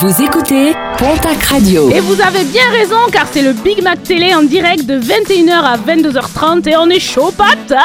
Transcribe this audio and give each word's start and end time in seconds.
Vous 0.00 0.22
écoutez 0.22 0.74
Pontac 0.98 1.42
Radio. 1.44 1.90
Et 1.90 2.00
vous 2.00 2.20
avez 2.20 2.44
bien 2.44 2.68
raison 2.70 2.96
car 3.10 3.26
c'est 3.32 3.40
le 3.40 3.52
Big 3.52 3.82
Mac 3.82 4.02
Télé 4.02 4.34
en 4.34 4.42
direct 4.42 4.84
de 4.84 5.00
21h 5.00 5.52
à 5.52 5.76
22h30 5.78 6.68
et 6.68 6.76
on 6.76 6.88
est 6.90 7.00
chaud 7.00 7.32
patate 7.36 7.80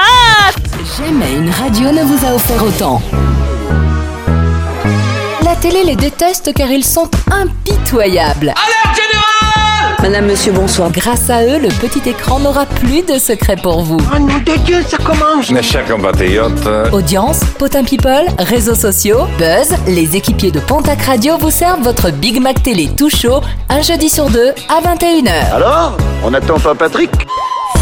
Jamais 0.98 1.34
une 1.38 1.50
radio 1.50 1.92
ne 1.92 2.04
vous 2.04 2.26
a 2.26 2.34
offert 2.36 2.64
autant. 2.64 3.02
La 5.46 5.56
télé 5.56 5.84
les 5.86 5.96
déteste 5.96 6.54
car 6.54 6.70
ils 6.70 6.84
sont 6.84 7.10
impitoyables. 7.32 8.54
Madame, 10.02 10.26
monsieur, 10.26 10.52
bonsoir. 10.52 10.92
Grâce 10.92 11.30
à 11.30 11.44
eux, 11.44 11.60
le 11.60 11.68
petit 11.68 12.10
écran 12.10 12.40
n'aura 12.40 12.66
plus 12.66 13.04
de 13.04 13.20
secret 13.20 13.56
pour 13.56 13.84
vous. 13.84 13.98
Oh 14.14 14.18
nom 14.20 14.26
de 14.40 14.58
Dieu, 14.66 14.82
ça 14.88 14.98
commence 14.98 15.52
Mes 15.52 15.62
chers 15.62 15.86
compatriotes, 15.86 16.68
Audience, 16.92 17.42
potin 17.60 17.84
people, 17.84 18.26
réseaux 18.40 18.74
sociaux, 18.76 19.20
buzz, 19.38 19.76
les 19.88 20.16
équipiers 20.16 20.50
de 20.52 20.60
Pontac 20.60 21.04
Radio 21.04 21.38
vous 21.38 21.52
servent 21.52 21.84
votre 21.84 22.10
Big 22.12 22.42
Mac 22.42 22.64
Télé 22.64 22.90
tout 22.98 23.10
chaud, 23.12 23.42
un 23.70 23.82
jeudi 23.82 24.10
sur 24.10 24.30
deux 24.30 24.50
à 24.70 24.82
21h. 24.82 25.54
Alors 25.54 25.96
On 26.24 26.32
n'attend 26.32 26.58
pas 26.60 26.74
Patrick? 26.74 27.12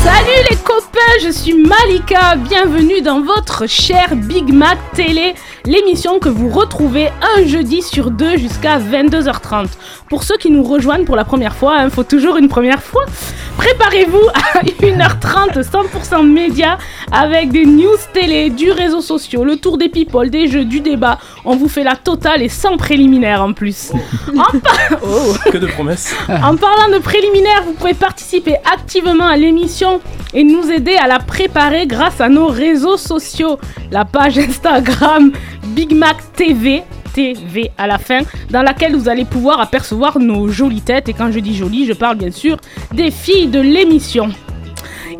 Salut 0.04 0.48
les 0.50 0.56
copains, 0.58 1.00
je 1.24 1.30
suis 1.30 1.54
Malika, 1.54 2.36
bienvenue 2.38 3.02
dans 3.02 3.22
votre 3.22 3.68
cher 3.68 4.08
Big 4.16 4.54
Mac 4.54 4.78
Télé, 4.94 5.36
l'émission 5.70 6.18
que 6.18 6.30
vous 6.30 6.50
retrouvez 6.50 7.10
un 7.38 7.46
jeudi 7.46 7.84
sur 7.84 8.10
deux 8.10 8.38
jusqu'à 8.38 8.80
22h30. 8.80 9.68
Pour 10.10 10.24
ceux 10.24 10.36
qui 10.38 10.50
nous 10.50 10.64
rejoignent 10.64 11.06
pour 11.06 11.16
la 11.16 11.24
première 11.26 11.56
fois, 11.56 11.78
il 11.84 11.92
faut 11.92 12.04
toujours 12.04 12.38
une 12.38 12.50
première 12.50 12.82
fois, 12.82 13.06
préparez-vous 13.58 14.28
à 14.34 14.64
1h30 14.64 15.62
100% 15.62 16.26
média 16.28 16.80
avec 17.12 17.52
des 17.52 17.66
news 17.68 17.96
télé, 18.14 18.50
du 18.50 18.72
réseau 18.72 19.02
social, 19.02 19.44
le 19.44 19.58
tour 19.58 19.78
des 19.78 19.90
people, 19.90 20.32
des 20.32 20.48
jeux, 20.48 20.66
du 20.66 20.80
débat. 20.80 21.20
On 21.46 21.56
vous 21.56 21.70
fait 21.70 21.84
la 21.84 21.96
totale 21.96 22.42
et 22.42 22.50
sans 22.50 22.76
préliminaire 22.78 23.44
en 23.44 23.54
plus. 23.54 23.92
En, 24.36 24.58
par- 24.60 24.80
Oh. 25.04 25.34
Que 25.52 25.58
de 25.58 25.68
promesses. 25.68 26.16
en 26.30 26.56
parlant 26.56 26.90
de 26.92 26.98
préliminaire, 27.00 27.62
vous 27.66 27.74
pouvez 27.74 27.94
participer 27.94 28.56
activement 28.74 29.28
à 29.28 29.38
l'émission 29.38 30.02
et 30.34 30.44
nous 30.44 30.70
aider 30.72 30.96
à 30.96 31.06
la 31.08 31.20
préparer 31.20 31.86
grâce 31.86 32.20
à 32.22 32.30
nos 32.30 32.48
réseaux 32.48 32.98
sociaux. 32.98 33.60
La 33.92 34.06
page 34.06 34.38
Instagram 34.40 35.32
Big 35.68 35.94
Mac 35.94 36.18
TV. 36.34 36.84
TV 37.14 37.72
à 37.78 37.88
la 37.88 37.98
fin, 37.98 38.20
dans 38.52 38.62
laquelle 38.62 38.96
vous 38.96 39.10
allez 39.10 39.26
pouvoir 39.26 39.60
apercevoir 39.60 40.20
nos 40.20 40.48
jolies 40.48 40.82
têtes. 40.82 41.10
Et 41.10 41.14
quand 41.14 41.32
je 41.32 41.40
dis 41.40 41.56
jolies, 41.56 41.88
je 41.88 41.94
parle 41.94 42.18
bien 42.18 42.32
sûr 42.32 42.58
des 42.94 43.10
filles 43.10 43.48
de 43.48 43.60
l'émission. 43.60 44.30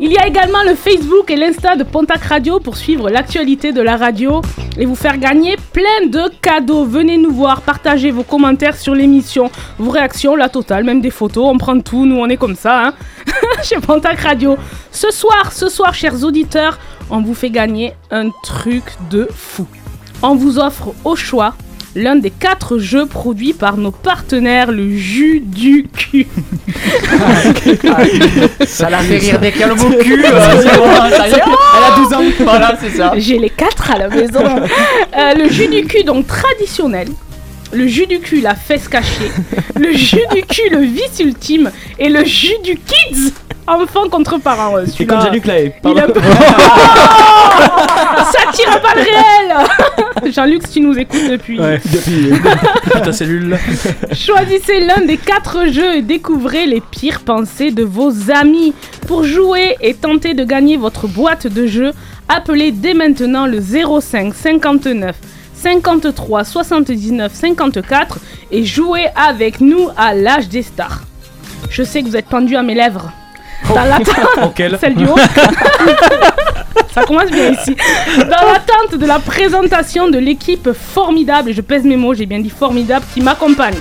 Il 0.02 0.10
y 0.12 0.16
a 0.16 0.26
également 0.26 0.62
le 0.62 0.74
Facebook 0.74 1.30
et 1.30 1.36
l'Insta 1.36 1.76
de 1.76 1.84
Pontac 1.84 2.22
Radio 2.24 2.58
pour 2.58 2.78
suivre 2.78 3.10
l'actualité 3.10 3.72
de 3.72 3.82
la 3.82 3.98
radio 3.98 4.40
et 4.78 4.86
vous 4.86 4.94
faire 4.94 5.18
gagner 5.18 5.56
plein 5.74 6.06
de 6.06 6.30
cadeaux. 6.40 6.86
Venez 6.86 7.18
nous 7.18 7.32
voir, 7.32 7.60
partagez 7.60 8.10
vos 8.10 8.22
commentaires 8.22 8.76
sur 8.76 8.94
l'émission, 8.94 9.50
vos 9.78 9.90
réactions, 9.90 10.36
la 10.36 10.48
totale, 10.48 10.84
même 10.84 11.02
des 11.02 11.10
photos, 11.10 11.44
on 11.46 11.58
prend 11.58 11.78
tout, 11.80 12.06
nous 12.06 12.16
on 12.16 12.28
est 12.30 12.38
comme 12.38 12.56
ça, 12.56 12.86
hein, 12.86 12.94
chez 13.62 13.76
Pontac 13.76 14.20
Radio. 14.20 14.56
Ce 14.90 15.10
soir, 15.10 15.52
ce 15.52 15.68
soir, 15.68 15.92
chers 15.92 16.24
auditeurs, 16.24 16.78
on 17.10 17.20
vous 17.20 17.34
fait 17.34 17.50
gagner 17.50 17.92
un 18.10 18.30
truc 18.42 18.84
de 19.10 19.28
fou. 19.30 19.66
On 20.22 20.34
vous 20.34 20.58
offre 20.58 20.92
au 21.04 21.16
choix 21.16 21.54
l'un 21.96 22.14
des 22.16 22.30
quatre 22.30 22.78
jeux 22.78 23.06
produits 23.06 23.52
par 23.52 23.76
nos 23.76 23.90
partenaires, 23.90 24.70
le 24.70 24.96
jus 24.96 25.40
du 25.40 25.86
cul. 25.92 26.26
Ça 28.66 28.90
la 28.90 28.98
fait 28.98 29.18
rire 29.18 29.38
dès 29.40 29.50
qu'elle 29.50 29.64
a 29.64 29.68
le 29.68 29.74
mot 29.74 29.90
cul. 30.00 30.24
euh, 30.24 30.62
c'est 30.62 30.76
bon, 30.78 30.84
ça 31.16 31.28
y 31.28 31.32
est. 31.32 31.34
Elle 31.34 31.84
a 31.84 31.96
12 31.96 32.12
ans. 32.14 32.22
Voilà, 32.44 32.74
c'est 32.80 32.90
ça. 32.96 33.12
J'ai 33.16 33.38
les 33.38 33.50
quatre 33.50 33.90
à 33.90 33.98
la 33.98 34.08
maison. 34.08 34.40
Euh, 34.44 35.34
le 35.34 35.48
jus 35.48 35.66
du 35.68 35.84
cul, 35.86 36.04
donc 36.04 36.26
traditionnel. 36.28 37.08
Le 37.72 37.86
jus 37.86 38.06
du 38.06 38.18
cul, 38.20 38.40
la 38.40 38.54
fesse 38.54 38.88
cachée. 38.88 39.30
Le 39.76 39.92
jus 39.92 40.20
du 40.34 40.42
cul, 40.42 40.68
le 40.70 40.80
vice 40.80 41.20
ultime. 41.20 41.70
Et 41.98 42.08
le 42.08 42.24
jus 42.24 42.58
du 42.64 42.74
kids, 42.74 43.32
enfant 43.66 44.08
contre 44.08 44.38
parent. 44.40 44.76
Euh, 44.76 44.86
celui-là, 44.86 45.14
comme 45.14 45.24
Jean-Luc 45.26 45.46
Lahaye. 45.46 45.72
il 45.84 45.98
a- 45.98 46.06
Ça 48.32 48.50
tire 48.52 48.72
à 48.72 48.78
balles 48.78 49.04
réelles 49.04 50.32
Jean-Luc, 50.32 50.66
si 50.66 50.72
tu 50.74 50.80
nous 50.80 50.98
écoutes 50.98 51.28
depuis. 51.30 51.60
Ouais, 51.60 51.80
depuis, 51.92 52.30
depuis 52.30 53.02
ta 53.02 53.12
cellule. 53.12 53.56
Choisissez 54.12 54.80
l'un 54.80 55.04
des 55.06 55.16
quatre 55.16 55.68
jeux 55.72 55.96
et 55.96 56.02
découvrez 56.02 56.66
les 56.66 56.80
pires 56.80 57.20
pensées 57.20 57.70
de 57.70 57.84
vos 57.84 58.12
amis. 58.34 58.74
Pour 59.06 59.24
jouer 59.24 59.76
et 59.80 59.94
tenter 59.94 60.34
de 60.34 60.44
gagner 60.44 60.76
votre 60.76 61.06
boîte 61.08 61.46
de 61.46 61.66
jeux, 61.66 61.92
appelez 62.28 62.70
dès 62.72 62.94
maintenant 62.94 63.46
le 63.46 63.60
05 63.60 64.34
59 64.34 65.16
53 65.60 66.44
79 66.44 67.32
54 67.34 68.18
et 68.50 68.64
jouez 68.64 69.06
avec 69.14 69.60
nous 69.60 69.88
à 69.96 70.14
l'âge 70.14 70.48
des 70.48 70.62
stars. 70.62 71.02
Je 71.68 71.82
sais 71.82 72.02
que 72.02 72.08
vous 72.08 72.16
êtes 72.16 72.26
pendu 72.26 72.56
à 72.56 72.62
mes 72.62 72.74
lèvres. 72.74 73.12
Dans 73.68 73.84
l'attente, 73.84 74.16
Auquel 74.42 74.78
celle 74.80 74.94
du 74.94 75.04
haut. 75.04 75.16
Ça 76.94 77.04
commence 77.04 77.30
bien 77.30 77.50
ici. 77.52 77.76
Dans 78.16 78.46
l'attente 78.50 78.98
de 78.98 79.06
la 79.06 79.18
présentation 79.18 80.08
de 80.08 80.18
l'équipe 80.18 80.70
formidable, 80.72 81.50
et 81.50 81.52
je 81.52 81.60
pèse 81.60 81.84
mes 81.84 81.96
mots, 81.96 82.14
j'ai 82.14 82.26
bien 82.26 82.40
dit 82.40 82.50
formidable, 82.50 83.04
qui 83.12 83.20
m'accompagne. 83.20 83.76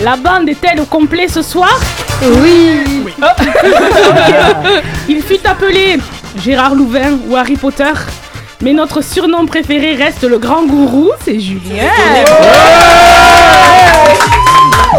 La 0.00 0.16
bande 0.16 0.48
est-elle 0.48 0.80
au 0.80 0.84
complet 0.84 1.26
ce 1.26 1.42
soir? 1.42 1.80
Oui. 2.22 3.06
Il 5.08 5.22
fut 5.22 5.44
appelé 5.44 5.98
Gérard 6.44 6.74
Louvain 6.74 7.18
ou 7.28 7.34
Harry 7.34 7.56
Potter. 7.56 7.92
Mais 8.60 8.72
notre 8.72 9.04
surnom 9.04 9.46
préféré 9.46 9.94
reste 9.94 10.24
le 10.24 10.36
grand 10.38 10.66
gourou, 10.66 11.10
c'est 11.24 11.38
Julien. 11.38 11.84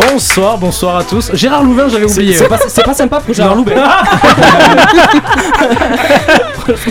Bonsoir, 0.10 0.58
bonsoir 0.58 0.96
à 0.98 1.04
tous. 1.04 1.30
Gérard 1.34 1.64
Louvain, 1.64 1.90
j'avais 1.90 2.06
oublié. 2.06 2.36
C'est 2.36 2.48
pas, 2.48 2.58
c'est 2.70 2.86
pas 2.86 2.94
sympa 2.94 3.20
pour 3.20 3.34
Gérard 3.34 3.56
Loubet. 3.56 3.76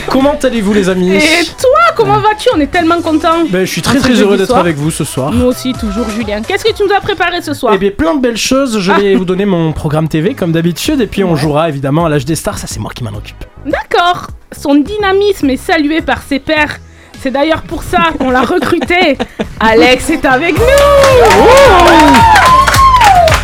Comment 0.09 0.37
allez-vous, 0.43 0.75
les 0.75 0.91
amis? 0.91 1.17
Et 1.17 1.45
toi, 1.59 1.78
comment 1.99 2.21
vas-tu 2.21 2.49
On 2.55 2.61
est 2.61 2.71
tellement 2.71 3.03
contents. 3.03 3.45
ben, 3.51 3.67
Je 3.67 3.71
suis 3.71 3.83
très 3.83 3.99
très 3.99 4.15
heureux 4.15 4.37
d'être 4.37 4.55
avec 4.57 4.77
vous 4.77 4.91
ce 4.91 5.05
soir. 5.05 5.33
Nous 5.33 5.45
aussi, 5.45 5.73
toujours 5.75 6.09
Julien. 6.09 6.41
Qu'est-ce 6.43 6.65
que 6.65 6.73
tu 6.73 6.85
nous 6.85 6.93
as 6.95 7.01
préparé 7.01 7.43
ce 7.43 7.53
soir 7.53 7.73
Eh 7.75 7.79
bien, 7.79 7.91
plein 7.91 8.15
de 8.15 8.21
belles 8.21 8.37
choses. 8.37 8.79
Je 8.79 8.93
vais 8.93 9.15
vous 9.17 9.25
donner 9.25 9.45
mon 9.45 9.73
programme 9.73 10.09
TV 10.09 10.35
comme 10.35 10.53
d'habitude. 10.53 11.01
Et 11.01 11.07
puis, 11.09 11.25
on 11.25 11.35
jouera 11.37 11.69
évidemment 11.69 12.07
à 12.07 12.09
l'âge 12.09 12.25
des 12.25 12.37
stars. 12.37 12.59
Ça, 12.59 12.67
c'est 12.69 12.79
moi 12.81 12.93
qui 12.95 13.03
m'en 13.05 13.11
occupe. 13.11 13.45
D'accord. 13.67 14.29
Son 14.57 14.77
dynamisme 14.77 15.51
est 15.51 15.57
salué 15.57 16.01
par 16.01 16.23
ses 16.23 16.39
pairs. 16.39 16.79
C'est 17.21 17.33
d'ailleurs 17.33 17.63
pour 17.63 17.83
ça 17.83 18.13
qu'on 18.19 18.31
l'a 18.31 18.43
recruté. 18.43 19.19
Alex 19.61 20.09
est 20.11 20.25
avec 20.25 20.55
nous. 20.57 20.65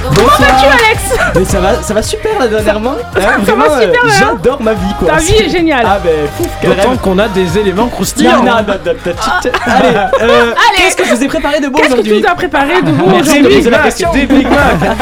Comment 0.04 0.28
vas-tu, 0.28 0.66
Alex 0.66 1.02
Mais 1.34 1.44
ça 1.44 1.60
va, 1.60 1.82
ça 1.82 1.94
va 1.94 2.02
super 2.02 2.38
là 2.38 2.48
dernièrement. 2.48 2.94
Hein, 3.16 3.20
va 3.20 3.38
vraiment, 3.38 3.64
super, 3.64 4.04
euh, 4.04 4.08
là. 4.08 4.14
J'adore 4.18 4.62
ma 4.62 4.74
vie 4.74 4.94
quoi. 4.98 5.08
Ta 5.08 5.16
vie 5.16 5.34
est 5.34 5.48
géniale. 5.48 5.86
Ah 5.86 5.98
ben, 6.02 6.28
fouf, 6.36 6.48
D'autant 6.62 6.96
qu'on 6.96 7.18
a 7.18 7.28
des 7.28 7.58
éléments 7.58 7.88
croustillants. 7.88 8.42
Non, 8.42 8.52
non, 8.52 8.62
non, 8.66 8.74
non, 8.84 9.12
tchit. 9.12 9.48
Allez, 9.66 9.96
euh, 9.96 10.06
Allez. 10.20 10.54
qu'est-ce 10.78 10.96
que 10.96 11.04
je 11.04 11.14
vous 11.14 11.24
ai 11.24 11.28
préparé 11.28 11.60
de 11.60 11.68
beau 11.68 11.78
Qu'est-ce 11.78 11.88
que 11.88 11.94
tu 11.94 12.00
aujourd'hui 12.00 12.20
nous 12.22 12.28
as 12.28 12.34
préparé 12.34 12.82
de 12.82 12.90
beau 12.92 13.04
aujourd'hui 13.06 13.62
la 13.62 13.78
question. 13.78 14.12
Des 14.12 14.26
Big 14.26 14.48
Mac. 14.48 14.96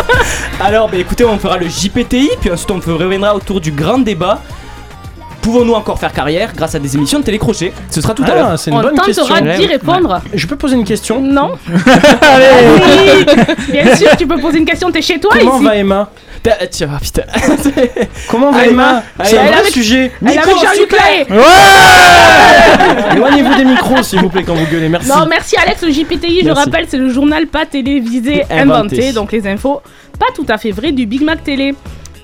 Alors, 0.60 0.88
bah, 0.88 0.96
écoutez, 0.98 1.24
on 1.24 1.38
fera 1.38 1.56
le 1.58 1.68
JPTI, 1.68 2.30
puis 2.40 2.50
ensuite 2.50 2.70
on 2.70 2.80
reviendra 2.96 3.34
autour 3.34 3.60
du 3.60 3.72
grand 3.72 3.98
débat. 3.98 4.40
Pouvons-nous 5.42 5.72
encore 5.72 5.98
faire 5.98 6.12
carrière 6.12 6.52
grâce 6.54 6.74
à 6.74 6.78
des 6.78 6.94
émissions 6.96 7.18
de 7.20 7.24
télécrochet 7.24 7.72
Ce 7.90 8.00
sera 8.00 8.12
tout 8.14 8.22
à 8.24 8.34
l'heure. 8.34 8.48
Ah, 8.52 8.56
c'est 8.56 8.70
une 8.70 8.76
On 8.76 8.82
bonne 8.82 8.98
question. 9.00 9.24
tentera 9.26 9.40
d'y 9.56 9.66
répondre. 9.66 10.20
Je 10.34 10.46
peux 10.46 10.56
poser 10.56 10.76
une 10.76 10.84
question? 10.84 11.20
Non. 11.20 11.52
Allez. 12.22 13.24
Bien 13.72 13.96
sûr, 13.96 14.08
tu 14.18 14.26
peux 14.26 14.38
poser 14.38 14.58
une 14.58 14.66
question. 14.66 14.90
T'es 14.90 15.00
chez 15.02 15.18
toi 15.18 15.32
Comment 15.38 15.56
ici 15.56 15.64
va 15.64 15.76
Emma? 15.76 16.10
T'as- 16.42 16.66
Tiens, 16.68 16.88
ah, 16.94 16.98
putain. 17.00 17.22
Comment 18.30 18.50
va 18.50 18.60
Allez, 18.60 18.70
Emma? 18.70 19.02
C'est 19.24 19.38
un 19.38 19.42
elle 19.42 19.48
vrai 19.48 19.60
avait- 19.60 19.70
sujet. 19.70 20.10
Elle 20.22 20.28
Nico, 20.30 20.50
Jean-Luc 20.50 20.92
Lahaye. 20.92 21.26
Éloignez-vous 23.16 23.54
des 23.56 23.64
micros, 23.64 24.02
s'il 24.02 24.20
vous 24.20 24.28
plaît, 24.28 24.42
quand 24.44 24.54
vous 24.54 24.66
gueulez. 24.70 24.88
Merci. 24.88 25.08
Non, 25.08 25.26
merci 25.28 25.56
Alex. 25.56 25.82
Le 25.82 25.90
JPTI, 25.90 26.40
je 26.40 26.44
Merci. 26.46 26.62
rappelle, 26.64 26.86
c'est 26.88 26.96
le 26.98 27.08
journal 27.10 27.46
pas 27.46 27.66
télévisé 27.66 28.44
Inventé. 28.50 28.60
inventé. 28.60 29.12
Donc 29.12 29.32
les 29.32 29.46
infos 29.46 29.80
pas 30.18 30.26
tout 30.34 30.44
à 30.50 30.58
fait 30.58 30.70
vraies 30.70 30.92
du 30.92 31.06
Big 31.06 31.22
Mac 31.22 31.42
Télé. 31.42 31.74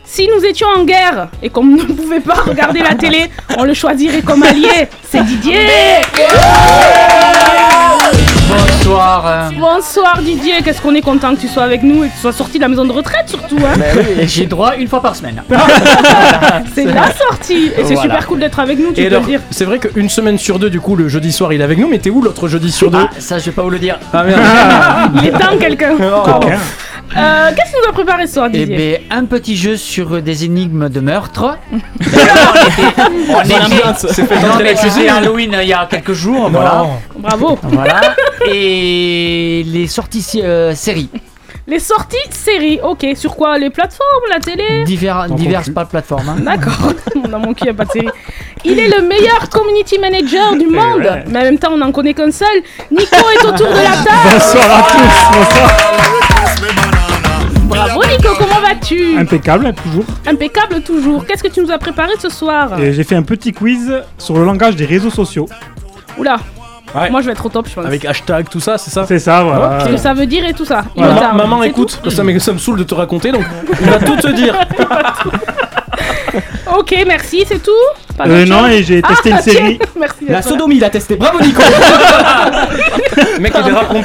Si 0.09 0.29
nous 0.29 0.45
étions 0.45 0.69
en 0.77 0.85
guerre 0.85 1.29
et 1.43 1.51
qu'on 1.51 1.65
ne 1.65 1.83
pouvait 1.83 2.21
pas 2.21 2.35
regarder 2.47 2.81
la 2.81 2.95
télé, 2.95 3.29
on 3.59 3.65
le 3.65 3.75
choisirait 3.75 4.23
comme 4.23 4.43
allié. 4.43 4.89
C'est 5.11 5.23
Didier. 5.25 5.59
Bonsoir. 8.49 9.51
Bonsoir 9.59 10.21
Didier, 10.23 10.63
qu'est-ce 10.65 10.81
qu'on 10.81 10.95
est 10.95 11.01
content 11.03 11.35
que 11.35 11.41
tu 11.41 11.49
sois 11.49 11.65
avec 11.65 11.83
nous 11.83 12.05
et 12.05 12.09
que 12.09 12.13
tu 12.15 12.21
sois 12.21 12.33
sorti 12.33 12.59
de 12.59 12.63
la 12.63 12.69
maison 12.69 12.85
de 12.85 12.93
retraite 12.93 13.29
surtout. 13.29 13.57
Hein. 13.59 13.79
oui, 13.97 14.27
j'ai 14.29 14.47
droit 14.47 14.77
une 14.77 14.87
fois 14.87 15.03
par 15.03 15.17
semaine. 15.17 15.43
C'est 16.75 16.85
la 16.85 17.13
sortie 17.13 17.73
et 17.77 17.85
c'est 17.85 17.95
Voilà. 17.95 18.03
super 18.03 18.27
cool 18.29 18.39
d'être 18.39 18.61
avec 18.61 18.79
nous, 18.79 18.93
tu 18.93 19.01
Et 19.01 19.05
peux 19.09 19.17
alors, 19.17 19.23
le 19.23 19.27
dire. 19.29 19.41
c'est 19.51 19.65
vrai 19.65 19.79
qu'une 19.81 20.09
semaine 20.09 20.39
sur 20.39 20.59
deux, 20.59 20.71
du 20.71 20.81
coup, 20.81 20.95
le 20.95 21.09
jeudi 21.09 21.33
soir, 21.33 21.53
il 21.53 21.61
est 21.61 21.65
avec 21.65 21.79
nous, 21.79 21.89
mais 21.89 21.99
t'es 21.99 22.11
où 22.11 22.23
l'autre 22.23 22.47
jeudi 22.49 22.71
sur 22.71 22.91
deux? 22.91 22.99
Ah, 23.03 23.11
ça, 23.19 23.39
je 23.39 23.47
vais 23.47 23.51
pas 23.53 23.63
vous 23.63 23.71
le 23.71 23.79
dire. 23.79 23.99
Ah 24.13 24.23
merde. 24.23 24.41
Il 25.23 25.27
est 25.29 25.33
temps 25.33 25.57
quelqu'un. 25.59 25.95
Oh. 26.01 26.41
Euh, 27.17 27.51
Qu'est-ce 27.55 27.73
que 27.73 27.83
nous 27.85 27.89
as 27.91 27.93
préparé 27.93 28.27
ce 28.27 28.35
soir 28.35 28.49
Eh 28.53 28.59
Didier 28.59 29.03
ben, 29.11 29.19
un 29.19 29.25
petit 29.27 29.57
jeu 29.57 29.77
sur 29.77 30.21
des 30.23 30.45
énigmes 30.45 30.89
de 30.89 31.01
meurtre. 31.01 31.57
D'ailleurs, 32.01 32.55
on 33.29 33.41
était, 33.43 33.55
on 33.55 33.91
était- 33.93 34.09
C'est 34.13 34.25
fait 34.27 34.35
non, 34.41 34.49
entrer 34.51 34.65
la 34.65 34.71
mais 34.71 34.77
c'était 34.77 34.89
cuisine. 34.91 35.09
Halloween 35.11 35.55
euh, 35.55 35.63
il 35.63 35.69
y 35.69 35.73
a 35.73 35.87
quelques 35.87 36.13
jours, 36.13 36.49
voilà. 36.51 36.75
Non. 36.85 36.91
Bravo. 37.19 37.59
Voilà. 37.63 38.01
Et 38.53 39.63
les 39.67 39.87
sorties 39.87 40.25
euh, 40.43 40.75
séries. 40.75 41.09
Les 41.69 41.81
sorties 41.81 42.17
séries, 42.31 42.79
ok. 42.83 43.07
Sur 43.17 43.35
quoi? 43.35 43.59
Les 43.59 43.71
plateformes, 43.71 44.25
la 44.31 44.39
télé? 44.39 44.85
Divers, 44.85 45.27
diverses 45.31 45.71
pas 45.71 45.85
de 45.85 45.89
plateforme. 45.91 46.29
hein. 46.29 46.37
D'accord, 46.41 46.93
dans 47.29 47.39
mon 47.45 47.55
cul, 47.55 47.65
il 47.65 47.71
a 47.71 47.75
pas 47.75 47.85
de 47.87 47.91
série. 47.91 48.09
Il 48.65 48.79
est 48.79 48.89
le 48.89 49.03
meilleur 49.07 49.49
community 49.49 49.99
manager 49.99 50.53
du 50.57 50.67
monde, 50.67 51.01
ouais. 51.03 51.25
mais 51.29 51.39
en 51.41 51.43
même 51.43 51.59
temps, 51.59 51.71
on 51.73 51.79
n'en 51.79 51.91
connaît 51.93 52.15
qu'un 52.15 52.31
seul. 52.31 52.63
Nico 52.91 53.05
est 53.17 53.45
autour 53.47 53.69
de 53.69 53.75
la 53.75 53.97
table. 54.05 54.33
Bonsoir 54.33 54.79
à 54.79 54.83
tous, 54.91 55.39
bonsoir. 55.39 55.71
Bravo 57.67 58.01
Nico, 58.05 58.29
comment 58.39 58.61
vas-tu 58.61 59.19
Impeccable, 59.19 59.73
toujours. 59.75 60.05
Impeccable 60.27 60.81
toujours. 60.83 61.27
Qu'est-ce 61.27 61.43
que 61.43 61.49
tu 61.49 61.61
nous 61.61 61.71
as 61.71 61.79
préparé 61.79 62.13
ce 62.19 62.29
soir 62.29 62.79
Et 62.81 62.93
j'ai 62.93 63.05
fait 63.05 63.17
un 63.17 63.23
petit 63.23 63.53
quiz 63.53 63.93
sur 64.19 64.37
le 64.37 64.45
langage 64.45 64.77
des 64.77 64.85
réseaux 64.87 65.11
sociaux. 65.11 65.49
Oula, 66.19 66.37
Ouais. 66.95 67.11
moi 67.11 67.21
je 67.21 67.27
vais 67.27 67.33
être 67.33 67.45
au 67.45 67.49
top, 67.49 67.69
je 67.69 67.75
pense. 67.75 67.85
Avec 67.85 68.05
hashtag, 68.05 68.49
tout 68.49 68.61
ça, 68.61 68.79
c'est 68.79 68.91
ça 68.91 69.05
C'est 69.07 69.19
ça, 69.19 69.43
voilà. 69.43 69.81
Ce 69.85 69.89
que 69.91 69.97
ça 69.97 70.15
veut 70.15 70.25
dire 70.27 70.47
et 70.47 70.55
tout 70.55 70.65
ça. 70.65 70.85
Il 70.97 71.03
Maman, 71.03 71.15
me 71.15 71.21
tarde, 71.21 71.37
maman, 71.37 71.63
c'est 71.63 71.69
écoute, 71.69 72.01
tout 72.03 72.11
ça, 72.11 72.23
me- 72.25 72.39
ça 72.39 72.53
me 72.53 72.59
saoule 72.59 72.79
de 72.79 72.85
te 72.85 72.95
raconter, 72.95 73.33
donc 73.33 73.45
il 73.81 73.87
va 73.91 73.99
tout 73.99 74.17
te 74.17 74.29
dire. 74.29 74.55
Ok, 76.79 76.95
merci, 77.07 77.45
c'est 77.49 77.63
tout 77.63 77.71
Pas 78.17 78.25
Euh, 78.25 78.45
d'autre 78.45 78.51
non, 78.51 78.65
chose 78.69 78.75
et 78.79 78.83
j'ai 78.83 79.03
testé 79.03 79.31
Ah, 79.33 79.37
une 79.37 79.43
série. 79.43 79.79
tiens, 79.79 79.89
Merci. 79.99 80.17
La 80.29 80.43
sodomie, 80.43 80.77
il 80.77 80.85
a 80.85 80.91
testé. 80.91 81.17
Bravo 81.17 81.41
Nico 81.41 81.63
Le 83.35 83.39
mec 83.41 83.55
est 83.55 83.63
dérapé. 83.63 84.03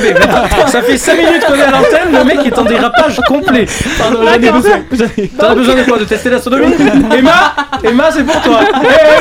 Ça 0.67 0.81
fait 0.81 0.97
5 0.97 1.17
minutes 1.17 1.45
qu'on 1.45 1.53
est 1.55 1.61
à 1.61 1.71
l'antenne, 1.71 2.11
le 2.13 2.23
mec 2.23 2.45
est 2.45 2.57
en 2.57 2.63
dérapage 2.63 3.19
complet. 3.27 3.65
Pardon, 3.97 4.19
j'en 4.23 4.33
ai 4.33 4.39
D'accord. 4.39 4.61
besoin. 4.89 5.07
T'en 5.37 5.47
as 5.47 5.55
besoin 5.55 5.75
de 5.75 5.83
quoi 5.83 5.97
De 5.99 6.05
tester 6.05 6.29
la 6.29 6.41
sodomie 6.41 6.73
Emma 7.17 7.53
Emma, 7.83 8.09
c'est 8.11 8.23
pour 8.23 8.41
toi. 8.41 8.59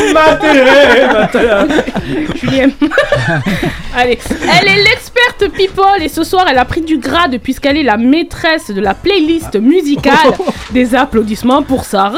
Emma, 0.01 0.21
t'es- 0.41 1.01
Emma, 1.03 1.27
t'es- 1.27 2.39
Julien. 2.39 2.69
Allez, 3.97 4.19
elle 4.61 4.69
est 4.69 4.77
l'experte 4.85 5.49
people 5.57 6.01
et 6.03 6.09
ce 6.09 6.23
soir 6.25 6.47
elle 6.51 6.59
a 6.59 6.65
pris 6.65 6.81
du 6.83 6.99
grade 6.99 7.39
puisqu'elle 7.43 7.77
est 7.77 7.83
la 7.83 7.97
maîtresse 7.97 8.71
de 8.71 8.81
la 8.81 8.95
playlist 8.95 9.57
musicale. 9.61 10.15
Des 10.71 10.95
applaudissements 10.95 11.63
pour 11.63 11.85
Sarah. 11.85 12.17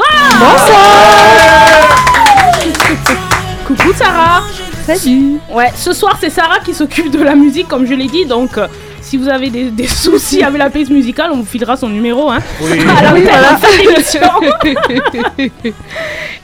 Coucou 3.67 3.93
Sarah. 3.95 4.43
Salut 4.85 5.37
Ouais, 5.51 5.71
ce 5.75 5.93
soir 5.93 6.17
c'est 6.19 6.29
Sarah 6.29 6.59
qui 6.59 6.73
s'occupe 6.73 7.09
de 7.11 7.21
la 7.23 7.35
musique 7.35 7.67
comme 7.67 7.85
je 7.85 7.93
l'ai 7.93 8.07
dit 8.07 8.25
donc. 8.25 8.57
euh, 8.57 8.67
si 9.01 9.17
vous 9.17 9.27
avez 9.27 9.49
des, 9.49 9.69
des 9.69 9.87
soucis 9.87 10.43
avec 10.43 10.57
la 10.57 10.69
playlist 10.69 10.91
musicale, 10.91 11.31
on 11.33 11.37
vous 11.37 11.45
filera 11.45 11.75
son 11.75 11.89
numéro. 11.89 12.29
Hein. 12.31 12.39
À 12.61 13.01
la. 13.01 13.11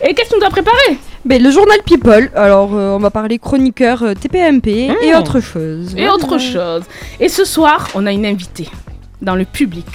Et 0.01 0.13
qu'est-ce 0.13 0.29
que 0.29 0.33
tu 0.35 0.39
nous 0.39 0.45
as 0.45 0.49
préparé 0.49 0.97
ben, 1.25 1.41
Le 1.41 1.51
journal 1.51 1.77
People, 1.85 2.29
alors 2.35 2.69
euh, 2.75 2.95
on 2.95 2.99
va 2.99 3.09
parler 3.11 3.39
chroniqueur 3.39 4.03
euh, 4.03 4.13
TPMP 4.13 4.67
et 4.67 5.13
Mmh. 5.13 5.17
autre 5.17 5.39
chose. 5.39 5.93
et 5.97 6.07
autre 6.09 6.37
chose. 6.37 6.83
Et 7.19 7.29
ce 7.29 7.45
soir, 7.45 7.87
on 7.95 8.05
a 8.05 8.11
une 8.11 8.25
invitée 8.25 8.67
dans 9.21 9.35
le 9.35 9.45
public. 9.45 9.85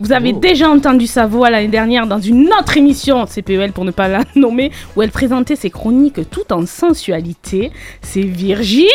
Vous 0.00 0.12
avez 0.12 0.32
Oh. 0.34 0.38
déjà 0.40 0.68
entendu 0.68 1.06
sa 1.06 1.26
voix 1.26 1.50
l'année 1.50 1.68
dernière 1.68 2.06
dans 2.06 2.20
une 2.20 2.48
autre 2.58 2.76
émission, 2.76 3.24
CPEL 3.26 3.72
pour 3.72 3.84
ne 3.84 3.90
pas 3.90 4.08
la 4.08 4.20
nommer, 4.36 4.70
où 4.96 5.02
elle 5.02 5.10
présentait 5.10 5.56
ses 5.56 5.70
chroniques 5.70 6.28
tout 6.30 6.52
en 6.52 6.66
sensualité. 6.66 7.70
C'est 8.02 8.20
Virginie 8.22 8.88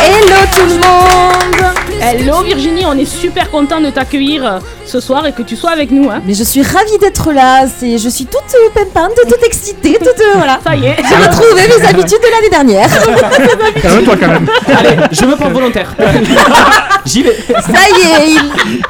Hello 0.00 0.36
tout 0.54 0.66
le 0.66 0.74
monde 0.74 1.72
Hello 2.00 2.42
Virginie, 2.42 2.84
on 2.86 2.96
est 2.96 3.04
super 3.04 3.50
content 3.50 3.80
de 3.80 3.90
t'accueillir 3.90 4.46
euh, 4.46 4.58
ce 4.86 5.00
soir 5.00 5.26
et 5.26 5.32
que 5.32 5.42
tu 5.42 5.56
sois 5.56 5.70
avec 5.70 5.90
nous. 5.90 6.08
Hein. 6.10 6.22
Mais 6.26 6.34
je 6.34 6.44
suis 6.44 6.62
ravie 6.62 6.96
d'être 7.00 7.32
là, 7.32 7.66
c'est, 7.66 7.98
je 7.98 8.08
suis 8.08 8.24
toute 8.26 8.40
euh, 8.54 8.68
pimpante, 8.72 9.14
toute 9.28 9.42
excitée, 9.46 9.94
toute... 9.98 10.06
euh, 10.20 10.34
voilà. 10.36 10.60
Ça 10.64 10.76
y 10.76 10.86
est. 10.86 10.96
J'ai 10.96 11.14
retrouvé 11.16 11.62
mes 11.66 11.84
habitudes 11.88 12.20
de 12.20 12.30
l'année 12.30 12.50
dernière. 12.50 12.88
Calme-toi 13.82 14.16
quand 14.20 14.28
même. 14.28 14.48
Allez, 14.68 14.96
je 15.10 15.24
me 15.24 15.34
porte 15.36 15.52
volontaire. 15.52 15.92
J'y 17.04 17.22
vais. 17.22 17.36
Ça 17.72 17.82
y 17.88 18.00
est, 18.02 18.30
il- 18.30 18.84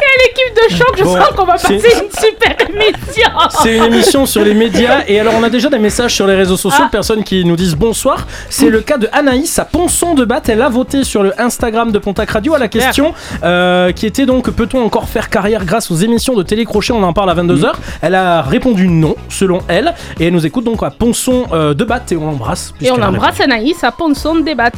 Quelle 0.00 0.30
équipe 0.30 0.56
de 0.56 0.76
choc, 0.76 0.94
je 0.98 1.04
Bon, 1.04 1.16
sens 1.16 1.28
qu'on 1.36 1.44
va 1.44 1.52
passer 1.52 1.74
une 1.74 1.80
super 2.10 2.56
émission 2.68 3.30
C'est 3.62 3.76
une 3.76 3.84
émission 3.84 4.26
sur 4.26 4.42
les 4.44 4.54
médias 4.54 5.02
et 5.06 5.20
alors 5.20 5.34
on 5.38 5.42
a 5.42 5.50
déjà 5.50 5.68
des 5.68 5.78
messages 5.78 6.14
sur 6.14 6.26
les 6.26 6.34
réseaux 6.34 6.56
sociaux 6.56 6.78
Ah. 6.82 6.86
de 6.86 6.90
personnes 6.90 7.24
qui 7.24 7.44
nous 7.44 7.56
disent 7.56 7.74
bonsoir. 7.74 8.26
C'est 8.48 8.70
le 8.70 8.80
cas 8.80 8.96
de 8.98 9.08
Anaïs 9.12 9.58
à 9.58 9.64
Ponson 9.64 10.14
de 10.14 10.24
Batte. 10.24 10.48
Elle 10.48 10.62
a 10.62 10.68
voté 10.68 11.04
sur 11.04 11.22
le 11.22 11.38
Instagram 11.40 11.92
de 11.92 11.98
Pontac 11.98 12.30
Radio 12.30 12.54
à 12.54 12.58
la 12.58 12.68
question 12.68 13.12
euh, 13.42 13.92
qui 13.92 14.06
était 14.06 14.26
donc 14.26 14.50
peut-on 14.50 14.82
encore 14.84 15.08
faire 15.08 15.28
carrière 15.28 15.64
grâce 15.64 15.90
aux 15.90 15.96
émissions 15.96 16.34
de 16.34 16.42
télécrochet? 16.42 16.92
On 16.92 17.02
en 17.02 17.12
parle 17.12 17.30
à 17.30 17.34
22h. 17.34 17.72
Elle 18.02 18.14
a 18.14 18.42
répondu 18.42 18.88
non 18.88 19.16
selon 19.28 19.60
elle 19.68 19.94
et 20.18 20.26
elle 20.26 20.32
nous 20.32 20.46
écoute 20.46 20.64
donc 20.64 20.82
à 20.82 20.90
Ponson 20.90 21.46
euh, 21.52 21.74
de 21.74 21.84
Batte 21.84 22.12
et 22.12 22.16
on 22.16 22.26
l'embrasse. 22.26 22.72
Et 22.80 22.90
on 22.90 23.02
embrasse 23.02 23.40
Anaïs 23.40 23.82
à 23.84 23.92
Ponson 23.92 24.36
Débat. 24.36 24.70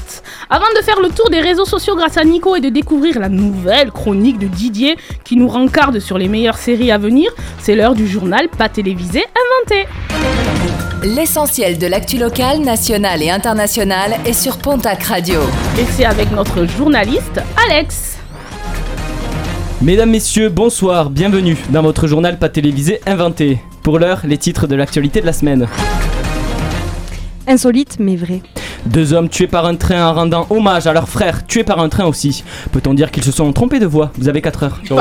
Avant 0.48 0.64
de 0.78 0.82
faire 0.82 1.00
le 1.00 1.08
tour 1.10 1.28
des 1.30 1.40
réseaux 1.40 1.64
sociaux 1.64 1.94
grâce 1.96 2.16
à 2.16 2.24
Nico 2.24 2.54
et 2.56 2.60
de 2.60 2.68
découvrir 2.68 3.18
la 3.20 3.28
nouvelle 3.28 3.90
chronique 3.90 4.38
de 4.38 4.46
Didier 4.46 4.96
qui 5.24 5.36
nous 5.36 5.48
rencarde 5.48 5.98
sur 5.98 6.18
les 6.18 6.28
meilleures 6.28 6.58
séries 6.58 6.90
à 6.90 6.98
venir, 6.98 7.30
c'est 7.58 7.74
l'heure 7.74 7.94
du 7.94 8.06
journal 8.06 8.48
pas 8.48 8.68
télévisé 8.68 9.24
inventé. 9.66 9.88
L'essentiel 11.02 11.78
de 11.78 11.86
l'actu 11.86 12.16
locale, 12.16 12.60
nationale 12.60 13.22
et 13.22 13.30
internationale 13.30 14.18
est 14.24 14.32
sur 14.32 14.58
Pontac 14.58 15.02
Radio. 15.02 15.40
Et 15.78 15.84
c'est 15.90 16.04
avec 16.04 16.30
notre 16.30 16.64
journaliste 16.64 17.40
Alex. 17.68 18.18
Mesdames, 19.80 20.10
messieurs, 20.10 20.48
bonsoir, 20.48 21.10
bienvenue 21.10 21.56
dans 21.70 21.82
votre 21.82 22.06
journal 22.06 22.38
pas 22.38 22.48
télévisé 22.48 23.00
inventé. 23.04 23.58
Pour 23.82 23.98
l'heure, 23.98 24.20
les 24.24 24.38
titres 24.38 24.68
de 24.68 24.76
l'actualité 24.76 25.20
de 25.20 25.26
la 25.26 25.32
semaine. 25.32 25.66
Insolite 27.48 27.96
mais 27.98 28.14
vrai. 28.14 28.40
Deux 28.86 29.12
hommes 29.12 29.28
tués 29.28 29.46
par 29.46 29.66
un 29.66 29.76
train 29.76 30.06
en 30.08 30.14
rendant 30.14 30.46
hommage 30.50 30.86
à 30.86 30.92
leur 30.92 31.08
frère 31.08 31.46
tués 31.46 31.64
par 31.64 31.78
un 31.78 31.88
train 31.88 32.04
aussi. 32.04 32.42
Peut-on 32.72 32.94
dire 32.94 33.10
qu'ils 33.10 33.22
se 33.24 33.32
sont 33.32 33.52
trompés 33.52 33.78
de 33.78 33.86
voix? 33.86 34.10
Vous 34.18 34.28
avez 34.28 34.40
4 34.42 34.62
heures. 34.64 34.80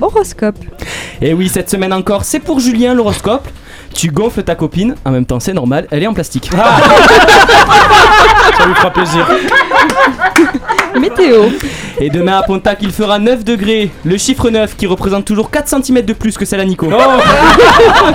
Horoscope. 0.00 0.58
Et 1.20 1.34
oui, 1.34 1.48
cette 1.48 1.70
semaine 1.70 1.92
encore, 1.92 2.24
c'est 2.24 2.40
pour 2.40 2.60
Julien 2.60 2.94
l'horoscope. 2.94 3.48
Tu 3.94 4.08
gonfles 4.10 4.42
ta 4.42 4.54
copine, 4.56 4.94
en 5.04 5.10
même 5.10 5.24
temps 5.24 5.38
c'est 5.40 5.52
normal, 5.52 5.86
elle 5.90 6.02
est 6.02 6.06
en 6.06 6.14
plastique. 6.14 6.50
Ça 8.58 8.66
lui 8.66 8.74
fera 8.74 8.90
plaisir. 8.90 9.26
Météo. 11.00 11.44
Et 12.00 12.10
demain 12.10 12.36
à 12.38 12.42
Pontac, 12.42 12.78
il 12.82 12.90
fera 12.90 13.18
9 13.18 13.44
degrés. 13.44 13.90
Le 14.04 14.16
chiffre 14.18 14.50
9 14.50 14.76
qui 14.76 14.86
représente 14.86 15.24
toujours 15.24 15.50
4 15.50 15.68
cm 15.68 16.02
de 16.02 16.12
plus 16.12 16.36
que 16.36 16.44
celle 16.44 16.60
à 16.60 16.64
Nico. 16.64 16.86
Oh 16.88 16.90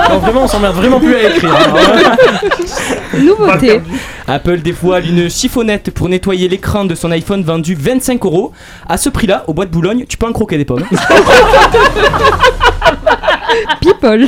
Non, 0.10 0.18
vraiment, 0.20 0.44
on 0.44 0.48
s'emmerde 0.48 0.76
vraiment 0.76 1.00
plus 1.00 1.16
à 1.16 1.30
écrire. 1.30 1.56
hein. 1.56 2.16
Nouveauté. 3.18 3.82
Apple 4.28 4.58
dévoile 4.60 5.08
une 5.08 5.30
chiffonnette 5.30 5.92
pour 5.92 6.10
nettoyer 6.10 6.48
l'écran 6.50 6.84
de 6.86 6.94
son 6.94 7.10
iPhone 7.12 7.42
vendu 7.44 7.76
25 7.80 8.24
euros. 8.26 8.52
À 8.88 8.98
ce 8.98 9.10
prix-là, 9.10 9.44
au 9.48 9.54
bois 9.54 9.66
de 9.66 9.72
Boulogne, 9.72 10.06
tu 10.08 10.18
peux 10.18 10.28
en 10.28 10.34
croquer 10.34 10.58
des 10.58 10.66
pommes. 10.66 10.84
People. 13.82 14.28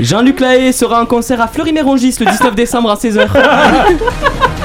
Jean-Luc 0.00 0.40
Lahaye 0.40 0.72
sera 0.72 1.00
en 1.02 1.06
concert 1.06 1.40
à 1.40 1.46
Fleury-Mérongis 1.48 2.16
le 2.20 2.26
19 2.26 2.54
décembre 2.54 2.90
à 2.90 2.94
16h. 2.96 3.26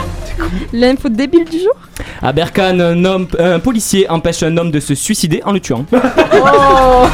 L'info 0.74 1.10
débile 1.10 1.46
du 1.46 1.58
jour. 1.60 1.74
À 2.22 2.32
Berkane, 2.34 2.82
un, 2.82 3.06
homme- 3.06 3.28
un 3.40 3.60
policier 3.60 4.10
empêche 4.10 4.44
un 4.44 4.56
homme 4.58 4.72
de 4.72 4.80
se 4.80 4.96
suicider 4.96 5.42
en 5.46 5.52
le 5.52 5.60
tuant. 5.60 5.86
Oh, 6.48 7.08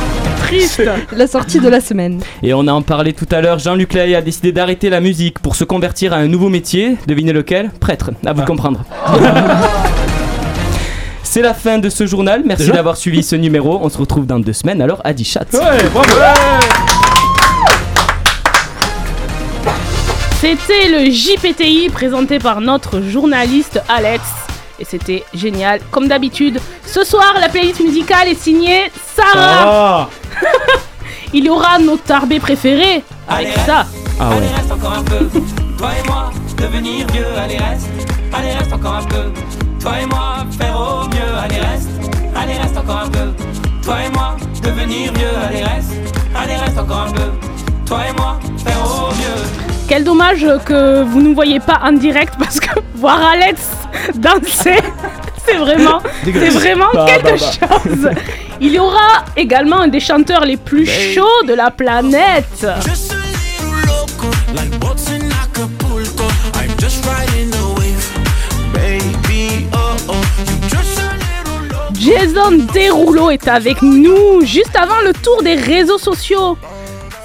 triste. 0.47 0.81
La 1.15 1.25
sortie 1.27 1.59
de 1.59 1.69
la 1.69 1.79
semaine. 1.79 2.19
Et 2.43 2.53
on 2.53 2.67
en 2.67 2.81
parlait 2.81 3.13
tout 3.13 3.27
à 3.31 3.39
l'heure, 3.41 3.59
Jean-Luc 3.59 3.93
Lahaye 3.93 4.15
a 4.15 4.21
décidé 4.21 4.51
d'arrêter 4.51 4.89
la 4.89 4.99
musique 4.99 5.39
pour 5.39 5.55
se 5.55 5.63
convertir 5.63 6.11
à 6.13 6.17
un 6.17 6.27
nouveau 6.27 6.49
métier. 6.49 6.97
Devinez 7.07 7.31
lequel? 7.33 7.69
Prêtre. 7.79 8.11
À 8.25 8.33
vous 8.33 8.41
de 8.41 8.45
comprendre. 8.45 8.83
C'est 11.23 11.41
la 11.41 11.53
fin 11.53 11.77
de 11.77 11.89
ce 11.89 12.05
journal. 12.05 12.43
Merci 12.45 12.71
d'avoir 12.71 12.97
suivi 12.97 13.23
ce 13.23 13.35
numéro. 13.37 13.79
On 13.81 13.87
se 13.89 13.97
retrouve 13.97 14.25
dans 14.25 14.39
deux 14.39 14.51
semaines. 14.53 14.81
Alors, 14.81 14.99
à 15.05 15.13
10 15.13 15.23
chats. 15.23 15.45
Ouais, 15.53 15.59
bravo. 15.93 16.09
C'était 20.41 20.89
le 20.89 21.11
JPTI 21.11 21.89
présenté 21.89 22.39
par 22.39 22.61
notre 22.61 22.99
journaliste 22.99 23.79
Alex. 23.87 24.23
Et 24.79 24.85
c'était 24.85 25.23
génial. 25.35 25.81
Comme 25.91 26.07
d'habitude, 26.07 26.59
ce 26.83 27.03
soir, 27.03 27.35
la 27.39 27.47
playlist 27.47 27.79
musicale 27.79 28.27
est 28.27 28.41
signée 28.41 28.91
Sarah. 29.15 29.29
Ah. 29.35 30.09
Il 31.33 31.45
y 31.45 31.49
aura 31.51 31.77
nos 31.77 31.95
tarbés 31.95 32.39
préférés 32.39 33.03
avec 33.29 33.53
ça. 33.67 33.85
Ah 34.19 34.29
ouais. 34.31 34.37
reste 34.55 34.71
encore 34.71 34.93
un 34.93 35.03
peu. 35.03 35.29
Toi 35.77 35.89
et 36.03 36.07
moi, 36.07 36.31
devenir 36.57 37.05
vieux, 37.13 37.27
allez 37.37 37.57
reste. 37.57 37.89
Allez 38.33 38.51
reste 38.53 38.73
encore 38.73 38.95
un 38.95 39.03
peu. 39.03 39.31
Toi 39.79 39.91
et 40.01 40.05
moi, 40.07 40.37
faire 40.57 40.75
au 40.75 41.07
mieux, 41.07 41.37
allez 41.39 41.59
reste. 41.59 41.89
Allez 42.35 42.53
reste 42.53 42.77
encore 42.77 43.03
un 43.05 43.09
peu. 43.09 43.31
Toi 43.83 43.95
et 44.07 44.09
moi, 44.09 44.35
devenir 44.63 45.13
vieux, 45.13 45.37
allez 45.47 45.63
reste. 45.63 45.91
Allez 46.35 46.55
reste 46.55 46.79
encore 46.79 47.09
un 47.09 47.11
peu. 47.11 47.29
Toi 47.85 47.99
et 48.09 48.13
moi, 48.19 48.39
faire 48.65 48.81
au 48.83 49.13
mieux. 49.13 49.60
Quel 49.91 50.05
dommage 50.05 50.47
que 50.63 51.03
vous 51.03 51.21
ne 51.21 51.35
voyez 51.35 51.59
pas 51.59 51.81
en 51.83 51.91
direct 51.91 52.35
parce 52.39 52.61
que 52.61 52.69
voir 52.95 53.21
Alex 53.33 53.59
danser, 54.15 54.77
c'est 55.45 55.57
vraiment, 55.57 55.99
c'est 56.23 56.31
Dégueulasse. 56.31 56.53
vraiment 56.53 56.85
Bah, 56.93 57.05
quelque 57.09 57.37
bah, 57.37 57.67
chose. 57.83 58.09
Il 58.61 58.71
y 58.71 58.79
aura 58.79 59.25
également 59.35 59.81
un 59.81 59.89
des 59.89 59.99
chanteurs 59.99 60.45
les 60.45 60.55
plus 60.55 60.85
chauds 60.85 61.45
de 61.45 61.53
la 61.53 61.71
planète. 61.71 62.65
Oh 69.73 69.77
oh. 70.07 70.13
Jason 71.99 72.65
Derulo 72.73 73.29
est 73.29 73.49
avec 73.49 73.81
nous 73.81 74.39
juste 74.45 74.77
avant 74.77 75.01
le 75.03 75.11
tour 75.11 75.43
des 75.43 75.55
réseaux 75.55 75.97
sociaux. 75.97 76.57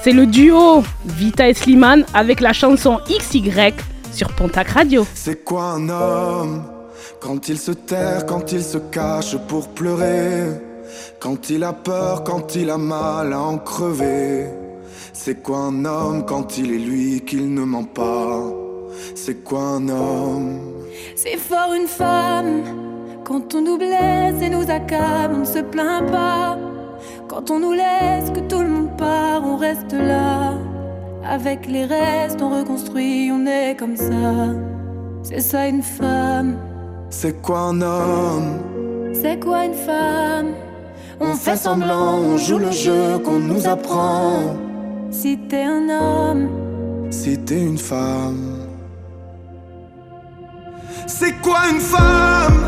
C'est 0.07 0.13
le 0.13 0.27
duo 0.27 0.85
Vita 1.05 1.49
et 1.49 1.55
Slimane 1.55 2.05
avec 2.15 2.39
la 2.39 2.53
chanson 2.53 3.01
XY 3.09 3.75
sur 4.13 4.29
Pontac 4.29 4.69
Radio. 4.69 5.05
C'est 5.15 5.43
quoi 5.43 5.65
un 5.65 5.89
homme 5.89 6.63
Quand 7.19 7.49
il 7.49 7.59
se 7.59 7.73
terre, 7.73 8.25
quand 8.25 8.53
il 8.53 8.63
se 8.63 8.79
cache 8.79 9.37
pour 9.49 9.67
pleurer? 9.67 10.45
Quand 11.19 11.51
il 11.51 11.65
a 11.65 11.73
peur, 11.73 12.23
quand 12.23 12.55
il 12.55 12.71
a 12.71 12.79
mal 12.79 13.33
à 13.33 13.41
en 13.41 13.59
crever? 13.59 14.47
C'est 15.13 15.43
quoi 15.43 15.59
un 15.59 15.85
homme 15.85 16.25
quand 16.25 16.57
il 16.57 16.73
est 16.73 16.79
lui 16.79 17.23
qu'il 17.23 17.53
ne 17.53 17.63
ment 17.63 17.83
pas? 17.83 18.45
C'est 19.17 19.43
quoi 19.43 19.61
un 19.61 19.89
homme? 19.89 20.61
C'est 21.17 21.37
fort 21.37 21.75
une 21.75 21.89
femme. 21.89 22.63
Quand 23.25 23.57
on 23.57 23.61
nous 23.61 23.77
blesse 23.77 24.41
et 24.41 24.51
nous 24.51 24.71
accable, 24.71 25.35
on 25.35 25.41
ne 25.41 25.45
se 25.45 25.63
plaint 25.63 26.09
pas. 26.13 26.57
Quand 27.29 27.51
on 27.51 27.59
nous 27.59 27.73
laisse, 27.73 28.31
que 28.31 28.41
tout 28.41 28.61
le 28.61 28.69
monde 28.69 28.97
part, 28.97 29.43
on 29.45 29.57
reste 29.57 29.93
là. 29.93 30.55
Avec 31.29 31.67
les 31.67 31.85
restes, 31.85 32.41
on 32.41 32.51
reconstruit, 32.51 33.31
on 33.33 33.45
est 33.47 33.75
comme 33.77 33.97
ça. 33.97 34.55
C'est 35.23 35.41
ça 35.41 35.67
une 35.67 35.83
femme. 35.83 36.57
C'est 37.11 37.43
quoi 37.43 37.59
un 37.59 37.81
homme? 37.83 38.59
C'est 39.13 39.41
quoi 39.43 39.65
une 39.65 39.75
femme? 39.75 40.55
On 41.21 41.35
fait 41.35 41.57
semblant, 41.57 42.19
on 42.19 42.37
joue 42.37 42.59
le 42.59 42.71
jeu 42.71 43.19
qu'on 43.25 43.41
nous 43.41 43.67
apprend. 43.67 44.55
Si 45.11 45.39
t'es 45.49 45.65
un 45.65 45.89
homme, 45.89 46.49
Si 47.11 47.39
t'es 47.39 47.63
une 47.63 47.79
femme. 47.79 48.59
C'est 51.07 51.41
quoi 51.41 51.61
une 51.73 51.81
femme? 51.81 52.61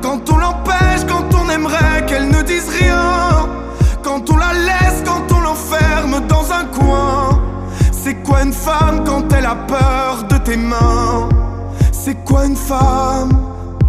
Quand 0.00 0.20
on 0.30 0.36
l'empêche, 0.36 1.04
quand 1.08 1.28
on 1.34 1.50
aimerait 1.50 2.06
qu'elle 2.06 2.28
ne 2.28 2.42
dise 2.42 2.68
rien 2.68 3.48
Quand 4.18 4.34
on 4.34 4.36
la 4.38 4.52
laisse, 4.52 5.04
quand 5.06 5.32
on 5.32 5.40
l'enferme 5.40 6.26
dans 6.26 6.50
un 6.50 6.64
coin 6.64 7.40
C'est 7.92 8.16
quoi 8.24 8.42
une 8.42 8.52
femme 8.52 9.04
quand 9.06 9.32
elle 9.32 9.46
a 9.46 9.54
peur 9.54 10.24
de 10.28 10.38
tes 10.38 10.56
mains? 10.56 11.28
C'est 11.92 12.24
quoi 12.24 12.46
une 12.46 12.56
femme? 12.56 13.30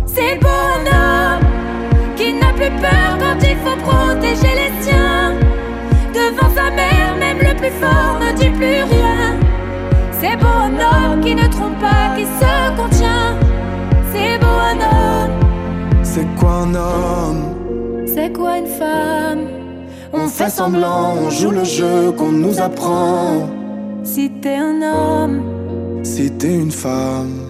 C'est 0.05 0.35
le 0.35 0.39
bonhomme 0.39 1.49
qui 2.15 2.33
n'a 2.33 2.53
plus 2.53 2.69
peur 2.79 3.17
quand 3.19 3.39
il 3.41 3.57
faut 3.57 3.77
protéger 3.83 4.53
les 4.53 4.83
siens. 4.83 5.33
Devant 6.13 6.53
sa 6.53 6.69
mère, 6.69 7.15
même 7.19 7.39
le 7.39 7.55
plus 7.55 7.71
fort 7.81 8.19
ne 8.21 8.31
dit 8.33 8.51
plus 8.51 8.83
rien. 8.83 9.35
C'est 10.21 10.37
beau 10.37 10.45
un 10.45 10.73
homme 10.73 11.21
qui 11.21 11.33
ne 11.33 11.47
trompe 11.47 11.79
pas, 11.79 12.15
qui 12.15 12.25
se 12.25 12.77
contient. 12.77 13.35
C'est 14.13 14.37
beau 14.39 14.45
un 14.45 14.77
homme, 14.77 15.31
C'est 16.03 16.27
quoi 16.35 16.51
un 16.51 16.75
homme? 16.75 17.55
C'est 18.05 18.31
quoi 18.31 18.59
une 18.59 18.67
femme? 18.67 19.58
On 20.11 20.27
fait 20.27 20.49
semblant, 20.49 21.15
on 21.21 21.29
joue 21.29 21.51
le 21.51 21.63
jeu 21.63 22.11
qu'on 22.11 22.31
nous 22.31 22.59
apprend. 22.59 23.47
Si 24.03 24.31
t'es 24.41 24.55
un 24.55 24.81
homme, 24.81 25.41
Si 26.03 26.31
t'es 26.31 26.55
une 26.55 26.71
femme. 26.71 27.41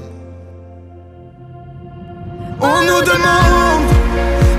On 2.60 2.82
nous 2.90 3.02
demande 3.14 3.88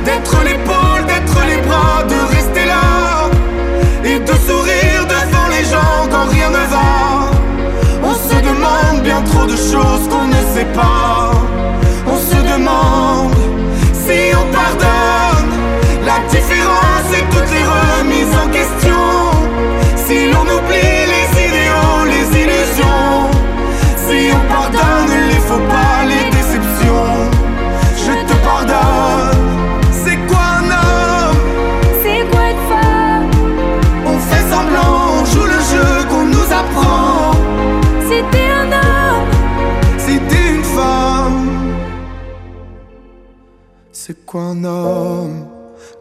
d'être 0.06 0.42
l'épaule, 0.44 1.04
d'être 1.06 1.38
les 1.46 1.60
bras, 1.68 2.02
de 2.04 2.34
rester 2.34 2.64
là 2.64 3.28
Et 4.04 4.18
de 4.18 4.34
sourire 4.46 5.02
devant 5.06 5.48
les 5.50 5.64
gens 5.64 6.08
quand 6.10 6.26
rien 6.30 6.48
ne 6.48 6.64
va. 6.74 7.30
On 8.02 8.14
se 8.14 8.36
demande 8.50 9.02
bien 9.02 9.20
trop 9.22 9.44
de 9.44 9.56
choses 9.56 10.08
qu'on 10.08 10.26
ne 10.28 10.42
sait 10.54 10.72
pas. 10.72 11.32
On 12.06 12.16
se 12.16 12.40
demande 12.54 13.34
si 13.92 14.34
on 14.34 14.52
pardonne 14.52 14.99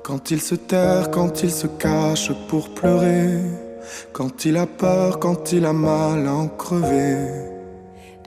Quand 0.09 0.31
il 0.31 0.41
se 0.41 0.55
terre, 0.55 1.11
quand 1.11 1.43
il 1.43 1.51
se 1.51 1.67
cache 1.67 2.31
pour 2.47 2.73
pleurer 2.73 3.37
Quand 4.11 4.43
il 4.43 4.57
a 4.57 4.65
peur, 4.65 5.19
quand 5.19 5.51
il 5.51 5.63
a 5.65 5.71
mal 5.71 6.25
à 6.25 6.33
en 6.33 6.47
crever 6.47 7.27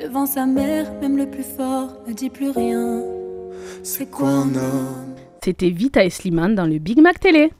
devant 0.00 0.26
sa 0.26 0.46
mère, 0.46 0.92
même 1.00 1.16
le 1.16 1.28
plus 1.28 1.42
fort 1.44 1.90
ne 2.06 2.12
dit 2.12 2.30
plus 2.30 2.50
rien. 2.50 3.02
C'est 3.82 4.06
quoi 4.06 4.28
un 4.28 4.54
homme? 4.54 5.14
C'était 5.44 5.70
Vita 5.70 6.04
et 6.04 6.10
Slimane 6.10 6.54
dans 6.54 6.66
le 6.66 6.78
Big 6.78 7.00
Mac 7.00 7.18
Télé. 7.18 7.50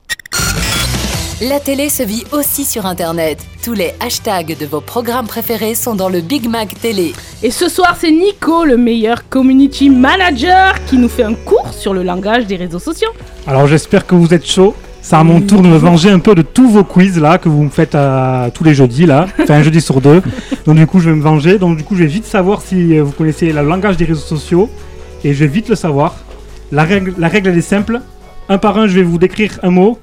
La 1.49 1.59
télé 1.59 1.89
se 1.89 2.05
vit 2.05 2.23
aussi 2.31 2.65
sur 2.65 2.87
Internet. 2.87 3.45
Tous 3.65 3.73
les 3.73 3.95
hashtags 3.99 4.57
de 4.57 4.65
vos 4.65 4.81
programmes 4.81 5.27
préférés 5.27 5.75
sont 5.75 5.97
dans 5.97 6.09
le 6.09 6.21
Big 6.21 6.49
Mac 6.49 6.81
Télé. 6.81 7.15
Et 7.43 7.51
ce 7.51 7.69
soir, 7.69 7.97
c'est 7.99 8.13
Nico, 8.13 8.65
le 8.65 8.77
meilleur 8.77 9.29
community 9.29 9.91
manager, 9.91 10.73
qui 10.85 10.99
nous 10.99 11.09
fait 11.09 11.25
un 11.25 11.35
cours 11.35 11.75
sur 11.75 11.95
le 11.95 12.05
langage 12.05 12.47
des 12.47 12.55
réseaux 12.55 12.79
sociaux. 12.79 13.09
Alors 13.45 13.67
j'espère 13.67 14.07
que 14.07 14.15
vous 14.15 14.33
êtes 14.33 14.47
chaud. 14.47 14.77
C'est 15.01 15.17
à 15.17 15.25
mon 15.25 15.41
tour 15.41 15.63
de 15.63 15.67
me 15.67 15.79
venger 15.79 16.11
un 16.11 16.21
peu 16.21 16.37
de 16.37 16.43
tous 16.43 16.69
vos 16.69 16.85
quiz 16.85 17.19
là 17.19 17.39
que 17.39 17.49
vous 17.49 17.65
me 17.65 17.71
faites 17.71 17.97
euh, 17.97 18.49
tous 18.55 18.63
les 18.63 18.73
jeudis 18.73 19.07
là, 19.07 19.27
enfin 19.41 19.55
un 19.55 19.63
jeudi 19.65 19.81
sur 19.81 20.01
deux. 20.01 20.23
Donc 20.65 20.77
du 20.77 20.87
coup 20.87 21.01
je 21.01 21.11
vais 21.11 21.17
me 21.17 21.23
venger. 21.23 21.59
Donc 21.59 21.77
du 21.77 21.83
coup 21.83 21.97
je 21.97 22.05
vais 22.05 22.09
vite 22.09 22.25
savoir 22.25 22.63
si 22.63 22.97
euh, 22.97 23.03
vous 23.03 23.11
connaissez 23.11 23.53
le 23.53 23.63
langage 23.63 23.97
des 23.97 24.05
réseaux 24.05 24.21
sociaux 24.21 24.71
et 25.25 25.35
je 25.35 25.41
vais 25.41 25.51
vite 25.51 25.69
le 25.69 25.75
savoir. 25.75 26.15
La 26.71 26.85
règle, 26.85 27.15
la 27.19 27.27
règle 27.27 27.49
elle 27.49 27.59
est 27.59 27.63
simple. 27.63 28.01
Un 28.49 28.59
par 28.59 28.79
un 28.79 28.87
je 28.87 28.95
vais 28.95 29.03
vous 29.03 29.19
décrire 29.19 29.59
un 29.65 29.71
mot 29.71 29.99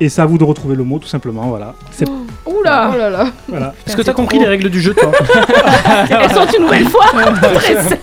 et 0.00 0.08
c'est 0.08 0.20
à 0.22 0.26
vous 0.26 0.38
de 0.38 0.44
retrouver 0.44 0.76
le 0.76 0.84
mot 0.84 0.98
tout 0.98 1.08
simplement. 1.08 1.42
Voilà. 1.48 1.74
C'est 1.90 2.06
Oula 2.46 2.90
Oh 2.92 2.96
là 2.96 3.10
là. 3.10 3.26
voilà. 3.48 3.74
Est-ce 3.86 3.96
que 3.96 4.02
t'as 4.02 4.12
compris 4.12 4.38
les 4.38 4.46
règles 4.46 4.70
du 4.70 4.80
jeu, 4.80 4.94
toi 4.94 5.10
Elles 6.10 6.30
sont 6.32 6.46
une 6.56 6.62
nouvelle 6.64 6.86
fois 6.88 7.04
très 7.54 7.74
simples. 7.82 7.98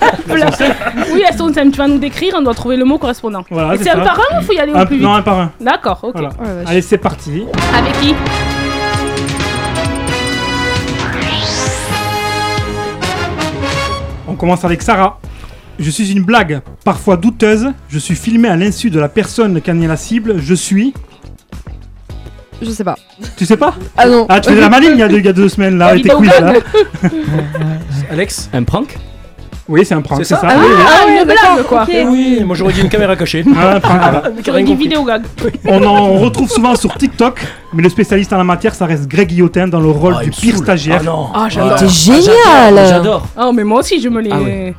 Oui, 1.14 1.24
elles 1.28 1.38
sont 1.38 1.54
simples. 1.54 1.72
Tu 1.72 1.78
vas 1.78 1.88
nous 1.88 1.98
décrire, 1.98 2.36
on 2.38 2.42
doit 2.42 2.54
trouver 2.54 2.78
le 2.78 2.86
mot 2.86 2.98
correspondant. 2.98 3.44
Voilà, 3.50 3.76
Et 3.76 3.78
c'est 3.78 3.86
c'est 3.86 3.90
un 3.92 4.00
par 4.00 4.20
un 4.32 4.40
ou 4.40 4.44
faut 4.44 4.54
y 4.54 4.60
aller 4.60 4.72
au 4.74 4.78
Un- 4.78 4.86
plus 4.86 4.96
vite 4.98 5.06
non 5.06 5.14
un 5.14 5.22
par 5.22 5.40
un. 5.40 5.52
D'accord, 5.60 6.00
ok. 6.04 6.14
Voilà. 6.14 6.30
Oh. 6.40 6.44
Allez 6.68 6.82
c'est 6.82 6.98
parti. 6.98 7.46
Avec 7.78 7.94
qui 8.02 8.14
On 14.28 14.36
commence 14.36 14.66
avec 14.66 14.82
Sarah. 14.82 15.20
Je 15.78 15.90
suis 15.90 16.12
une 16.12 16.24
blague, 16.24 16.62
parfois 16.84 17.18
douteuse. 17.18 17.68
Je 17.90 18.00
suis 18.00 18.16
filmé 18.16 18.48
à 18.48 18.56
l'insu 18.56 18.90
de 18.90 19.00
la 19.00 19.10
personne 19.10 19.62
qui 19.62 19.72
en 19.72 19.82
est 19.82 19.88
la 19.88 19.98
cible. 19.98 20.36
Je 20.40 20.54
suis. 20.54 20.94
Je 22.62 22.70
sais 22.72 22.84
pas. 22.84 22.96
Tu 23.38 23.46
sais 23.46 23.58
pas 23.58 23.76
Ah 23.98 24.08
non. 24.08 24.26
Ah, 24.30 24.40
tu 24.40 24.50
faisais 24.50 24.62
la 24.62 24.70
maligne 24.70 24.92
il 24.94 25.00
y 25.00 25.04
a 25.04 25.08
deux, 25.08 25.20
il 25.20 25.26
y 25.26 25.30
a 25.30 25.34
deux 25.34 25.50
semaines 25.50 25.78
là, 25.78 25.88
avec 25.88 26.04
tes 26.04 26.10
quiz 26.10 26.30
là. 26.40 26.54
Alex 28.12 28.50
Un 28.54 28.64
prank? 28.64 28.98
Oui, 29.68 29.84
c'est 29.84 29.96
un 29.96 30.02
prank, 30.02 30.20
C'est 30.20 30.36
ça 30.36 30.42
ça. 30.42 30.48
Ah 30.52 30.56
oui, 30.60 30.66
oui. 30.70 30.84
Ah, 30.86 31.10
une 31.22 31.28
d'accord, 31.28 31.54
blague 31.56 31.66
quoi. 31.66 31.86
Oui, 32.12 32.44
moi 32.46 32.56
j'aurais 32.56 32.74
dit 32.74 32.82
une 32.82 32.90
caméra 32.90 33.16
cachée. 33.16 33.44
Ah, 33.58 33.76
un 33.76 33.80
prank, 33.80 34.00
voilà. 34.00 34.24
J'aurais 34.46 34.62
dit 34.64 34.76
vidéo 34.76 35.04
gag. 35.04 35.24
On 35.66 35.84
en 35.84 36.14
retrouve 36.20 36.50
souvent 36.52 36.76
sur 36.76 36.94
TikTok, 36.96 37.42
mais 37.74 37.82
le 37.82 37.90
spécialiste 37.90 38.32
en 38.34 38.38
la 38.38 38.44
matière, 38.44 38.76
ça 38.76 38.86
reste 38.86 39.08
Greg 39.08 39.28
Guillotin 39.30 39.68
dans 39.68 39.80
le 39.80 39.90
rôle 39.90 40.16
Ah, 40.20 40.24
du 40.24 40.30
pire 40.30 40.58
stagiaire. 40.58 41.00
Ah 41.02 41.06
non. 41.06 41.28
Ah, 41.34 41.48
Ah, 41.58 41.88
génial 41.88 42.88
J'adore 42.90 43.28
Oh, 43.42 43.52
mais 43.54 43.64
moi 43.64 43.80
aussi, 43.80 44.00
je 44.00 44.08
me 44.10 44.22
les. 44.22 44.30
Ah 44.32 44.40
ouais. 44.40 44.76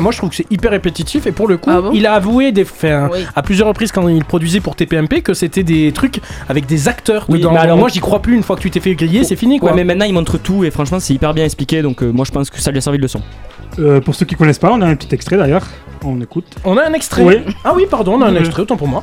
Moi 0.00 0.12
je 0.12 0.18
trouve 0.18 0.30
que 0.30 0.36
c'est 0.36 0.46
hyper 0.50 0.70
répétitif 0.70 1.26
et 1.26 1.32
pour 1.32 1.48
le 1.48 1.56
coup, 1.56 1.70
Ah 1.72 1.80
bon 1.80 1.90
il 1.92 2.06
a 2.06 2.12
avoué 2.14 2.52
des, 2.52 2.62
enfin, 2.62 3.08
Oui. 3.12 3.26
à 3.34 3.42
plusieurs 3.42 3.66
reprises 3.66 3.90
quand 3.90 4.06
il 4.08 4.24
produisait 4.24 4.60
pour 4.60 4.76
TPMP 4.76 5.22
que 5.22 5.34
c'était 5.34 5.64
des 5.64 5.90
trucs 5.92 6.20
avec 6.48 6.66
des 6.66 6.86
acteurs 6.88 7.26
Oui, 7.28 7.38
dedans. 7.38 7.52
mais 7.52 7.58
alors- 7.58 7.78
moi 7.78 7.88
j'y 7.88 8.00
crois 8.00 8.20
plus 8.22 8.34
une 8.36 8.42
fois 8.44 8.54
que 8.56 8.60
tu 8.60 8.70
t'es 8.70 8.80
fait 8.80 8.94
griller, 8.94 9.24
c'est 9.24 9.34
fini 9.36 9.58
quoi. 9.58 9.70
Ouais, 9.70 9.76
mais 9.76 9.84
maintenant 9.84 10.06
il 10.06 10.14
montre 10.14 10.38
tout 10.38 10.62
et 10.64 10.70
franchement 10.70 11.00
c'est 11.00 11.14
hyper 11.14 11.34
bien 11.34 11.44
expliqué 11.44 11.82
donc 11.82 12.02
euh, 12.02 12.12
moi 12.12 12.24
je 12.24 12.30
pense 12.32 12.48
que 12.50 12.60
ça 12.60 12.70
lui 12.70 12.78
a 12.78 12.80
servi 12.80 12.98
de 12.98 13.02
leçon. 13.02 13.20
Euh, 13.78 14.00
pour 14.00 14.14
ceux 14.14 14.24
qui 14.26 14.34
connaissent 14.34 14.58
pas, 14.58 14.70
on 14.72 14.80
a 14.82 14.86
un 14.86 14.94
petit 14.96 15.14
extrait 15.14 15.36
d'ailleurs. 15.36 15.66
On 16.04 16.20
écoute. 16.20 16.46
On 16.64 16.76
a 16.76 16.84
un 16.84 16.92
extrait. 16.92 17.22
Oui. 17.22 17.42
Ah 17.64 17.72
oui, 17.74 17.86
pardon, 17.90 18.14
on 18.14 18.22
a 18.22 18.26
un 18.26 18.36
extrait, 18.36 18.62
autant 18.62 18.76
pour 18.76 18.88
moi. 18.88 19.02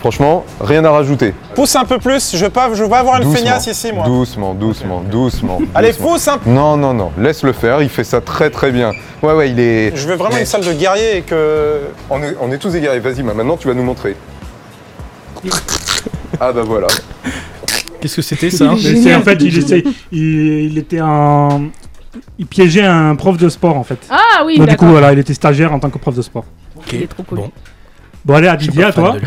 Franchement, 0.00 0.44
rien 0.60 0.84
à 0.84 0.90
rajouter. 0.90 1.34
Pousse 1.56 1.74
un 1.74 1.84
peu 1.84 1.98
plus, 1.98 2.36
je 2.36 2.44
veux 2.44 2.50
pas, 2.50 2.72
je 2.72 2.82
veux 2.84 2.88
pas 2.88 3.00
avoir 3.00 3.16
une 3.16 3.24
Doucement. 3.24 3.38
feignasse 3.38 3.66
ici, 3.66 3.90
moi. 3.92 4.04
Doucement, 4.06 4.54
doucement, 4.54 5.00
doucement. 5.00 5.60
Allez, 5.74 5.88
doucement. 5.90 6.08
pousse 6.12 6.28
un 6.28 6.38
peu. 6.38 6.50
Non, 6.50 6.76
non, 6.76 6.94
non, 6.94 7.10
laisse 7.18 7.42
le 7.42 7.52
faire, 7.52 7.82
il 7.82 7.88
fait 7.88 8.04
ça 8.04 8.20
très 8.20 8.48
très 8.50 8.70
bien. 8.70 8.92
Ouais, 9.24 9.32
ouais, 9.32 9.50
il 9.50 9.58
est. 9.58 9.96
Je 9.96 10.06
veux 10.06 10.14
vraiment 10.14 10.34
Mais 10.36 10.40
une 10.42 10.46
salle 10.46 10.64
de 10.64 10.72
guerrier 10.72 11.16
et 11.18 11.22
que. 11.22 11.80
On 12.10 12.22
est, 12.22 12.36
on 12.40 12.52
est 12.52 12.58
tous 12.58 12.74
égarés, 12.76 13.00
vas-y, 13.00 13.24
ma- 13.24 13.34
maintenant 13.34 13.56
tu 13.56 13.66
vas 13.68 13.74
nous 13.74 13.82
montrer. 13.82 14.14
Ah 16.40 16.52
bah 16.52 16.62
voilà. 16.64 16.86
Qu'est-ce 18.00 18.16
que 18.16 18.22
c'était 18.22 18.50
ça 18.52 18.72
c'est 18.80 19.14
en 19.14 19.22
fait, 19.22 19.38
il, 19.40 19.58
essaie- 19.58 19.82
il, 20.12 20.70
il 20.70 20.78
était 20.78 21.00
en. 21.00 21.62
Il 22.38 22.46
piégeait 22.46 22.84
un 22.84 23.14
prof 23.16 23.36
de 23.36 23.48
sport 23.48 23.76
en 23.76 23.84
fait. 23.84 23.98
Ah 24.10 24.44
oui, 24.44 24.58
Donc, 24.58 24.68
du 24.68 24.76
coup, 24.76 24.86
voilà, 24.86 25.12
il 25.12 25.18
était 25.18 25.34
stagiaire 25.34 25.72
en 25.72 25.78
tant 25.78 25.90
que 25.90 25.98
prof 25.98 26.14
de 26.14 26.22
sport. 26.22 26.44
Ok, 26.76 26.92
Il 26.92 27.02
est 27.02 27.06
trop 27.06 27.22
cool. 27.22 27.38
Bon. 27.38 27.50
Bon, 28.24 28.34
allez, 28.34 28.48
à 28.48 28.56
Didier, 28.56 28.84
à 28.84 28.92
toi. 28.92 29.16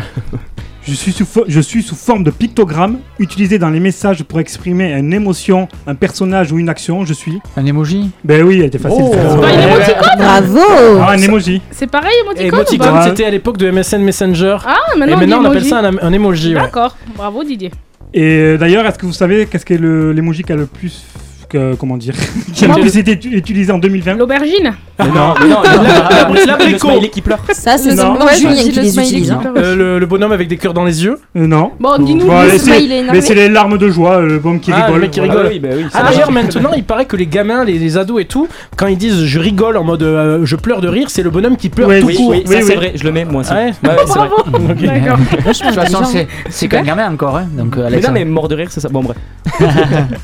Je 0.84 0.94
suis, 0.94 1.12
sous 1.12 1.24
je 1.46 1.60
suis 1.60 1.80
sous 1.84 1.94
forme 1.94 2.24
de 2.24 2.32
pictogramme 2.32 2.98
utilisé 3.20 3.56
dans 3.56 3.70
les 3.70 3.78
messages 3.78 4.24
pour 4.24 4.40
exprimer 4.40 4.92
une 4.92 5.12
émotion, 5.12 5.68
un 5.86 5.94
personnage 5.94 6.50
ou 6.50 6.58
une 6.58 6.68
action. 6.68 7.04
Je 7.04 7.12
suis. 7.12 7.38
Un 7.56 7.64
emoji 7.66 8.10
Ben 8.24 8.42
oui, 8.42 8.58
elle 8.58 8.64
était 8.66 8.78
facile. 8.80 8.98
Oh. 9.00 9.12
C'est 9.14 9.40
pas 9.40 9.52
une 9.52 9.60
émoticône 9.60 10.18
Bravo 10.18 10.58
Ah, 11.00 11.10
un 11.12 11.18
emoji. 11.18 11.62
C'est 11.70 11.86
pareil, 11.86 12.10
Et 12.36 12.48
émoticône 12.48 12.88
pas 12.88 13.04
c'était 13.08 13.24
à 13.24 13.30
l'époque 13.30 13.58
de 13.58 13.70
MSN 13.70 14.02
Messenger. 14.02 14.56
Ah, 14.66 14.74
Et 14.96 14.98
maintenant, 14.98 15.16
maintenant, 15.18 15.40
on 15.42 15.44
appelle 15.44 15.64
ça 15.64 15.78
un, 15.78 15.98
un 15.98 16.12
emoji. 16.12 16.56
ouais. 16.56 16.60
D'accord, 16.62 16.96
bravo 17.16 17.44
Didier. 17.44 17.70
Et 18.12 18.58
d'ailleurs, 18.58 18.84
est-ce 18.84 18.98
que 18.98 19.06
vous 19.06 19.12
savez 19.12 19.46
qu'est-ce 19.46 19.64
qu'est 19.64 19.78
le- 19.78 20.12
l'emoji 20.12 20.42
qui 20.42 20.52
a 20.52 20.56
le 20.56 20.66
plus. 20.66 21.04
Que- 21.52 21.74
comment 21.74 21.96
dire 21.96 22.14
Qui 22.54 22.64
a 22.64 22.68
le 22.68 22.80
plus 22.80 22.96
été 22.96 23.12
utilisé 23.28 23.70
en 23.72 23.78
2020 23.78 24.14
L'aubergine 24.14 24.74
Mais 25.04 25.10
non, 25.18 25.34
mais 25.40 25.48
non, 25.48 27.00
le 27.00 27.06
qui 27.08 27.20
pleure. 27.20 27.38
Ça, 27.52 27.76
c'est 27.78 27.90
Julien 27.90 28.54
qui 28.62 28.72
le 28.72 28.82
les 28.82 28.98
utilise. 28.98 29.30
hein. 29.30 29.40
Euh, 29.56 29.98
le, 29.98 30.06
bonhomme 30.06 30.32
avec 30.32 30.48
des 30.48 30.56
cœurs 30.56 30.74
dans 30.74 30.84
les 30.84 31.04
yeux. 31.04 31.18
Euh, 31.36 31.46
non. 31.46 31.72
Bon, 31.78 31.98
dis-nous. 31.98 32.26
Le 32.30 32.58
smiley 32.58 33.04
mais 33.12 33.20
c'est 33.20 33.34
les 33.34 33.48
larmes 33.48 33.78
de 33.78 33.88
joie, 33.90 34.16
euh, 34.18 34.26
le 34.26 34.38
bon 34.38 34.58
qui 34.58 34.70
Ah, 34.72 34.82
rigole. 34.86 34.94
le 34.96 35.00
mec 35.02 35.10
qui 35.10 35.20
rigole. 35.20 35.46
oui, 35.50 35.58
bah 35.58 35.68
oui, 35.76 35.84
Ah 35.94 36.04
d'ailleurs 36.10 36.30
maintenant 36.30 36.70
il 36.76 36.84
paraît 36.84 37.04
que 37.06 37.16
les 37.16 37.26
gamins, 37.26 37.64
les, 37.64 37.96
ados 37.96 38.20
et 38.22 38.24
tout, 38.24 38.48
quand 38.76 38.86
ils 38.86 38.96
disent 38.96 39.24
je 39.24 39.38
rigole 39.38 39.76
en 39.76 39.84
mode 39.84 40.40
je 40.44 40.56
pleure 40.56 40.80
de 40.80 40.88
rire, 40.88 41.08
c'est 41.10 41.22
le 41.22 41.30
bonhomme 41.30 41.56
qui 41.56 41.68
pleure 41.68 41.88
Oui, 41.88 42.00
tout 42.00 42.06
Oui, 42.06 42.16
court. 42.16 42.30
oui, 42.30 42.42
c'est 42.46 42.74
vrai, 42.74 42.92
je 42.94 43.04
le 43.04 43.12
mets 43.12 43.24
moi 43.24 43.40
aussi. 43.42 43.50
D'accord. 43.82 45.18
De 45.18 45.52
toute 45.52 45.74
façon, 45.74 46.04
c'est- 46.04 46.28
c'est 46.50 46.68
qu'un 46.68 46.82
gamin 46.82 47.10
encore. 47.12 47.36
Hein, 47.36 47.46
donc, 47.56 47.76
Mais 47.76 48.00
non, 48.00 48.10
mais 48.12 48.24
mort 48.24 48.48
de 48.48 48.54
rire, 48.54 48.68
c'est 48.70 48.80
ça. 48.80 48.88
Bon, 48.88 49.02
bref. 49.02 49.16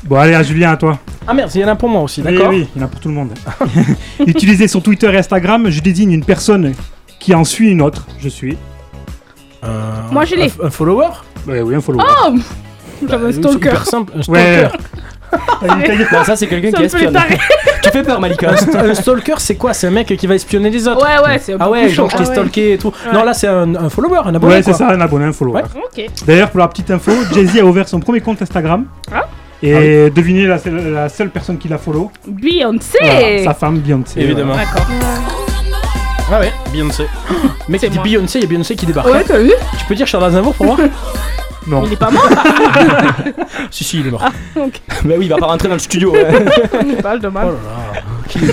Bon, 0.05 0.15
allez, 0.17 0.33
à 0.33 0.43
Julien, 0.43 0.71
à 0.71 0.77
toi. 0.77 0.97
Ah 1.27 1.33
merde, 1.33 1.51
il 1.53 1.61
y 1.61 1.65
en 1.65 1.67
a 1.67 1.75
pour 1.75 1.89
moi 1.89 2.01
aussi, 2.01 2.21
d'accord 2.21 2.47
oui, 2.49 2.67
il 2.75 2.79
y 2.79 2.83
en 2.83 2.87
a 2.87 2.89
pour 2.89 2.99
tout 2.99 3.09
le 3.09 3.13
monde. 3.13 3.29
Utilisé 4.25 4.67
sur 4.69 4.81
Twitter 4.81 5.11
et 5.13 5.17
Instagram, 5.17 5.69
je 5.69 5.81
désigne 5.81 6.11
une 6.13 6.23
personne 6.23 6.73
qui 7.19 7.35
en 7.35 7.43
suit 7.43 7.69
une 7.71 7.81
autre. 7.81 8.05
Je 8.19 8.29
suis. 8.29 8.57
Euh, 9.63 9.67
Moi, 10.11 10.23
je 10.25 10.35
l'ai. 10.35 10.51
Un, 10.63 10.67
un 10.67 10.69
follower 10.69 11.09
Ouais, 11.47 11.61
oui, 11.61 11.75
un 11.75 11.81
follower. 11.81 12.03
Oh 12.25 12.33
J'avais 13.07 13.27
un 13.27 13.31
stalker. 13.31 13.51
Super 13.51 13.85
simple, 13.85 14.13
un 14.15 14.31
Ouais. 14.31 14.67
stalker. 14.67 14.77
Non, 16.11 16.23
ça 16.23 16.35
c'est 16.35 16.47
quelqu'un 16.47 16.71
qui 16.71 16.81
un 16.81 16.85
espionne. 16.85 17.15
Tu 17.83 17.89
fais 17.91 18.01
peur, 18.03 18.19
Malika. 18.19 18.49
Un, 18.49 18.55
st- 18.55 18.75
un 18.89 18.93
stalker, 18.95 19.35
c'est 19.37 19.55
quoi? 19.55 19.73
C'est 19.73 19.85
un 19.87 19.91
mec 19.91 20.07
qui 20.17 20.25
va 20.27 20.33
espionner 20.35 20.69
les 20.71 20.87
autres. 20.87 21.05
Ouais, 21.05 21.23
ouais, 21.23 21.37
c'est 21.39 21.53
un 21.53 21.57
peu 21.57 21.63
Ah 21.65 21.69
ouais, 21.69 21.81
plus 21.83 21.91
genre 21.91 22.09
je 22.09 22.15
t'ai 22.17 22.23
Ah 22.23 22.27
ouais. 22.27 22.33
stalké 22.33 22.73
et 22.73 22.77
tout. 22.79 22.87
Ouais. 22.87 23.13
Non, 23.13 23.23
là 23.23 23.33
c'est 23.35 23.47
un, 23.47 23.75
un 23.75 23.89
follower, 23.89 24.21
un 24.25 24.33
abonné. 24.35 24.55
Ouais, 24.55 24.63
c'est 24.63 24.71
quoi. 24.71 24.79
ça, 24.79 24.89
un 24.89 24.99
abonné, 25.01 25.25
un 25.25 25.31
follower. 25.33 25.61
Ok. 25.75 26.03
D'ailleurs, 26.25 26.49
pour 26.49 26.59
la 26.61 26.67
petite 26.67 26.89
info, 26.91 27.11
Jay-Z 27.33 27.57
a 27.59 27.63
ouvert 27.65 27.87
son 27.87 27.99
premier 27.99 28.21
compte 28.21 28.41
Instagram. 28.41 28.85
Ah. 29.13 29.27
Et 29.61 30.09
devinez 30.09 30.45
la, 30.47 30.57
seule- 30.57 30.91
la 30.93 31.09
seule 31.09 31.29
personne 31.29 31.57
qui 31.57 31.67
l'a 31.67 31.77
follow 31.77 32.11
Beyoncé 32.27 32.97
Voilà, 33.01 33.43
Sa 33.43 33.53
femme, 33.53 33.79
Beyoncé. 33.79 34.21
Évidemment. 34.21 34.55
D'accord. 34.55 34.85
Ah 36.31 36.39
ouais, 36.39 36.51
Beyoncé. 36.71 37.05
Mec, 37.67 37.81
C'est 37.81 37.87
il 37.87 37.93
dit. 37.93 37.99
Beyoncé, 37.99 38.39
il 38.39 38.43
y 38.43 38.45
a 38.45 38.47
Beyoncé 38.49 38.75
qui 38.75 38.85
débarque. 38.85 39.07
Ouais, 39.11 39.23
t'as 39.25 39.39
vu 39.39 39.51
Tu 39.77 39.85
peux 39.85 39.95
dire 39.95 40.07
Charles 40.07 40.25
Aznavour 40.25 40.53
pour 40.55 40.65
moi 40.67 40.77
Non. 41.67 41.83
Il 41.85 41.91
est 41.93 41.97
pas 41.97 42.09
mort 42.11 42.23
Si, 43.71 43.83
si, 43.83 43.99
il 43.99 44.07
est 44.07 44.11
mort. 44.11 44.23
Ok. 44.55 44.79
Mais 45.05 45.17
oui, 45.17 45.25
il 45.25 45.29
va 45.29 45.37
pas 45.37 45.47
rentrer 45.47 45.67
dans 45.67 45.73
le 45.75 45.79
studio. 45.79 46.11
ouais. 46.13 46.23
Pas 47.03 47.17
de 47.17 47.27
Oh 47.27 47.31
mal. 47.31 47.47
là 47.47 47.51
là. 47.51 48.01
Qui 48.29 48.37
est. 48.45 48.51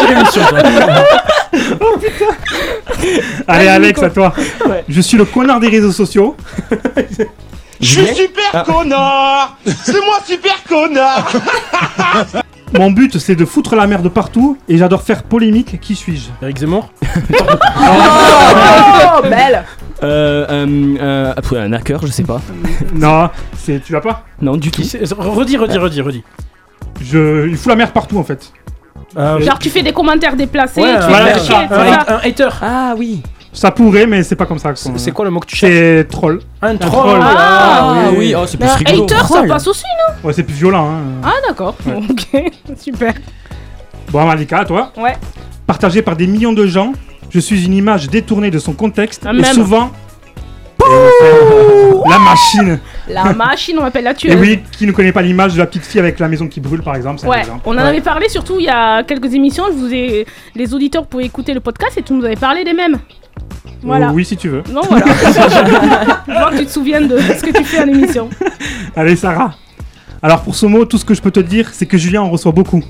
Quelle 0.00 0.16
émission, 0.18 0.42
toi 0.48 0.58
Allez, 3.46 3.68
Alex, 3.68 4.02
à 4.02 4.10
toi. 4.10 4.32
Ouais. 4.68 4.84
Je 4.88 5.00
suis 5.00 5.16
le 5.18 5.24
connard 5.26 5.60
des 5.60 5.68
réseaux 5.68 5.92
sociaux. 5.92 6.36
Je 7.80 7.86
suis 8.00 8.14
super 8.14 8.64
connard 8.64 9.58
C'est 9.64 10.04
moi 10.04 10.18
super 10.24 10.62
connard 10.68 11.30
Mon 12.76 12.90
but, 12.90 13.18
c'est 13.18 13.36
de 13.36 13.44
foutre 13.44 13.76
la 13.76 13.86
merde 13.86 14.08
partout. 14.08 14.58
Et 14.68 14.76
j'adore 14.76 15.02
faire 15.02 15.22
polémique. 15.22 15.80
Qui 15.80 15.94
suis-je? 15.94 16.28
Eric 16.42 16.58
Zemmour 16.58 16.90
Oh, 17.32 19.22
belle 19.22 19.64
Euh, 20.02 20.46
euh, 20.50 20.96
euh, 21.00 21.34
ah, 21.36 21.56
un 21.56 21.72
hacker, 21.72 22.04
je 22.04 22.10
sais 22.12 22.24
pas. 22.24 22.40
Non, 22.92 23.30
c'est 23.56 23.82
tu 23.82 23.92
l'as 23.92 24.00
pas? 24.00 24.24
Non, 24.42 24.56
du 24.56 24.70
tout. 24.70 24.82
Redis, 24.82 25.56
redis, 25.56 25.78
redis, 25.78 26.00
redis. 26.00 26.24
Je, 27.00 27.48
il 27.48 27.56
fout 27.56 27.68
la 27.68 27.76
merde 27.76 27.92
partout 27.92 28.18
en 28.18 28.24
fait. 28.24 28.52
Euh, 29.16 29.40
Genre, 29.40 29.58
tu 29.58 29.70
fais 29.70 29.82
des 29.82 29.92
commentaires 29.92 30.36
déplacés, 30.36 30.82
ouais, 30.82 30.98
tu 30.98 31.46
fais 31.46 31.54
un 31.54 32.18
hater. 32.22 32.48
Ah 32.60 32.94
oui. 32.98 33.22
Ça 33.56 33.70
pourrait, 33.70 34.06
mais 34.06 34.22
c'est 34.22 34.36
pas 34.36 34.44
comme 34.44 34.58
ça. 34.58 34.74
qu'on- 34.74 34.98
C'est 34.98 35.12
quoi 35.12 35.24
le 35.24 35.30
mot 35.30 35.40
que 35.40 35.46
tu 35.46 35.56
cherches 35.56 35.72
C'est 35.72 36.06
troll. 36.10 36.40
Un 36.60 36.76
troll. 36.76 36.90
troll. 36.92 37.20
Ah, 37.22 38.10
oui, 38.16 38.34
oh, 38.36 38.42
c'est 38.46 38.58
plus 38.58 38.66
Bah, 38.66 38.74
rigolo. 38.74 39.04
hater, 39.04 39.16
ça 39.16 39.24
Troll. 39.24 39.48
passe 39.48 39.66
aussi, 39.66 39.82
non? 40.06 40.28
Ouais, 40.28 40.32
c'est 40.34 40.42
plus 40.42 40.54
violent. 40.54 40.90
Hein. 40.90 41.00
Ah, 41.24 41.32
d'accord. 41.48 41.74
Ok, 41.86 42.52
super. 42.78 43.14
Bon, 44.10 44.24
Malika, 44.26 44.58
à 44.58 44.64
toi. 44.66 44.92
Ouais. 44.98 45.16
Partagé 45.66 46.02
par 46.02 46.16
des 46.16 46.26
millions 46.26 46.52
de 46.52 46.66
gens, 46.66 46.92
je 47.30 47.40
suis 47.40 47.64
une 47.64 47.72
image 47.72 48.08
détournée 48.10 48.50
de 48.50 48.58
son 48.58 48.74
contexte 48.74 49.24
Un 49.26 49.38
et 49.38 49.44
souvent. 49.44 49.90
la 52.08 52.18
machine. 52.18 52.78
La 53.08 53.32
machine, 53.32 53.78
on 53.80 53.84
appelle 53.84 54.04
la 54.04 54.10
Et 54.12 54.14
tueuse. 54.14 54.36
oui, 54.38 54.60
qui 54.70 54.86
ne 54.86 54.92
connaît 54.92 55.12
pas 55.12 55.22
l'image 55.22 55.54
de 55.54 55.58
la 55.58 55.66
petite 55.66 55.84
fille 55.86 55.98
avec 56.00 56.18
la 56.20 56.28
maison 56.28 56.46
qui 56.46 56.60
brûle, 56.60 56.82
par 56.82 56.94
exemple. 56.94 57.20
c'est 57.20 57.26
un 57.26 57.30
Ouais, 57.30 57.38
exemple. 57.40 57.62
on 57.64 57.72
en 57.72 57.76
Ouais. 57.78 57.82
avait 57.88 58.00
parlé 58.02 58.28
surtout 58.28 58.56
il 58.58 58.66
y 58.66 58.68
a 58.68 59.02
quelques 59.02 59.32
émissions. 59.34 59.64
Je 59.68 59.72
vous 59.78 59.92
ai... 59.94 60.26
Les 60.54 60.74
auditeurs 60.74 61.06
pouvaient 61.06 61.24
écouter 61.24 61.54
le 61.54 61.60
podcast 61.60 61.96
et 61.96 62.02
tu 62.02 62.12
nous 62.12 62.24
avais 62.24 62.36
parlé 62.36 62.62
des 62.64 62.74
mêmes. 62.74 62.98
Voilà. 63.82 64.10
Oui, 64.12 64.24
si 64.24 64.36
tu 64.36 64.48
veux. 64.48 64.62
Non, 64.72 64.82
voilà. 64.88 65.06
Je 66.26 66.32
vois 66.32 66.50
que 66.50 66.58
tu 66.58 66.66
te 66.66 66.70
souviens 66.70 67.00
de 67.00 67.18
ce 67.18 67.42
que 67.42 67.56
tu 67.56 67.64
fais 67.64 67.80
en 67.82 67.88
émission. 67.88 68.28
Allez, 68.94 69.16
Sarah. 69.16 69.54
Alors, 70.22 70.42
pour 70.42 70.54
ce 70.54 70.66
mot, 70.66 70.84
tout 70.84 70.98
ce 70.98 71.04
que 71.04 71.14
je 71.14 71.22
peux 71.22 71.30
te 71.30 71.40
dire, 71.40 71.68
c'est 71.72 71.86
que 71.86 71.96
Julien 71.98 72.22
en 72.22 72.30
reçoit 72.30 72.52
beaucoup. 72.52 72.82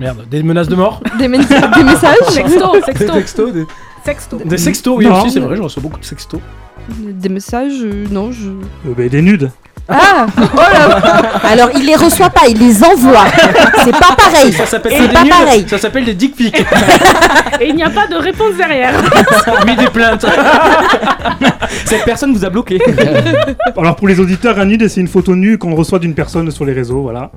Merde, 0.00 0.26
des 0.30 0.42
menaces 0.42 0.68
de 0.68 0.74
mort 0.74 1.00
Des, 1.18 1.28
men- 1.28 1.40
des 1.42 1.84
messages 1.84 2.16
Sexto, 2.30 2.74
sexto, 2.84 3.12
textos 3.12 3.52
des... 3.52 3.66
sexto. 4.04 4.38
Des 4.44 4.58
sextos, 4.58 4.96
oui, 4.98 5.06
Non. 5.06 5.20
aussi, 5.20 5.30
c'est 5.30 5.40
vrai, 5.40 5.54
je 5.56 5.62
reçois 5.62 5.82
beaucoup 5.82 6.00
de 6.00 6.04
sextos. 6.04 6.40
Des 6.88 7.28
messages 7.28 7.80
euh, 7.82 8.06
Non, 8.10 8.32
je. 8.32 8.48
Euh, 8.48 8.94
bah, 8.96 9.08
des 9.08 9.22
nudes. 9.22 9.50
Ah 9.88 10.26
Oh 10.38 10.56
là 10.56 11.00
Alors, 11.50 11.70
il 11.76 11.84
les 11.84 11.96
reçoit 11.96 12.30
pas, 12.30 12.42
il 12.48 12.58
les 12.58 12.82
envoie. 12.84 13.24
C'est 13.84 13.90
pas 13.92 14.14
pareil. 14.16 14.52
Ça 14.52 14.64
s'appelle 14.66 14.92
C'est 14.96 15.12
pas 15.12 15.24
pareil. 15.24 15.66
ça 15.68 15.78
s'appelle 15.78 16.04
des 16.04 16.14
dick 16.14 16.36
pics. 16.36 16.64
Et 17.60 17.68
il 17.68 17.74
n'y 17.74 17.82
a 17.82 17.90
pas 17.90 18.06
de 18.06 18.14
réponse 18.16 18.54
derrière. 18.56 18.92
Mais 19.66 19.76
des 19.76 19.88
plaintes. 19.88 20.24
Cette 21.84 22.04
personne 22.04 22.32
vous 22.32 22.44
a 22.44 22.50
bloqué. 22.50 22.80
Alors, 23.76 23.96
pour 23.96 24.08
les 24.08 24.18
auditeurs, 24.20 24.58
un 24.58 24.64
nude, 24.64 24.88
c'est 24.88 25.00
une 25.00 25.08
photo 25.08 25.34
nue 25.34 25.58
qu'on 25.58 25.74
reçoit 25.74 25.98
d'une 25.98 26.14
personne 26.14 26.50
sur 26.50 26.64
les 26.64 26.72
réseaux, 26.72 27.02
voilà. 27.02 27.30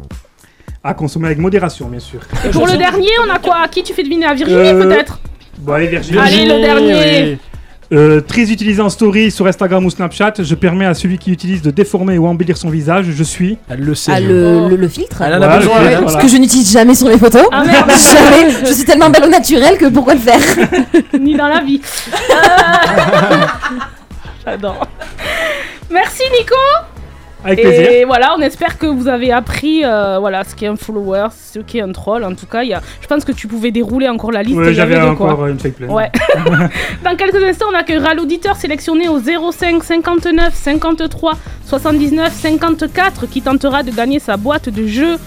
À 0.83 0.93
consommer 0.93 1.25
avec 1.27 1.39
modération, 1.39 1.87
bien 1.87 1.99
sûr. 1.99 2.19
Et 2.45 2.49
pour 2.49 2.67
le 2.67 2.77
dernier, 2.77 3.09
on 3.27 3.33
a 3.33 3.39
quoi? 3.39 3.67
Qui 3.71 3.81
tu 3.83 3.93
fais 3.93 4.03
deviner? 4.03 4.27
À 4.27 4.33
Virginie 4.35 4.59
Euh, 4.69 4.83
peut-être? 4.83 5.19
Bon, 5.57 5.73
allez, 5.73 5.87
Virginie. 5.87 6.19
Allez, 6.19 6.45
le 6.45 6.61
dernier. 6.61 7.39
Euh, 7.93 8.19
très 8.19 8.51
utilisé 8.51 8.81
en 8.81 8.89
story 8.89 9.29
sur 9.29 9.45
Instagram 9.45 9.85
ou 9.85 9.89
Snapchat, 9.91 10.33
je 10.39 10.55
permets 10.55 10.85
à 10.87 10.93
celui 10.95 11.17
qui 11.19 11.31
utilise 11.31 11.61
de 11.61 11.69
déformer 11.71 12.17
ou 12.17 12.25
embellir 12.25 12.57
son 12.57 12.69
visage. 12.69 13.05
Je 13.11 13.23
suis. 13.23 13.57
Elle 13.69 13.81
le 13.81 13.93
sait. 13.93 14.11
Ah, 14.13 14.19
le, 14.19 14.69
le, 14.69 14.75
le 14.75 14.87
filtre 14.87 15.21
Elle 15.21 15.33
en 15.33 15.35
a 15.35 15.39
Voilà, 15.47 15.57
besoin. 15.59 15.79
le 15.81 15.87
elle. 15.87 15.97
filtre, 15.97 16.11
Ce 16.13 16.17
que 16.17 16.27
je 16.27 16.37
n'utilise 16.37 16.71
jamais 16.71 16.95
sur 16.95 17.07
mes 17.07 17.17
photos. 17.19 17.45
Ah 17.51 17.63
merde. 17.63 17.91
Jamais. 18.13 18.51
Je 18.65 18.73
suis 18.73 18.85
tellement 18.85 19.09
belle 19.11 19.25
au 19.25 19.29
naturel 19.29 19.77
que 19.77 19.85
pourquoi 19.85 20.15
le 20.15 20.19
faire 20.19 20.39
Ni 21.19 21.35
dans 21.35 21.47
la 21.47 21.61
vie. 21.61 21.79
Euh, 22.11 23.45
J'adore. 24.45 24.87
Merci 25.91 26.23
Nico. 26.39 26.55
Avec 27.45 27.61
plaisir. 27.61 27.89
Et 27.91 28.05
voilà, 28.05 28.35
on 28.37 28.41
espère 28.41 28.77
que 28.77 28.87
vous 28.87 29.07
avez 29.07 29.31
appris 29.31 29.85
euh, 29.85 30.17
voilà, 30.19 30.43
ce 30.43 30.55
qu'est 30.55 30.67
un 30.67 30.75
follower, 30.75 31.27
ce 31.31 31.59
qu'est 31.59 31.81
un 31.81 31.91
troll. 31.91 32.23
En 32.23 32.33
tout 32.33 32.47
cas, 32.47 32.63
y 32.63 32.73
a... 32.73 32.81
je 33.01 33.07
pense 33.07 33.23
que 33.23 33.31
tu 33.31 33.47
pouvais 33.47 33.71
dérouler 33.71 34.09
encore 34.09 34.31
la 34.31 34.43
liste. 34.43 34.57
Ouais, 34.57 34.73
j'avais 34.73 34.99
quoi. 34.99 35.31
encore 35.31 35.47
une. 35.47 35.57
Ouais. 35.87 36.11
Dans 37.03 37.15
quelques 37.15 37.43
instants, 37.43 37.67
on 37.71 37.75
accueillera 37.75 38.15
l'auditeur 38.15 38.55
sélectionné 38.55 39.07
au 39.07 39.19
05 39.19 39.83
59 39.83 40.53
53 40.53 41.33
79 41.65 42.33
54 42.33 43.27
qui 43.27 43.41
tentera 43.41 43.83
de 43.83 43.91
gagner 43.91 44.19
sa 44.19 44.37
boîte 44.37 44.69
de 44.69 44.87
jeux 44.87 45.17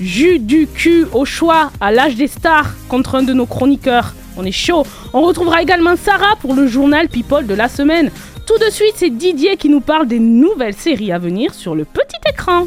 jus 0.00 0.38
du 0.38 0.66
cul 0.66 1.06
au 1.12 1.24
choix 1.24 1.70
à 1.80 1.90
l'âge 1.92 2.16
des 2.16 2.26
stars 2.26 2.74
contre 2.88 3.16
un 3.16 3.22
de 3.22 3.32
nos 3.32 3.46
chroniqueurs. 3.46 4.14
On 4.36 4.44
est 4.44 4.52
chaud. 4.52 4.84
On 5.12 5.22
retrouvera 5.22 5.62
également 5.62 5.96
Sarah 5.96 6.36
pour 6.40 6.54
le 6.54 6.66
journal 6.66 7.08
People 7.08 7.46
de 7.46 7.54
la 7.54 7.68
semaine. 7.68 8.10
Tout 8.46 8.58
de 8.58 8.70
suite, 8.70 8.94
c'est 8.94 9.10
Didier 9.10 9.56
qui 9.56 9.68
nous 9.68 9.80
parle 9.80 10.06
des 10.06 10.20
nouvelles 10.20 10.76
séries 10.76 11.10
à 11.10 11.18
venir 11.18 11.52
sur 11.52 11.74
le 11.74 11.84
petit 11.84 12.16
écran. 12.32 12.66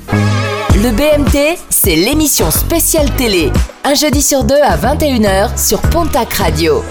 Le 0.75 0.91
BMT, 0.91 1.57
c'est 1.69 1.95
l'émission 1.95 2.51
spéciale 2.51 3.09
télé. 3.11 3.49
Un 3.85 3.93
jeudi 3.93 4.21
sur 4.21 4.43
deux 4.43 4.59
à 4.61 4.75
21h 4.75 5.57
sur 5.57 5.79
Pontac 5.79 6.33
Radio. 6.33 6.83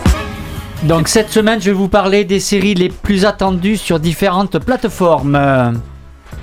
Donc 0.85 1.09
cette 1.09 1.29
semaine, 1.29 1.61
je 1.61 1.66
vais 1.66 1.77
vous 1.77 1.88
parler 1.88 2.24
des 2.24 2.40
séries 2.40 2.72
les 2.72 2.88
plus 2.88 3.27
attendues 3.27 3.77
sur 3.77 4.01
différentes 4.01 4.59
plateformes. 4.59 5.37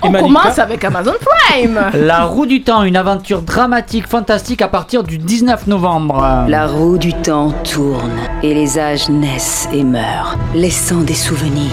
On 0.02 0.10
Malika 0.10 0.28
commence 0.28 0.58
avec 0.60 0.84
Amazon 0.84 1.14
Prime. 1.20 1.80
La 1.94 2.26
roue 2.26 2.46
du 2.46 2.62
temps, 2.62 2.84
une 2.84 2.96
aventure 2.96 3.42
dramatique, 3.42 4.06
fantastique 4.06 4.62
à 4.62 4.68
partir 4.68 5.02
du 5.02 5.18
19 5.18 5.66
novembre. 5.66 6.44
La 6.46 6.68
roue 6.68 6.96
du 6.96 7.12
temps 7.12 7.50
tourne 7.64 8.20
et 8.44 8.54
les 8.54 8.78
âges 8.78 9.08
naissent 9.08 9.68
et 9.72 9.82
meurent, 9.82 10.36
laissant 10.54 11.00
des 11.00 11.14
souvenirs. 11.14 11.72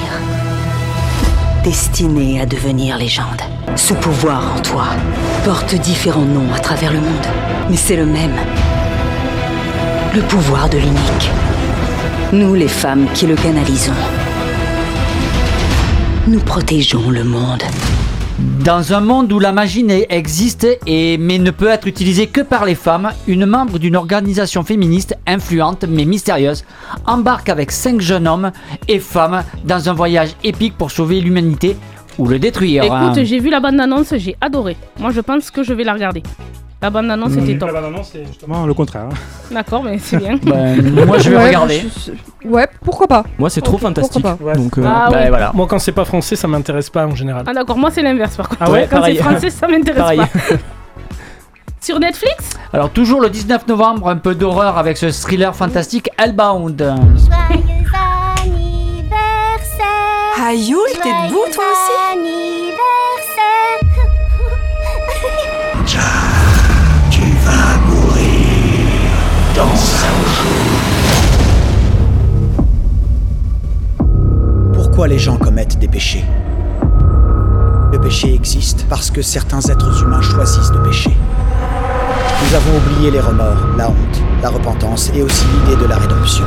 Destinés 1.63 2.41
à 2.41 2.45
devenir 2.45 2.97
légende. 2.97 3.41
Ce 3.77 3.93
pouvoir 3.93 4.53
en 4.57 4.59
toi 4.59 4.87
porte 5.45 5.75
différents 5.75 6.25
noms 6.25 6.53
à 6.53 6.59
travers 6.59 6.91
le 6.91 6.99
monde, 6.99 7.27
mais 7.69 7.77
c'est 7.77 7.95
le 7.95 8.05
même. 8.05 8.35
Le 10.13 10.21
pouvoir 10.23 10.67
de 10.67 10.77
l'unique. 10.77 11.31
Nous, 12.33 12.53
les 12.53 12.67
femmes 12.67 13.07
qui 13.13 13.27
le 13.27 13.35
canalisons. 13.35 13.93
Nous 16.27 16.41
protégeons 16.41 17.09
le 17.09 17.23
monde. 17.23 17.63
Dans 18.63 18.93
un 18.93 19.01
monde 19.01 19.29
où 19.33 19.39
la 19.39 19.51
magie 19.51 19.85
existe 20.07 20.65
et 20.87 21.17
mais 21.17 21.37
ne 21.37 21.51
peut 21.51 21.67
être 21.67 21.85
utilisée 21.85 22.27
que 22.27 22.39
par 22.39 22.63
les 22.63 22.75
femmes, 22.75 23.11
une 23.27 23.45
membre 23.45 23.77
d'une 23.77 23.97
organisation 23.97 24.63
féministe 24.63 25.17
influente 25.27 25.83
mais 25.83 26.05
mystérieuse 26.05 26.63
embarque 27.05 27.49
avec 27.49 27.73
cinq 27.73 27.99
jeunes 27.99 28.25
hommes 28.25 28.53
et 28.87 28.99
femmes 28.99 29.43
dans 29.65 29.89
un 29.89 29.93
voyage 29.93 30.29
épique 30.45 30.77
pour 30.77 30.91
sauver 30.91 31.19
l'humanité 31.19 31.75
ou 32.17 32.27
le 32.27 32.39
détruire. 32.39 32.83
Écoute, 32.83 33.23
j'ai 33.23 33.39
vu 33.39 33.49
la 33.49 33.59
bande-annonce, 33.59 34.13
j'ai 34.17 34.35
adoré. 34.41 34.77
Moi, 34.99 35.11
je 35.11 35.21
pense 35.21 35.49
que 35.51 35.63
je 35.63 35.73
vais 35.73 35.83
la 35.83 35.93
regarder. 35.93 36.23
La 36.81 36.89
bande-annonce 36.89 37.33
était 37.37 37.57
top. 37.57 37.69
La 37.71 37.79
bande-annonce, 37.81 38.09
c'est 38.11 38.25
justement 38.25 38.65
le 38.65 38.73
contraire. 38.73 39.03
hein. 39.09 39.15
D'accord, 39.51 39.83
mais 39.83 39.97
c'est 39.99 40.17
bien. 40.17 40.37
Ben, 40.45 41.05
moi 41.05 41.17
je 41.17 41.29
vais 41.29 41.37
Ouais, 41.37 41.45
regarder. 41.47 41.81
je- 42.05 42.47
Ouais, 42.49 42.67
pourquoi 42.83 43.07
pas 43.07 43.23
Moi, 43.39 43.49
c'est 43.49 43.61
trop 43.61 43.77
fantastique. 43.77 44.21
pourquoi 44.21 44.53
Donc, 44.53 44.77
euh, 44.77 44.83
Ah 44.85 45.07
oui. 45.09 45.29
Bah, 45.31 45.51
Moi, 45.53 45.65
quand 45.65 45.79
c'est 45.79 45.93
pas 45.93 46.03
français, 46.03 46.35
ça 46.35 46.45
m'intéresse 46.49 46.89
pas 46.89 47.05
en 47.07 47.15
général. 47.15 47.45
Ah 47.47 47.53
d'accord, 47.53 47.77
moi 47.77 47.89
c'est 47.89 48.01
l'inverse 48.01 48.35
par 48.35 48.49
contre. 48.49 48.61
Ah 48.65 48.69
ouais, 48.69 48.85
Quand 48.89 48.97
pareil. 48.97 49.15
c'est 49.15 49.23
français, 49.23 49.49
ça 49.49 49.65
m'intéresse 49.69 50.01
Pareil. 50.01 50.19
pas. 50.19 50.27
Sur 51.79 51.99
Netflix? 51.99 52.49
Alors 52.73 52.89
toujours 52.89 53.21
le 53.21 53.29
19 53.29 53.67
novembre, 53.67 54.09
un 54.09 54.15
peu 54.17 54.35
d'horreur 54.35 54.77
avec 54.77 54.97
ce 54.97 55.07
thriller 55.11 55.55
fantastique 55.55 56.09
Hellbound. 56.17 56.81
Yul, 60.51 60.77
t'es 61.01 61.09
debout 61.09 61.45
toi 61.53 61.63
aussi 61.71 62.19
Tu 67.09 67.21
vas 67.45 67.77
mourir 67.87 68.89
dans 69.55 69.73
un 70.03 70.15
Pourquoi 74.73 75.07
les 75.07 75.17
gens 75.17 75.37
commettent 75.37 75.79
des 75.79 75.87
péchés? 75.87 76.25
Le 77.91 78.01
péché 78.01 78.33
existe 78.33 78.85
parce 78.89 79.09
que 79.09 79.21
certains 79.21 79.61
êtres 79.61 80.03
humains 80.03 80.21
choisissent 80.21 80.71
de 80.71 80.79
pécher. 80.79 81.15
Nous 82.43 82.55
avons 82.55 82.77
oublié 82.77 83.11
les 83.11 83.21
remords, 83.21 83.65
la 83.77 83.89
honte, 83.89 84.21
la 84.41 84.49
repentance 84.49 85.09
et 85.15 85.23
aussi 85.23 85.45
l'idée 85.45 85.81
de 85.81 85.87
la 85.87 85.95
rédemption. 85.95 86.43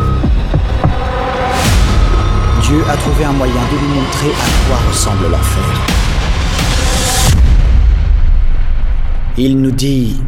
Dieu 2.69 2.83
a 2.89 2.97
trouvé 2.97 3.25
un 3.25 3.33
moyen 3.33 3.53
de 3.53 3.79
nous 3.81 3.95
montrer 3.95 4.31
à 4.31 4.67
quoi 4.67 4.77
ressemble 4.89 5.31
l'enfer. 5.31 5.63
Il 9.39 9.61
nous 9.61 9.71
dit 9.71 10.21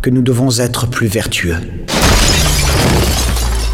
que 0.00 0.08
nous 0.08 0.22
devons 0.22 0.48
être 0.60 0.88
plus 0.88 1.08
vertueux. 1.08 1.56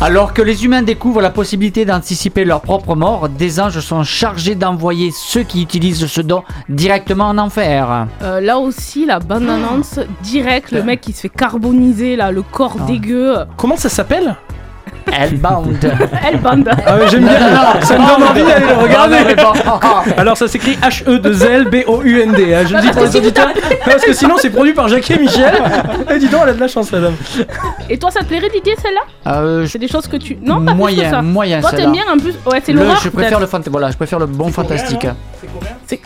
Alors 0.01 0.35
que 0.35 0.43
les 0.43 0.65
humains 0.65 0.83
découvrent 0.83 1.21
la 1.21 1.31
possibilité 1.31 1.85
d'anticiper 1.85 2.45
leur 2.45 2.63
propre 2.63 2.97
mort, 2.97 3.29
des 3.29 3.61
anges 3.61 3.79
sont 3.79 4.03
chargés 4.03 4.57
d'envoyer 4.57 5.13
ceux 5.13 5.45
qui 5.45 5.63
utilisent 5.63 6.07
ce 6.07 6.21
don 6.23 6.43
directement 6.69 7.29
en 7.29 7.39
enfer. 7.39 8.09
Euh, 8.23 8.41
là 8.41 8.59
aussi, 8.59 9.07
la 9.07 9.21
bande-annonce, 9.21 10.01
direct, 10.25 10.73
le 10.73 10.83
mec 10.83 11.01
qui 11.01 11.13
se 11.13 11.21
fait 11.21 11.29
carboniser, 11.29 12.17
là, 12.17 12.33
le 12.33 12.43
corps 12.43 12.81
dégueu. 12.89 13.37
Comment 13.57 13.77
ça 13.77 13.89
s'appelle? 13.89 14.35
Hellbound. 15.13 15.93
Hellbound. 16.23 16.71
Ah 16.87 16.97
ouais, 16.97 17.09
j'aime 17.11 17.25
bien, 17.25 17.39
ça 17.83 17.99
me 17.99 18.07
donne 18.07 18.29
envie 18.29 18.43
d'aller 18.45 18.67
le 18.67 18.75
regarder. 18.83 19.17
Alors 20.17 20.37
ça 20.37 20.49
s'écrit 20.49 20.77
H-E-2-L-B-O-U-N-D. 20.83 22.55
hein, 22.55 22.65
Je 22.69 22.75
le 22.75 22.81
dis 22.83 22.89
pour 22.91 23.03
les 23.03 23.17
auditeurs. 23.17 23.49
Parce 23.85 24.03
que 24.05 24.13
sinon 24.13 24.35
c'est 24.39 24.51
produit 24.51 24.73
par 24.75 24.89
Jackie 24.89 25.15
et 25.15 25.19
Michel. 25.19 25.55
Et 26.15 26.19
dis 26.19 26.29
donc, 26.29 26.41
elle 26.45 26.51
a 26.51 26.53
de 26.55 26.61
la 26.61 26.69
chance, 26.69 26.91
la 26.93 27.01
dame. 27.01 27.15
Et 27.89 27.99
toi, 27.99 28.11
ça 28.11 28.21
te 28.21 28.27
plairait 28.27 28.49
Didier, 28.49 28.75
celle-là 28.81 29.33
Euh, 29.33 29.67
C'est 29.67 29.79
des 29.79 29.89
choses 29.89 30.07
que 30.07 30.17
tu. 30.17 30.37
Non, 30.41 30.57
pas 30.57 30.61
plus 30.61 30.73
que 30.73 30.77
moyen, 30.77 31.11
ça. 31.11 31.23
moyen. 31.23 31.61
Toi, 31.61 31.71
celle-là. 31.71 31.85
t'aimes 31.85 31.93
bien 31.93 32.05
en 32.13 32.19
plus. 32.19 32.35
Ouais, 32.51 32.61
c'est 32.65 32.73
Le- 32.73 32.81
l'horreur. 32.81 33.01
Je 33.03 33.09
préfère 33.09 33.41
le 33.41 33.47
fanta- 33.47 33.71
voilà, 33.71 33.91
je 33.91 33.97
préfère 33.97 34.19
le 34.19 34.27
bon 34.27 34.49
fantastique. 34.51 35.07
C'est- 35.87 36.01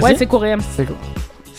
Ouais, 0.00 0.14
c'est 0.16 0.26
coréen. 0.26 0.56
C'est 0.76 0.86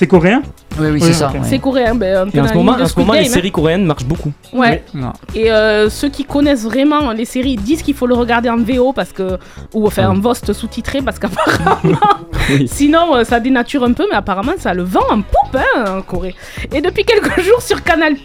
coréen 0.08 0.42
Oui, 0.80 0.88
oui, 0.92 1.02
c'est 1.02 1.14
ça. 1.14 1.28
ok. 1.30 1.34
ouais. 1.36 1.40
C'est 1.44 1.60
coréen. 1.60 1.96
Ben, 1.96 2.28
un 2.28 2.30
peu 2.30 2.38
Et 2.38 2.42
en 2.42 2.44
ce 2.46 2.50
la 2.50 2.56
moment, 2.56 2.72
ligne 2.72 2.80
de 2.80 2.86
en 2.86 2.88
ce 2.88 3.00
moment 3.00 3.14
les 3.14 3.24
Game, 3.24 3.32
séries 3.32 3.52
coréennes 3.52 3.86
marchent 3.86 4.06
beaucoup. 4.06 4.32
hein. 4.54 4.58
Ouais. 4.58 4.84
Non. 4.94 5.14
Et 5.36 5.52
euh, 5.52 5.90
ceux 5.90 6.10
qui 6.10 6.26
connaissent 6.26 6.64
vraiment 6.64 7.12
les 7.12 7.26
séries 7.26 7.56
disent 7.56 7.82
qu'il 7.84 7.94
faut 7.94 8.08
le 8.08 8.16
regarder 8.16 8.50
en 8.50 8.58
VO 8.58 8.92
parce 8.94 9.12
que 9.14 9.38
ou 9.74 9.86
enfin 9.88 10.10
en 10.10 10.16
VOST 10.20 10.52
sous-titré 10.54 11.02
parce 11.02 11.20
qu'apparemment 11.20 11.78
sinon 12.66 13.16
euh, 13.16 13.24
ça 13.24 13.40
dénature 13.40 13.84
un 13.84 13.94
peu 13.94 14.06
mais 14.10 14.16
apparemment 14.18 14.54
ça 14.58 14.74
le 14.74 14.84
vend 14.84 15.02
en 15.10 15.22
poupe 15.22 15.56
hein, 15.56 15.98
en 15.98 16.02
Corée. 16.02 16.36
Et 16.74 16.82
depuis 16.82 17.06
quelques 17.06 17.40
jours 17.42 17.62
sur 17.62 17.84
Canal 17.84 18.16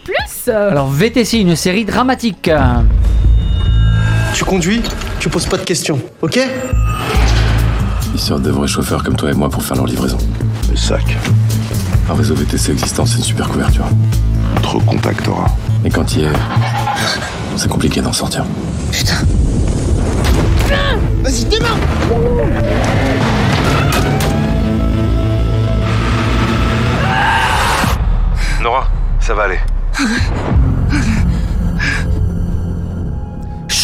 euh, 0.47 0.71
Alors 0.71 0.87
VTC, 0.89 1.39
une 1.39 1.55
série 1.55 1.85
dramatique. 1.85 2.49
Tu 4.33 4.45
conduis, 4.45 4.81
tu 5.19 5.29
poses 5.29 5.45
pas 5.47 5.57
de 5.57 5.63
questions, 5.63 5.99
ok? 6.21 6.39
Ils 8.13 8.19
sortent 8.19 8.41
de 8.43 8.49
vrais 8.51 8.67
chauffeurs 8.67 9.03
comme 9.03 9.15
toi 9.15 9.29
et 9.29 9.33
moi 9.33 9.49
pour 9.49 9.63
faire 9.63 9.77
leur 9.77 9.85
livraison. 9.85 10.17
Le 10.69 10.75
sac. 10.77 11.03
Un 12.09 12.15
réseau 12.15 12.33
VTC 12.33 12.71
existant, 12.71 13.05
c'est 13.05 13.17
une 13.17 13.23
super 13.23 13.47
couverture. 13.47 13.85
Te 14.63 14.67
recontactera. 14.67 15.45
Et 15.85 15.91
quand 15.91 16.15
il 16.15 16.23
est. 16.23 16.33
C'est 17.55 17.69
compliqué 17.69 18.01
d'en 18.01 18.11
sortir. 18.11 18.45
Vas-y, 21.21 21.45
démarre 21.45 21.77
Nora, 28.63 28.87
ça 29.19 29.33
va 29.35 29.43
aller. 29.43 29.59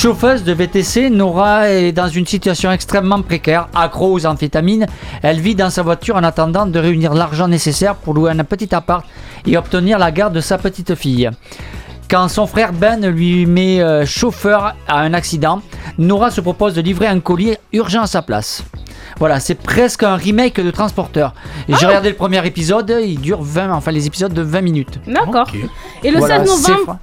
Chauffeuse 0.06 0.44
de 0.44 0.54
VTC, 0.54 1.10
Nora 1.10 1.72
est 1.72 1.92
dans 1.92 2.08
une 2.08 2.28
situation 2.28 2.72
extrêmement 2.72 3.24
précaire, 3.24 3.70
accro 3.74 4.14
aux 4.14 4.28
amphétamines. 4.28 4.86
Elle 5.24 5.40
vit 5.40 5.56
dans 5.56 5.72
sa 5.72 5.82
voiture 5.82 6.16
en 6.16 6.24
attendant 6.24 6.68
de 6.68 6.78
réunir 6.78 7.16
l'argent 7.16 7.48
nécessaire 7.48 7.96
pour 7.96 8.14
louer 8.14 8.30
un 8.30 8.44
petit 8.44 8.76
appart 8.76 9.04
et 9.48 9.58
obtenir 9.58 9.98
la 9.98 10.12
garde 10.12 10.36
de 10.36 10.42
sa 10.42 10.60
petite 10.60 10.94
fille. 10.94 11.32
Quand 12.08 12.28
son 12.28 12.46
frère 12.46 12.72
Ben 12.72 13.04
lui 13.08 13.48
met 13.48 13.82
euh, 13.82 14.06
chauffeur 14.06 14.76
à 14.88 15.00
un 15.00 15.16
accident, 15.16 15.64
Nora 15.98 16.30
se 16.30 16.40
propose 16.40 16.76
de 16.76 16.82
livrer 16.82 17.08
un 17.08 17.20
colis 17.20 17.56
urgent 17.74 18.04
à 18.04 18.08
sa 18.08 18.22
place. 18.22 18.64
Voilà, 19.20 19.40
c'est 19.40 19.56
presque 19.56 20.04
un 20.04 20.16
remake 20.16 20.60
de 20.60 20.72
Transporteur. 20.72 21.34
Et 21.68 21.74
J'ai 21.80 21.86
regardé 21.86 22.10
le 22.10 22.16
premier 22.16 22.46
épisode, 22.46 22.94
il 23.04 23.20
dure 23.20 23.42
20, 23.42 23.72
enfin 23.72 23.92
les 23.92 24.08
épisodes 24.08 24.34
de 24.34 24.42
20 24.42 24.62
minutes. 24.62 25.00
D'accord. 25.08 25.48
Et 26.04 26.12
le 26.12 26.20
Voilà, 26.20 26.46
16 26.46 26.50
c'est 26.62 26.72
novembre, 26.72 26.98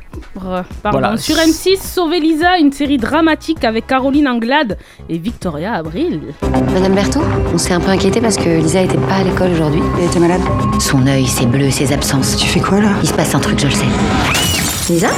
euh, 0.44 0.62
pardon, 0.82 0.98
Voilà. 0.98 1.16
sur 1.16 1.36
M6, 1.36 1.78
Sauver 1.82 2.20
Lisa, 2.20 2.58
une 2.58 2.72
série 2.72 2.98
dramatique 2.98 3.64
avec 3.64 3.86
Caroline 3.86 4.28
Anglade 4.28 4.78
et 5.08 5.18
Victoria 5.18 5.74
Abril. 5.74 6.20
Madame 6.74 6.94
Berthaud, 6.94 7.22
on 7.54 7.58
s'est 7.58 7.74
un 7.74 7.80
peu 7.80 7.90
inquiété 7.90 8.20
parce 8.20 8.36
que 8.36 8.48
Lisa 8.60 8.82
était 8.82 8.98
pas 8.98 9.16
à 9.16 9.24
l'école 9.24 9.50
aujourd'hui. 9.52 9.82
Elle 9.98 10.06
était 10.06 10.20
malade 10.20 10.40
Son 10.78 11.06
œil, 11.06 11.26
c'est 11.26 11.46
bleu, 11.46 11.70
ses 11.70 11.92
absences. 11.92 12.36
Tu 12.36 12.46
fais 12.48 12.60
quoi 12.60 12.80
là? 12.80 12.90
Il 13.02 13.08
se 13.08 13.14
passe 13.14 13.34
un 13.34 13.40
truc, 13.40 13.58
je 13.58 13.66
le 13.66 13.72
sais. 13.72 13.86
Lisa? 14.88 15.08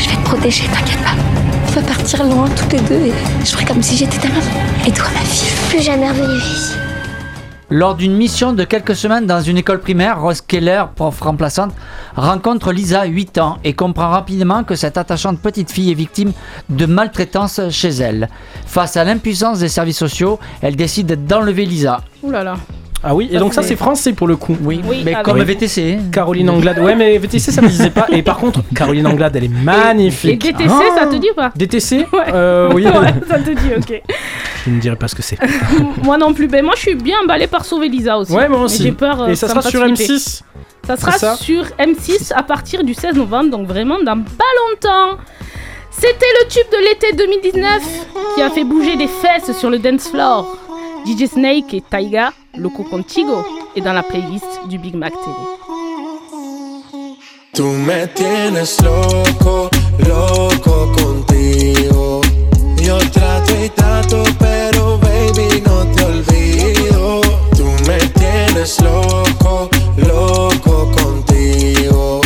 Je 0.00 0.08
vais 0.10 0.16
te 0.16 0.24
protéger, 0.24 0.64
t'inquiète 0.72 1.02
pas. 1.02 1.10
On 1.76 1.80
va 1.80 1.86
partir 1.86 2.24
loin 2.24 2.48
toutes 2.56 2.72
les 2.72 2.80
deux 2.80 3.06
et 3.06 3.12
je 3.44 3.50
ferai 3.50 3.64
comme 3.64 3.82
si 3.82 3.96
j'étais 3.96 4.18
ta 4.18 4.28
maman. 4.28 4.40
Et 4.86 4.90
toi, 4.90 5.06
ma 5.14 5.20
fille 5.20 5.48
Plus 5.68 5.82
jamais 5.82 6.08
revenir 6.08 6.36
ici. 6.36 6.74
Lors 7.70 7.94
d'une 7.94 8.16
mission 8.16 8.54
de 8.54 8.64
quelques 8.64 8.96
semaines 8.96 9.26
dans 9.26 9.42
une 9.42 9.58
école 9.58 9.80
primaire, 9.80 10.22
Rose 10.22 10.40
Keller, 10.40 10.84
prof 10.94 11.20
remplaçante, 11.20 11.74
rencontre 12.16 12.72
Lisa, 12.72 13.04
8 13.04 13.36
ans, 13.36 13.58
et 13.64 13.74
comprend 13.74 14.08
rapidement 14.08 14.64
que 14.64 14.74
cette 14.74 14.96
attachante 14.96 15.40
petite 15.40 15.70
fille 15.70 15.90
est 15.90 15.94
victime 15.94 16.32
de 16.70 16.86
maltraitance 16.86 17.60
chez 17.68 17.90
elle. 17.90 18.30
Face 18.64 18.96
à 18.96 19.04
l'impuissance 19.04 19.58
des 19.58 19.68
services 19.68 19.98
sociaux, 19.98 20.38
elle 20.62 20.76
décide 20.76 21.26
d'enlever 21.26 21.66
Lisa. 21.66 22.00
Ouh 22.22 22.30
là 22.30 22.42
là. 22.42 22.54
Ah 23.02 23.14
oui, 23.14 23.28
et 23.30 23.38
donc 23.38 23.54
ça 23.54 23.62
c'est- 23.62 23.76
français 23.76 24.12
pour 24.12 24.26
le 24.26 24.36
coup. 24.36 24.56
Oui, 24.62 24.80
Oui, 24.84 25.02
mais 25.04 25.14
comme. 25.22 25.40
VTC. 25.42 25.98
Caroline 26.12 26.50
Anglade. 26.50 26.78
Ouais, 26.80 26.96
mais 26.96 27.16
VTC 27.18 27.52
ça 27.52 27.62
me 27.62 27.68
disait 27.68 27.90
pas. 27.90 28.06
Et 28.10 28.22
par 28.22 28.38
contre, 28.38 28.60
Caroline 28.74 29.06
Anglade, 29.06 29.36
elle 29.36 29.44
est 29.44 29.48
magnifique. 29.62 30.44
Et 30.44 30.52
DTC, 30.52 30.68
ça 30.96 31.06
te 31.06 31.14
dit 31.16 31.28
ou 31.30 31.34
pas? 31.34 31.52
DTC 31.54 32.06
Euh, 32.34 32.70
Oui. 32.74 32.84
Ouais, 32.86 33.14
ça 33.28 33.38
te 33.38 33.50
dit, 33.50 33.70
ok. 33.76 34.02
Je 34.66 34.70
ne 34.70 34.80
dirais 34.80 34.96
pas 34.96 35.06
ce 35.08 35.14
que 35.14 35.22
c'est. 35.22 35.38
moi 36.02 36.18
non 36.18 36.34
plus. 36.34 36.48
Ben, 36.48 36.64
moi, 36.64 36.74
je 36.76 36.80
suis 36.82 36.94
bien 36.96 37.16
emballée 37.22 37.46
par 37.46 37.64
Sauver 37.64 37.88
Lisa 37.88 38.18
aussi. 38.18 38.32
Ouais, 38.32 38.48
moi 38.48 38.58
Mais 38.58 38.64
aussi. 38.64 38.82
J'ai 38.82 38.92
peur. 38.92 39.28
Et 39.28 39.36
ça 39.36 39.48
sera 39.48 39.62
sur 39.62 39.82
flipper. 39.84 40.04
M6 40.04 40.42
Ça 40.86 40.96
sera 40.96 41.36
sur 41.36 41.64
M6 41.78 42.32
à 42.34 42.42
partir 42.42 42.82
du 42.82 42.94
16 42.94 43.14
novembre, 43.14 43.50
donc 43.50 43.66
vraiment 43.68 43.98
dans 44.04 44.16
pas 44.22 44.44
longtemps. 44.70 45.18
C'était 45.90 46.26
le 46.42 46.48
tube 46.48 46.70
de 46.72 46.88
l'été 46.88 47.16
2019 47.16 47.82
qui 48.34 48.42
a 48.42 48.50
fait 48.50 48.64
bouger 48.64 48.96
des 48.96 49.08
fesses 49.08 49.56
sur 49.56 49.70
le 49.70 49.78
dance 49.78 50.08
floor. 50.08 50.56
DJ 51.06 51.26
Snake 51.26 51.74
et 51.74 51.80
Taiga, 51.88 52.32
Loco 52.58 52.82
Contigo, 52.82 53.44
est 53.76 53.80
dans 53.80 53.92
la 53.92 54.02
playlist 54.02 54.66
du 54.68 54.78
Big 54.78 54.96
Mac 54.96 55.12
TV. 55.12 55.36
Tú 57.54 57.66
me 57.66 58.08
tienes 58.08 58.80
loco, 58.82 59.70
loco 60.06 60.92
contigo. 60.92 62.20
Yo 62.82 62.98
trato 63.12 63.52
y 63.64 63.68
trato, 63.68 64.24
pero 64.40 64.98
baby 64.98 65.62
no 65.64 65.86
te 65.94 66.04
olvido. 66.04 67.20
Tú 67.56 67.66
me 67.86 67.98
tienes 68.18 68.80
loco, 68.80 69.70
loco 69.96 70.90
contigo. 71.00 72.20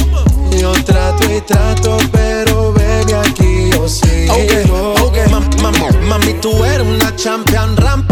Yo 0.59 0.73
trato 0.85 1.25
y 1.31 1.41
trato, 1.43 1.99
pero 2.11 2.73
baby 2.73 3.13
aquí 3.13 3.71
yo 3.71 3.87
sigo. 3.87 4.35
Tú 6.41 6.65
eres 6.65 6.85
una 6.85 7.15
champion, 7.15 7.77
rampa, 7.77 8.12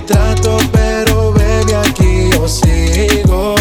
trato, 0.00 0.58
pero 0.72 1.32
baby, 1.32 1.72
aquí 1.72 2.30
yo 2.32 2.48
sigo. 2.48 3.54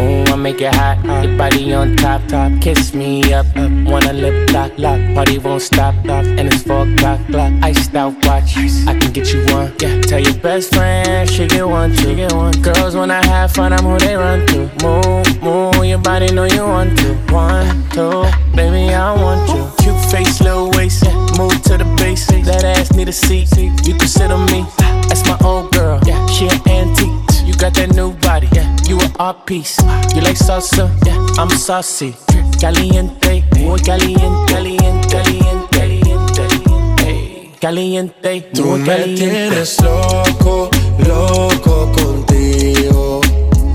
Ooh, 0.00 0.24
I 0.32 0.36
make 0.36 0.60
it 0.60 0.74
hot. 0.74 0.98
Your 1.24 1.36
body 1.36 1.74
on 1.74 1.96
top, 1.96 2.26
top. 2.28 2.52
Kiss 2.60 2.94
me 2.94 3.34
up, 3.34 3.46
up. 3.56 3.70
Wanna 3.84 4.12
lip 4.12 4.50
lock, 4.52 4.72
lock. 4.78 5.00
Party 5.14 5.38
won't 5.38 5.62
stop, 5.62 5.94
stop. 6.04 6.24
And 6.24 6.52
it's 6.52 6.62
four 6.62 6.86
o'clock, 6.88 7.20
clock. 7.26 7.52
Iced 7.62 7.94
out 7.96 8.14
watch. 8.24 8.56
I 8.86 8.96
can 8.98 9.12
get 9.12 9.32
you 9.32 9.44
one. 9.54 9.72
Yeah, 9.80 10.00
tell 10.02 10.20
your 10.20 10.34
best 10.34 10.74
friend 10.74 11.28
she 11.28 11.46
get 11.46 11.66
one 11.66 11.94
too. 11.96 12.14
Get 12.14 12.32
one. 12.32 12.52
Girls 12.62 12.94
when 12.94 13.10
I 13.10 13.24
have 13.26 13.52
fun, 13.52 13.72
I'm 13.72 13.84
who 13.84 13.98
they 13.98 14.14
run 14.14 14.46
to. 14.46 14.70
Move, 14.82 15.42
move. 15.42 15.84
Your 15.84 15.98
body 15.98 16.32
know 16.32 16.44
you 16.44 16.62
want 16.62 16.96
to. 16.98 17.14
One, 17.32 17.88
two, 17.90 18.24
baby 18.54 18.94
I 18.94 19.14
want 19.14 19.48
you. 19.50 19.68
Cute 19.82 20.00
face, 20.10 20.40
little 20.40 20.70
waist. 20.70 21.04
Yeah, 21.04 21.27
move 21.38 21.62
to 21.62 21.78
the 21.78 21.86
base. 21.96 22.26
That 22.26 22.64
ass 22.64 22.92
need 22.92 23.08
a 23.08 23.12
seat. 23.12 23.48
You 23.86 23.94
can 23.94 24.08
sit 24.08 24.30
on 24.30 24.44
me. 24.46 24.66
That's 25.08 25.24
my 25.24 25.38
old 25.44 25.70
girl. 25.72 26.00
Yeah, 26.04 26.26
she 26.26 26.48
an 26.48 26.60
antique. 26.66 27.46
You 27.46 27.54
got 27.54 27.74
that 27.74 27.94
new 27.94 28.12
body, 28.26 28.48
yeah. 28.52 28.66
You 28.88 28.98
an 29.00 29.12
art 29.20 29.46
piece. 29.46 29.78
You 30.14 30.20
like 30.20 30.36
salsa, 30.36 30.90
yeah. 31.06 31.40
I'm 31.40 31.50
saucy. 31.50 32.16
Caliente, 32.60 33.44
muy 33.60 33.80
caliente, 33.80 34.52
caliente, 34.52 35.08
caliente, 35.08 35.68
caliente, 35.78 37.52
caliente, 37.60 38.40
Tú 38.52 38.76
me 38.76 39.14
tienes 39.14 39.80
loco, 39.80 40.68
loco 41.06 41.92
contigo. 41.92 43.20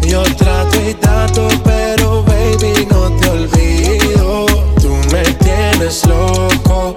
Yo 0.02 0.23
trato 0.36 0.78
y 0.89 0.93
trato, 0.95 1.47
pero 1.63 2.23
baby, 2.23 2.86
no 2.91 3.10
te 3.19 3.30
olvido. 3.30 4.45
Tú 4.82 4.91
me 5.13 5.23
tienes 5.39 6.06
loco 6.06 6.93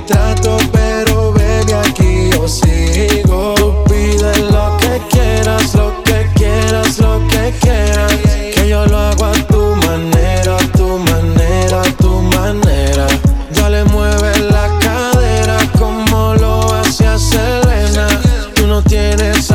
trato 0.00 0.56
pero 0.72 1.32
baby, 1.32 1.72
aquí 1.72 2.30
yo 2.32 2.48
sigo. 2.48 3.54
Tú 3.56 3.84
pides 3.84 4.38
lo 4.50 4.76
que 4.78 5.00
quieras, 5.10 5.74
lo 5.74 6.02
que 6.02 6.26
quieras, 6.34 6.98
lo 6.98 7.20
que 7.28 7.52
quieras. 7.60 8.12
Que 8.54 8.68
yo 8.68 8.86
lo 8.86 8.98
hago 8.98 9.26
a 9.26 9.32
tu 9.32 9.76
manera, 9.86 10.56
a 10.56 10.72
tu 10.76 10.98
manera, 10.98 11.82
a 11.82 11.92
tu 12.02 12.10
manera. 12.22 13.06
Ya 13.52 13.68
le 13.68 13.84
mueves 13.84 14.40
la 14.40 14.68
cadera 14.80 15.58
como 15.78 16.34
lo 16.34 16.72
hacía 16.74 17.18
Selena. 17.18 18.08
Tú 18.54 18.66
no 18.66 18.82
tienes 18.82 19.51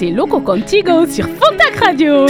C'était 0.00 0.12
Loco 0.12 0.40
Contigo 0.40 1.06
sur 1.06 1.26
Fontac 1.26 1.76
Radio. 1.84 2.24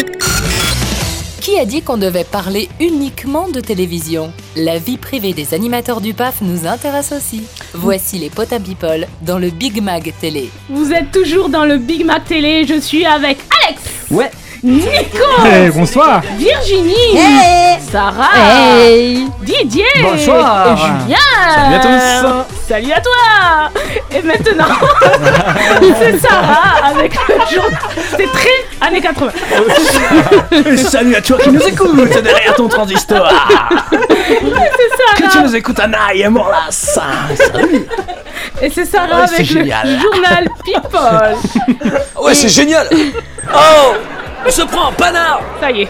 Qui 1.41 1.57
a 1.57 1.65
dit 1.65 1.83
qu'on 1.83 1.99
devait 1.99 2.25
parler 2.25 2.69
uniquement 2.81 3.47
de 3.47 3.61
télévision? 3.61 4.33
La 4.57 4.79
vie 4.79 4.97
privée 4.97 5.35
des 5.35 5.55
animateurs 5.55 6.01
du 6.01 6.13
PAF 6.13 6.41
nous 6.41 6.67
intéresse 6.67 7.13
aussi. 7.13 7.45
Voici 7.73 8.19
les 8.19 8.29
Potin 8.29 8.59
People 8.59 9.07
dans 9.23 9.39
le 9.39 9.51
Big 9.51 9.81
Mag 9.81 10.13
Télé. 10.21 10.51
Vous 10.69 10.91
êtes 10.91 11.13
toujours 11.13 11.49
dans 11.49 11.65
le 11.65 11.79
Big 11.79 12.05
Mac 12.05 12.25
Télé. 12.25 12.67
Je 12.67 12.81
suis 12.81 13.07
avec 13.07 13.39
Alex. 13.65 13.83
Ouais. 14.11 14.33
Nico. 14.65 15.45
Hey, 15.45 15.71
bonsoir. 15.71 16.23
Virginie. 16.39 17.15
Hey. 17.15 17.79
Sarah. 17.89 18.81
Hey. 18.83 19.27
Didier. 19.45 19.85
Bonsoir. 20.03 20.73
Et 20.73 20.77
Julien. 20.77 21.17
Salut 21.55 21.77
à 21.77 22.45
tous. 22.49 22.60
Salut 22.71 22.93
à 22.93 23.01
toi. 23.01 23.73
Et 24.13 24.23
maintenant, 24.23 24.65
c'est 25.99 26.19
Sarah 26.21 26.87
avec 26.87 27.13
le 27.29 27.35
jour. 27.53 27.65
C'est 28.17 28.31
très 28.31 28.87
années 28.87 29.01
80. 29.01 29.33
Et 30.67 30.77
salut 30.77 31.17
à 31.17 31.21
toi 31.21 31.39
qui 31.39 31.51
nous 31.51 31.63
écoute 31.63 32.23
derrière 32.23 32.55
ton 32.55 32.69
transistor. 32.69 33.29
c'est 33.91 34.37
Que 35.19 35.23
tu 35.25 35.31
Sarah. 35.33 35.45
nous 35.47 35.57
écoutes 35.57 35.81
à 35.81 35.89
Naï 35.89 36.21
et 36.23 36.29
Morlas. 36.29 36.71
Salut. 36.71 37.87
Et 38.63 38.71
c'est 38.71 38.85
Sarah 38.85 39.25
Ouais, 39.25 39.35
avec 39.35 39.51
le 39.51 39.99
journal 39.99 40.49
People. 40.65 42.23
Ouais, 42.23 42.35
c'est 42.35 42.49
génial 42.49 42.87
Oh 43.53 43.95
On 44.47 44.51
se 44.53 44.63
prend 44.63 44.91
un 44.91 44.93
panard 44.93 45.41
Ça 45.61 45.73
y 45.73 45.83
est. 45.83 45.89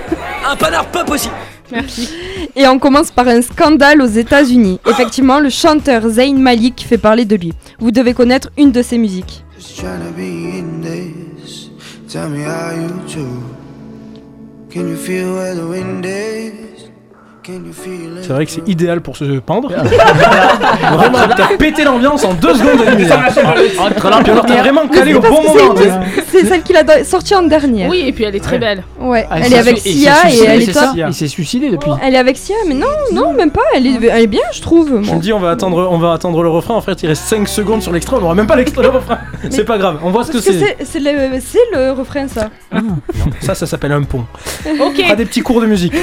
Un 0.50 0.56
panard 0.56 0.86
pas 0.86 1.04
possible 1.04 1.34
Merci. 1.70 2.39
Et 2.56 2.66
on 2.66 2.78
commence 2.78 3.10
par 3.10 3.28
un 3.28 3.42
scandale 3.42 4.02
aux 4.02 4.06
États-Unis. 4.06 4.80
Effectivement, 4.88 5.40
le 5.40 5.50
chanteur 5.50 6.08
Zayn 6.08 6.38
Malik 6.38 6.84
fait 6.86 6.98
parler 6.98 7.24
de 7.24 7.36
lui. 7.36 7.52
Vous 7.78 7.90
devez 7.90 8.14
connaître 8.14 8.50
une 8.58 8.72
de 8.72 8.82
ses 8.82 8.98
musiques. 8.98 9.44
Trying 9.76 10.00
to 10.00 10.12
be 10.16 10.58
in 10.58 10.80
this. 10.82 11.70
Tell 12.08 12.28
me 12.28 12.42
how 12.44 12.72
you 12.74 12.88
do. 13.14 13.26
Can 14.72 14.88
you 14.88 14.96
feel 14.96 15.34
where 15.34 15.54
the 15.54 15.66
wind 15.66 16.04
is? 16.04 16.69
C'est 18.22 18.32
vrai 18.32 18.44
que 18.46 18.52
c'est 18.52 18.68
idéal 18.68 19.00
pour 19.00 19.16
se 19.16 19.38
pendre. 19.38 19.70
vraiment, 20.92 21.18
t'as 21.36 21.56
pété 21.56 21.84
l'ambiance 21.84 22.24
en 22.24 22.34
deux 22.34 22.54
secondes 22.54 22.80
et 22.86 22.90
demie. 22.90 23.10
Entre 23.10 24.10
là, 24.10 24.20
puis 24.22 24.32
alors 24.32 24.46
t'as 24.46 24.60
vraiment 24.60 24.86
calé 24.88 25.14
au 25.14 25.20
bon 25.20 25.42
moment. 25.42 25.74
c'est 25.76 26.40
C'est 26.40 26.46
celle 26.46 26.62
qu'il 26.62 26.76
a 26.76 27.04
sortie 27.04 27.34
en 27.34 27.42
dernière. 27.42 27.88
Oui, 27.88 28.04
et 28.06 28.12
puis 28.12 28.24
elle 28.24 28.36
est 28.36 28.40
très 28.40 28.58
belle. 28.58 28.84
Ouais, 28.98 29.26
Ah, 29.30 29.38
elle 29.42 29.52
est 29.52 29.58
avec 29.58 29.78
Sia 29.78 30.30
et 30.30 30.44
elle 30.44 30.62
est 30.62 30.72
top. 30.72 30.90
Il 30.96 31.14
s'est 31.14 31.28
suicidé 31.28 31.70
depuis. 31.70 31.90
Elle 32.02 32.14
est 32.14 32.18
avec 32.18 32.36
Sia, 32.36 32.56
mais 32.68 32.74
non, 32.74 32.86
non, 33.12 33.32
même 33.32 33.50
pas. 33.50 33.62
Elle 33.74 33.86
est, 33.86 34.06
elle 34.06 34.22
est 34.22 34.26
bien, 34.26 34.42
je 34.52 34.60
trouve. 34.60 35.02
Je 35.02 35.12
me 35.12 35.20
dis, 35.20 35.32
on 35.32 35.40
va 35.40 35.50
attendre, 35.50 35.88
on 35.90 35.98
va 35.98 36.12
attendre 36.12 36.42
le 36.42 36.48
refrain. 36.48 36.74
En 36.74 36.80
fait, 36.80 37.02
il 37.02 37.06
reste 37.06 37.24
5 37.24 37.48
secondes 37.48 37.82
sur 37.82 37.92
l'extrait. 37.92 38.16
On 38.16 38.20
n'aura 38.20 38.34
même 38.34 38.46
pas 38.46 38.56
l'extrait, 38.56 38.82
le 38.82 38.90
refrain. 38.90 39.18
C'est 39.50 39.64
pas 39.64 39.78
grave. 39.78 39.98
On 40.02 40.10
voit 40.10 40.24
ce 40.24 40.32
que 40.32 40.40
c'est. 40.40 40.76
c'est 40.84 41.00
le, 41.00 41.92
refrain, 41.92 42.28
ça. 42.28 42.50
Ça, 43.40 43.54
ça 43.54 43.66
s'appelle 43.66 43.92
un 43.92 44.02
pont. 44.02 44.24
Ok. 44.80 44.94
On 44.98 45.02
fera 45.02 45.16
des 45.16 45.24
petits 45.24 45.40
cours 45.40 45.60
de 45.60 45.66
musique. 45.66 45.94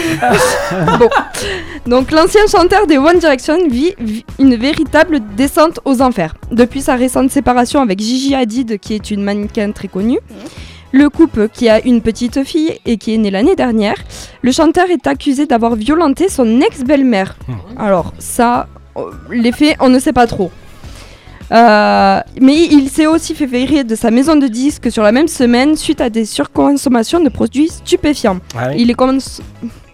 bon. 1.00 1.10
Donc 1.86 2.12
l'ancien 2.12 2.46
chanteur 2.48 2.88
des 2.88 2.98
One 2.98 3.20
Direction 3.20 3.58
vit, 3.70 3.94
vit 4.00 4.26
une 4.40 4.56
véritable 4.56 5.20
descente 5.36 5.80
aux 5.86 6.02
enfers. 6.02 6.36
Depuis 6.52 6.82
sa 6.82 6.96
récente 6.96 7.32
séparation 7.32 7.82
avec 7.82 8.00
Gigi 8.00 8.36
Hadid, 8.36 8.80
qui 8.80 8.94
est 8.94 9.12
une 9.12 9.24
mannequin 9.24 9.72
très 9.72 9.88
connue, 9.88 10.20
le 10.92 11.10
couple 11.10 11.50
qui 11.50 11.70
a 11.70 11.86
une 11.86 12.02
petite 12.02 12.44
fille 12.44 12.80
et 12.86 12.98
qui 12.98 13.14
est 13.14 13.18
née 13.18 13.32
l'année 13.32 13.56
dernière, 13.56 13.98
le 14.42 14.52
chanteur 14.52 14.90
est 14.90 15.06
accusé 15.08 15.46
d'avoir 15.46 15.76
violenté 15.76 16.30
son 16.30 16.62
ex-belle-mère. 16.62 17.38
Alors 17.78 18.14
ça, 18.20 18.68
euh, 18.98 19.12
les 19.32 19.52
faits, 19.52 19.76
on 19.80 19.90
ne 19.90 20.00
sait 20.00 20.14
pas 20.14 20.28
trop. 20.28 20.52
Euh, 21.52 22.20
mais 22.42 22.56
il 22.56 22.90
s'est 22.90 23.08
aussi 23.08 23.34
fait 23.34 23.46
virer 23.46 23.84
de 23.84 23.96
sa 23.96 24.12
maison 24.12 24.36
de 24.36 24.48
disques 24.48 24.92
sur 24.92 25.04
la 25.04 25.12
même 25.14 25.30
semaine 25.30 25.78
suite 25.78 26.02
à 26.02 26.10
des 26.10 26.26
surconsommations 26.26 27.22
de 27.22 27.30
produits 27.30 27.70
stupéfiants. 27.70 28.40
Ah 28.56 28.70
oui. 28.70 28.76
Il 28.80 28.92
est 28.92 28.96
comme... 28.96 29.20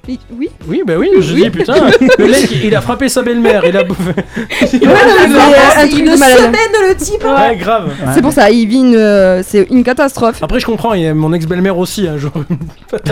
Oui 0.06 0.20
Oui, 0.68 0.82
bah 0.86 0.96
oui, 0.98 1.10
je 1.22 1.34
Oui. 1.34 1.44
dis 1.44 1.50
putain, 1.50 1.76
le 2.20 2.26
mec 2.28 2.52
il 2.62 2.76
a 2.76 2.82
frappé 2.82 3.08
sa 3.08 3.22
belle-mère, 3.22 3.64
il 3.66 3.78
a 3.78 3.84
bouffé. 3.86 4.12
Mais 4.50 4.68
c'est 4.68 4.86
un 4.86 5.88
truc 5.88 5.98
une 6.00 6.12
de 6.12 6.18
malade. 6.20 6.38
semaine 6.40 6.90
le 6.90 6.94
type 6.96 7.24
Ouais, 7.24 7.56
grave. 7.56 7.90
C'est 8.14 8.22
pour 8.22 8.34
ça, 8.34 8.52
il 8.52 8.68
vit 8.68 8.80
une, 8.80 8.98
euh, 8.98 9.42
c'est 9.48 9.66
une 9.72 9.82
catastrophe. 9.86 10.44
Après, 10.44 10.60
je 10.60 10.66
comprends, 10.66 10.94
il 10.94 11.04
y 11.04 11.08
a 11.08 11.14
mon 11.14 11.32
ex-belle-mère 11.32 11.78
aussi, 11.78 12.06
un 12.06 12.18
jour. 12.18 12.32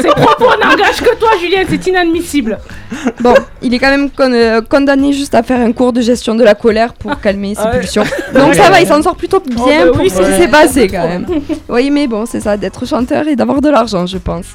C'est 0.00 0.08
propre, 0.14 0.56
on 0.56 0.64
n'engage 0.68 0.96
que 1.00 1.14
toi, 1.16 1.30
Julien, 1.40 1.62
c'est 1.68 1.86
inadmissible. 1.86 2.58
Bon, 3.20 3.34
il 3.62 3.72
est 3.74 3.78
quand 3.78 3.90
même 3.90 4.10
con- 4.10 4.32
euh, 4.32 4.60
condamné 4.68 5.12
juste 5.12 5.34
à 5.36 5.42
faire 5.44 5.60
un 5.60 5.70
cours 5.72 5.92
de 5.92 6.00
gestion 6.00 6.34
de 6.34 6.42
la 6.42 6.54
colère 6.54 6.94
pour 6.94 7.20
calmer 7.20 7.54
ses 7.54 7.60
Ah 7.64 7.70
ouais. 7.72 7.80
pulsions. 7.80 8.04
Donc 8.34 8.54
ça 8.54 8.68
va, 8.70 8.80
il 8.80 8.86
s'en 8.86 9.00
sort 9.02 9.14
plutôt 9.16 9.40
bien 9.40 9.56
Oh, 9.58 9.84
bah 9.86 9.90
pour 9.92 10.00
oui, 10.02 10.10
ce 10.10 10.18
qui 10.18 10.24
c'est- 10.24 10.38
s'est 10.42 10.48
passé 10.48 10.88
quand 10.88 11.06
même. 11.06 11.26
Oui, 11.68 11.90
mais 11.90 12.06
bon, 12.08 12.26
c'est 12.26 12.40
ça, 12.40 12.56
d'être 12.56 12.84
chanteur 12.86 13.26
et 13.28 13.36
d'avoir 13.36 13.60
de 13.60 13.68
l'argent, 13.68 14.06
je 14.06 14.18
pense. 14.18 14.46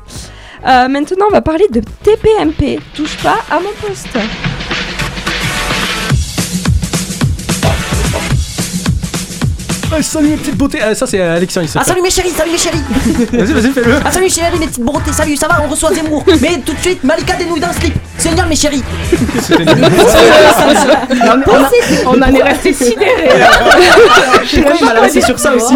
Euh, 0.65 0.87
maintenant, 0.87 1.25
on 1.29 1.33
va 1.33 1.41
parler 1.41 1.65
de 1.69 1.81
TPMP. 2.03 2.79
Touche 2.95 3.17
pas 3.17 3.37
à 3.51 3.59
mon 3.59 3.71
poste. 3.85 4.07
Ah, 9.95 10.01
salut 10.01 10.29
mes 10.29 10.37
petites 10.37 10.57
beautés. 10.57 10.79
Ah, 10.81 10.95
ça 10.95 11.05
c'est 11.05 11.21
Alexien, 11.21 11.61
il 11.61 11.65
Ah 11.65 11.83
s'appelle. 11.83 11.87
salut 11.87 12.01
mes 12.01 12.09
chéris, 12.09 12.29
salut 12.31 12.51
mes 12.51 12.57
chéris 12.57 12.81
Vas-y, 13.31 13.53
vas-y, 13.53 13.71
fais-le. 13.71 13.95
Ah 14.03 14.11
salut 14.11 14.27
chéris 14.29 14.57
mes 14.59 14.65
petites 14.65 14.83
beautés, 14.83 15.11
salut, 15.11 15.35
ça 15.35 15.47
va, 15.47 15.61
on 15.63 15.67
reçoit 15.69 15.93
Zemmour 15.93 16.23
Mais 16.41 16.57
tout 16.65 16.73
de 16.73 16.79
suite, 16.79 17.03
Malika 17.03 17.35
des 17.35 17.45
nouilles 17.45 17.59
dans 17.59 17.67
le 17.67 17.73
slip 17.73 17.93
C'est 18.17 18.29
génial 18.29 18.47
mes 18.47 18.55
chéris 18.55 18.83
On 22.07 22.21
en 22.21 22.33
est 22.33 22.41
resté 22.43 22.73
sidérés. 22.73 23.29
Je 24.45 24.49
sais 24.55 24.61
pas, 24.63 24.71
il 24.79 24.85
m'a 24.85 24.93
lancé 24.95 25.21
sur 25.21 25.37
ça 25.37 25.53
aussi 25.53 25.75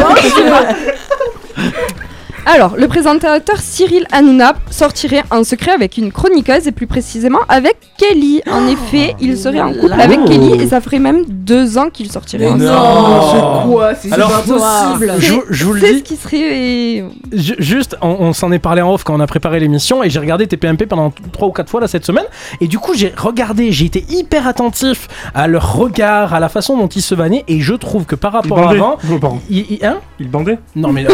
Alors, 2.50 2.78
le 2.78 2.88
présentateur 2.88 3.58
Cyril 3.60 4.08
Hanouna 4.14 4.54
sortirait 4.72 5.24
en 5.32 5.44
secret 5.44 5.72
avec 5.72 5.98
une 5.98 6.14
chroniqueuse 6.14 6.66
et 6.66 6.72
plus 6.72 6.88
précisément 6.88 7.40
avec 7.50 7.76
Kelly. 7.98 8.42
En 8.50 8.66
effet, 8.68 9.18
il 9.20 9.38
serait 9.38 9.60
en 9.60 9.74
couple 9.74 9.92
avec 10.00 10.24
Kelly 10.24 10.54
et 10.62 10.68
ça 10.68 10.80
ferait 10.80 11.00
même 11.00 11.26
deux 11.28 11.78
ans 11.78 11.90
qu'il 11.92 12.10
sortirait 12.10 12.46
Mais 12.56 12.70
ensemble. 12.70 12.70
non. 12.70 13.32
C'est 13.62 13.68
quoi 13.70 13.96
C'est 13.96 14.14
Alors, 14.14 14.32
pas 14.32 14.40
possible. 14.44 15.14
je, 15.20 15.34
je 15.50 15.66
vous 15.66 15.74
le 15.74 15.82
C'est 15.82 15.92
dis. 15.94 16.00
ce 16.00 16.04
qui 16.04 16.16
serait. 16.16 17.06
Ju- 17.34 17.56
Juste, 17.60 17.98
on, 18.02 18.16
on 18.20 18.32
s'en 18.34 18.50
est 18.54 18.60
parlé 18.60 18.82
en 18.82 18.94
off 18.94 19.04
quand 19.04 19.14
on 19.16 19.20
a 19.20 19.28
préparé 19.28 19.60
l'émission 19.60 20.02
et 20.02 20.10
j'ai 20.10 20.20
regardé 20.20 20.48
TPMP 20.48 20.86
pendant 20.88 21.12
3 21.34 21.50
ou 21.50 21.52
4 21.52 21.70
fois 21.70 21.82
là 21.82 21.88
cette 21.90 22.06
semaine 22.06 22.24
et 22.62 22.68
du 22.68 22.80
coup 22.80 22.94
j'ai 22.96 23.14
regardé, 23.18 23.74
j'ai 23.74 23.86
été 23.86 24.06
hyper 24.10 24.48
attentif 24.48 25.10
à 25.36 25.48
leur 25.48 25.74
regard, 25.76 26.34
à 26.34 26.40
la 26.40 26.48
façon 26.48 26.78
dont 26.78 26.88
ils 26.88 27.02
se 27.02 27.14
vannaient 27.14 27.44
et 27.50 27.60
je 27.60 27.74
trouve 27.74 28.06
que 28.06 28.16
par 28.16 28.32
rapport 28.32 28.60
à 28.60 28.72
avant, 28.72 28.98
Oh, 29.12 29.18
pardon. 29.20 29.40
il, 29.50 29.66
il- 29.70 29.86
hein? 29.86 29.98
Il 30.20 30.30
bandait 30.30 30.60
Non 30.76 30.94
mais 30.94 31.06
oh, 31.10 31.14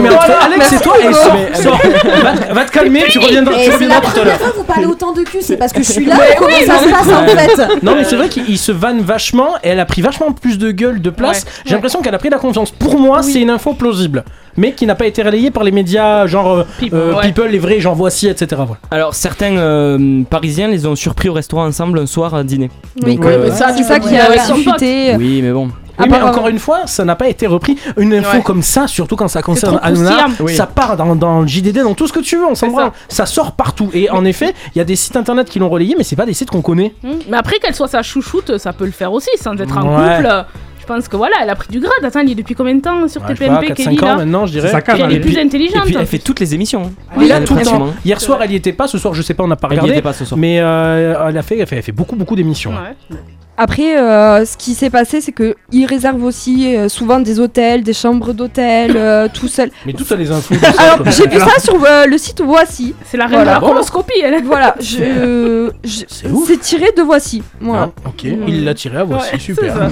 mais 0.00 0.08
Alex 0.08 0.72
et 0.72 0.78
toi, 0.80 0.94
sors, 1.12 1.78
va, 2.22 2.52
va 2.54 2.64
te 2.64 2.72
calmer, 2.72 3.04
tu 3.08 3.18
reviendras, 3.18 3.54
tu 3.54 3.70
c'est 3.70 3.78
tout 3.86 3.92
à 3.92 4.00
première 4.00 4.24
l'heure. 4.24 4.38
fois 4.38 4.50
que 4.50 4.56
vous 4.56 4.64
parlez 4.64 4.86
autant 4.86 5.12
de 5.12 5.22
cul, 5.22 5.38
c'est 5.40 5.56
parce 5.56 5.72
que 5.72 5.82
je 5.82 5.92
suis 5.92 6.04
là 6.04 6.16
comment 6.38 6.56
ça 6.66 6.78
se 6.78 6.88
passe 6.88 7.08
en 7.08 7.26
fait 7.26 7.82
Non 7.82 7.94
mais 7.94 8.04
c'est 8.04 8.16
vrai 8.16 8.28
qu'il 8.28 8.58
se 8.58 8.72
vanne 8.72 9.00
vachement 9.00 9.56
et 9.62 9.68
elle 9.68 9.80
a 9.80 9.84
pris 9.86 10.02
vachement 10.02 10.32
plus 10.32 10.58
de 10.58 10.70
gueule, 10.70 11.00
de 11.00 11.10
place. 11.10 11.44
J'ai 11.64 11.74
l'impression 11.74 12.00
qu'elle 12.02 12.14
a 12.14 12.18
pris 12.18 12.30
la 12.30 12.38
confiance. 12.38 12.70
Pour 12.70 12.98
moi, 12.98 13.22
c'est 13.22 13.40
une 13.40 13.50
info 13.50 13.74
plausible, 13.74 14.24
mais 14.56 14.72
qui 14.72 14.86
n'a 14.86 14.94
pas 14.94 15.06
été 15.06 15.22
relayée 15.22 15.50
par 15.50 15.64
les 15.64 15.70
médias 15.72 16.26
genre 16.26 16.48
euh, 16.52 16.64
People, 16.78 16.98
euh, 16.98 17.14
ouais. 17.14 17.22
People, 17.28 17.48
les 17.50 17.58
vrais, 17.58 17.80
genre 17.80 17.94
voici, 17.94 18.28
etc. 18.28 18.48
Voilà. 18.66 18.80
Alors 18.90 19.14
certains 19.14 19.56
euh, 19.56 20.22
Parisiens 20.28 20.68
les 20.68 20.86
ont 20.86 20.96
surpris 20.96 21.28
au 21.28 21.32
restaurant 21.34 21.66
ensemble 21.66 21.98
un 21.98 22.06
soir 22.06 22.34
à 22.34 22.44
dîner. 22.44 22.70
Oui, 23.04 23.16
Donc, 23.16 23.24
ouais, 23.24 23.32
euh, 23.34 23.44
mais 23.44 23.50
ça, 23.50 23.72
c'est 23.76 23.82
ça 23.82 23.98
qui 24.00 24.14
a 24.16 24.30
fuité. 24.54 25.14
Oui 25.18 25.40
mais 25.42 25.52
bon. 25.52 25.68
Oui, 25.98 26.06
mais 26.08 26.14
Apparemment. 26.16 26.32
encore 26.38 26.48
une 26.48 26.58
fois, 26.58 26.86
ça 26.86 27.04
n'a 27.04 27.14
pas 27.14 27.28
été 27.28 27.46
repris. 27.46 27.76
Une 27.98 28.14
info 28.14 28.38
Ouais. 28.38 28.42
comme 28.42 28.62
ça, 28.62 28.86
surtout 28.86 29.16
quand 29.16 29.28
ça 29.28 29.42
concerne 29.42 29.78
Hanouna. 29.82 30.28
Oui. 30.40 30.54
ça 30.56 30.64
part 30.66 30.96
dans, 30.96 31.14
dans 31.14 31.42
le 31.42 31.46
JDD, 31.46 31.82
dans 31.82 31.92
tout 31.92 32.06
ce 32.06 32.12
que 32.14 32.20
tu 32.20 32.36
veux, 32.38 32.46
on 32.46 32.54
s'en 32.54 32.68
branle. 32.68 32.92
Ça 33.08 33.26
sort 33.26 33.52
partout. 33.52 33.90
Et 33.92 34.08
en 34.08 34.24
effet, 34.24 34.54
il 34.74 34.78
y 34.78 34.80
a 34.80 34.84
des 34.84 34.96
sites 34.96 35.16
internet 35.16 35.50
qui 35.50 35.58
l'ont 35.58 35.68
relayé, 35.68 35.94
mais 35.98 36.04
c'est 36.04 36.16
pas 36.16 36.24
des 36.24 36.32
sites 36.32 36.48
qu'on 36.50 36.62
connaît. 36.62 36.94
Hmm. 37.02 37.16
Mais 37.28 37.36
après 37.36 37.58
qu'elle 37.58 37.74
soit 37.74 37.88
sa 37.88 38.02
chouchoute, 38.02 38.56
ça 38.56 38.72
peut 38.72 38.86
le 38.86 38.92
faire 38.92 39.12
aussi 39.12 39.28
sans 39.38 39.54
être 39.60 39.76
en 39.76 39.98
Ouais. 40.00 40.16
couple. 40.16 40.44
Je 40.90 40.96
pense 40.96 41.06
que 41.08 41.16
voilà, 41.16 41.36
elle 41.42 41.50
a 41.50 41.54
pris 41.54 41.68
du 41.70 41.78
grade. 41.78 41.92
Attends, 42.02 42.18
il 42.20 42.32
est 42.32 42.34
depuis 42.34 42.56
combien 42.56 42.74
de 42.74 42.80
temps 42.80 43.06
sur 43.06 43.22
Ouais, 43.22 43.28
TPMP 43.34 43.68
4-5 43.68 43.74
Kelly 43.74 43.98
ans 44.00 44.06
là 44.06 44.16
maintenant, 44.16 44.46
je 44.46 44.52
dirais. 44.52 44.70
Cam, 44.82 44.96
Elle 44.96 45.02
hein, 45.02 45.08
est 45.08 45.12
les- 45.14 45.20
plus 45.20 45.36
Et 45.36 45.40
intelligente. 45.40 45.84
puis 45.84 45.94
elle 45.96 46.06
fait 46.06 46.18
toutes 46.18 46.40
les 46.40 46.52
émissions. 46.54 46.82
hein. 46.86 46.90
Oui, 47.16 47.28
là, 47.28 47.36
Elle, 47.36 47.44
tout 47.44 47.54
le 47.54 47.62
temps. 47.62 47.88
Hier 48.04 48.20
soir, 48.20 48.42
elle 48.42 48.50
y 48.50 48.56
était 48.56 48.72
pas. 48.72 48.88
Ce 48.88 48.98
soir, 48.98 49.14
je 49.14 49.22
sais 49.22 49.34
pas, 49.34 49.44
on 49.44 49.48
n'a 49.48 49.54
pas 49.56 49.68
Elle 49.70 49.74
y 49.74 49.80
regardé. 49.80 49.92
était 49.92 50.02
pas 50.02 50.12
ce 50.12 50.24
soir. 50.24 50.36
Mais 50.38 50.58
euh, 50.60 51.28
elle, 51.28 51.38
a 51.38 51.42
fait, 51.42 51.58
elle, 51.58 51.66
fait, 51.68 51.76
elle 51.76 51.82
fait 51.82 51.92
beaucoup, 51.92 52.16
beaucoup 52.16 52.34
d'émissions. 52.34 52.72
Ouais. 52.72 53.16
Après, 53.62 53.98
euh, 53.98 54.46
ce 54.46 54.56
qui 54.56 54.72
s'est 54.72 54.88
passé, 54.88 55.20
c'est 55.20 55.32
qu'ils 55.32 55.84
réservent 55.84 56.24
aussi 56.24 56.74
euh, 56.74 56.88
souvent 56.88 57.20
des 57.20 57.38
hôtels, 57.40 57.82
des 57.82 57.92
chambres 57.92 58.32
d'hôtel, 58.32 58.92
euh, 58.96 59.28
tout 59.34 59.48
seul. 59.48 59.70
Mais 59.84 59.92
tout 59.92 60.02
ça, 60.04 60.16
les 60.16 60.30
infos. 60.30 60.54
Alors, 60.78 61.04
j'ai 61.10 61.28
vu 61.28 61.38
ça 61.38 61.58
sur 61.62 61.74
euh, 61.84 62.06
le 62.06 62.16
site 62.16 62.40
Voici. 62.40 62.94
C'est 63.04 63.18
la 63.18 63.26
reine 63.26 63.34
Voilà. 63.42 63.56
de 63.58 63.60
la 63.60 63.68
coloscopie, 63.68 64.18
elle. 64.24 64.42
Voilà, 64.44 64.76
je, 64.80 65.70
je- 65.84 66.04
C'est 66.46 66.58
tiré 66.60 66.86
de 66.96 67.02
Voici. 67.02 67.42
Voilà. 67.60 67.90
Ah, 68.02 68.08
ok, 68.08 68.24
il 68.24 68.64
l'a 68.64 68.72
tiré 68.72 68.96
à 68.96 69.04
voici, 69.04 69.34
Ouais, 69.34 69.38
super. 69.38 69.74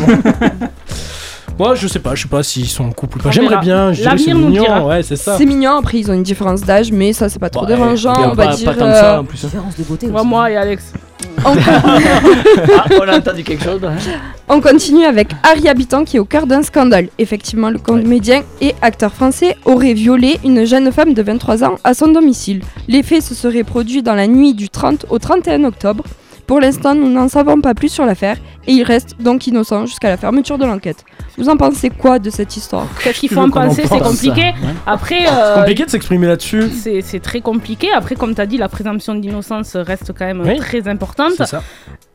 Moi, 1.59 1.75
je 1.75 1.89
sais 1.89 1.99
pas, 1.99 2.15
je 2.15 2.23
sais 2.23 2.29
pas 2.29 2.43
s'ils 2.43 2.69
sont 2.69 2.85
en 2.85 2.93
couple 2.93 3.19
ou 3.19 3.23
pas. 3.23 3.29
On 3.29 3.33
J'aimerais 3.33 3.59
bien, 3.59 3.93
je 3.93 4.03
dirais 4.03 4.15
que 4.17 4.21
c'est 4.23 4.27
L'avenir 4.29 4.47
nous 4.47 4.51
mignon, 4.53 4.63
dira. 4.65 4.87
ouais, 4.87 5.03
c'est 5.03 5.17
ça. 5.17 5.37
C'est 5.37 5.47
mignon, 5.47 5.77
après 5.79 5.99
ils 5.99 6.11
ont 6.11 6.15
une 6.15 6.23
différence 6.23 6.61
d'âge, 6.63 6.93
mais 6.93 7.13
ça 7.13 7.29
c'est 7.29 7.39
pas 7.39 7.51
trop 7.51 7.63
Ouais, 7.63 7.69
dérangeant, 7.69 8.15
on 8.31 8.35
va 8.35 8.47
pas, 8.47 8.55
dire. 8.55 8.65
pas 8.73 8.75
tant 8.79 8.87
que 8.87 8.93
ça 8.95 9.15
euh, 9.17 9.21
en 9.21 9.25
plus. 9.25 9.41
Différence 9.45 9.77
de 9.77 9.83
beauté 9.83 10.07
Moi, 10.07 10.21
aussi. 10.21 10.29
moi 10.31 10.51
et 10.51 10.57
Alex. 10.57 10.93
on, 11.45 11.55
Ah, 11.57 12.85
on 13.01 13.09
a 13.09 13.17
entendu 13.19 13.43
quelque 13.45 13.63
chose. 13.65 13.81
hein. 13.85 13.95
on 14.49 14.61
continue 14.61 15.05
avec 15.05 15.29
Harry 15.43 15.69
Habitant 15.69 16.05
qui 16.05 16.17
est 16.17 16.21
au 16.21 16.25
cœur 16.25 16.47
d'un 16.47 16.63
scandale. 16.63 17.09
Effectivement, 17.19 17.71
le 17.71 17.79
comédien 17.79 18.43
et 18.61 18.75
acteur 18.83 19.13
français 19.13 19.57
aurait 19.65 19.95
violé 19.95 20.39
une 20.45 20.65
jeune 20.65 20.91
femme 20.93 21.15
de 21.15 21.23
23 21.23 21.65
ans 21.65 21.77
à 21.85 21.95
son 21.95 22.09
domicile. 22.09 22.61
Les 22.89 23.03
faits 23.03 23.23
se 23.23 23.35
seraient 23.35 23.65
produits 23.65 24.03
dans 24.03 24.15
la 24.15 24.27
nuit 24.27 24.55
du 24.55 24.69
30 24.69 25.07
au 25.11 25.19
31 25.19 25.65
octobre. 25.65 26.05
Pour 26.49 26.61
l'instant, 26.61 26.95
nous 26.95 27.09
n'en 27.11 27.29
savons 27.29 27.61
pas 27.61 27.75
plus 27.75 27.91
sur 27.91 28.05
l'affaire 28.07 28.39
et 28.67 28.73
il 28.73 28.83
reste 28.83 29.15
donc 29.21 29.47
innocent 29.47 29.87
jusqu'à 29.87 30.09
la 30.09 30.17
fermeture 30.17 30.59
de 30.59 30.65
l'enquête. 30.65 31.05
Vous 31.37 31.49
en 31.49 31.57
pensez 31.57 31.91
quoi 31.91 32.19
de 32.19 32.31
cette 32.31 32.57
histoire? 32.57 32.87
Qu'est-ce 33.05 33.21
qu'il 33.21 33.29
faut 33.29 33.41
en 33.41 33.51
penser? 33.51 33.83
C'est 33.87 34.01
compliqué. 34.01 34.53
Après, 34.87 35.21
C'est 35.27 35.33
euh, 35.33 35.55
compliqué 35.57 35.85
de 35.85 35.91
s'exprimer 35.91 36.27
là-dessus. 36.27 36.65
c'est 36.71 37.01
c'est 37.03 37.21
très 37.21 37.41
compliqué. 37.43 37.89
Après, 37.95 38.17
comme 38.17 38.35
tu 38.35 38.41
as 38.41 38.47
dit, 38.47 38.57
la 38.57 38.69
présomption 38.69 39.15
d'innocence 39.15 39.77
reste 39.77 40.13
quand 40.19 40.25
même 40.25 40.41
Oui. 40.45 40.57
très 40.57 40.89
importante. 40.89 41.35
C'est 41.37 41.47
ça. 41.47 41.63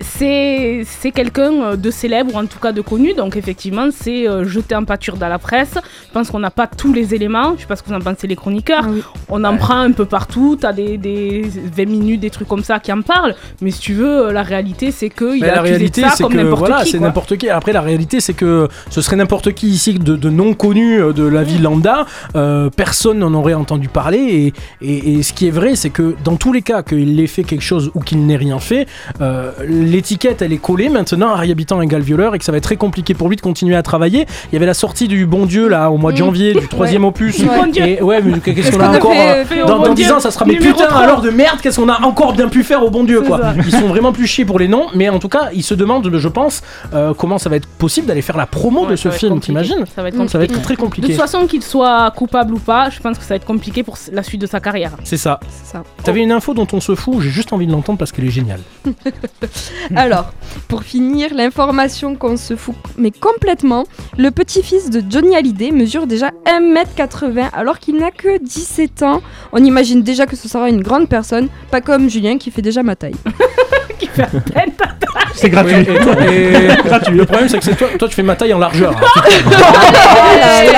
C'est 0.02 0.84
c'est 0.86 1.12
quelqu'un 1.12 1.54
euh, 1.62 1.76
de 1.78 1.90
célèbre 1.92 2.34
ou 2.36 2.38
en 2.38 2.46
tout 2.46 2.60
cas 2.60 2.72
de 2.74 2.82
connu. 2.82 3.14
Donc, 3.14 3.38
effectivement, 3.38 3.88
c'est 3.92 4.28
euh, 4.28 4.44
jeté 4.46 4.76
en 4.76 4.84
pâture 4.84 5.16
dans 5.16 5.30
la 5.30 5.40
presse. 5.40 5.76
Je 6.08 6.12
pense 6.12 6.30
qu'on 6.30 6.40
n'a 6.40 6.52
pas 6.52 6.68
tous 6.68 6.92
les 6.92 7.14
éléments. 7.16 7.54
Je 7.56 7.62
sais 7.62 7.68
pas 7.68 7.76
ce 7.78 7.84
que 7.84 7.90
vous 7.90 7.96
en 7.96 8.00
pensez, 8.02 8.28
les 8.28 8.36
chroniqueurs. 8.36 8.86
Oui. 8.90 9.02
On 9.30 9.44
en 9.46 9.56
prend 9.58 9.78
un 9.78 9.92
peu 9.92 10.06
partout. 10.06 10.58
Tu 10.60 10.66
as 10.66 10.74
des, 10.74 10.98
des 10.98 11.44
20 11.78 11.86
minutes, 11.86 12.20
des 12.20 12.30
trucs 12.32 12.48
comme 12.50 12.64
ça 12.64 12.80
qui 12.80 12.92
en 12.92 13.02
parlent. 13.02 13.36
Mais 13.62 13.72
si 13.72 13.80
tu 13.80 13.94
veux, 13.94 14.23
euh, 14.28 14.32
la 14.32 14.44
réalité, 14.44 14.92
c'est 14.92 15.10
a 15.10 15.56
la 15.56 15.62
réalité, 15.62 16.02
ça 16.02 16.12
c'est 16.16 16.24
comme 16.24 16.34
que 16.34 16.38
n'importe 16.38 16.60
voilà, 16.60 16.84
qui. 16.84 16.92
c'est 16.92 17.00
n'importe 17.00 17.38
qui. 17.38 17.50
Après, 17.50 17.74
la 17.74 17.82
réalité, 17.82 18.20
c'est 18.20 18.34
que 18.34 18.68
ce 18.90 19.02
serait 19.02 19.16
n'importe 19.16 19.54
qui 19.54 19.68
ici 19.68 19.94
de, 19.94 20.16
de 20.16 20.30
non 20.30 20.54
connu 20.54 21.02
euh, 21.02 21.14
de 21.14 21.24
la 21.24 21.44
vie 21.44 21.58
lambda. 21.60 22.06
euh, 22.36 22.70
personne 22.76 23.20
n'en 23.20 23.34
aurait 23.34 23.54
entendu 23.54 23.88
parler. 23.90 24.54
Et, 24.82 24.88
et- 24.88 25.14
et 25.20 25.24
ce 25.24 25.34
qui 25.34 25.48
est 25.48 25.52
vrai, 25.52 25.76
c'est 25.76 25.90
que 25.90 26.16
dans 26.24 26.36
tous 26.36 26.54
les 26.54 26.62
cas, 26.62 26.84
qu'il 26.84 27.20
ait 27.20 27.28
fait 27.28 27.44
quelque 27.44 27.62
chose 27.64 27.92
ou 27.96 28.00
qu'il 28.00 28.26
n'ait 28.26 28.36
rien 28.38 28.60
fait, 28.60 28.88
euh, 29.22 29.52
l'étiquette, 29.68 30.42
elle 30.42 30.54
est 30.54 30.58
collée 30.58 30.90
maintenant. 30.90 31.34
Harry 31.34 31.52
Habitant 31.52 31.82
égale 31.82 32.02
violeur 32.02 32.36
et 32.36 32.40
que 32.40 32.46
ça 32.46 32.52
va 32.52 32.58
être 32.58 32.64
très 32.64 32.78
compliqué 32.78 33.14
pour 33.14 33.30
lui 33.30 33.36
de 33.36 33.42
continuer 33.42 33.76
à 33.76 33.84
travailler. 33.84 34.26
Il 34.52 34.54
y 34.54 34.58
avait 34.58 34.66
la 34.66 34.74
sortie 34.74 35.08
du 35.08 35.26
Bon 35.26 35.46
Dieu 35.46 35.68
là 35.68 35.92
au 35.92 35.98
mois 35.98 36.12
de 36.12 36.16
Mm. 36.18 36.20
janvier, 36.20 36.54
du 36.54 36.68
troisième 36.70 37.04
opus. 37.06 37.38
Du 37.40 37.46
Bon 37.46 37.68
Dieu. 37.72 37.84
Et 37.86 38.02
ouais, 38.02 38.22
mais 38.24 38.40
qu'est-ce 38.40 38.60
Est-ce 38.60 38.72
qu'on 38.72 38.80
a 38.84 38.88
a 38.88 38.96
encore 38.96 39.14
fait- 39.14 39.42
euh, 39.42 39.46
fait 39.46 39.62
au 39.64 39.66
dans, 39.66 39.78
Bon 39.80 39.84
dans 39.88 39.94
Dieu 39.94 40.06
10 40.06 40.12
ans, 40.14 40.20
ça 40.20 40.32
sera 40.32 40.46
mais 40.46 40.56
putain 40.56 40.86
3. 40.88 41.02
alors 41.02 41.22
de 41.22 41.30
merde, 41.30 41.60
qu'est-ce 41.62 41.80
qu'on 41.82 41.90
a 41.90 42.02
encore 42.04 42.34
bien 42.34 42.48
pu 42.48 42.64
faire 42.64 42.84
au 42.84 42.90
bon 42.90 43.04
Dieu 43.04 43.22
quoi. 43.22 43.40
ça. 43.42 43.54
Ils 43.66 43.72
sont 43.72 43.88
vraiment 43.88 44.12
plus 44.14 44.28
chiés 44.28 44.46
pour 44.46 44.60
les 44.60 44.68
noms, 44.68 44.88
mais 44.96 45.10
en 45.10 45.20
tout 45.20 45.30
cas, 45.30 45.50
ils 45.54 45.64
se 45.64 45.74
demandent, 45.74 46.10
je 46.16 46.28
pense, 46.28 46.62
euh, 46.94 47.14
comment 47.14 47.38
ça 47.38 47.50
va 47.50 47.58
être 47.58 47.68
possible 47.68 48.08
d'aller 48.08 48.22
faire 48.22 48.38
la 48.38 48.46
promo 48.46 48.84
Ouais, 48.84 48.92
de 48.92 48.96
ce 48.96 49.10
film, 49.10 49.40
t'imagines 49.40 49.86
Ça 49.96 50.02
va 50.02 50.10
être. 50.10 50.30
Ça 50.30 50.38
va 50.38 50.44
être 50.46 50.54
compliqué. 50.54 51.02
très 51.02 51.02
De 51.02 51.08
toute 51.08 51.16
façon, 51.16 51.48
qu'il 51.48 51.64
soit 51.64 52.12
coupable 52.12 52.54
ou 52.54 52.60
pas, 52.60 52.90
je 52.90 53.00
pense 53.00 53.18
que 53.18 53.24
ça 53.24 53.30
va 53.30 53.36
être 53.36 53.46
compliqué 53.46 53.84
pour 53.84 53.98
la 54.12 54.24
suite 54.24 54.42
de 54.42 54.48
sa 54.48 54.60
carrière. 54.60 54.92
C'est 55.04 55.18
ça. 55.18 55.40
C'est 55.50 55.74
ça. 55.74 55.84
T'avais 56.04 56.22
une 56.22 56.32
info 56.32 56.54
dont 56.54 56.68
on 56.74 56.80
se 56.80 56.96
fout, 56.96 57.22
j'ai 57.22 57.30
juste 57.30 57.54
envie 57.54 57.68
de 57.68 57.72
l'entendre 57.72 57.98
parce 57.98 58.12
qu'elle 58.12 58.26
est 58.26 58.32
géniale. 58.32 58.62
Alors, 59.96 60.32
pour 60.68 60.84
finir, 60.84 61.34
l'information 61.34 62.16
qu'on 62.16 62.38
se 62.38 62.56
fout, 62.56 62.76
mais 62.98 63.12
complètement, 63.12 63.86
le 64.18 64.32
petit-fils 64.32 64.90
de 64.90 65.04
Johnny 65.10 65.36
Hallyday 65.36 65.72
mesure 65.72 66.08
déjà 66.08 66.32
1m80 66.46 67.50
alors 67.54 67.80
qu'il 67.80 67.98
n'a 67.98 68.12
que 68.12 68.38
17 68.38 69.04
ans. 69.04 69.22
On 69.52 69.64
imagine 69.64 70.02
déjà 70.02 70.26
que 70.26 70.36
ce 70.36 70.48
sera 70.48 70.70
une 70.70 70.82
grande 70.82 71.08
personne, 71.10 71.50
pas 71.72 71.82
comme 71.82 72.10
Julien 72.10 72.38
qui 72.38 72.52
fait 72.52 72.62
déjà 72.62 72.84
ma 72.84 72.96
taille. 72.96 73.16
Qui 74.00 74.08
fait 74.08 74.24
à 74.24 74.28
peine 74.28 74.72
ta 74.78 74.86
C'est 75.34 75.50
gratuit. 75.50 75.76
Oui, 75.76 75.96
et 75.96 76.00
toi- 76.00 76.16
et- 76.32 76.88
gratuit. 76.88 77.16
Le 77.16 77.26
problème, 77.26 77.50
c'est 77.50 77.58
que 77.60 77.64
c'est 77.66 77.76
toi, 77.76 77.88
toi, 77.98 78.08
tu 78.08 78.16
fais 78.16 78.24
ma 78.24 78.36
taille 78.36 78.54
en 78.54 78.60
largeur. 78.60 78.94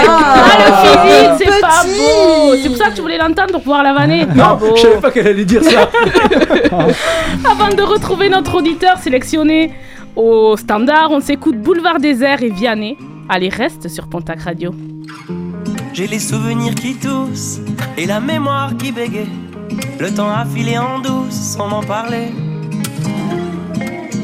Ah, 0.07 0.57
le 0.57 1.35
physique, 1.37 1.51
c'est 1.53 1.61
pas 1.61 1.83
petit. 1.83 1.97
beau 1.97 2.55
C'est 2.61 2.69
pour 2.69 2.77
ça 2.77 2.89
que 2.89 2.95
tu 2.95 3.01
voulais 3.01 3.17
l'entendre 3.17 3.51
pour 3.53 3.61
pouvoir 3.61 3.83
la 3.83 3.93
vanner 3.93 4.25
Non, 4.25 4.33
Bravo. 4.35 4.75
je 4.75 4.81
savais 4.81 4.95
pas 4.97 5.11
qu'elle 5.11 5.27
allait 5.27 5.45
dire 5.45 5.63
ça. 5.63 5.89
Avant 7.49 7.69
de 7.75 7.81
retrouver 7.81 8.29
notre 8.29 8.55
auditeur 8.55 8.97
sélectionné 8.97 9.73
au 10.15 10.55
standard, 10.57 11.09
on 11.11 11.19
s'écoute 11.21 11.57
Boulevard 11.57 11.99
Désert 11.99 12.41
et 12.43 12.49
Vianney. 12.49 12.97
Allez, 13.29 13.49
reste 13.49 13.87
sur 13.87 14.07
Pontac 14.07 14.41
Radio. 14.41 14.73
J'ai 15.93 16.07
les 16.07 16.19
souvenirs 16.19 16.75
qui 16.75 16.95
toussent 16.95 17.59
et 17.97 18.05
la 18.05 18.19
mémoire 18.19 18.71
qui 18.77 18.91
bégaye. 18.91 19.29
Le 19.99 20.11
temps 20.13 20.29
a 20.29 20.45
filé 20.45 20.77
en 20.77 20.99
douce 20.99 21.31
sans 21.31 21.67
m'en 21.67 21.81
parler. 21.81 22.27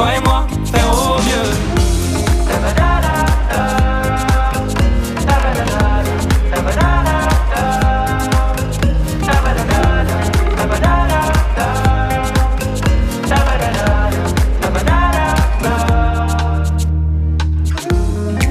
Toi 0.00 0.14
et 0.16 0.20
moi, 0.24 0.46
faire 0.64 0.90
au. 0.90 1.20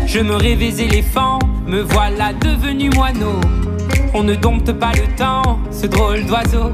Je 0.06 0.20
me 0.20 0.36
rêvais 0.36 0.84
éléphant, 0.84 1.40
me 1.66 1.82
voilà 1.82 2.34
devenu 2.34 2.92
moineau. 2.92 3.40
On 4.14 4.22
ne 4.22 4.36
dompte 4.36 4.72
pas 4.74 4.92
le 4.92 5.08
temps, 5.16 5.60
ce 5.72 5.88
drôle 5.88 6.26
d'oiseau. 6.26 6.74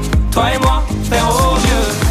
Toi 0.31 0.53
et 0.53 0.59
moi, 0.59 0.83
faire 1.03 1.29
au 1.29 1.55
mieux. 1.55 2.10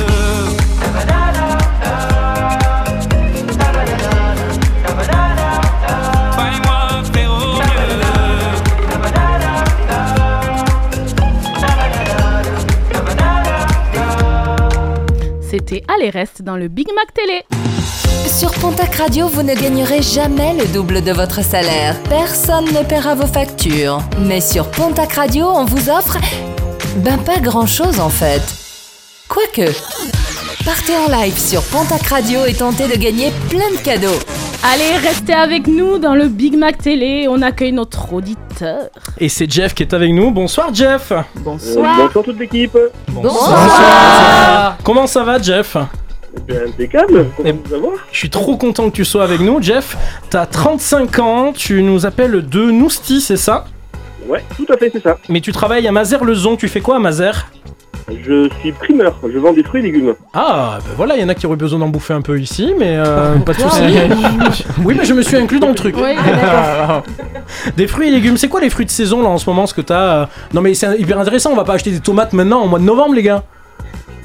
C'était 15.51 15.83
Allez 15.93 16.09
reste 16.09 16.43
dans 16.43 16.55
le 16.55 16.69
Big 16.69 16.87
Mac 16.95 17.13
Télé. 17.13 17.43
Sur 18.25 18.53
Pontac 18.53 18.95
Radio, 18.95 19.27
vous 19.27 19.43
ne 19.43 19.53
gagnerez 19.53 20.01
jamais 20.01 20.53
le 20.53 20.65
double 20.67 21.01
de 21.03 21.11
votre 21.11 21.43
salaire. 21.43 22.01
Personne 22.03 22.67
ne 22.67 22.85
paiera 22.85 23.15
vos 23.15 23.27
factures. 23.27 23.99
Mais 24.17 24.39
sur 24.39 24.71
Pontac 24.71 25.11
Radio, 25.11 25.47
on 25.47 25.65
vous 25.65 25.89
offre... 25.89 26.17
Ben 26.99 27.17
pas 27.17 27.39
grand-chose 27.39 27.99
en 27.99 28.07
fait. 28.07 28.41
Quoique... 29.27 29.73
Partez 30.63 30.95
en 30.95 31.09
live 31.19 31.37
sur 31.37 31.63
Pontac 31.63 32.03
Radio 32.03 32.45
et 32.45 32.53
tentez 32.53 32.87
de 32.87 32.95
gagner 32.95 33.33
plein 33.49 33.71
de 33.71 33.83
cadeaux. 33.83 34.19
Allez, 34.63 34.95
restez 34.97 35.33
avec 35.33 35.65
nous 35.65 35.97
dans 35.97 36.13
le 36.13 36.27
Big 36.27 36.55
Mac 36.55 36.77
Télé. 36.77 37.25
On 37.27 37.41
accueille 37.41 37.71
notre 37.71 38.13
auditeur. 38.13 38.89
Et 39.17 39.27
c'est 39.27 39.51
Jeff 39.51 39.73
qui 39.73 39.81
est 39.81 39.93
avec 39.93 40.11
nous. 40.11 40.29
Bonsoir 40.29 40.71
Jeff. 40.71 41.11
Bonsoir. 41.37 41.97
bonsoir 41.97 42.23
toute 42.23 42.39
l'équipe. 42.39 42.77
Bonsoir. 43.09 44.77
Comment 44.83 45.07
ça 45.07 45.23
va 45.23 45.41
Jeff? 45.41 45.75
Impeccable, 46.49 47.27
comment 47.35 47.53
vous 47.65 47.73
avoir 47.73 47.93
Je 48.11 48.17
suis 48.17 48.29
trop 48.29 48.55
content 48.55 48.89
que 48.89 48.95
tu 48.95 49.03
sois 49.03 49.23
avec 49.23 49.41
nous 49.41 49.61
Jeff. 49.61 49.97
T'as 50.29 50.45
35 50.45 51.19
ans, 51.19 51.53
tu 51.53 51.81
nous 51.81 52.05
appelles 52.05 52.47
de 52.47 52.71
Nousti, 52.71 53.19
c'est 53.19 53.37
ça? 53.37 53.65
Ouais, 54.27 54.43
tout 54.55 54.65
à 54.71 54.77
fait, 54.77 54.91
c'est 54.93 55.03
ça. 55.03 55.17
Mais 55.27 55.41
tu 55.41 55.51
travailles 55.51 55.87
à 55.87 55.91
Mazères-le-Zon, 55.91 56.55
tu 56.55 56.69
fais 56.69 56.79
quoi 56.79 56.97
à 56.97 56.99
Mazères 56.99 57.51
Je 58.23 58.49
suis 58.59 58.71
primeur, 58.71 59.15
je 59.31 59.37
vends 59.37 59.53
des 59.53 59.63
fruits 59.63 59.81
et 59.81 59.83
légumes. 59.83 60.13
Ah, 60.33 60.79
ben 60.79 60.91
voilà, 60.95 61.15
il 61.15 61.21
y 61.21 61.23
en 61.23 61.29
a 61.29 61.35
qui 61.35 61.45
auraient 61.45 61.55
besoin 61.55 61.79
d'en 61.79 61.89
bouffer 61.89 62.13
un 62.13 62.21
peu 62.21 62.39
ici, 62.39 62.73
mais 62.77 62.95
euh, 62.97 63.37
pas 63.37 63.53
de 63.53 63.59
soucis. 63.59 63.81
oui, 64.83 64.95
mais 64.97 65.05
je 65.05 65.13
me 65.13 65.21
suis 65.21 65.37
inclus 65.37 65.59
dans 65.59 65.69
le 65.69 65.75
truc. 65.75 65.95
D'accord. 65.95 67.03
des 67.77 67.87
fruits 67.87 68.09
et 68.09 68.11
légumes, 68.11 68.37
c'est 68.37 68.47
quoi 68.47 68.61
les 68.61 68.69
fruits 68.69 68.85
de 68.85 68.91
saison 68.91 69.21
là 69.21 69.29
en 69.29 69.37
ce 69.37 69.49
moment 69.49 69.67
ce 69.67 69.73
que 69.73 69.81
t'as 69.81 70.21
euh 70.21 70.25
Non 70.53 70.61
mais 70.61 70.73
c'est 70.73 70.99
hyper 70.99 71.19
intéressant, 71.19 71.51
on 71.51 71.55
va 71.55 71.63
pas 71.63 71.73
acheter 71.73 71.91
des 71.91 71.99
tomates 71.99 72.33
maintenant 72.33 72.61
en 72.61 72.67
mois 72.67 72.79
de 72.79 72.85
novembre 72.85 73.15
les 73.15 73.23
gars. 73.23 73.43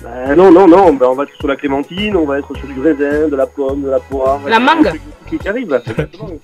Bah, 0.07 0.37
non, 0.37 0.53
non, 0.53 0.69
non, 0.69 0.93
bah, 0.95 1.07
on 1.11 1.15
va 1.15 1.25
être 1.25 1.35
sur 1.37 1.49
la 1.49 1.57
clémentine, 1.57 2.17
on 2.17 2.25
va 2.25 2.39
être 2.39 2.55
sur 2.57 2.69
du 2.69 2.81
raisin, 2.81 3.29
de 3.29 3.35
la 3.35 3.47
pomme, 3.47 3.83
de 3.83 3.91
la 3.91 3.99
poire. 3.99 4.41
La 4.47 4.61
mangue. 4.61 4.93
Qui, 5.29 5.37
qui 5.37 5.49
arrive, 5.49 5.65
exactement. 5.65 6.31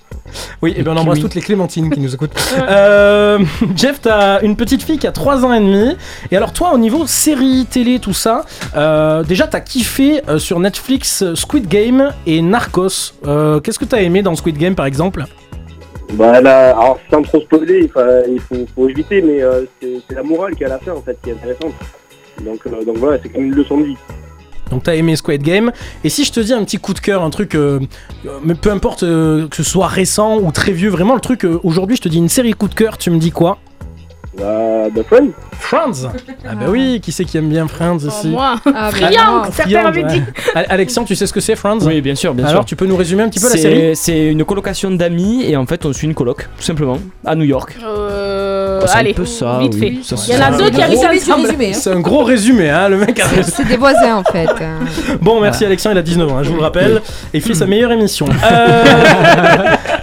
Oui, 0.61 0.73
et 0.77 0.81
bien 0.81 0.93
on 0.93 0.97
embrasse 0.97 1.19
toutes 1.19 1.35
les 1.35 1.41
clémentines 1.41 1.89
qui 1.89 1.99
nous 1.99 2.13
écoutent. 2.13 2.31
Euh, 2.69 3.39
Jeff, 3.75 4.01
t'as 4.01 4.41
une 4.41 4.55
petite 4.55 4.83
fille 4.83 4.97
qui 4.97 5.07
a 5.07 5.11
3 5.11 5.45
ans 5.45 5.53
et 5.53 5.59
demi. 5.59 5.95
Et 6.31 6.37
alors 6.37 6.53
toi, 6.53 6.71
au 6.73 6.77
niveau 6.77 7.05
série, 7.05 7.67
télé, 7.69 7.99
tout 7.99 8.13
ça, 8.13 8.45
euh, 8.75 9.23
déjà 9.23 9.47
t'as 9.47 9.59
kiffé 9.59 10.21
euh, 10.29 10.39
sur 10.39 10.59
Netflix 10.59 11.33
Squid 11.35 11.67
Game 11.67 12.11
et 12.25 12.41
Narcos. 12.41 13.13
Euh, 13.25 13.59
Qu'est-ce 13.59 13.79
que 13.79 13.85
t'as 13.85 14.01
aimé 14.01 14.21
dans 14.21 14.35
Squid 14.35 14.57
Game 14.57 14.75
par 14.75 14.85
exemple? 14.85 15.25
Bah 16.13 16.41
là, 16.41 16.69
alors 16.69 16.99
sans 17.09 17.21
trop 17.23 17.41
spoiler, 17.41 17.79
il 17.83 17.89
faut, 17.89 18.55
il 18.55 18.67
faut, 18.73 18.87
éviter, 18.87 19.21
mais 19.21 19.41
euh, 19.41 19.65
c'est 19.81 19.99
c'est 20.07 20.15
la 20.15 20.23
morale 20.23 20.55
qui 20.55 20.63
est 20.63 20.67
à 20.67 20.69
la 20.69 20.79
fin 20.79 20.91
en 20.91 21.01
fait 21.01 21.17
qui 21.23 21.31
est 21.31 21.33
intéressante. 21.33 21.73
Donc, 22.41 22.59
euh, 22.65 22.83
donc 22.83 22.97
voilà, 22.97 23.19
c'est 23.21 23.29
comme 23.29 23.45
une 23.45 23.55
leçon 23.55 23.77
de 23.77 23.85
vie. 23.85 23.97
Donc 24.69 24.83
t'as 24.83 24.95
aimé 24.95 25.15
Squid 25.15 25.43
Game. 25.43 25.71
Et 26.03 26.09
si 26.09 26.23
je 26.23 26.31
te 26.31 26.39
dis 26.39 26.53
un 26.53 26.63
petit 26.63 26.77
coup 26.77 26.93
de 26.93 26.99
cœur, 26.99 27.21
un 27.21 27.29
truc, 27.29 27.53
euh, 27.53 27.79
euh, 28.25 28.53
peu 28.59 28.71
importe 28.71 29.01
que 29.01 29.55
ce 29.55 29.63
soit 29.63 29.87
récent 29.87 30.39
ou 30.39 30.51
très 30.51 30.71
vieux, 30.71 30.89
vraiment 30.89 31.13
le 31.13 31.21
truc, 31.21 31.45
aujourd'hui 31.63 31.95
je 31.95 32.01
te 32.01 32.09
dis 32.09 32.17
une 32.17 32.29
série 32.29 32.53
coup 32.53 32.67
de 32.67 32.73
cœur, 32.73 32.97
tu 32.97 33.11
me 33.11 33.17
dis 33.17 33.31
quoi? 33.31 33.59
Bah, 34.37 34.89
bah 34.93 35.01
Friends 35.07 35.29
Friends 35.59 36.09
Ah 36.49 36.55
bah 36.55 36.65
oui, 36.69 36.99
qui 37.01 37.11
c'est 37.11 37.23
qui 37.23 37.37
aime 37.37 37.49
bien 37.49 37.67
Friends 37.67 37.97
ici 37.99 38.29
moi. 38.29 38.55
Ah, 38.75 38.89
certains 39.51 39.85
avaient 39.85 40.03
dit. 40.03 40.21
Alexandre, 40.55 41.07
tu 41.07 41.15
sais 41.15 41.27
ce 41.27 41.33
que 41.33 41.39
c'est 41.39 41.55
Friends 41.55 41.79
Oui, 41.85 42.01
bien 42.01 42.15
sûr, 42.15 42.33
bien 42.33 42.45
Alors 42.45 42.61
sûr. 42.63 42.65
tu 42.65 42.75
peux 42.75 42.85
nous 42.85 42.95
résumer 42.97 43.23
un 43.23 43.29
petit 43.29 43.39
peu 43.39 43.45
la 43.47 43.51
C'est- 43.55 43.61
série? 43.61 43.95
C'est 43.95 44.27
une 44.27 44.43
colocation 44.43 44.89
d'amis 44.91 45.43
et 45.45 45.55
en 45.55 45.65
fait 45.67 45.85
on 45.85 45.93
suit 45.93 46.07
une 46.07 46.15
coloc, 46.15 46.49
tout 46.57 46.63
simplement, 46.63 46.97
à 47.25 47.35
New 47.35 47.43
York. 47.45 47.77
Euh, 47.83 48.81
C'est 48.85 48.89
un 48.95 48.99
allez, 48.99 49.13
peu 49.13 49.25
ça, 49.25 49.59
vite 49.61 49.73
oui. 49.79 50.01
fait. 50.03 50.15
Ça, 50.15 50.23
Il 50.27 50.33
y 50.33 50.37
en 50.37 50.41
a 50.41 50.51
c'est 50.51 50.57
deux 50.57 50.65
un 50.65 50.71
qui 50.71 51.05
résumé, 51.05 51.33
ensemble. 51.33 51.55
C'est 51.73 51.91
un 51.91 51.99
gros 51.99 52.23
résumé, 52.23 52.69
hein, 52.69 52.89
le 52.89 52.97
mec 52.97 53.19
a 53.19 53.43
C'est 53.43 53.67
des 53.67 53.77
voisins 53.77 54.15
en 54.17 54.23
fait. 54.23 54.49
Bon, 55.21 55.39
merci 55.39 55.63
Alexandre, 55.65 55.95
il 55.95 55.99
a 55.99 56.01
19 56.01 56.31
ans, 56.31 56.37
hein, 56.39 56.43
je 56.43 56.49
vous 56.49 56.57
le 56.57 56.63
rappelle, 56.63 57.01
et 57.33 57.37
il 57.37 57.41
fait 57.41 57.53
sa 57.53 57.65
meilleure 57.67 57.91
émission. 57.91 58.25
Euh, 58.51 58.83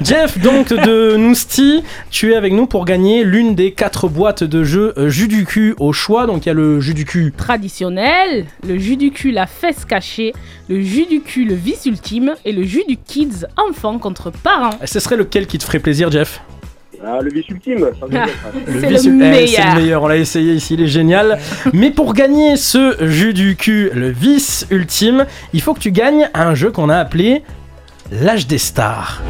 Jeff, 0.02 0.38
donc 0.38 0.68
de 0.68 1.16
Nousti, 1.16 1.82
tu 2.10 2.32
es 2.32 2.36
avec 2.36 2.52
nous 2.52 2.66
pour 2.66 2.84
gagner 2.84 3.24
l'une 3.24 3.54
des 3.54 3.72
quatre 3.72 4.08
boîtes 4.08 4.19
de 4.44 4.62
jeux 4.64 4.92
euh, 4.98 5.08
jus 5.08 5.28
du 5.28 5.44
cul 5.46 5.74
au 5.78 5.92
choix. 5.92 6.26
Donc 6.26 6.44
il 6.44 6.48
y 6.48 6.52
a 6.52 6.54
le 6.54 6.80
jus 6.80 6.94
du 6.94 7.04
cul. 7.04 7.32
Traditionnel, 7.36 8.44
le 8.66 8.78
jus 8.78 8.96
du 8.96 9.10
cul, 9.10 9.30
la 9.30 9.46
fesse 9.46 9.84
cachée, 9.86 10.32
le 10.68 10.80
jus 10.82 11.06
du 11.06 11.20
cul, 11.20 11.44
le 11.46 11.54
vice 11.54 11.86
ultime 11.86 12.34
et 12.44 12.52
le 12.52 12.62
jus 12.64 12.84
du 12.86 12.96
kids, 12.96 13.46
enfant 13.56 13.98
contre 13.98 14.30
parents. 14.30 14.78
Ce 14.84 15.00
serait 15.00 15.16
lequel 15.16 15.46
qui 15.46 15.56
te 15.58 15.64
ferait 15.64 15.78
plaisir, 15.78 16.10
Jeff? 16.10 16.40
Ah, 17.02 17.18
le 17.22 17.30
vice 17.30 17.48
ultime. 17.48 17.78
dire. 18.10 18.26
C'est 18.66 18.72
vice- 18.72 18.82
le 18.82 18.94
eh, 18.94 18.98
c'est 18.98 19.08
meilleur. 19.10 19.74
le 19.74 19.80
meilleur, 19.80 20.02
on 20.02 20.08
l'a 20.08 20.16
essayé 20.18 20.52
ici, 20.52 20.74
il 20.74 20.82
est 20.82 20.86
génial. 20.86 21.38
Mais 21.72 21.90
pour 21.90 22.12
gagner 22.12 22.56
ce 22.56 22.96
jus 23.08 23.32
du 23.32 23.56
cul, 23.56 23.90
le 23.94 24.10
vice 24.10 24.66
ultime, 24.70 25.24
il 25.54 25.62
faut 25.62 25.72
que 25.72 25.80
tu 25.80 25.92
gagnes 25.92 26.28
un 26.34 26.54
jeu 26.54 26.70
qu'on 26.70 26.90
a 26.90 26.96
appelé 26.98 27.42
l'âge 28.12 28.46
des 28.46 28.58
stars. 28.58 29.22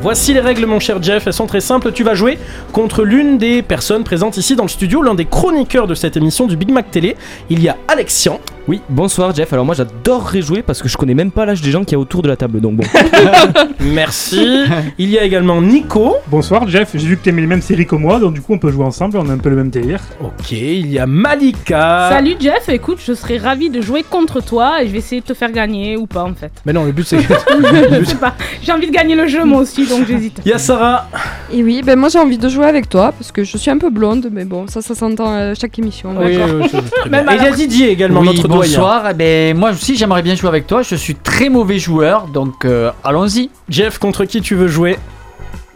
Voici 0.00 0.32
les 0.32 0.40
règles, 0.40 0.64
mon 0.64 0.78
cher 0.78 1.02
Jeff. 1.02 1.26
Elles 1.26 1.32
sont 1.32 1.46
très 1.46 1.60
simples. 1.60 1.92
Tu 1.92 2.04
vas 2.04 2.14
jouer 2.14 2.38
contre 2.72 3.02
l'une 3.02 3.36
des 3.36 3.62
personnes 3.62 4.04
présentes 4.04 4.36
ici 4.36 4.54
dans 4.54 4.62
le 4.62 4.68
studio, 4.68 5.02
l'un 5.02 5.14
des 5.14 5.24
chroniqueurs 5.24 5.86
de 5.86 5.94
cette 5.94 6.16
émission 6.16 6.46
du 6.46 6.56
Big 6.56 6.70
Mac 6.70 6.90
Télé. 6.90 7.16
Il 7.50 7.60
y 7.62 7.68
a 7.68 7.76
Alexian. 7.88 8.40
Oui, 8.68 8.82
bonsoir 8.90 9.34
Jeff. 9.34 9.50
Alors 9.54 9.64
moi 9.64 9.74
j'adorerais 9.74 10.42
jouer 10.42 10.60
parce 10.60 10.82
que 10.82 10.90
je 10.90 10.98
connais 10.98 11.14
même 11.14 11.30
pas 11.30 11.46
l'âge 11.46 11.62
des 11.62 11.70
gens 11.70 11.84
qui 11.84 11.92
y 11.92 11.96
a 11.96 11.98
autour 11.98 12.20
de 12.20 12.28
la 12.28 12.36
table. 12.36 12.60
Donc 12.60 12.76
bon. 12.76 12.84
Merci. 13.80 14.66
Il 14.98 15.08
y 15.08 15.18
a 15.18 15.24
également 15.24 15.62
Nico. 15.62 16.16
Bonsoir 16.26 16.68
Jeff, 16.68 16.90
j'ai 16.92 17.06
vu 17.06 17.16
que 17.16 17.24
t'aimais 17.24 17.40
les 17.40 17.46
mêmes 17.46 17.62
séries 17.62 17.86
que 17.86 17.94
moi, 17.94 18.20
donc 18.20 18.34
du 18.34 18.42
coup 18.42 18.52
on 18.52 18.58
peut 18.58 18.70
jouer 18.70 18.84
ensemble, 18.84 19.16
on 19.16 19.26
a 19.30 19.32
un 19.32 19.38
peu 19.38 19.48
le 19.48 19.56
même 19.56 19.70
délire. 19.70 20.00
Ok, 20.20 20.52
il 20.52 20.92
y 20.92 20.98
a 20.98 21.06
Malika. 21.06 22.10
Salut 22.10 22.34
Jeff, 22.38 22.68
écoute, 22.68 22.98
je 23.02 23.14
serais 23.14 23.38
ravi 23.38 23.70
de 23.70 23.80
jouer 23.80 24.02
contre 24.02 24.42
toi 24.42 24.82
et 24.82 24.86
je 24.86 24.92
vais 24.92 24.98
essayer 24.98 25.22
de 25.22 25.26
te 25.26 25.32
faire 25.32 25.50
gagner 25.50 25.96
ou 25.96 26.06
pas 26.06 26.24
en 26.24 26.34
fait. 26.34 26.52
Mais 26.66 26.74
non, 26.74 26.84
le 26.84 26.92
but 26.92 27.06
c'est. 27.06 27.20
je 27.22 28.04
sais 28.04 28.16
pas, 28.16 28.34
j'ai 28.62 28.72
envie 28.72 28.88
de 28.88 28.92
gagner 28.92 29.14
le 29.14 29.26
jeu 29.28 29.46
moi 29.46 29.62
aussi 29.62 29.86
donc 29.86 30.06
j'hésite. 30.06 30.42
Il 30.44 30.50
y 30.50 30.52
a 30.52 30.58
Sarah. 30.58 31.08
Et 31.50 31.62
oui, 31.62 31.80
ben 31.82 31.98
moi 31.98 32.10
j'ai 32.10 32.18
envie 32.18 32.36
de 32.36 32.48
jouer 32.50 32.66
avec 32.66 32.90
toi 32.90 33.12
parce 33.12 33.32
que 33.32 33.44
je 33.44 33.56
suis 33.56 33.70
un 33.70 33.78
peu 33.78 33.88
blonde, 33.88 34.28
mais 34.30 34.44
bon, 34.44 34.66
ça, 34.66 34.82
ça 34.82 34.94
s'entend 34.94 35.32
à 35.34 35.54
chaque 35.54 35.78
émission. 35.78 36.14
Oui, 36.18 36.36
d'accord. 36.36 36.56
oui, 36.60 36.68
oui, 36.74 36.82
très 36.90 37.08
bien. 37.08 37.22
Même 37.24 37.30
Et 37.30 37.36
il 37.38 37.42
y 37.42 37.46
a 37.46 37.50
Didier 37.52 37.90
également, 37.90 38.20
Oui, 38.20 38.26
notre 38.26 38.57
bonsoir. 38.60 39.06
Eh 39.10 39.14
ben, 39.14 39.56
moi 39.56 39.70
aussi, 39.70 39.96
j'aimerais 39.96 40.22
bien 40.22 40.34
jouer 40.34 40.48
avec 40.48 40.66
toi. 40.66 40.82
Je 40.82 40.94
suis 40.94 41.14
très 41.14 41.48
mauvais 41.48 41.78
joueur, 41.78 42.26
donc 42.26 42.64
euh, 42.64 42.90
allons-y. 43.04 43.50
Jeff, 43.68 43.98
contre 43.98 44.24
qui 44.24 44.40
tu 44.40 44.54
veux 44.54 44.68
jouer? 44.68 44.98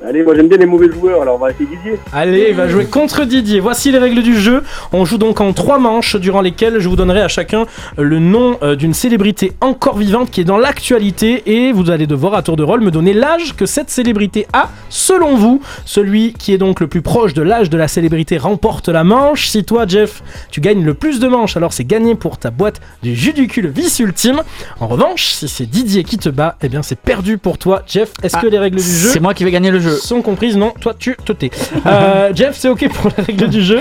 Allez, 0.05 0.25
moi 0.25 0.35
j'aime 0.35 0.49
bien 0.49 0.59
les 0.59 0.67
mauvais 0.67 0.91
joueurs, 0.91 1.23
alors 1.23 1.37
on 1.37 1.39
va 1.39 1.51
essayer 1.51 1.65
Didier. 1.67 1.99
Allez, 2.13 2.47
il 2.51 2.57
va 2.57 2.67
jouer 2.67 2.87
contre 2.87 3.25
Didier. 3.25 3.61
Voici 3.61 3.93
les 3.93 3.99
règles 3.99 4.23
du 4.23 4.37
jeu. 4.37 4.65
On 4.93 5.05
joue 5.05 5.17
donc 5.17 5.41
en 5.41 5.53
trois 5.53 5.79
manches 5.79 6.17
durant 6.17 6.41
lesquelles 6.41 6.81
je 6.81 6.89
vous 6.89 6.97
donnerai 6.97 7.21
à 7.23 7.29
chacun 7.29 7.67
le 7.97 8.19
nom 8.19 8.59
euh, 8.63 8.75
d'une 8.75 8.95
célébrité 8.95 9.53
encore 9.61 9.97
vivante 9.99 10.31
qui 10.31 10.41
est 10.41 10.45
dans 10.45 10.59
l'actualité 10.59 11.43
et 11.47 11.73
vous 11.73 11.89
allez 11.91 12.09
devoir 12.09 12.35
à 12.35 12.43
tour 12.43 12.57
de 12.57 12.65
rôle 12.65 12.81
me 12.81 12.91
donner 12.91 13.13
l'âge 13.13 13.55
que 13.55 13.65
cette 13.65 13.91
célébrité 13.91 14.47
a 14.53 14.71
selon 14.89 15.37
vous. 15.37 15.63
Celui 15.85 16.33
qui 16.33 16.53
est 16.53 16.59
donc 16.59 16.81
le 16.81 16.89
plus 16.89 17.03
proche 17.03 17.33
de 17.33 17.43
l'âge 17.43 17.71
de 17.71 17.77
la 17.77 17.87
célébrité 17.87 18.39
remporte 18.39 18.89
la 18.89 19.05
manche. 19.05 19.47
Si 19.49 19.63
toi, 19.65 19.85
Jeff, 19.87 20.23
tu 20.51 20.61
gagnes 20.61 20.85
le 20.85 20.95
plus 20.95 21.21
de 21.21 21.29
manches, 21.29 21.57
alors 21.57 21.73
c'est 21.73 21.85
gagné 21.85 22.17
pour 22.17 22.39
ta 22.39 22.51
boîte 22.51 22.81
du 23.05 23.15
jus 23.15 23.33
du 23.35 23.47
cul 23.47 23.69
vice 23.69 24.01
ultime. 24.01 24.43
En 24.81 24.89
revanche, 24.89 25.27
si 25.27 25.47
c'est 25.49 25.67
Didier 25.67 26.03
qui 26.03 26.19
te 26.19 26.29
bat, 26.29 26.57
eh 26.61 26.69
bien 26.69 26.83
c'est 26.83 26.99
perdu 26.99 27.39
pour 27.39 27.57
toi, 27.59 27.83
Jeff. 27.87 28.11
Est-ce 28.23 28.37
que 28.37 28.47
Ah, 28.49 28.51
les 28.51 28.59
règles 28.59 28.79
du 28.79 28.83
jeu 28.83 29.09
C'est 29.13 29.21
moi 29.21 29.33
qui 29.35 29.45
vais 29.45 29.53
gagner 29.53 29.71
le 29.71 29.79
jeu. 29.79 29.92
Sont 29.97 30.23
comprises 30.23 30.57
Non, 30.57 30.73
toi 30.81 30.95
tu 30.99 31.17
te 31.17 31.33
tais. 31.33 31.51
Euh, 31.87 32.33
Jeff, 32.35 32.57
c'est 32.57 32.69
ok 32.69 32.89
pour 32.91 33.11
les 33.17 33.25
règles 33.25 33.49
du 33.49 33.63
jeu 33.63 33.81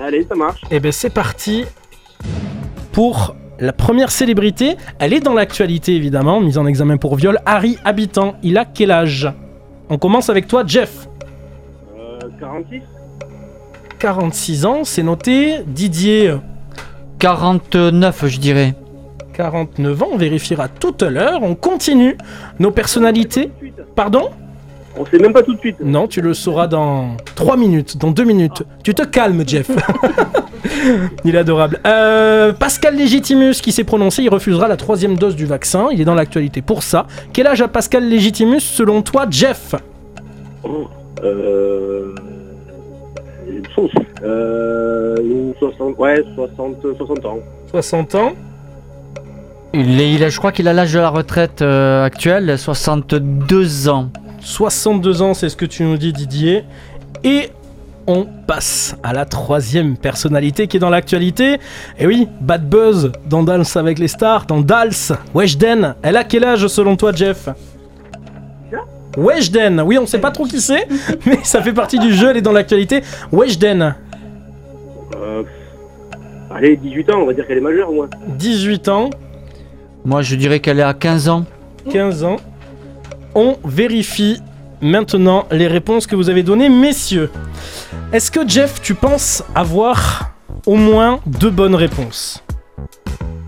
Allez, 0.00 0.26
ça 0.28 0.34
marche. 0.34 0.62
Eh 0.70 0.80
ben 0.80 0.90
c'est 0.90 1.10
parti 1.10 1.64
pour 2.92 3.36
la 3.58 3.72
première 3.72 4.10
célébrité. 4.10 4.76
Elle 4.98 5.12
est 5.12 5.20
dans 5.20 5.34
l'actualité 5.34 5.94
évidemment, 5.94 6.40
mise 6.40 6.58
en 6.58 6.66
examen 6.66 6.96
pour 6.96 7.16
viol. 7.16 7.38
Harry 7.46 7.78
Habitant, 7.84 8.34
il 8.42 8.58
a 8.58 8.64
quel 8.64 8.90
âge? 8.90 9.30
On 9.88 9.98
commence 9.98 10.30
avec 10.30 10.46
toi, 10.48 10.64
Jeff. 10.66 11.06
Euh, 11.98 12.18
46 12.40 12.82
46 13.98 14.66
ans, 14.66 14.84
c'est 14.84 15.02
noté. 15.04 15.60
Didier, 15.66 16.34
49, 17.20 18.26
je 18.26 18.38
dirais. 18.38 18.74
49 19.34 20.02
ans, 20.02 20.08
on 20.12 20.16
vérifiera 20.16 20.68
tout 20.68 20.96
à 21.00 21.08
l'heure. 21.08 21.42
On 21.42 21.54
continue 21.54 22.16
nos 22.58 22.70
personnalités. 22.72 23.50
Pardon? 23.94 24.30
On 24.96 25.06
sait 25.06 25.18
même 25.18 25.32
pas 25.32 25.42
tout 25.42 25.54
de 25.54 25.58
suite. 25.58 25.76
Non, 25.82 26.06
tu 26.06 26.20
le 26.20 26.34
sauras 26.34 26.66
dans 26.66 27.16
3 27.34 27.56
minutes, 27.56 27.96
dans 27.96 28.10
2 28.10 28.24
minutes. 28.24 28.62
Tu 28.84 28.94
te 28.94 29.02
calmes, 29.02 29.42
Jeff. 29.46 29.70
il 31.24 31.34
est 31.34 31.38
adorable. 31.38 31.80
Euh, 31.86 32.52
Pascal 32.52 32.96
Légitimus 32.96 33.54
qui 33.62 33.72
s'est 33.72 33.84
prononcé, 33.84 34.22
il 34.22 34.28
refusera 34.28 34.68
la 34.68 34.76
troisième 34.76 35.16
dose 35.16 35.34
du 35.34 35.46
vaccin. 35.46 35.88
Il 35.92 36.00
est 36.00 36.04
dans 36.04 36.14
l'actualité 36.14 36.60
pour 36.60 36.82
ça. 36.82 37.06
Quel 37.32 37.46
âge 37.46 37.62
a 37.62 37.68
Pascal 37.68 38.06
Légitimus 38.06 38.60
selon 38.60 39.00
toi, 39.02 39.26
Jeff? 39.30 39.74
Euh. 41.24 42.14
sauce. 43.74 43.90
Euh. 44.22 45.16
une 45.22 45.54
60. 45.58 45.98
Ouais, 45.98 46.22
60, 46.34 46.76
60 46.98 47.24
ans. 47.26 47.38
60 47.70 48.14
ans? 48.14 48.32
Il 49.74 50.00
est- 50.00 50.12
il 50.12 50.22
a- 50.22 50.28
je 50.28 50.36
crois 50.38 50.52
qu'il 50.52 50.68
a 50.68 50.74
l'âge 50.74 50.92
de 50.92 50.98
la 50.98 51.08
retraite 51.08 51.62
euh, 51.62 52.04
actuelle, 52.04 52.58
62 52.58 53.88
ans. 53.88 54.10
62 54.42 55.22
ans, 55.22 55.34
c'est 55.34 55.48
ce 55.48 55.56
que 55.56 55.64
tu 55.64 55.82
nous 55.84 55.96
dis, 55.96 56.12
Didier. 56.12 56.64
Et 57.24 57.50
on 58.06 58.26
passe 58.46 58.96
à 59.02 59.12
la 59.12 59.24
troisième 59.24 59.96
personnalité 59.96 60.66
qui 60.66 60.76
est 60.76 60.80
dans 60.80 60.90
l'actualité. 60.90 61.58
Et 61.98 62.06
oui, 62.06 62.28
Bad 62.40 62.68
Buzz 62.68 63.12
dans 63.26 63.42
Dals 63.42 63.64
avec 63.76 63.98
les 63.98 64.08
stars, 64.08 64.46
dans 64.46 64.60
Dals, 64.60 64.90
Weshden. 65.34 65.94
Elle 66.02 66.16
a 66.16 66.24
quel 66.24 66.44
âge 66.44 66.66
selon 66.66 66.96
toi, 66.96 67.12
Jeff? 67.12 67.48
Weshden, 69.16 69.82
oui, 69.82 69.98
on 69.98 70.06
sait 70.06 70.18
pas 70.18 70.30
trop 70.30 70.44
qui 70.44 70.58
c'est, 70.58 70.88
mais 71.26 71.40
ça 71.42 71.60
fait 71.60 71.74
partie 71.74 71.98
du 71.98 72.14
jeu, 72.14 72.30
elle 72.30 72.38
est 72.38 72.42
dans 72.42 72.52
l'actualité. 72.52 73.02
Weshden, 73.30 73.94
Euh. 75.14 75.42
Allez, 76.50 76.76
18 76.76 77.10
ans, 77.10 77.18
on 77.20 77.26
va 77.26 77.32
dire 77.34 77.46
qu'elle 77.46 77.58
est 77.58 77.62
majeure 77.62 77.90
au 77.90 77.94
moins. 77.94 78.08
18 78.38 78.88
ans, 78.88 79.10
Moi, 80.04 80.22
je 80.22 80.34
dirais 80.36 80.60
qu'elle 80.60 80.78
est 80.80 80.82
à 80.82 80.94
15 80.94 81.28
ans. 81.28 81.44
15 81.90 82.24
ans. 82.24 82.36
On 83.34 83.56
vérifie 83.64 84.40
maintenant 84.80 85.46
les 85.50 85.66
réponses 85.68 86.06
que 86.06 86.16
vous 86.16 86.28
avez 86.28 86.42
données, 86.42 86.68
messieurs. 86.68 87.30
Est-ce 88.12 88.30
que 88.30 88.46
Jeff, 88.46 88.80
tu 88.82 88.94
penses 88.94 89.42
avoir 89.54 90.30
au 90.66 90.74
moins 90.76 91.20
deux 91.26 91.50
bonnes 91.50 91.74
réponses 91.74 92.42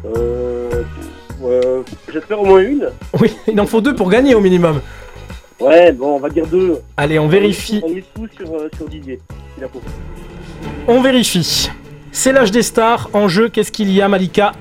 Euh. 0.07 0.83
euh, 1.45 1.83
J'espère 2.13 2.41
au 2.41 2.47
moins 2.47 2.61
une. 2.61 2.89
Oui, 3.21 3.35
il 3.49 3.61
en 3.61 3.67
faut 3.67 3.81
deux 3.81 3.95
pour 3.95 4.09
gagner 4.09 4.35
au 4.35 4.41
minimum. 4.41 4.81
Ouais, 5.61 5.93
bon, 5.93 6.17
on 6.17 6.19
va 6.19 6.29
dire 6.31 6.47
deux. 6.47 6.81
Allez, 6.97 7.19
on 7.19 7.29
vérifie. 7.29 7.81
On 7.85 7.89
est 7.97 8.05
sur, 8.37 8.55
euh, 8.55 8.69
sur 8.77 8.89
Didier. 8.89 9.21
Il 9.59 9.65
a 9.65 9.69
faux. 9.69 9.83
On 10.89 11.01
vérifie. 11.01 11.71
C'est 12.11 12.33
l'âge 12.33 12.51
des 12.51 12.63
stars. 12.63 13.09
En 13.13 13.29
jeu, 13.29 13.49
qu'est-ce 13.49 13.73
qu'il 13.73 13.91
y 13.93 14.01
a, 14.01 14.09
Malika? 14.09 14.53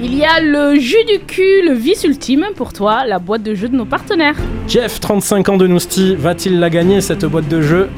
Il 0.00 0.14
y 0.14 0.24
a 0.24 0.40
le 0.40 0.78
jus 0.78 1.04
du 1.08 1.18
cul, 1.18 1.66
le 1.66 1.72
vice 1.72 2.04
ultime 2.04 2.46
pour 2.54 2.72
toi, 2.72 3.04
la 3.04 3.18
boîte 3.18 3.42
de 3.42 3.56
jeu 3.56 3.68
de 3.68 3.74
nos 3.74 3.84
partenaires. 3.84 4.36
Jeff, 4.68 5.00
35 5.00 5.48
ans 5.48 5.56
de 5.56 5.66
Nousti, 5.66 6.14
va-t-il 6.14 6.60
la 6.60 6.70
gagner 6.70 7.00
cette 7.00 7.24
boîte 7.24 7.48
de 7.48 7.60
jeu? 7.60 7.88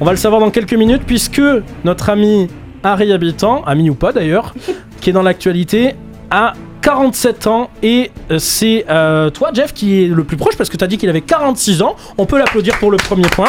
On 0.00 0.06
va 0.06 0.12
le 0.12 0.16
savoir 0.16 0.40
dans 0.40 0.50
quelques 0.50 0.72
minutes 0.72 1.02
puisque 1.06 1.42
notre 1.84 2.08
ami 2.08 2.48
Harry 2.82 3.12
Habitant, 3.12 3.62
ami 3.64 3.90
ou 3.90 3.94
pas 3.94 4.12
d'ailleurs, 4.12 4.54
qui 5.02 5.10
est 5.10 5.12
dans 5.12 5.22
l'actualité, 5.22 5.96
a 6.30 6.54
47 6.82 7.46
ans 7.46 7.70
et 7.82 8.10
euh, 8.30 8.38
c'est 8.38 8.86
euh, 8.88 9.30
toi 9.30 9.50
Jeff 9.52 9.72
qui 9.74 10.02
est 10.02 10.06
le 10.08 10.24
plus 10.24 10.36
proche 10.36 10.56
parce 10.56 10.70
que 10.70 10.76
tu 10.76 10.84
as 10.84 10.86
dit 10.86 10.98
qu'il 10.98 11.08
avait 11.08 11.20
46 11.20 11.82
ans. 11.82 11.96
On 12.18 12.26
peut 12.26 12.38
l'applaudir 12.38 12.78
pour 12.78 12.90
le 12.90 12.96
premier 12.96 13.28
point. 13.28 13.48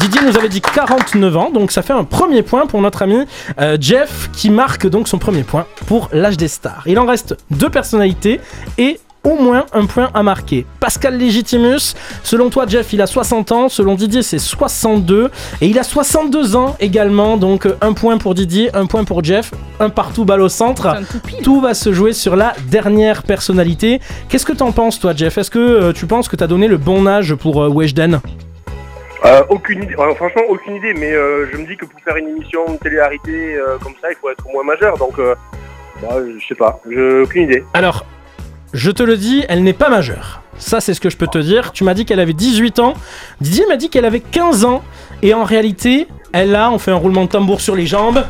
Didier 0.00 0.20
nous 0.22 0.36
avait 0.36 0.48
dit 0.48 0.60
49 0.60 1.36
ans, 1.36 1.50
donc 1.50 1.70
ça 1.70 1.82
fait 1.82 1.92
un 1.92 2.04
premier 2.04 2.42
point 2.42 2.66
pour 2.66 2.80
notre 2.80 3.02
ami 3.02 3.24
euh, 3.60 3.76
Jeff 3.80 4.30
qui 4.32 4.50
marque 4.50 4.86
donc 4.86 5.06
son 5.06 5.18
premier 5.18 5.42
point 5.42 5.66
pour 5.86 6.08
l'âge 6.12 6.36
des 6.36 6.48
stars. 6.48 6.82
Il 6.86 6.98
en 6.98 7.06
reste 7.06 7.36
deux 7.50 7.70
personnalités 7.70 8.40
et 8.78 8.98
au 9.24 9.36
moins 9.36 9.66
un 9.72 9.86
point 9.86 10.10
à 10.14 10.22
marquer. 10.22 10.66
Pascal 10.80 11.16
Légitimus, 11.16 11.94
selon 12.22 12.50
toi 12.50 12.64
Jeff, 12.66 12.92
il 12.92 13.00
a 13.00 13.06
60 13.06 13.52
ans, 13.52 13.68
selon 13.68 13.94
Didier 13.94 14.22
c'est 14.22 14.38
62 14.38 15.30
et 15.60 15.66
il 15.66 15.78
a 15.78 15.82
62 15.82 16.56
ans 16.56 16.76
également, 16.80 17.36
donc 17.36 17.66
euh, 17.66 17.76
un 17.80 17.92
point 17.92 18.18
pour 18.18 18.34
Didier, 18.34 18.74
un 18.74 18.86
point 18.86 19.04
pour 19.04 19.22
Jeff, 19.22 19.52
un 19.80 19.90
partout 19.90 20.24
balle 20.24 20.40
au 20.40 20.48
centre. 20.48 20.96
Tout 21.42 21.60
va 21.60 21.74
se 21.74 21.92
jouer 21.92 22.12
sur 22.12 22.36
la 22.36 22.54
dernière 22.66 23.22
personnalité. 23.22 24.00
Qu'est-ce 24.28 24.46
que 24.46 24.52
t'en 24.52 24.72
penses 24.72 24.98
toi 24.98 25.12
Jeff? 25.14 25.38
Est-ce 25.38 25.50
que 25.50 25.58
euh, 25.58 25.92
tu 25.92 26.06
penses 26.06 26.28
que 26.28 26.36
t'as 26.36 26.46
donné 26.46 26.68
le 26.68 26.76
bon 26.78 27.06
âge 27.06 27.34
pour 27.34 27.62
euh, 27.62 27.68
Weshden? 27.68 28.20
Euh, 29.24 29.42
aucune 29.50 29.84
idée. 29.84 29.94
Franchement, 29.94 30.42
aucune 30.48 30.76
idée. 30.76 30.94
Mais 30.94 31.12
euh, 31.12 31.46
je 31.52 31.56
me 31.56 31.66
dis 31.66 31.76
que 31.76 31.84
pour 31.86 32.00
faire 32.00 32.16
une 32.16 32.28
émission 32.28 32.64
de 32.72 32.76
télé-réalité 32.78 33.54
euh, 33.54 33.78
comme 33.82 33.92
ça, 34.00 34.10
il 34.10 34.16
faut 34.20 34.30
être 34.30 34.44
au 34.48 34.52
moins 34.52 34.64
majeur. 34.64 34.98
Donc, 34.98 35.18
euh, 35.18 35.34
bah, 36.02 36.16
je 36.38 36.44
sais 36.46 36.54
pas. 36.56 36.80
J'ai 36.90 37.20
aucune 37.20 37.42
idée. 37.44 37.64
Alors, 37.74 38.04
je 38.72 38.90
te 38.90 39.02
le 39.02 39.16
dis, 39.16 39.44
elle 39.48 39.62
n'est 39.62 39.72
pas 39.72 39.90
majeure. 39.90 40.40
Ça, 40.58 40.80
c'est 40.80 40.94
ce 40.94 41.00
que 41.00 41.10
je 41.10 41.16
peux 41.16 41.26
te 41.26 41.38
dire. 41.38 41.72
Tu 41.72 41.84
m'as 41.84 41.94
dit 41.94 42.04
qu'elle 42.04 42.20
avait 42.20 42.32
18 42.32 42.78
ans. 42.78 42.94
Didier 43.40 43.66
m'a 43.66 43.76
dit 43.76 43.90
qu'elle 43.90 44.04
avait 44.04 44.20
15 44.20 44.64
ans. 44.64 44.82
Et 45.22 45.34
en 45.34 45.44
réalité, 45.44 46.08
elle 46.32 46.54
a, 46.54 46.70
on 46.70 46.78
fait 46.78 46.90
un 46.90 46.96
roulement 46.96 47.24
de 47.24 47.28
tambour 47.30 47.60
sur 47.60 47.76
les 47.76 47.86
jambes. 47.86 48.24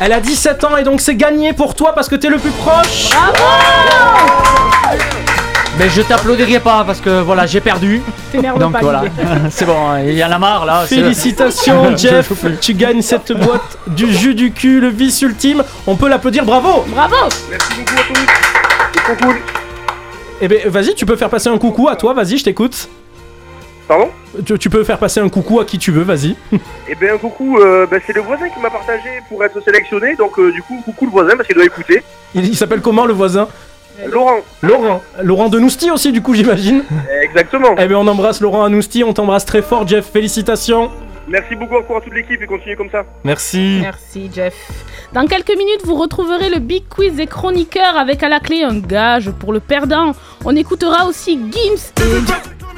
Elle 0.00 0.12
a 0.12 0.20
17 0.20 0.64
ans 0.64 0.76
et 0.76 0.82
donc 0.82 1.00
c'est 1.00 1.14
gagné 1.14 1.52
pour 1.52 1.74
toi 1.74 1.94
parce 1.94 2.08
que 2.08 2.16
t'es 2.16 2.28
le 2.28 2.38
plus 2.38 2.50
proche. 2.50 3.10
Mais 5.78 5.88
je 5.88 6.02
t'applaudirai 6.02 6.60
pas 6.60 6.84
parce 6.84 7.00
que 7.00 7.22
voilà, 7.22 7.46
j'ai 7.46 7.60
perdu. 7.60 8.02
Donc 8.58 8.72
pas, 8.72 8.80
voilà, 8.80 9.04
c'est 9.50 9.64
bon, 9.64 9.88
hein, 9.88 10.00
il 10.04 10.14
y 10.14 10.24
en 10.24 10.30
a 10.30 10.38
marre 10.38 10.66
là. 10.66 10.84
Félicitations 10.86 11.90
Je 11.96 12.08
Jeff, 12.08 12.32
tu 12.60 12.74
gagnes 12.74 13.00
cette 13.00 13.32
boîte 13.32 13.78
du 13.86 14.12
jus 14.12 14.34
du 14.34 14.52
cul, 14.52 14.80
le 14.80 14.88
vice 14.88 15.22
ultime. 15.22 15.64
On 15.86 15.96
peut 15.96 16.08
l'applaudir, 16.08 16.44
bravo 16.44 16.84
Bravo 16.88 17.16
Merci 17.50 17.68
beaucoup 17.78 17.94
à 17.94 18.14
tous. 18.14 18.20
C'est 18.94 19.02
trop 19.02 19.26
cool. 19.26 19.36
Eh 20.42 20.48
ben 20.48 20.68
vas-y, 20.68 20.94
tu 20.94 21.06
peux 21.06 21.16
faire 21.16 21.30
passer 21.30 21.48
un 21.48 21.58
coucou 21.58 21.88
à 21.88 21.96
toi, 21.96 22.12
vas-y, 22.12 22.36
je 22.36 22.44
t'écoute. 22.44 22.88
Pardon? 23.88 24.10
Tu, 24.44 24.58
tu 24.58 24.70
peux 24.70 24.84
faire 24.84 24.98
passer 24.98 25.20
un 25.20 25.28
coucou 25.28 25.58
à 25.60 25.64
qui 25.64 25.78
tu 25.78 25.90
veux, 25.90 26.02
vas-y. 26.02 26.36
Eh 26.88 26.94
bien, 26.94 27.16
coucou, 27.16 27.58
euh, 27.58 27.86
bah, 27.90 27.96
c'est 28.06 28.14
le 28.14 28.20
voisin 28.20 28.48
qui 28.48 28.60
m'a 28.60 28.68
partagé 28.70 29.08
pour 29.28 29.42
être 29.42 29.62
sélectionné. 29.62 30.14
Donc, 30.16 30.38
euh, 30.38 30.52
du 30.52 30.62
coup, 30.62 30.80
coucou 30.84 31.06
le 31.06 31.10
voisin 31.10 31.36
parce 31.36 31.46
qu'il 31.46 31.56
doit 31.56 31.64
écouter. 31.64 32.02
Il, 32.34 32.46
il 32.46 32.56
s'appelle 32.56 32.80
comment 32.80 33.06
le 33.06 33.14
voisin? 33.14 33.48
Laurent. 34.10 34.40
Laurent. 34.62 35.02
Laurent 35.22 35.48
de 35.48 35.58
Nousti 35.58 35.90
aussi, 35.90 36.12
du 36.12 36.22
coup, 36.22 36.34
j'imagine. 36.34 36.84
Exactement. 37.22 37.74
Eh 37.78 37.86
bien, 37.86 37.98
on 37.98 38.06
embrasse 38.06 38.40
Laurent 38.40 38.64
Anousti, 38.64 39.04
on 39.04 39.12
t'embrasse 39.12 39.44
très 39.44 39.62
fort, 39.62 39.86
Jeff. 39.86 40.10
Félicitations. 40.10 40.90
Merci 41.28 41.54
beaucoup 41.54 41.76
encore 41.76 41.98
à 41.98 42.00
toute 42.00 42.14
l'équipe 42.14 42.42
et 42.42 42.46
continuez 42.46 42.74
comme 42.74 42.90
ça. 42.90 43.04
Merci. 43.22 43.78
Merci 43.80 44.28
Jeff. 44.34 44.54
Dans 45.12 45.24
quelques 45.26 45.56
minutes, 45.56 45.82
vous 45.84 45.94
retrouverez 45.94 46.50
le 46.50 46.58
Big 46.58 46.88
Quiz 46.88 47.14
des 47.14 47.26
chroniqueurs 47.28 47.96
avec 47.96 48.22
à 48.22 48.28
la 48.28 48.40
clé 48.40 48.64
un 48.64 48.78
gage 48.78 49.30
pour 49.30 49.52
le 49.52 49.60
perdant. 49.60 50.12
On 50.44 50.56
écoutera 50.56 51.06
aussi 51.06 51.38
Gims 51.50 51.92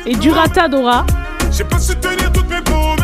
et, 0.06 0.10
et 0.10 0.14
Durata 0.16 0.68
Dora. 0.68 1.06
J'ai 1.50 1.64
pas 1.64 1.78
su 1.78 1.96
tenir 1.96 2.30
toutes 2.32 2.50
mes 2.50 2.60
promesses. 2.60 3.03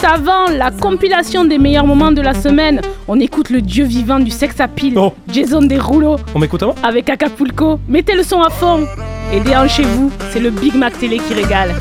Juste 0.00 0.12
avant 0.12 0.46
la 0.48 0.70
compilation 0.70 1.44
des 1.44 1.58
meilleurs 1.58 1.84
moments 1.84 2.12
de 2.12 2.20
la 2.22 2.32
semaine, 2.32 2.80
on 3.08 3.18
écoute 3.18 3.50
le 3.50 3.60
dieu 3.60 3.84
vivant 3.84 4.20
du 4.20 4.30
sex 4.30 4.60
appeal, 4.60 4.94
Jason 5.32 5.62
Derulo, 5.62 6.18
On 6.36 6.38
m'écoute 6.38 6.62
avant? 6.62 6.76
Avec 6.84 7.10
Acapulco. 7.10 7.80
Mettez 7.88 8.14
le 8.14 8.22
son 8.22 8.40
à 8.40 8.48
fond 8.48 8.86
et 9.32 9.40
déhanchez-vous, 9.40 10.12
c'est 10.30 10.38
le 10.38 10.50
Big 10.50 10.76
Mac 10.76 10.96
Télé 10.98 11.18
qui 11.18 11.34
régale. 11.34 11.74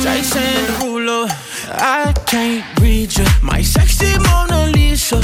Jason 0.00 0.38
Derulo, 0.78 1.26
I 1.76 2.12
can't 2.26 2.62
read 2.80 3.12
you. 3.16 3.24
My 3.42 3.64
sexy 3.64 4.16
Mona 4.18 4.68
Lisa. 4.68 5.16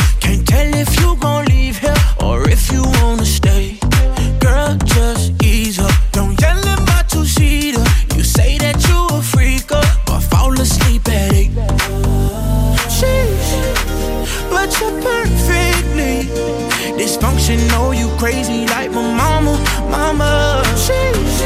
Dysfunctional. 17.08 17.96
You 17.96 18.08
crazy 18.18 18.66
like 18.66 18.90
my 18.90 19.02
mama, 19.02 19.56
mama. 19.90 20.62
Sheesh, 20.84 21.40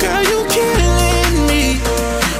girl, 0.00 0.22
you 0.30 0.38
killing 0.48 1.46
me. 1.46 1.78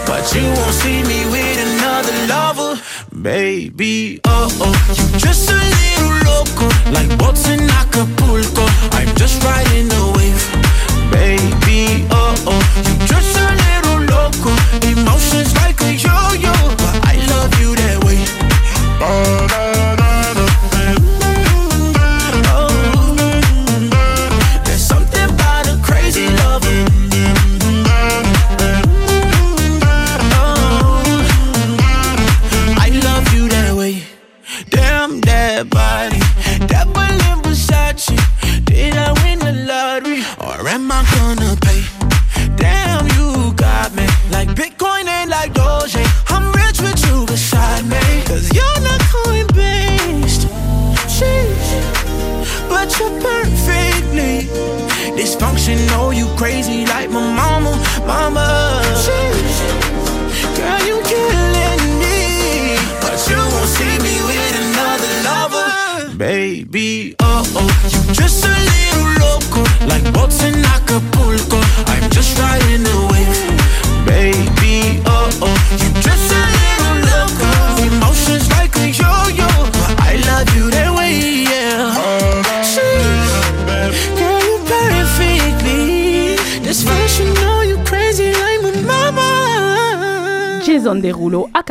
But 0.07 0.24
you 0.35 0.45
won't 0.57 0.74
see 0.83 1.03
me 1.03 1.20
with 1.30 1.59
another 1.68 2.16
lover, 2.33 2.80
baby. 3.20 4.20
Oh 4.24 4.49
oh, 4.64 4.74
you 4.97 5.18
just 5.18 5.51
a 5.51 5.55
little 5.55 6.14
loco, 6.28 6.66
like 6.97 7.11
boats 7.18 7.49
in 7.49 7.61
Acapulco. 7.80 8.64
I'm 8.97 9.14
just 9.16 9.43
riding 9.45 9.89
the 9.89 10.03
wave, 10.16 10.43
baby. 11.12 12.07
Oh 12.11 12.35
oh, 12.49 12.62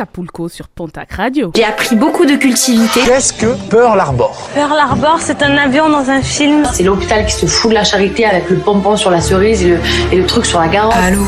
Acapulco 0.02 0.48
sur 0.48 0.66
Pontac 0.68 1.12
Radio. 1.12 1.52
J'ai 1.54 1.62
appris 1.64 1.94
beaucoup 1.94 2.26
de 2.26 2.34
cultivité. 2.34 3.02
Qu'est-ce 3.06 3.32
que 3.32 3.54
Pearl 3.70 4.00
Harbor? 4.00 4.50
Pearl 4.52 4.76
Harbor, 4.76 5.18
c'est 5.20 5.40
un 5.44 5.56
avion 5.56 5.88
dans 5.88 6.10
un 6.10 6.20
film. 6.20 6.64
C'est 6.72 6.82
l'hôpital 6.82 7.24
qui 7.24 7.32
se 7.34 7.46
fout 7.46 7.70
de 7.70 7.74
la 7.76 7.84
charité 7.84 8.26
avec 8.26 8.50
le 8.50 8.56
pompon 8.56 8.96
sur 8.96 9.12
la 9.12 9.20
cerise 9.20 9.62
et 9.62 9.68
le, 9.68 9.78
et 10.10 10.16
le 10.16 10.26
truc 10.26 10.44
sur 10.44 10.58
la 10.58 10.66
garde. 10.66 10.92
Allô? 10.92 11.20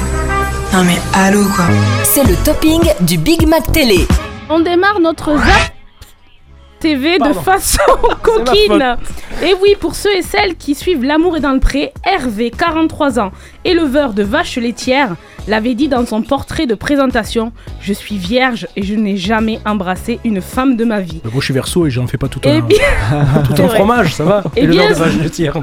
Non 0.72 0.82
mais 0.82 0.96
allô 1.14 1.44
quoi? 1.54 1.66
C'est 2.02 2.24
le 2.24 2.34
topping 2.44 2.82
du 3.02 3.16
Big 3.16 3.46
Mac 3.46 3.70
Télé. 3.70 4.08
On 4.50 4.58
démarre 4.58 4.98
notre 4.98 5.36
Zap 5.36 5.72
TV 6.80 7.18
de 7.18 7.32
façon 7.32 7.78
coquine. 8.22 8.96
Et 9.42 9.54
oui, 9.62 9.76
pour 9.78 9.94
ceux 9.94 10.14
et 10.16 10.22
celles 10.22 10.56
qui 10.56 10.74
suivent 10.74 11.04
L'amour 11.04 11.36
est 11.36 11.40
dans 11.40 11.52
le 11.52 11.60
pré, 11.60 11.92
Hervé, 12.04 12.50
43 12.50 13.20
ans, 13.20 13.30
éleveur 13.64 14.14
de 14.14 14.22
vaches 14.24 14.56
laitières, 14.56 15.14
l'avait 15.49 15.74
dit 15.74 15.88
dans 15.88 16.05
son 16.07 16.22
portrait 16.22 16.66
de 16.66 16.74
présentation 16.74 17.53
Je 17.80 17.92
suis 17.92 18.16
vierge 18.16 18.66
et 18.76 18.82
je 18.82 18.95
n'ai 18.95 19.16
jamais 19.16 19.61
embrassé 19.66 20.18
une 20.24 20.40
femme 20.40 20.76
de 20.76 20.84
ma 20.84 21.01
vie. 21.01 21.20
Moi, 21.24 21.32
je 21.40 21.45
suis 21.45 21.55
verso 21.55 21.86
et 21.86 21.90
j'en 21.90 22.07
fais 22.07 22.18
pas 22.18 22.28
tout 22.28 22.40
Eh 22.45 22.51
un, 22.51 22.61
bien- 22.61 22.78
tout 23.45 23.53
C'est 23.57 23.62
un 23.62 23.66
vrai. 23.66 23.76
fromage, 23.76 24.14
ça 24.14 24.24
va. 24.24 24.42
Eh 24.57 24.61
Et 24.61 24.66
le 24.66 24.72
bien, 24.72 24.90
de 24.90 25.22
laitière. 25.22 25.57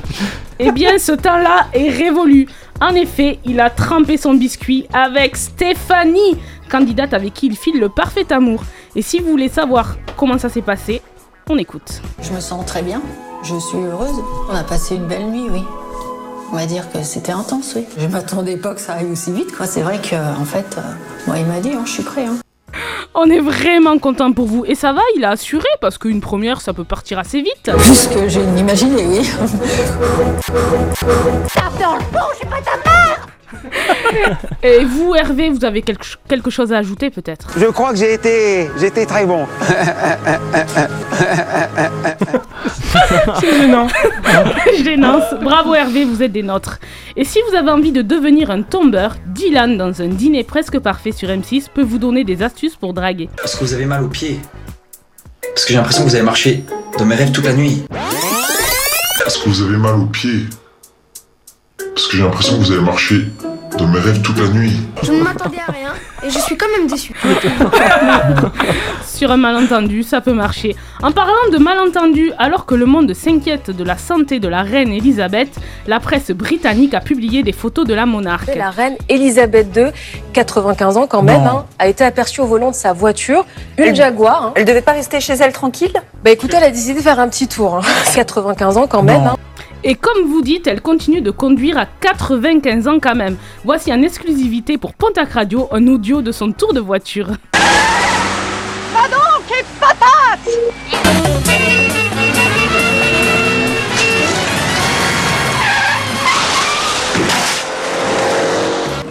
Eh 0.60 0.72
bien, 0.72 0.98
ce 1.00 1.12
temps-là 1.14 1.68
est 1.74 1.90
révolu. 1.90 2.48
En 2.80 2.96
effet, 2.96 3.40
il 3.46 3.60
a 3.60 3.70
trempé 3.70 4.18
son 4.18 4.34
biscuit 4.34 4.86
avec 4.94 5.36
Stéphanie, 5.38 6.38
candidate 6.70 7.14
avec 7.14 7.34
qui 7.34 7.48
il 7.48 7.56
file 7.56 7.80
le 7.80 7.90
parfait 7.90 8.32
amour. 8.32 8.64
Et 8.96 9.02
si 9.02 9.20
vous 9.20 9.30
voulez 9.32 9.50
savoir 9.50 9.98
comment 10.18 10.38
ça 10.38 10.50
s'est 10.50 10.62
passé, 10.62 11.02
on 11.50 11.58
écoute. 11.58 12.02
Je 12.22 12.32
me 12.32 12.40
sens 12.40 12.66
très 12.66 12.82
bien. 12.82 13.02
Je 13.44 13.56
suis 13.60 13.78
heureuse. 13.80 14.22
On 14.52 14.56
a 14.56 14.64
passé 14.64 14.96
une 14.96 15.06
belle 15.08 15.26
nuit, 15.28 15.48
oui. 15.52 15.62
On 16.52 16.58
va 16.58 16.66
dire 16.66 16.92
que 16.92 17.02
c'était 17.02 17.32
intense, 17.32 17.72
oui. 17.78 17.86
Je 17.98 18.08
m'attendais 18.08 18.58
pas 18.58 18.74
que 18.74 18.82
ça 18.82 18.96
aille 18.96 19.10
aussi 19.10 19.32
vite, 19.32 19.56
quoi. 19.56 19.66
C'est 19.66 19.80
vrai 19.82 20.00
que, 20.00 20.16
en 20.16 20.44
fait, 20.44 20.76
euh, 20.78 20.82
moi, 21.26 21.38
il 21.38 21.46
m'a 21.46 21.62
dit, 21.62 21.72
hein, 21.72 21.84
je 21.86 21.92
suis 21.92 22.04
prêt. 22.04 22.26
Hein. 22.26 22.36
On 23.16 23.30
est 23.30 23.40
vraiment 23.40 23.98
content 24.00 24.34
pour 24.34 24.48
vous. 24.48 24.66
Et 24.66 24.76
ça 24.76 24.92
va, 24.92 25.00
il 25.16 25.24
a 25.24 25.30
assuré, 25.30 25.68
parce 25.80 25.98
qu'une 25.98 26.20
première, 26.20 26.60
ça 26.60 26.74
peut 26.74 26.84
partir 26.84 27.20
assez 27.20 27.42
vite. 27.42 27.72
Plus 27.78 28.08
que 28.08 28.28
j'ai 28.28 28.44
imaginé, 28.58 29.06
oui. 29.08 29.30
Tape 31.54 31.80
dans 31.80 31.96
le 31.96 32.04
pont, 32.12 32.28
je 32.34 32.40
suis 32.40 32.48
pas 32.48 32.60
ta 32.62 32.76
mère 32.90 33.28
Et 34.64 34.84
vous, 34.84 35.16
Hervé, 35.16 35.50
vous 35.50 35.64
avez 35.64 35.82
quelque, 35.82 36.06
quelque 36.28 36.50
chose 36.50 36.74
à 36.74 36.80
ajouter 36.80 37.10
peut-être? 37.10 37.48
Je 37.58 37.68
crois 37.68 37.92
que 37.92 37.98
j'ai 37.98 38.14
été, 38.14 38.70
j'ai 38.78 38.88
été 38.88 39.06
très 39.06 39.26
bon. 39.26 39.46
C'est 43.40 43.62
gênant. 43.62 43.88
Gênance. 44.84 45.34
Bravo 45.42 45.74
Hervé, 45.74 46.06
vous 46.06 46.22
êtes 46.24 46.32
des 46.32 46.44
nôtres. 46.44 46.80
Et 47.16 47.26
si 47.26 47.40
vous 47.50 47.56
avez 47.56 47.70
envie 47.70 47.92
de 47.92 48.02
devenir 48.02 48.52
un 48.52 48.62
tombeur, 48.62 49.16
Dylan, 49.28 49.78
dans 49.78 50.02
un 50.02 50.08
dîner 50.08 50.44
presque 50.44 50.80
parfait 50.80 51.12
sur 51.12 51.30
M6, 51.30 51.66
peut 51.74 51.84
vous 51.84 51.98
donner 51.98 52.24
des 52.24 52.44
astuces 52.44 52.76
pour 52.76 52.94
draguer. 52.94 53.30
Parce 53.38 53.56
que 53.56 53.64
vous 53.64 53.74
avez 53.74 53.86
mal 53.86 54.04
aux 54.04 54.10
pieds. 54.10 54.40
Parce 55.42 55.66
que 55.66 55.74
j'ai 55.74 55.78
l'impression 55.78 56.04
que 56.04 56.10
vous 56.10 56.16
avez 56.16 56.26
marché 56.26 56.64
dans 56.98 57.06
mes 57.06 57.16
rêves 57.16 57.32
toute 57.32 57.46
la 57.46 57.54
nuit. 57.54 57.84
Parce 59.24 59.38
que 59.38 59.50
vous 59.50 59.62
avez 59.64 59.78
mal 59.78 59.96
aux 59.96 60.06
pieds. 60.06 60.46
Parce 61.94 62.08
que 62.08 62.18
j'ai 62.18 62.24
l'impression 62.24 62.58
que 62.58 62.64
vous 62.64 62.72
avez 62.72 62.82
marché 62.82 63.26
dans 63.82 63.88
mes 63.88 64.00
rêves 64.00 64.22
toute 64.22 64.38
la 64.38 64.48
nuit. 64.50 64.72
Je 65.02 65.12
ne 65.12 65.24
m'attendais 65.24 65.58
à 65.68 65.72
rien 65.72 65.90
et 66.24 66.30
je 66.30 66.38
suis 66.40 66.56
quand 66.56 66.68
même 66.78 66.88
déçu. 66.88 67.14
Sur 69.06 69.32
un 69.32 69.38
malentendu, 69.38 70.04
ça 70.04 70.22
peut 70.22 70.34
marcher. 70.34 70.76
En 71.02 71.12
parlant 71.12 71.34
de 71.52 71.58
malentendu, 71.58 72.32
alors 72.38 72.66
que 72.66 72.76
le 72.76 72.86
monde 72.86 73.14
s'inquiète 73.14 73.72
de 73.72 73.84
la 73.84 73.98
santé 73.98 74.40
de 74.40 74.48
la 74.48 74.62
reine 74.62 74.90
Elisabeth, 74.92 75.50
la 75.88 76.00
presse 76.00 76.32
britannique 76.32 76.94
a 76.94 77.00
publié 77.02 77.44
des 77.44 77.52
photos 77.54 77.86
de 77.88 77.94
la 77.94 78.06
monarque. 78.06 78.52
La 78.56 78.70
reine 78.70 78.96
Elisabeth 79.10 79.76
II, 79.76 79.86
95 80.34 80.98
ans 80.98 81.08
quand 81.08 81.24
même, 81.24 81.42
hein, 81.46 81.66
a 81.80 81.88
été 81.88 82.04
aperçue 82.04 82.42
au 82.42 82.46
volant 82.46 82.70
de 82.72 82.76
sa 82.76 82.94
voiture, 82.94 83.46
une 83.78 83.86
Elle- 83.86 83.96
Jaguar. 83.96 84.46
hein. 84.48 84.52
Elle 84.56 84.66
devait 84.66 84.82
pas 84.82 84.94
rester 84.94 85.20
chez 85.20 85.34
elle 85.34 85.54
tranquille? 85.54 85.94
Bah 86.24 86.30
écoutez, 86.32 86.58
elle 86.58 86.64
a 86.66 86.72
décidé 86.72 86.94
de 87.00 87.04
faire 87.04 87.20
un 87.20 87.28
petit 87.30 87.48
tour. 87.48 87.76
hein. 87.78 87.82
95 88.14 88.78
ans 88.78 88.88
quand 88.88 89.04
même. 89.04 89.32
Et 89.84 89.96
comme 89.96 90.28
vous 90.28 90.44
dites, 90.44 90.68
elle 90.68 90.82
continue 90.82 91.22
de 91.22 91.32
conduire 91.32 91.76
à 91.78 91.88
95 91.88 92.88
ans 92.88 93.00
quand 93.02 93.16
même. 93.16 93.36
Voici 93.66 93.92
en 93.92 94.02
exclusivité 94.04 94.78
pour 94.78 94.94
Pontac 94.94 95.32
Radio 95.32 95.68
un 95.72 95.88
audio 95.88 96.22
de 96.22 96.32
son 96.32 96.52
tour 96.52 96.74
de 96.74 96.80
voiture. 96.80 97.30
Va 98.94 99.08
donc 99.10 99.50
et 99.50 99.66
patate 99.80 100.50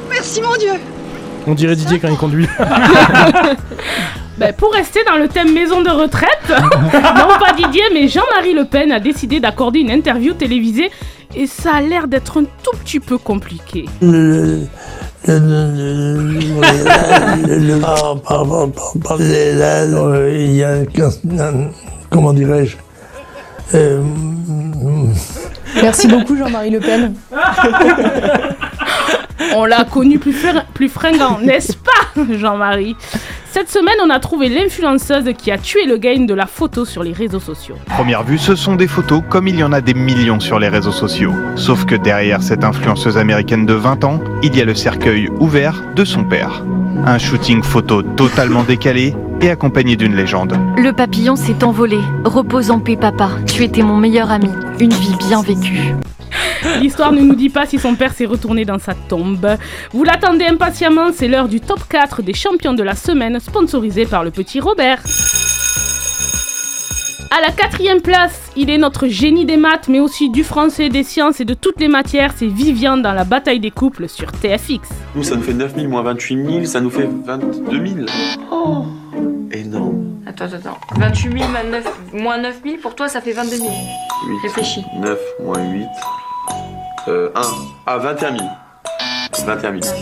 Merci 0.08 0.40
mon 0.40 0.54
Dieu 0.56 0.72
On 1.48 1.54
dirait 1.54 1.74
Didier 1.74 1.98
quand 1.98 2.08
il 2.08 2.16
conduit. 2.16 2.46
Ben, 4.40 4.54
pour 4.54 4.72
rester 4.72 5.00
dans 5.04 5.18
le 5.18 5.28
thème 5.28 5.52
maison 5.52 5.82
de 5.82 5.90
retraite, 5.90 6.48
non 6.48 7.38
pas 7.38 7.52
Didier, 7.54 7.82
mais 7.92 8.08
Jean-Marie 8.08 8.54
Le 8.54 8.64
Pen 8.64 8.90
a 8.90 8.98
décidé 8.98 9.38
d'accorder 9.38 9.80
une 9.80 9.90
interview 9.90 10.32
télévisée 10.32 10.90
et 11.36 11.46
ça 11.46 11.74
a 11.74 11.82
l'air 11.82 12.08
d'être 12.08 12.40
un 12.40 12.44
tout 12.44 12.74
petit 12.82 13.00
peu 13.00 13.18
compliqué. 13.18 13.84
Le, 14.00 14.60
le, 15.28 15.38
le, 17.46 17.80
là, 19.58 20.30
il 20.32 20.56
y 20.56 20.64
a 20.64 20.78
comment 22.08 22.32
dirais-je 22.32 22.78
euh, 23.74 24.02
Merci 25.82 26.08
beaucoup 26.08 26.34
Jean-Marie 26.38 26.70
Le 26.70 26.80
Pen. 26.80 27.14
On 29.54 29.66
l'a 29.66 29.84
connu 29.84 30.18
plus 30.18 30.88
fringant, 30.88 31.38
n'est-ce 31.40 31.74
pas, 31.74 32.22
Jean-Marie? 32.38 32.96
Cette 33.52 33.68
semaine, 33.68 33.96
on 34.00 34.10
a 34.10 34.20
trouvé 34.20 34.48
l'influenceuse 34.48 35.32
qui 35.36 35.50
a 35.50 35.58
tué 35.58 35.84
le 35.84 35.96
game 35.96 36.24
de 36.24 36.34
la 36.34 36.46
photo 36.46 36.84
sur 36.84 37.02
les 37.02 37.12
réseaux 37.12 37.40
sociaux. 37.40 37.74
Première 37.86 38.22
vue, 38.22 38.38
ce 38.38 38.54
sont 38.54 38.76
des 38.76 38.86
photos 38.86 39.24
comme 39.28 39.48
il 39.48 39.56
y 39.56 39.64
en 39.64 39.72
a 39.72 39.80
des 39.80 39.92
millions 39.92 40.38
sur 40.38 40.60
les 40.60 40.68
réseaux 40.68 40.92
sociaux. 40.92 41.32
Sauf 41.56 41.84
que 41.84 41.96
derrière 41.96 42.44
cette 42.44 42.62
influenceuse 42.62 43.18
américaine 43.18 43.66
de 43.66 43.74
20 43.74 44.04
ans, 44.04 44.20
il 44.44 44.56
y 44.56 44.60
a 44.60 44.64
le 44.64 44.76
cercueil 44.76 45.28
ouvert 45.40 45.82
de 45.96 46.04
son 46.04 46.22
père. 46.22 46.64
Un 47.04 47.18
shooting 47.18 47.64
photo 47.64 48.02
totalement 48.02 48.62
décalé 48.62 49.16
et 49.40 49.50
accompagné 49.50 49.96
d'une 49.96 50.14
légende. 50.14 50.56
Le 50.76 50.92
papillon 50.92 51.34
s'est 51.34 51.64
envolé. 51.64 51.98
Repose 52.24 52.70
en 52.70 52.78
paix, 52.78 52.96
papa. 52.96 53.30
Tu 53.48 53.64
étais 53.64 53.82
mon 53.82 53.96
meilleur 53.96 54.30
ami. 54.30 54.50
Une 54.78 54.92
vie 54.92 55.16
bien 55.26 55.42
vécue. 55.42 55.96
L'histoire 56.80 57.12
ne 57.12 57.20
nous 57.20 57.34
dit 57.34 57.48
pas 57.48 57.66
si 57.66 57.78
son 57.78 57.94
père 57.94 58.12
s'est 58.12 58.26
retourné 58.26 58.64
dans 58.64 58.78
sa 58.78 58.94
tombe. 58.94 59.56
Vous 59.92 60.04
l'attendez 60.04 60.46
impatiemment, 60.46 61.10
c'est 61.12 61.28
l'heure 61.28 61.48
du 61.48 61.60
top 61.60 61.80
4 61.88 62.22
des 62.22 62.34
champions 62.34 62.74
de 62.74 62.82
la 62.82 62.94
semaine, 62.94 63.40
sponsorisé 63.40 64.06
par 64.06 64.24
le 64.24 64.30
petit 64.30 64.60
Robert. 64.60 65.02
À 67.32 67.40
la 67.40 67.52
quatrième 67.52 68.00
place, 68.00 68.50
il 68.56 68.70
est 68.70 68.78
notre 68.78 69.06
génie 69.06 69.44
des 69.46 69.56
maths, 69.56 69.86
mais 69.88 70.00
aussi 70.00 70.30
du 70.30 70.42
français, 70.42 70.88
des 70.88 71.04
sciences 71.04 71.40
et 71.40 71.44
de 71.44 71.54
toutes 71.54 71.78
les 71.78 71.86
matières. 71.86 72.32
C'est 72.34 72.48
Vivian 72.48 72.96
dans 72.96 73.12
la 73.12 73.22
bataille 73.22 73.60
des 73.60 73.70
couples 73.70 74.08
sur 74.08 74.32
TFX. 74.32 74.80
Nous, 75.14 75.22
ça 75.22 75.36
nous 75.36 75.42
fait 75.42 75.54
9000 75.54 75.88
moins 75.88 76.02
28 76.02 76.44
000, 76.44 76.64
ça 76.64 76.80
nous 76.80 76.90
fait 76.90 77.08
22 77.24 77.86
000. 77.86 78.06
Oh 78.50 78.84
Énorme. 79.52 79.79
Attends, 80.40 80.56
attends, 80.56 80.70
attends. 80.70 80.80
28 80.98 81.38
000 81.38 81.50
moins 81.50 81.62
9, 81.64 81.84
moins 82.14 82.38
9 82.38 82.60
000, 82.64 82.76
pour 82.78 82.94
toi, 82.94 83.08
ça 83.08 83.20
fait 83.20 83.32
22 83.32 83.56
000. 83.56 83.68
8, 83.68 83.74
Réfléchis. 84.42 84.86
9 84.96 85.18
moins 85.42 85.62
8. 85.62 85.86
Euh, 87.08 87.28
1. 87.34 87.40
Ah, 87.86 87.98
21 87.98 88.38
000. 88.38 88.48
21 89.44 89.80
000. 89.82 89.94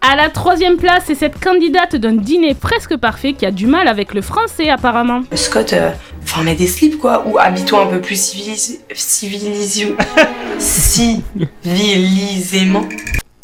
À 0.00 0.16
la 0.16 0.30
troisième 0.30 0.78
place, 0.78 1.02
c'est 1.06 1.14
cette 1.14 1.38
candidate 1.38 1.96
d'un 1.96 2.14
dîner 2.14 2.54
presque 2.54 2.96
parfait 2.96 3.34
qui 3.34 3.44
a 3.44 3.50
du 3.50 3.66
mal 3.66 3.88
avec 3.88 4.14
le 4.14 4.22
français 4.22 4.70
apparemment. 4.70 5.20
Scott, 5.34 5.74
euh, 5.74 5.90
enfin 6.22 6.42
mets 6.42 6.54
des 6.54 6.66
slips 6.66 6.98
quoi, 6.98 7.22
ou 7.26 7.38
habille-toi 7.38 7.82
un 7.82 7.86
peu 7.88 8.00
plus 8.00 8.18
civilis... 8.18 8.78
civilisio... 8.94 9.94
civilisément. 10.58 12.88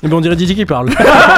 Et 0.04 0.08
ben 0.08 0.16
on 0.16 0.20
dirait 0.20 0.34
Didier 0.34 0.56
qui 0.56 0.64
parle. 0.66 0.90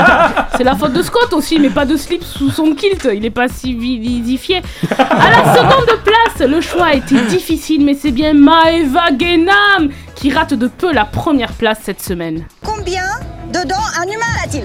C'est 0.56 0.64
la 0.64 0.74
faute 0.74 0.94
de 0.94 1.02
Scott 1.02 1.32
aussi, 1.34 1.58
mais 1.58 1.68
pas 1.68 1.84
de 1.84 1.96
slip 1.96 2.24
sous 2.24 2.50
son 2.50 2.74
kilt, 2.74 3.06
il 3.12 3.24
est 3.24 3.30
pas 3.30 3.48
civilisifié. 3.48 4.62
À 4.98 5.30
la 5.30 5.54
seconde 5.54 5.98
place, 6.02 6.48
le 6.48 6.60
choix 6.60 6.86
a 6.86 6.94
été 6.94 7.20
difficile, 7.22 7.84
mais 7.84 7.94
c'est 7.94 8.12
bien 8.12 8.32
Maeva 8.32 9.06
Genam 9.18 9.90
qui 10.14 10.32
rate 10.32 10.54
de 10.54 10.68
peu 10.68 10.92
la 10.92 11.04
première 11.04 11.52
place 11.52 11.78
cette 11.82 12.00
semaine. 12.00 12.46
Combien 12.64 13.04
de 13.52 13.68
dents 13.68 13.76
un 14.00 14.04
humain 14.04 14.32
a-t-il? 14.44 14.64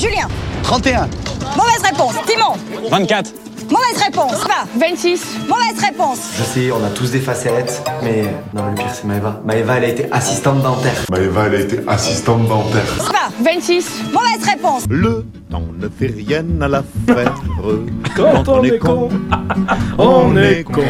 Julien 0.00 0.28
31. 0.62 1.08
Mauvaise 1.56 1.82
réponse. 1.84 2.14
Timon 2.26 2.54
24. 2.90 3.41
Mauvaise 3.72 4.02
réponse. 4.04 4.44
Va 4.44 4.66
26. 4.86 5.38
Mauvaise 5.48 5.82
réponse. 5.82 6.18
Je 6.36 6.42
sais, 6.42 6.70
on 6.72 6.84
a 6.84 6.90
tous 6.90 7.10
des 7.10 7.20
facettes, 7.20 7.82
mais 8.02 8.24
non, 8.54 8.64
mais 8.64 8.70
le 8.72 8.74
pire 8.76 8.90
c'est 8.92 9.04
Maëva. 9.04 9.40
Maëva, 9.46 9.78
elle 9.78 9.84
a 9.84 9.88
été 9.88 10.12
assistante 10.12 10.60
dentaire. 10.62 10.92
Maëva, 11.10 11.46
elle 11.46 11.54
a 11.54 11.60
été 11.60 11.80
assistante 11.88 12.46
dentaire. 12.48 12.82
Va 12.98 13.30
26. 13.50 13.88
Mauvaise 14.12 14.46
réponse. 14.46 14.84
Le 14.90 15.24
temps 15.50 15.62
ne 15.78 15.88
fait 15.88 16.12
rien 16.14 16.44
à 16.60 16.68
l'affaire. 16.68 17.34
Quand 18.14 18.46
on 18.48 18.62
est 18.62 18.78
con, 18.78 19.08
on 19.98 20.36
est 20.36 20.64
con. 20.64 20.82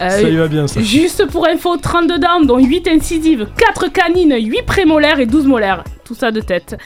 Euh, 0.00 0.08
Ça 0.10 0.22
y 0.22 0.34
va 0.36 0.48
bien 0.48 0.66
ça. 0.66 0.80
Juste 0.80 1.26
pour 1.30 1.46
info, 1.46 1.76
32 1.76 2.18
dents, 2.18 2.40
dont 2.44 2.58
8 2.58 2.88
incisives, 2.88 3.46
4 3.56 3.86
canines, 3.92 4.34
8 4.36 4.62
prémolaires 4.62 5.20
et 5.20 5.26
12 5.26 5.46
molaires. 5.46 5.84
Tout 6.10 6.16
ça 6.16 6.32
de 6.32 6.40
tête. 6.40 6.76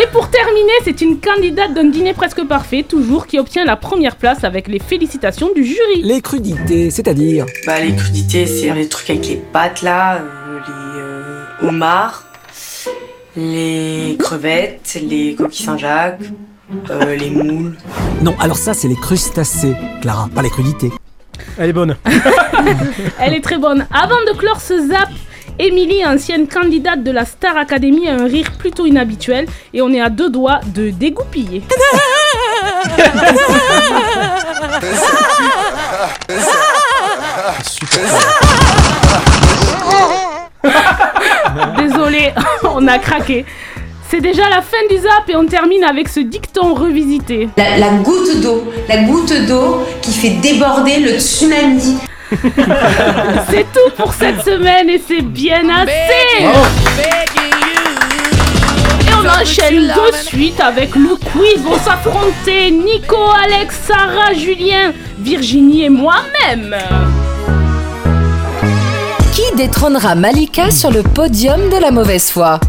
Et 0.00 0.06
pour 0.12 0.30
terminer, 0.30 0.70
c'est 0.84 1.00
une 1.00 1.18
candidate 1.18 1.74
d'un 1.74 1.86
dîner 1.86 2.14
presque 2.14 2.44
parfait, 2.44 2.84
toujours, 2.84 3.26
qui 3.26 3.40
obtient 3.40 3.64
la 3.64 3.74
première 3.74 4.14
place 4.14 4.44
avec 4.44 4.68
les 4.68 4.78
félicitations 4.78 5.48
du 5.52 5.64
jury. 5.64 6.02
Les 6.04 6.20
crudités, 6.20 6.88
c'est-à-dire 6.92 7.44
Bah 7.66 7.80
les 7.80 7.92
crudités, 7.96 8.46
c'est 8.46 8.72
les 8.72 8.88
trucs 8.88 9.10
avec 9.10 9.26
les 9.26 9.34
pâtes 9.34 9.82
là, 9.82 10.18
euh, 10.18 10.60
les 10.68 11.00
euh, 11.00 11.68
homards, 11.68 12.22
les 13.36 14.16
crevettes, 14.16 14.96
les 15.02 15.34
coquilles 15.34 15.66
Saint-Jacques, 15.66 16.20
euh, 16.90 17.16
les 17.16 17.30
moules. 17.30 17.76
Non, 18.22 18.36
alors 18.38 18.58
ça, 18.58 18.74
c'est 18.74 18.86
les 18.86 18.94
crustacés, 18.94 19.74
Clara, 20.02 20.28
pas 20.32 20.42
les 20.42 20.50
crudités. 20.50 20.92
Elle 21.58 21.70
est 21.70 21.72
bonne. 21.72 21.96
Elle 23.18 23.34
est 23.34 23.42
très 23.42 23.58
bonne. 23.58 23.88
Avant 23.92 24.20
de 24.32 24.38
clore 24.38 24.60
ce 24.60 24.86
zap, 24.86 25.08
Émilie, 25.60 26.06
ancienne 26.06 26.46
candidate 26.46 27.02
de 27.02 27.10
la 27.10 27.24
Star 27.24 27.56
Academy, 27.56 28.08
a 28.08 28.12
un 28.14 28.26
rire 28.26 28.52
plutôt 28.58 28.86
inhabituel 28.86 29.46
et 29.74 29.82
on 29.82 29.92
est 29.92 30.00
à 30.00 30.08
deux 30.08 30.30
doigts 30.30 30.60
de 30.66 30.90
dégoupiller. 30.90 31.62
Désolé, 41.76 42.32
on 42.64 42.86
a 42.86 42.98
craqué. 42.98 43.44
C'est 44.10 44.20
déjà 44.20 44.48
la 44.48 44.62
fin 44.62 44.76
du 44.88 44.96
zap 44.96 45.28
et 45.28 45.36
on 45.36 45.44
termine 45.46 45.84
avec 45.84 46.08
ce 46.08 46.20
dicton 46.20 46.74
revisité. 46.74 47.48
La, 47.56 47.78
la 47.78 47.90
goutte 47.98 48.40
d'eau, 48.40 48.64
la 48.88 49.02
goutte 49.02 49.34
d'eau 49.46 49.82
qui 50.00 50.12
fait 50.12 50.36
déborder 50.40 51.00
le 51.00 51.18
tsunami. 51.18 51.98
C'est 53.50 53.66
tout 53.72 53.90
pour 53.96 54.12
cette 54.12 54.44
semaine 54.44 54.90
et 54.90 55.00
c'est 55.06 55.22
bien 55.22 55.62
assez. 55.68 56.44
Et 59.00 59.10
on 59.14 59.42
enchaîne 59.42 59.86
de 59.88 60.14
suite 60.16 60.60
avec 60.60 60.94
le 60.94 61.16
quiz. 61.16 61.62
Vont 61.62 61.78
s'affronter 61.78 62.70
Nico, 62.70 63.16
Alex, 63.44 63.74
Sarah, 63.86 64.34
Julien, 64.34 64.92
Virginie 65.18 65.84
et 65.84 65.88
moi-même. 65.88 66.76
Qui 69.32 69.56
détrônera 69.56 70.14
Malika 70.14 70.70
sur 70.70 70.90
le 70.90 71.02
podium 71.02 71.70
de 71.70 71.80
la 71.80 71.90
mauvaise 71.90 72.30
foi? 72.30 72.60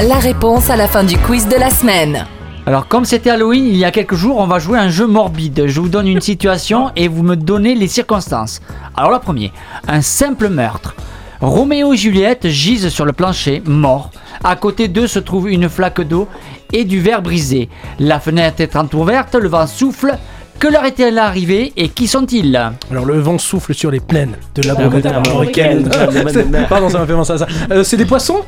La 0.00 0.16
réponse 0.16 0.68
à 0.68 0.76
la 0.76 0.86
fin 0.86 1.04
du 1.04 1.16
quiz 1.18 1.48
de 1.48 1.56
la 1.56 1.70
semaine. 1.70 2.26
Alors, 2.68 2.86
comme 2.86 3.06
c'était 3.06 3.30
Halloween 3.30 3.64
il 3.64 3.78
y 3.78 3.86
a 3.86 3.90
quelques 3.90 4.14
jours, 4.14 4.36
on 4.36 4.46
va 4.46 4.58
jouer 4.58 4.78
un 4.78 4.90
jeu 4.90 5.06
morbide. 5.06 5.68
Je 5.68 5.80
vous 5.80 5.88
donne 5.88 6.06
une 6.06 6.20
situation 6.20 6.90
et 6.96 7.08
vous 7.08 7.22
me 7.22 7.34
donnez 7.34 7.74
les 7.74 7.88
circonstances. 7.88 8.60
Alors, 8.94 9.10
la 9.10 9.20
première, 9.20 9.52
un 9.86 10.02
simple 10.02 10.50
meurtre. 10.50 10.94
Roméo 11.40 11.94
et 11.94 11.96
Juliette 11.96 12.46
gisent 12.48 12.90
sur 12.90 13.06
le 13.06 13.14
plancher, 13.14 13.62
morts. 13.64 14.10
À 14.44 14.54
côté 14.54 14.86
d'eux 14.86 15.06
se 15.06 15.18
trouve 15.18 15.48
une 15.48 15.70
flaque 15.70 16.02
d'eau 16.02 16.28
et 16.70 16.84
du 16.84 17.00
verre 17.00 17.22
brisé. 17.22 17.70
La 17.98 18.20
fenêtre 18.20 18.60
est 18.60 18.76
entrouverte, 18.76 19.34
le 19.34 19.48
vent 19.48 19.66
souffle. 19.66 20.18
Que 20.58 20.66
leur 20.66 20.84
est-elle 20.84 21.18
arrivé 21.18 21.72
et 21.76 21.88
qui 21.88 22.08
sont-ils 22.08 22.56
Alors 22.90 23.04
le 23.04 23.20
vent 23.20 23.38
souffle 23.38 23.74
sur 23.74 23.92
les 23.92 24.00
plaines 24.00 24.32
de 24.56 24.62
la 24.66 24.74
Ah, 24.76 24.88
Bretagne 24.88 25.84
Pardon, 26.68 26.88
ça 26.88 26.98
m'a 26.98 27.06
fait 27.06 27.12
penser 27.12 27.32
à 27.34 27.38
ça. 27.38 27.46
Euh, 27.70 27.84
c'est 27.84 27.96
des 27.96 28.04
poissons 28.04 28.40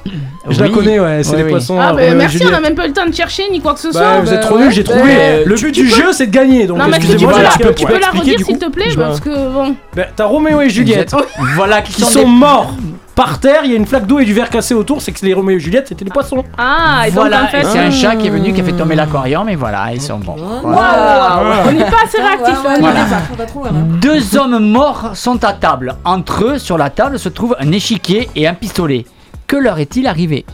Je 0.48 0.58
la 0.58 0.66
Oui. 0.66 0.72
connais, 0.72 0.98
ouais, 0.98 1.22
c'est 1.22 1.30
Oui, 1.32 1.36
des 1.36 1.42
oui. 1.44 1.50
poissons. 1.50 1.78
Ah, 1.80 1.92
bah, 1.92 2.12
merci, 2.16 2.42
on 2.44 2.50
n'a 2.50 2.60
même 2.60 2.74
pas 2.74 2.86
eu 2.86 2.88
le 2.88 2.94
temps 2.94 3.06
de 3.06 3.14
chercher 3.14 3.44
ni 3.52 3.60
quoi 3.60 3.74
que 3.74 3.80
ce 3.80 3.88
Bah, 3.88 3.92
soit. 3.92 4.20
vous 4.22 4.26
bah, 4.26 4.32
êtes 4.34 4.40
trop 4.40 4.56
ouais. 4.56 4.62
nuls, 4.64 4.72
j'ai 4.72 4.82
trouvé. 4.82 5.02
Bah, 5.14 5.44
le 5.46 5.54
but 5.54 5.72
du 5.72 5.82
peux- 5.84 5.88
jeu, 5.88 6.12
c'est 6.12 6.26
de 6.26 6.32
gagner. 6.32 6.66
Donc 6.66 6.78
Non, 6.78 6.86
mais 6.88 6.94
tu, 6.98 7.06
tu 7.06 7.12
excusez-moi, 7.12 7.32
peux, 7.34 7.42
la, 7.42 7.48
tu 7.50 7.58
peux, 7.58 7.74
tu 7.74 7.86
peux 7.86 8.00
la 8.00 8.08
redire 8.10 8.40
s'il 8.44 8.58
te 8.58 8.68
plaît 8.70 8.94
parce 8.96 9.20
que 9.20 9.30
bon. 9.52 9.76
Bah, 9.94 10.02
T'as 10.16 10.24
Roméo 10.24 10.60
et 10.62 10.68
Juliette 10.68 11.14
Voilà 11.54 11.80
qui 11.80 11.92
qui 11.92 12.00
sont 12.02 12.08
sont 12.10 12.18
des- 12.22 12.26
morts 12.26 12.74
par 13.14 13.38
terre, 13.40 13.60
il 13.64 13.70
y 13.70 13.74
a 13.74 13.76
une 13.76 13.86
flaque 13.86 14.06
d'eau 14.06 14.18
et 14.18 14.24
du 14.24 14.32
verre 14.32 14.48
cassé 14.50 14.72
autour, 14.74 15.02
c'est 15.02 15.12
que 15.12 15.24
les 15.26 15.34
Roméo 15.34 15.56
et 15.56 15.60
Juliette 15.60 15.88
c'était 15.88 16.04
des 16.04 16.10
poissons. 16.10 16.42
Ah, 16.56 17.02
et 17.06 17.10
donc 17.10 17.20
Voilà, 17.20 17.44
en 17.44 17.46
fait. 17.48 17.60
et 17.60 17.64
c'est 17.64 17.78
un 17.78 17.90
chat 17.90 18.16
qui 18.16 18.28
est 18.28 18.30
venu 18.30 18.52
qui 18.52 18.60
a 18.60 18.64
fait 18.64 18.72
tomber 18.72 18.94
l'aquarium 18.94 19.48
et 19.48 19.56
voilà, 19.56 19.92
ils 19.92 20.00
sont 20.00 20.18
bons. 20.18 20.36
Waouh, 20.36 21.68
on 21.68 21.72
n'est 21.72 21.84
pas 21.84 22.04
assez 22.04 22.20
réactif. 22.22 22.64
Ouais, 22.64 22.70
ouais, 22.72 22.80
Voilà. 22.80 23.00
hein. 23.02 23.72
Deux 24.00 24.36
hommes 24.38 24.70
morts 24.70 25.10
sont 25.14 25.42
à 25.44 25.52
table. 25.52 25.94
Entre 26.04 26.44
eux, 26.44 26.58
sur 26.58 26.78
la 26.78 26.88
table, 26.90 27.18
se 27.18 27.28
trouve 27.28 27.56
un 27.58 27.72
échiquier 27.72 28.28
et 28.36 28.46
un 28.46 28.54
pistolet. 28.54 29.04
Que 29.46 29.56
leur 29.56 29.78
est-il 29.78 30.06
arrivé 30.06 30.46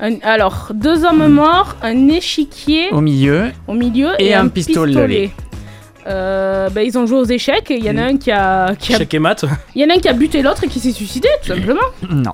Un- 0.00 0.18
alors, 0.24 0.68
deux 0.74 1.04
hommes 1.04 1.28
morts, 1.28 1.76
un 1.82 2.08
échiquier 2.08 2.90
Au 2.92 3.00
milieu, 3.00 3.52
au 3.66 3.72
milieu 3.72 4.08
Et 4.18 4.34
un 4.34 4.48
pistolet. 4.48 5.30
Euh, 6.08 6.68
bah, 6.70 6.82
ils 6.82 6.96
ont 6.98 7.06
joué 7.06 7.18
aux 7.18 7.24
échecs 7.24 7.70
et 7.70 7.76
il 7.78 7.84
y 7.84 7.90
en 7.90 7.96
a 7.98 8.02
un 8.02 8.16
qui 8.16 8.30
a, 8.30 8.74
qui 8.78 8.94
a- 8.94 8.98
Chèque 8.98 9.14
et 9.14 9.18
maths. 9.18 9.44
il 9.74 9.82
y 9.82 9.84
en 9.84 9.90
a 9.90 9.94
un 9.96 9.98
qui 10.00 10.08
a 10.08 10.12
buté 10.12 10.40
l'autre 10.42 10.64
et 10.64 10.68
qui 10.68 10.78
s'est 10.80 10.92
suicidé 10.92 11.28
tout 11.42 11.48
simplement. 11.54 11.80
non. 12.10 12.32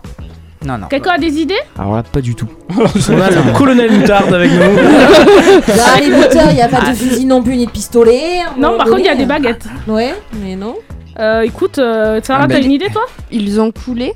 Non, 0.65 0.79
non. 0.79 0.87
Quelqu'un 0.87 1.15
a 1.15 1.19
des 1.19 1.41
idées? 1.41 1.59
Alors 1.77 1.97
là, 1.97 2.05
pas 2.05 2.21
du 2.21 2.37
tout. 2.37 2.47
On 2.79 3.21
a 3.21 3.31
le 3.31 3.53
colonel 3.59 3.91
Moutarde 3.91 4.33
avec 4.33 4.49
nous. 4.53 4.59
Dans 4.61 6.01
les 6.01 6.07
buteurs, 6.09 6.51
il 6.51 6.55
n'y 6.55 6.63
a 6.63 6.69
pas 6.69 6.79
Ah. 6.87 6.91
de 6.91 6.95
fusil 6.95 7.25
non 7.25 7.43
plus 7.43 7.57
ni 7.57 7.67
de 7.67 7.71
pistolet. 7.73 8.39
Non, 8.59 8.77
par 8.77 8.87
contre 8.87 9.01
il 9.01 9.07
y 9.07 9.09
a 9.09 9.17
des 9.17 9.25
baguettes. 9.27 9.65
Ouais, 9.89 10.15
mais 10.41 10.55
non. 10.55 10.77
Euh, 11.19 11.41
écoute, 11.41 11.79
euh, 11.79 12.21
Sarah, 12.23 12.43
Ah, 12.45 12.47
t'as 12.49 12.55
ben- 12.55 12.65
une 12.65 12.71
idée 12.71 12.87
toi? 12.93 13.03
Ils 13.33 13.61
ont 13.61 13.73
coulé. 13.73 14.13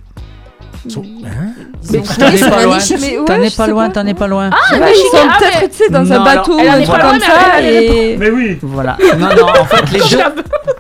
Mais 1.93 1.99
Ils 1.99 1.99
ont 1.99 2.05
t'en 2.05 2.27
es 2.33 2.41
pas 2.41 2.57
un 2.57 2.63
loin, 2.65 2.79
t'en 3.27 3.43
es 3.43 3.51
pas 3.51 3.67
loin, 3.67 3.91
t'en 3.91 4.07
es 4.07 4.15
pas 4.15 4.27
loin. 4.27 4.51
Ah, 4.53 4.79
bah, 4.79 4.87
ils 4.91 4.97
sont 4.97 5.27
ah, 5.29 5.37
peut-être 5.39 5.61
mais- 5.63 5.69
tu 5.69 5.77
sais, 5.77 5.89
dans 5.91 6.13
un 6.13 6.25
bateau 6.25 6.59
elle 6.59 6.67
ou 6.67 6.69
en 6.69 6.73
un 6.73 6.79
est 6.79 6.85
truc 6.85 6.97
pas 6.97 7.03
loin, 7.03 7.11
comme 7.13 7.21
mais 7.21 7.27
ça. 7.27 7.63
Et... 7.63 8.17
Mais 8.19 8.31
oui. 8.31 8.59
Voilà. 8.63 8.97
Non, 9.19 9.29
non, 9.37 9.47
en 9.61 9.65
fait, 9.65 9.91
les 9.93 9.99
deux. 10.01 10.19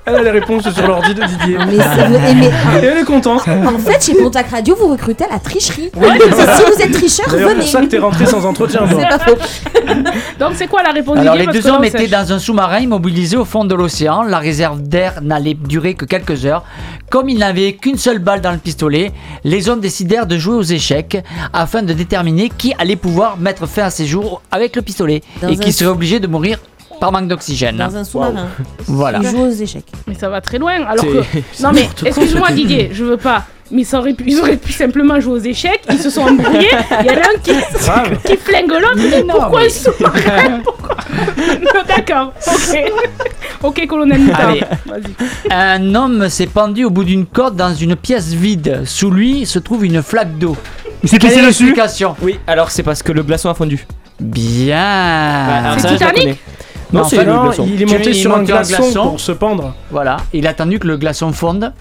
Elle 0.09 0.15
a 0.15 0.23
les 0.23 0.31
réponses 0.31 0.69
sur 0.71 0.87
l'ordi 0.87 1.15
de 1.15 1.25
Didier. 1.25 1.59
Mais 1.67 1.77
c'est 1.77 2.05
vrai, 2.09 2.35
mais- 2.35 2.47
Et 2.83 2.85
elle 2.87 2.99
est 2.99 3.05
contente. 3.05 3.43
En 3.49 3.79
fait, 3.79 4.05
chez 4.05 4.15
Pontac 4.15 4.49
Radio, 4.51 4.75
vous 4.77 4.89
recrutez 4.89 5.25
à 5.25 5.29
la 5.33 5.39
tricherie. 5.39 5.91
si 5.93 6.63
vous 6.75 6.83
êtes 6.83 6.93
tricheur, 6.93 7.29
venez. 7.29 7.55
pour 7.55 7.63
ça 7.69 7.81
que 7.81 7.87
t'es 7.87 7.99
rentré 7.99 8.27
sans 8.27 8.45
entretien. 8.45 8.83
C'est 8.89 9.09
pas 9.09 9.19
faux. 9.19 9.37
Donc 10.41 10.53
c'est 10.55 10.67
quoi 10.67 10.83
la 10.83 10.91
réponse 10.91 11.19
Alors, 11.19 11.35
les 11.35 11.47
deux 11.47 11.67
hommes 11.67 11.85
étaient 11.85 12.07
dans 12.09 12.33
un 12.33 12.39
sous-marin 12.39 12.79
immobilisé 12.81 13.37
au 13.37 13.45
fond 13.45 13.65
de 13.65 13.75
l'océan. 13.75 14.23
La 14.23 14.39
réserve 14.39 14.83
d'air 14.83 15.21
n'allait 15.23 15.55
durer 15.55 15.95
que 15.95 16.05
quelques 16.05 16.45
heures. 16.47 16.65
Comme 17.11 17.29
ils 17.29 17.39
n'avaient 17.39 17.75
qu'une 17.75 17.99
seule 17.99 18.19
balle 18.19 18.41
dans 18.41 18.53
le 18.53 18.59
pistolet, 18.59 19.13
les 19.45 19.69
hommes 19.69 19.81
décidèrent 19.81 20.27
de 20.27 20.39
jouer 20.39 20.57
aux 20.57 20.63
échecs 20.63 21.23
afin 21.53 21.83
de 21.83 21.93
déterminer 21.93 22.51
qui 22.51 22.75
allait 22.79 22.97
pouvoir 22.97 23.37
mettre 23.37 23.67
fin 23.67 23.85
à 23.85 23.91
ses 23.91 24.07
jours 24.07 24.43
avec 24.51 24.75
le 24.75 24.83
pistolet 24.83 25.23
Dans 25.41 25.49
et 25.49 25.57
qui 25.57 25.73
serait 25.73 25.91
obligé 25.91 26.19
de 26.19 26.27
mourir 26.27 26.59
par 27.01 27.13
manque 27.13 27.29
d'oxygène. 27.29 27.77
Dans 27.77 27.95
un 27.97 28.05
sous-marin. 28.05 28.49
Voilà. 28.87 29.21
Ils 29.23 29.29
jouent 29.29 29.47
aux 29.47 29.51
échecs. 29.51 29.87
Mais 30.07 30.15
ça 30.15 30.29
va 30.29 30.41
très 30.41 30.59
loin. 30.59 30.85
Alors 30.85 31.05
que 31.05 31.23
non 31.63 31.73
mais 31.73 31.89
excuse-moi 32.05 32.51
Didier, 32.53 32.91
je 32.93 33.05
veux 33.05 33.19
pas. 33.19 33.45
Mais 33.71 33.83
ça 33.85 33.99
aurait 33.99 34.13
pu, 34.15 34.25
ils 34.29 34.39
auraient 34.41 34.57
pu 34.57 34.73
simplement 34.73 35.19
jouer 35.19 35.33
aux 35.41 35.43
échecs. 35.45 35.81
Ils 35.91 35.99
se 35.99 36.09
sont 36.11 36.23
embrouillés. 36.23 36.71
Il 37.01 37.07
y 37.07 37.11
en 37.11 37.15
a 37.15 37.27
un 37.27 37.39
qui, 37.43 38.37
flingue 38.37 38.71
l'autre. 38.71 39.27
Pourquoi 39.29 39.61
mais- 39.61 39.67
un 39.67 39.71
sous-marin 39.71 40.61
Pourquoi 40.65 40.97
Non, 41.61 41.83
D'accord. 41.89 42.33
Ok. 42.47 42.93
Ok, 43.63 43.87
colonel. 43.89 44.21
Allez. 44.39 44.61
Vas-y. 44.87 45.53
Un 45.53 45.95
homme 45.97 46.29
s'est 46.29 46.47
pendu 46.47 46.85
au 46.85 46.91
bout 46.91 47.05
d'une 47.05 47.27
corde 47.27 47.57
dans 47.57 47.75
une 47.75 47.97
pièce 47.97 48.29
vide. 48.33 48.83
Sous 48.85 49.11
lui 49.11 49.47
se 49.47 49.59
trouve 49.59 49.85
une 49.85 50.03
flaque 50.03 50.39
d'eau. 50.39 50.57
Il 51.03 51.09
s'est 51.09 51.19
pissé 51.19 51.43
dessus. 51.43 51.75
Oui, 52.23 52.39
alors 52.47 52.71
c'est 52.71 52.83
parce 52.83 53.03
que 53.03 53.13
le 53.13 53.23
glaçon 53.23 53.51
a 53.51 53.55
fondu. 53.55 53.85
Bien. 54.21 54.79
alors 54.79 55.81
C'est 55.81 55.89
Titanic. 55.89 56.39
Non, 56.93 57.01
Non, 57.01 57.09
c'est 57.09 57.17
il 57.17 57.83
est 57.83 57.85
monté 57.87 58.11
il 58.11 58.15
sur 58.15 58.35
un 58.35 58.45
glaçon 58.45 58.83
glaçon. 58.83 59.09
pour 59.11 59.21
se 59.21 59.33
pendre. 59.33 59.75
Voilà, 59.91 60.19
il 60.33 60.47
a 60.47 60.51
attendu 60.51 60.79
que 60.79 60.87
le 60.87 60.97
glaçon 60.97 61.33
fonde. 61.33 61.73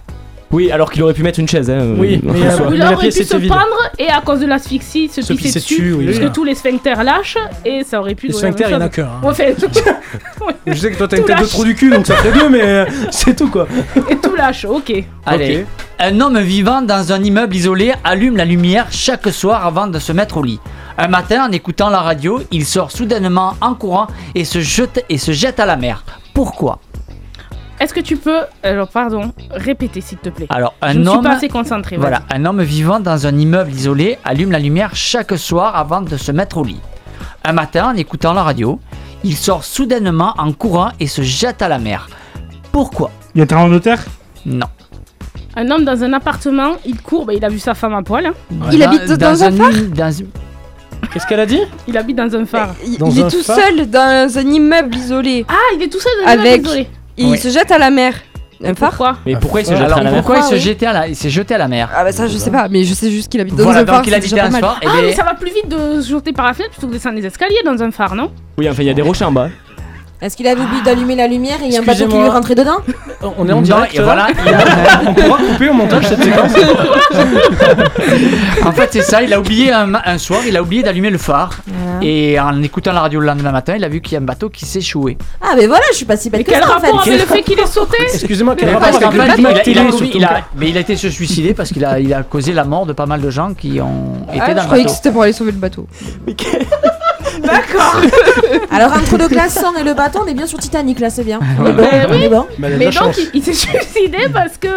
Oui, 0.51 0.71
alors 0.71 0.91
qu'il 0.91 1.01
aurait 1.03 1.13
pu 1.13 1.23
mettre 1.23 1.39
une 1.39 1.47
chaise. 1.47 1.69
Hein, 1.69 1.95
Oui, 1.97 2.21
euh, 2.23 2.31
mais, 2.31 2.43
euh. 2.47 2.69
Il 2.73 2.81
aurait 2.83 3.09
pu 3.09 3.23
se 3.23 3.35
vide. 3.35 3.49
pendre 3.49 3.89
et 3.97 4.07
à 4.09 4.21
cause 4.21 4.39
de 4.39 4.45
l'asphyxie 4.45 5.09
se, 5.09 5.21
Se 5.21 5.33
pisser 5.33 5.59
dessus, 5.59 5.73
dessus, 5.79 5.93
oui. 5.93 6.05
parce 6.05 6.19
que 6.19 6.27
tous 6.27 6.43
les 6.43 6.55
sphincters 6.55 7.03
lâchent 7.03 7.37
et 7.65 7.83
ça 7.83 7.99
aurait 7.99 8.15
pu. 8.15 8.27
Les 8.27 8.33
sphincters, 8.33 8.69
il 8.69 8.73
y 8.73 8.75
en 8.75 8.81
a 8.81 8.89
qu'un. 8.89 9.03
hein. 9.05 9.21
Ouais, 9.27 9.33
fait, 9.33 9.55
Je 10.67 10.73
sais 10.73 10.91
que 10.91 10.97
toi 10.97 11.07
t'as 11.07 11.17
Tout 11.17 11.23
une 11.23 11.27
tête 11.27 11.41
de 11.41 11.45
trou 11.47 11.63
du 11.65 11.75
cul 11.75 11.89
donc 11.89 12.05
ça 12.05 12.15
ferait 12.15 12.39
deux, 12.39 12.49
mais 12.49 12.61
euh, 12.61 12.85
c'est 13.11 13.35
tout 13.35 13.49
quoi. 13.49 13.67
et 14.09 14.15
tout 14.17 14.35
lâche. 14.35 14.65
Ok. 14.65 14.93
Allez. 15.25 15.65
Un 15.99 16.19
homme 16.21 16.39
vivant 16.39 16.81
dans 16.81 17.11
un 17.11 17.23
immeuble 17.23 17.55
isolé 17.55 17.93
allume 18.03 18.37
la 18.37 18.45
lumière 18.45 18.87
chaque 18.91 19.27
soir 19.29 19.65
avant 19.65 19.87
de 19.87 19.97
se 19.99 20.11
mettre 20.11 20.37
au 20.37 20.43
lit. 20.43 20.59
Un 20.97 21.07
matin, 21.07 21.47
en 21.47 21.51
écoutant 21.51 21.89
la 21.89 21.99
radio, 21.99 22.41
il 22.51 22.65
sort 22.65 22.91
soudainement 22.91 23.55
en 23.61 23.73
courant 23.75 24.07
et 24.35 24.45
se 24.45 24.59
jette, 24.61 25.03
et 25.09 25.17
se 25.17 25.31
jette 25.33 25.59
à 25.59 25.65
la 25.65 25.75
mer. 25.75 26.03
Pourquoi? 26.33 26.79
Est-ce 27.79 27.93
que 27.93 27.99
tu 27.99 28.15
peux, 28.15 28.39
alors 28.63 28.87
pardon, 28.87 29.33
répéter 29.51 29.99
s'il 29.99 30.17
te 30.17 30.29
plaît 30.29 30.47
Alors, 30.49 30.73
Je 30.81 30.87
un 30.87 30.93
ne 30.93 30.99
suis 31.03 31.09
homme. 31.09 31.23
pas 31.23 31.31
assez 31.33 31.49
concentré. 31.49 31.97
Voilà, 31.97 32.21
un 32.33 32.45
homme 32.45 32.61
vivant 32.61 32.99
dans 33.01 33.27
un 33.27 33.37
immeuble 33.37 33.71
isolé 33.71 34.17
allume 34.23 34.51
la 34.51 34.59
lumière 34.59 34.91
chaque 34.95 35.37
soir 35.37 35.75
avant 35.75 36.01
de 36.01 36.15
se 36.15 36.31
mettre 36.31 36.57
au 36.57 36.63
lit. 36.63 36.79
Un 37.43 37.51
matin, 37.53 37.91
en 37.91 37.95
écoutant 37.95 38.33
la 38.33 38.43
radio, 38.43 38.79
il 39.25 39.35
sort 39.35 39.63
soudainement 39.65 40.33
en 40.37 40.53
courant 40.53 40.91
et 40.99 41.07
se 41.07 41.21
jette 41.21 41.61
à 41.61 41.67
la 41.67 41.77
mer. 41.79 42.07
Pourquoi? 42.71 43.11
Il 43.33 43.39
y 43.39 43.41
a 43.41 43.43
un 43.43 43.47
tremblement 43.47 43.73
de 43.75 43.79
terre 43.79 44.03
Non. 44.45 44.67
Un 45.57 45.69
homme 45.71 45.83
dans 45.85 46.01
un 46.03 46.13
appartement, 46.13 46.73
il 46.85 47.01
court, 47.01 47.25
bah, 47.25 47.33
il 47.33 47.43
a 47.43 47.49
vu 47.49 47.59
sa 47.59 47.73
femme 47.73 47.93
à 47.93 48.01
poil. 48.03 48.25
hein. 48.27 48.33
Il 48.71 48.81
habite 48.83 49.05
dans 49.13 49.43
un 49.43 49.51
phare? 49.51 49.71
dans- 49.93 50.11
Qu'est-ce 51.13 51.27
qu'elle 51.27 51.39
a 51.39 51.45
dit? 51.45 51.61
Il 51.87 51.97
habite 51.97 52.17
dans 52.17 52.33
un 52.35 52.45
phare. 52.45 52.73
Il, 52.85 52.97
Dans 52.97 53.09
il 53.09 53.21
un 53.23 53.27
est 53.27 53.31
tout 53.31 53.43
phare? 53.43 53.57
seul 53.57 53.89
dans 53.89 54.37
un 54.37 54.41
immeuble 54.41 54.95
isolé. 54.95 55.45
Ah, 55.47 55.53
il 55.75 55.83
est 55.83 55.87
tout 55.89 55.99
seul 55.99 56.11
dans 56.23 56.29
un 56.29 56.33
Avec. 56.33 56.45
immeuble 56.57 56.67
isolé. 56.67 56.87
Il 57.17 57.27
Ouais. 57.31 57.37
se 57.37 57.49
jette 57.49 57.71
à 57.71 57.77
la 57.77 57.89
mer. 57.91 58.13
Un 58.63 58.73
phare 58.73 58.89
Pourquoi 58.91 59.17
Mais 59.25 59.35
pourquoi 59.35 59.61
il 59.61 59.65
se 59.65 59.75
jette 59.75 59.91
à 59.91 60.01
la 60.01 60.11
mer 60.11 60.13
pourquoi 60.23 60.37
il 60.37 60.43
se 60.43 60.55
jetait 60.55 60.85
à 60.85 60.93
la... 60.93 61.07
il 61.09 61.15
s'est 61.15 61.29
jeté 61.29 61.53
à 61.53 61.57
la 61.57 61.67
mer 61.67 61.89
Ah 61.93 62.05
bah 62.05 62.13
ça 62.13 62.25
je 62.27 62.37
sais 62.37 62.49
pas, 62.51 62.69
mais 62.69 62.85
je 62.85 62.93
sais 62.93 63.11
juste 63.11 63.29
qu'il 63.29 63.41
habite 63.41 63.53
dans 63.55 63.63
Voilà, 63.65 63.81
un 63.81 63.85
phare. 63.85 63.97
donc 63.97 64.07
il 64.07 64.11
c'est 64.11 64.15
habitait 64.15 64.35
déjà 64.35 64.45
un 64.45 64.51
phare. 64.51 64.79
et 64.81 64.85
Ah, 64.87 64.91
ben- 64.95 65.01
mais 65.07 65.11
ça 65.13 65.23
va 65.23 65.33
plus 65.33 65.51
vite 65.53 65.67
de 65.67 65.99
se 66.01 66.09
jeter 66.09 66.31
par 66.31 66.45
la 66.45 66.53
fenêtre 66.53 66.71
plutôt 66.71 66.87
que 66.87 66.93
de 66.93 66.97
descendre 66.97 67.15
les 67.17 67.25
escaliers 67.25 67.61
dans 67.65 67.83
un 67.83 67.91
phare, 67.91 68.15
non? 68.15 68.31
Oui, 68.57 68.69
enfin, 68.69 68.81
il 68.81 68.85
y 68.85 68.89
a 68.89 68.93
des 68.93 69.01
rochers 69.01 69.25
en 69.25 69.31
bas. 69.33 69.49
Est-ce 70.21 70.37
qu'il 70.37 70.47
avait 70.47 70.61
oublié 70.61 70.81
d'allumer 70.81 71.15
la 71.15 71.27
lumière 71.27 71.57
et 71.61 71.65
il 71.65 71.73
y 71.73 71.77
a 71.77 71.81
un 71.81 71.83
bateau 71.83 72.07
qui 72.07 72.15
lui 72.17 72.27
rentré 72.27 72.55
dedans 72.55 72.77
On 73.37 73.47
est 73.47 73.51
en 73.51 73.57
Non, 73.57 73.61
direct. 73.61 73.93
et 73.95 73.97
là 73.97 74.03
voilà, 74.03 74.27
On 75.07 75.13
pourra 75.13 75.37
couper 75.39 75.69
au 75.69 75.73
montage 75.73 76.07
cette 76.07 76.23
séquence. 76.23 76.51
En 78.65 78.71
fait, 78.71 78.89
c'est 78.91 79.01
ça, 79.01 79.21
il 79.21 79.33
a 79.33 79.39
oublié 79.39 79.71
un, 79.71 80.17
soir, 80.17 80.39
il 80.47 80.55
a 80.57 80.61
oublié 80.61 80.83
d'allumer 80.83 81.09
le 81.09 81.17
phare. 81.17 81.59
Et 82.01 82.39
en 82.39 82.61
écoutant 82.63 82.93
la 82.93 83.01
radio 83.01 83.19
le 83.19 83.27
lendemain 83.27 83.51
matin, 83.51 83.75
il 83.77 83.83
a 83.83 83.89
vu 83.89 84.01
qu'il 84.01 84.13
y 84.13 84.15
a 84.15 84.19
un 84.19 84.23
bateau 84.25 84.49
qui 84.49 84.65
s'échouait. 84.65 85.17
Ah, 85.41 85.53
mais 85.55 85.67
voilà, 85.67 85.83
je 85.91 85.97
suis 85.97 86.05
pas 86.05 86.17
si 86.17 86.29
bête 86.29 86.39
Mais 86.39 86.43
que 86.45 86.51
quel 86.51 86.63
ça 86.63 86.77
en 86.77 86.79
fait. 86.79 86.87
rapport 86.87 87.01
avec 87.07 87.19
le 87.19 87.25
fait 87.25 87.41
qu'il 87.43 87.59
est 87.59 87.65
sauté 87.67 87.97
Excusez-moi, 88.13 88.55
quel 88.57 88.67
Mais 88.69 88.73
rapport 88.75 88.89
Parce 88.91 89.03
avec 89.03 89.17
qu'en 89.17 89.23
le 89.25 89.29
fait, 89.31 89.41
mais 90.55 90.69
il 90.69 90.77
a 90.77 90.79
été 90.81 90.95
se 90.95 91.09
suicider 91.09 91.53
parce 91.53 91.69
qu'il 91.71 91.83
a, 91.85 91.99
il 91.99 92.13
a 92.13 92.23
causé 92.23 92.53
la 92.53 92.63
mort 92.63 92.85
de 92.85 92.93
pas 92.93 93.05
mal 93.05 93.21
de 93.21 93.29
gens 93.29 93.53
qui 93.53 93.79
ont 93.81 94.25
été 94.33 94.41
Ah, 94.41 94.53
dans 94.53 94.55
je 94.55 94.61
le 94.61 94.65
croyais 94.65 94.83
que 94.83 94.87
bateau. 94.89 94.95
c'était 94.97 95.11
pour 95.11 95.23
aller 95.23 95.33
sauver 95.33 95.51
le 95.51 95.57
bateau. 95.57 95.87
D'accord. 97.45 98.01
Alors, 98.71 98.93
entre 98.93 99.17
le 99.17 99.27
glaçon 99.27 99.73
et 99.79 99.83
le 99.83 99.93
bateau, 99.93 100.19
on 100.23 100.27
est 100.27 100.33
bien 100.33 100.47
sur 100.47 100.59
Titanic 100.59 100.99
là, 100.99 101.09
c'est 101.09 101.23
bien. 101.23 101.39
On 101.59 101.65
est 101.67 101.71
bon, 101.71 101.87
Mais 101.91 102.05
on 102.07 102.11
oui. 102.11 102.23
est 102.23 102.29
bon. 102.29 102.47
Mais 102.59 102.67
elle 102.67 102.73
a 102.73 102.75
de 102.75 102.79
Mais 102.79 102.85
la 102.85 102.91
donc, 102.91 103.03
chance. 103.13 103.17
il, 103.17 103.29
il 103.35 103.43
s'est 103.43 103.53
suicidé 103.53 104.17
parce 104.33 104.57
que. 104.57 104.67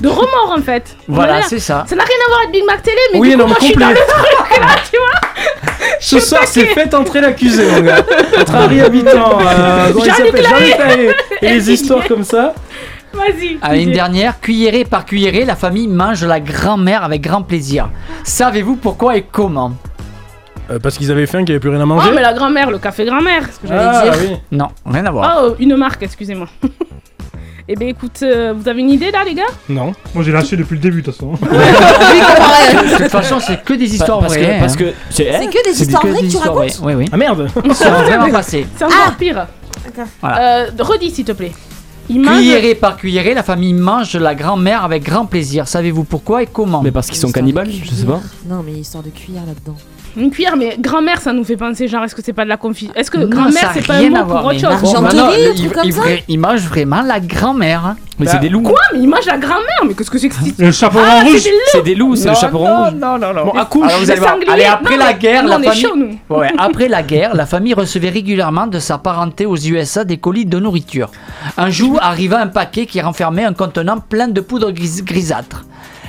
de 0.00 0.08
remords 0.08 0.54
en 0.56 0.62
fait. 0.62 0.96
Voilà, 1.08 1.42
c'est 1.42 1.58
ça. 1.60 1.84
Ça 1.88 1.96
n'a 1.96 2.04
rien 2.04 2.16
à 2.26 2.28
voir 2.28 2.40
avec 2.40 2.52
Big 2.52 2.64
Mac 2.66 2.82
Télé, 2.82 2.96
mais 3.12 3.18
Oui, 3.18 3.30
du 3.30 3.36
coup, 3.36 3.42
non, 3.42 3.48
moi 3.48 3.56
mais 3.60 3.66
je 3.66 3.72
suis 3.72 3.76
dans 3.80 3.86
complet. 3.88 4.00
le 4.06 4.12
truc 4.48 4.60
là, 4.60 4.74
tu 4.90 4.96
vois. 4.98 5.88
Ce 6.00 6.20
soir, 6.20 6.42
c'est 6.46 6.66
fait 6.66 6.94
entrer 6.94 7.20
l'accusé, 7.20 7.70
mon 7.70 7.80
gars. 7.80 8.04
Entre 8.40 8.54
Harry 8.54 8.80
Habitant, 8.80 9.38
euh, 9.40 9.88
comment 9.92 10.04
il 10.04 10.10
Jean-Luc 10.10 10.26
s'appelle 10.26 10.42
Lahaye. 10.42 10.70
Jean-Luc 10.70 10.96
Lahaye. 10.96 11.14
et 11.42 11.48
les 11.54 11.70
histoires 11.70 12.06
comme 12.08 12.24
ça. 12.24 12.54
Vas-y. 13.12 13.58
Allez, 13.62 13.82
une 13.84 13.92
dernière, 13.92 14.40
cuillerée 14.40 14.84
par 14.84 15.04
cuillerée, 15.06 15.44
la 15.44 15.54
famille 15.54 15.86
mange 15.86 16.24
la 16.24 16.40
grand-mère 16.40 17.04
avec 17.04 17.20
grand 17.22 17.42
plaisir. 17.42 17.88
Savez-vous 18.24 18.74
pourquoi 18.76 19.16
et 19.16 19.24
comment? 19.30 19.72
Euh, 20.70 20.78
parce 20.78 20.96
qu'ils 20.96 21.10
avaient 21.10 21.26
faim, 21.26 21.44
qu'ils 21.44 21.52
avaient 21.52 21.60
plus 21.60 21.70
rien 21.70 21.80
à 21.80 21.86
manger. 21.86 22.08
Oh, 22.10 22.14
mais 22.14 22.22
la 22.22 22.32
grand-mère, 22.32 22.70
le 22.70 22.78
café 22.78 23.04
grand-mère, 23.04 23.42
c'est 23.46 23.52
ce 23.52 23.60
que 23.60 23.68
j'allais 23.68 23.80
Ah 23.84 24.02
dire. 24.10 24.30
oui. 24.30 24.36
Non, 24.50 24.68
rien 24.86 25.04
à 25.04 25.10
voir. 25.10 25.42
Oh, 25.44 25.54
une 25.58 25.76
marque, 25.76 26.02
excusez-moi. 26.02 26.48
Eh 27.66 27.76
ben 27.76 27.88
écoute, 27.88 28.18
euh, 28.22 28.52
vous 28.54 28.68
avez 28.68 28.82
une 28.82 28.90
idée 28.90 29.10
là, 29.10 29.24
les 29.24 29.32
gars? 29.32 29.42
Non. 29.70 29.94
Moi 30.14 30.22
j'ai 30.22 30.32
lâché 30.32 30.54
depuis 30.54 30.74
le 30.74 30.80
début 30.82 31.00
de 31.00 31.06
toute 31.06 31.14
façon. 31.14 31.32
De 31.40 32.96
toute 32.98 33.08
façon, 33.10 33.40
c'est 33.40 33.62
que 33.64 33.72
des 33.72 33.94
histoires 33.94 34.20
parce 34.20 34.34
vraies. 34.34 34.56
que, 34.56 34.60
parce 34.60 34.74
hein. 34.74 34.76
que 34.76 34.84
c'est 35.08 35.24
que 35.24 35.64
des 35.64 35.72
C'est 35.74 35.84
histoires 35.84 36.02
que 36.02 36.08
vraies 36.08 36.20
des 36.20 36.26
que 36.26 36.30
tu 36.32 36.36
histoires 36.36 36.54
racontes 36.54 36.76
vraies. 36.76 36.94
Oui, 36.94 37.04
oui. 37.04 37.08
Ah 37.10 37.16
merde. 37.16 37.48
C'est 37.72 37.88
vraiment 37.88 38.30
passé. 38.30 38.66
C'est 38.76 38.84
encore 38.84 39.14
pire. 39.18 39.46
Voilà. 40.20 40.66
Euh, 40.66 40.70
redis 40.78 41.10
s'il 41.10 41.24
te 41.24 41.32
plaît. 41.32 41.52
Mange. 42.10 42.36
Cuillerée 42.36 42.74
par 42.74 42.96
cuillerée, 42.98 43.32
la 43.32 43.42
famille 43.42 43.72
mange 43.72 44.14
la 44.14 44.34
grand-mère 44.34 44.84
avec 44.84 45.02
grand 45.02 45.24
plaisir. 45.24 45.66
Savez-vous 45.66 46.04
pourquoi 46.04 46.42
et 46.42 46.46
comment 46.46 46.82
Mais 46.82 46.90
parce 46.90 47.06
qu'ils 47.06 47.16
sont 47.16 47.32
cannibales, 47.32 47.70
je 47.70 47.90
sais 47.94 48.04
pas. 48.04 48.20
Non, 48.46 48.62
mais 48.62 48.72
histoire 48.72 49.02
de 49.02 49.08
cuillère 49.08 49.46
là-dedans. 49.46 49.76
Une 50.16 50.30
cuillère, 50.30 50.56
mais 50.56 50.76
grand-mère, 50.78 51.20
ça 51.20 51.32
nous 51.32 51.42
fait 51.44 51.56
penser, 51.56 51.88
genre, 51.88 52.04
est-ce 52.04 52.14
que 52.14 52.22
c'est 52.24 52.32
pas 52.32 52.44
de 52.44 52.48
la 52.48 52.56
confiture 52.56 52.94
Est-ce 52.96 53.10
que 53.10 53.18
grand-mère, 53.24 53.70
a 53.70 53.74
c'est 53.74 53.86
pas 53.86 53.94
un 53.94 54.08
mot 54.10 54.24
pour 54.24 54.44
autre 54.44 54.60
chose? 54.60 54.62
il, 54.62 54.96
un 54.96 55.08
truc 55.08 55.58
il- 55.58 55.70
comme 55.70 55.82
il 55.84 55.92
ça 55.92 56.00
vra- 56.02 56.22
il 56.28 56.38
mange 56.38 56.60
vraiment 56.62 57.02
la 57.02 57.18
grand-mère. 57.20 57.96
Mais 58.20 58.26
c'est 58.26 58.38
des 58.38 58.48
loups. 58.48 58.62
Quoi? 58.62 58.78
Mais 58.92 59.00
il 59.00 59.08
mange 59.08 59.26
la 59.26 59.38
grand-mère 59.38 59.82
Mais 59.88 59.94
qu'est-ce 59.94 60.08
que 60.10 60.18
c'est 60.18 60.28
que 60.28 60.36
cette 60.36 60.56
Le 60.56 60.70
chaperon 60.70 61.02
Ah, 61.04 61.22
rouge 61.24 61.40
c'est 61.72 61.82
des 61.82 61.96
loups 61.96 62.14
C'est 62.14 62.26
le 62.28 62.34
Non, 62.34 62.38
chaperon 62.40 62.68
non, 62.68 62.84
rouge. 62.84 62.94
Non, 62.94 63.18
non, 63.18 63.34
non. 63.34 63.44
Bon, 63.46 63.50
accouche. 63.58 63.92
Vous 63.98 64.08
allez 64.10 64.20
voir. 64.20 64.36
Allez, 64.48 64.64
après 64.66 64.96
Non, 64.96 65.04
la 65.04 65.12
guerre, 65.14 65.44
la 65.48 65.56
on 65.58 65.62
est 65.62 65.66
famille. 65.66 65.82
chauds, 65.82 65.96
nous. 65.96 66.36
Ouais, 66.36 66.52
après 66.56 66.86
la 66.86 67.02
guerre, 67.02 67.34
la 67.34 67.44
famille 67.44 67.74
recevait 67.74 68.10
régulièrement 68.10 68.68
de 68.68 68.78
sa 68.78 68.98
parenté 68.98 69.46
aux 69.46 69.56
USA 69.56 70.04
des 70.04 70.18
colis 70.18 70.46
de 70.46 70.60
nourriture. 70.60 71.10
Un 71.58 71.70
jour 71.70 71.98
arriva 72.00 72.40
un 72.40 72.46
paquet 72.46 72.86
qui 72.86 73.00
renfermait 73.00 73.44
un 73.44 73.52
contenant 73.52 73.98
plein 73.98 74.28
de 74.28 74.40
poudre 74.40 74.70
gris- 74.70 75.02
grisâtre. 75.02 75.64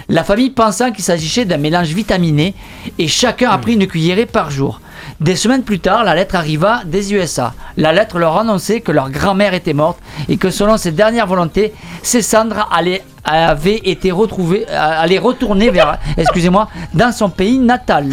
La 0.08 0.24
famille 0.24 0.52
pensant 0.52 0.92
qu'il 0.92 1.04
s'agissait 1.04 1.46
d'un 1.46 1.58
mélange 1.58 1.88
vitaminé 1.88 2.54
et 3.00 3.08
chacun 3.08 3.50
a 3.50 3.58
pris 3.58 3.74
une 3.74 3.88
cuillerée 3.88 4.26
par 4.26 4.52
jour. 4.52 4.82
Des 5.20 5.36
semaines 5.36 5.64
plus 5.64 5.80
tard, 5.80 6.04
la 6.04 6.14
lettre 6.14 6.36
arriva 6.36 6.82
des 6.86 7.14
USA. 7.14 7.54
La 7.78 7.92
lettre 7.92 8.20
leur 8.20 8.38
annonçait 8.38 8.82
que 8.82 8.92
leur 8.92 9.10
grand-mère 9.10 9.54
était 9.54 9.74
morte 9.74 9.98
et 10.30 10.38
que 10.38 10.50
selon 10.50 10.78
ses 10.78 10.92
dernières 10.92 11.28
volontés, 11.28 11.74
ses 12.04 12.22
cendres 12.22 12.70
allaient 12.72 13.04
avaient 13.28 13.82
été 13.84 14.12
retrouvées, 14.12 14.68
euh, 14.70 15.02
allaient 15.02 15.18
retourner 15.18 15.72
vers, 15.72 15.98
excusez-moi, 16.18 16.68
dans 16.94 17.12
son 17.12 17.30
pays 17.30 17.58
natal. 17.58 18.06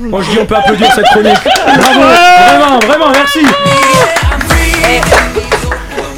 Moi 0.00 0.22
je 0.22 0.30
dis 0.30 0.38
on 0.40 0.46
peut 0.46 0.56
applaudir 0.56 0.90
cette 0.94 1.04
chronique. 1.06 1.36
Bravo, 1.44 2.00
vraiment, 2.00 2.78
vraiment, 2.78 3.10
merci. 3.10 3.40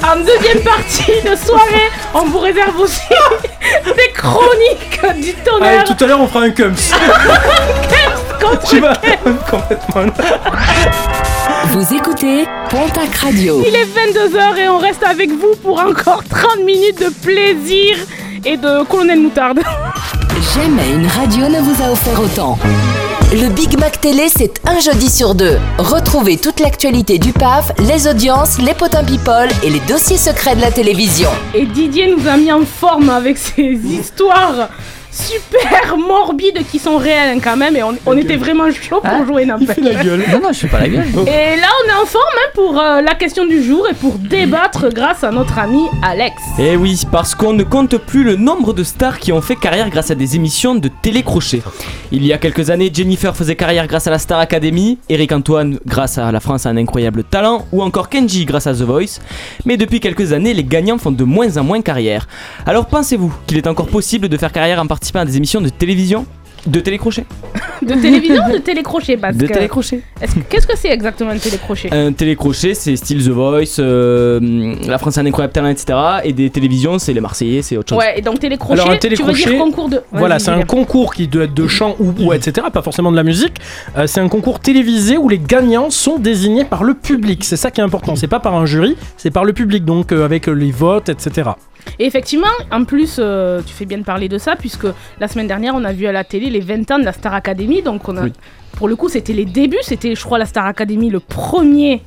En 0.04 0.16
deuxième 0.18 0.62
partie 0.62 1.20
de 1.28 1.34
soirée, 1.34 1.90
on 2.14 2.26
vous 2.26 2.38
réserve 2.38 2.78
aussi 2.78 3.00
des 3.96 4.12
chroniques 4.14 5.00
du 5.00 5.30
Allez, 5.30 5.34
tonnerre. 5.44 5.84
tout 5.84 6.04
à 6.04 6.06
l'heure 6.06 6.20
on 6.20 6.26
fera 6.28 6.44
un 6.44 6.50
cums. 6.50 6.74
contre 8.40 8.68
Tu 8.68 8.80
vas 8.80 8.94
complètement. 9.50 10.12
Vous 11.68 11.94
écoutez 11.94 12.46
Pontac 12.70 13.14
Radio. 13.16 13.62
Il 13.66 13.74
est 13.74 13.86
22h 13.86 14.56
et 14.58 14.68
on 14.68 14.78
reste 14.78 15.02
avec 15.02 15.30
vous 15.30 15.54
pour 15.62 15.80
encore 15.80 16.22
30 16.28 16.64
minutes 16.64 17.00
de 17.00 17.10
plaisir 17.24 17.96
et 18.44 18.56
de 18.56 18.84
colonel 18.84 19.20
moutarde. 19.20 19.60
Jamais 20.54 20.90
une 20.92 21.06
radio 21.06 21.48
ne 21.48 21.60
vous 21.60 21.82
a 21.82 21.90
offert 21.90 22.20
autant. 22.20 22.58
Le 23.32 23.48
Big 23.48 23.76
Mac 23.80 24.00
Télé, 24.00 24.28
c'est 24.28 24.60
un 24.64 24.78
jeudi 24.78 25.10
sur 25.10 25.34
deux. 25.34 25.58
Retrouvez 25.78 26.36
toute 26.36 26.60
l'actualité 26.60 27.18
du 27.18 27.32
PAF, 27.32 27.72
les 27.80 28.06
audiences, 28.06 28.60
les 28.62 28.72
potins 28.72 29.02
people 29.02 29.48
et 29.64 29.70
les 29.70 29.80
dossiers 29.80 30.16
secrets 30.16 30.54
de 30.54 30.60
la 30.60 30.70
télévision. 30.70 31.28
Et 31.52 31.66
Didier 31.66 32.14
nous 32.14 32.28
a 32.28 32.36
mis 32.36 32.52
en 32.52 32.64
forme 32.64 33.10
avec 33.10 33.36
ses 33.36 33.72
histoires 33.84 34.68
super 35.16 35.96
morbides 35.96 36.64
qui 36.70 36.78
sont 36.78 36.96
réelles 36.96 37.40
quand 37.42 37.56
même 37.56 37.76
et 37.76 37.82
on, 37.82 37.96
on 38.06 38.16
était 38.16 38.36
vraiment 38.36 38.70
chaud 38.70 39.00
pour 39.00 39.06
Hein 39.06 39.24
jouer 39.26 39.46
n'empêche. 39.46 39.78
Non, 39.78 40.40
non, 40.42 40.52
je 40.52 40.58
fais 40.60 40.68
pas 40.68 40.80
la 40.80 40.88
gueule. 40.88 41.04
Et 41.26 41.56
là 41.56 41.68
on 41.84 41.88
est 41.88 42.02
en 42.02 42.06
forme 42.06 42.24
hein, 42.36 42.50
pour 42.54 42.78
euh, 42.78 43.00
la 43.00 43.14
question 43.14 43.46
du 43.46 43.62
jour 43.62 43.86
et 43.88 43.94
pour 43.94 44.14
débattre 44.18 44.92
grâce 44.92 45.24
à 45.24 45.30
notre 45.30 45.58
ami 45.58 45.84
Alex. 46.02 46.34
Eh 46.58 46.76
oui, 46.76 47.02
parce 47.10 47.34
qu'on 47.34 47.52
ne 47.52 47.62
compte 47.62 47.96
plus 47.98 48.24
le 48.24 48.36
nombre 48.36 48.72
de 48.72 48.84
stars 48.84 49.18
qui 49.18 49.32
ont 49.32 49.40
fait 49.40 49.56
carrière 49.56 49.90
grâce 49.90 50.10
à 50.10 50.14
des 50.14 50.36
émissions 50.36 50.74
de 50.74 50.88
télécrochet. 50.88 51.62
Il 52.12 52.24
y 52.24 52.32
a 52.32 52.38
quelques 52.38 52.70
années, 52.70 52.90
Jennifer 52.92 53.34
faisait 53.36 53.56
carrière 53.56 53.86
grâce 53.86 54.06
à 54.06 54.10
la 54.10 54.18
Star 54.18 54.38
Academy, 54.38 54.98
Eric 55.08 55.32
Antoine 55.32 55.78
grâce 55.86 56.18
à 56.18 56.30
la 56.30 56.40
France 56.40 56.66
a 56.66 56.70
un 56.70 56.76
incroyable 56.76 57.24
talent, 57.24 57.66
ou 57.72 57.82
encore 57.82 58.08
Kenji 58.08 58.44
grâce 58.44 58.66
à 58.66 58.74
The 58.74 58.82
Voice. 58.82 59.20
Mais 59.64 59.76
depuis 59.76 60.00
quelques 60.00 60.32
années, 60.32 60.54
les 60.54 60.64
gagnants 60.64 60.98
font 60.98 61.10
de 61.10 61.24
moins 61.24 61.56
en 61.56 61.64
moins 61.64 61.80
carrière. 61.80 62.26
Alors 62.66 62.86
pensez-vous 62.86 63.32
qu'il 63.46 63.56
est 63.56 63.66
encore 63.66 63.86
possible 63.86 64.28
de 64.28 64.36
faire 64.36 64.52
carrière 64.52 64.80
en 64.80 64.86
participant 65.12 65.20
à 65.20 65.24
des 65.24 65.36
émissions 65.36 65.60
de 65.60 65.68
télévision 65.68 66.26
De 66.66 66.80
télécrochet 66.80 67.24
De 67.82 67.94
télévision 67.94 68.42
ou 68.48 68.52
de 68.54 68.58
télécrochet 68.58 69.16
parce 69.16 69.36
De 69.36 69.46
que- 69.46 69.52
télécrochet. 69.52 70.00
Est-ce 70.20 70.34
que- 70.34 70.40
Qu'est-ce 70.48 70.66
que 70.66 70.76
c'est 70.76 70.90
exactement 70.90 71.30
un 71.30 71.38
télécrochet? 71.38 71.88
Un 71.92 72.12
télécrochet, 72.12 72.74
c'est 72.74 72.96
style 72.96 73.22
The 73.24 73.28
Voice, 73.28 73.76
euh, 73.78 74.74
La 74.88 74.98
France 74.98 75.18
a 75.18 75.20
un 75.20 75.26
incroyable 75.26 75.52
talent, 75.52 75.68
etc. 75.68 75.96
Et 76.24 76.32
des 76.32 76.50
télévisions, 76.50 76.98
c'est 76.98 77.12
les 77.12 77.20
Marseillais, 77.20 77.62
c'est 77.62 77.76
autre 77.76 77.90
chose. 77.90 77.98
Ouais, 77.98 78.18
et 78.18 78.22
donc 78.22 78.40
télécrochet, 78.40 78.72
Alors 78.80 78.86
un 78.86 78.96
tu 78.96 79.08
veux 79.08 79.16
télécrochet, 79.16 79.50
dire 79.50 79.58
concours 79.60 79.88
de... 79.88 80.00
voilà, 80.10 80.36
Vas-y, 80.36 80.44
c'est 80.44 80.50
un 80.50 80.62
concours 80.62 81.14
qui 81.14 81.28
doit 81.28 81.44
être 81.44 81.54
de 81.54 81.66
chant 81.68 81.94
ou, 82.00 82.12
ou 82.18 82.32
etc. 82.32 82.66
Pas 82.72 82.82
forcément 82.82 83.12
de 83.12 83.16
la 83.16 83.22
musique. 83.24 83.58
Euh, 83.96 84.06
c'est 84.08 84.20
un 84.20 84.28
concours 84.28 84.58
télévisé 84.58 85.18
où 85.18 85.28
les 85.28 85.38
gagnants 85.38 85.90
sont 85.90 86.18
désignés 86.18 86.64
par 86.64 86.82
le 86.82 86.94
public. 86.94 87.44
C'est 87.44 87.56
ça 87.56 87.70
qui 87.70 87.80
est 87.80 87.84
important. 87.84 88.16
C'est 88.16 88.26
pas 88.26 88.40
par 88.40 88.54
un 88.54 88.66
jury, 88.66 88.96
c'est 89.18 89.30
par 89.30 89.44
le 89.44 89.52
public. 89.52 89.84
Donc 89.84 90.10
euh, 90.12 90.24
avec 90.24 90.46
les 90.48 90.72
votes, 90.72 91.10
etc. 91.10 91.50
Et 91.98 92.06
effectivement, 92.06 92.46
en 92.70 92.84
plus, 92.84 93.16
euh, 93.18 93.60
tu 93.66 93.72
fais 93.72 93.84
bien 93.86 93.98
de 93.98 94.04
parler 94.04 94.28
de 94.28 94.38
ça, 94.38 94.56
puisque 94.56 94.86
la 95.20 95.28
semaine 95.28 95.46
dernière, 95.46 95.74
on 95.74 95.84
a 95.84 95.92
vu 95.92 96.06
à 96.06 96.12
la 96.12 96.24
télé 96.24 96.50
les 96.50 96.60
20 96.60 96.90
ans 96.90 96.98
de 96.98 97.04
la 97.04 97.12
Star 97.12 97.34
Academy. 97.34 97.82
Donc, 97.82 98.08
on 98.08 98.16
a, 98.16 98.24
Oui. 98.24 98.32
pour 98.76 98.88
le 98.88 98.96
coup, 98.96 99.08
c'était 99.08 99.32
les 99.32 99.44
débuts. 99.44 99.76
C'était, 99.82 100.14
je 100.14 100.22
crois, 100.24 100.38
la 100.38 100.46
Star 100.46 100.66
Academy, 100.66 101.10
le 101.10 101.20
premier 101.20 102.02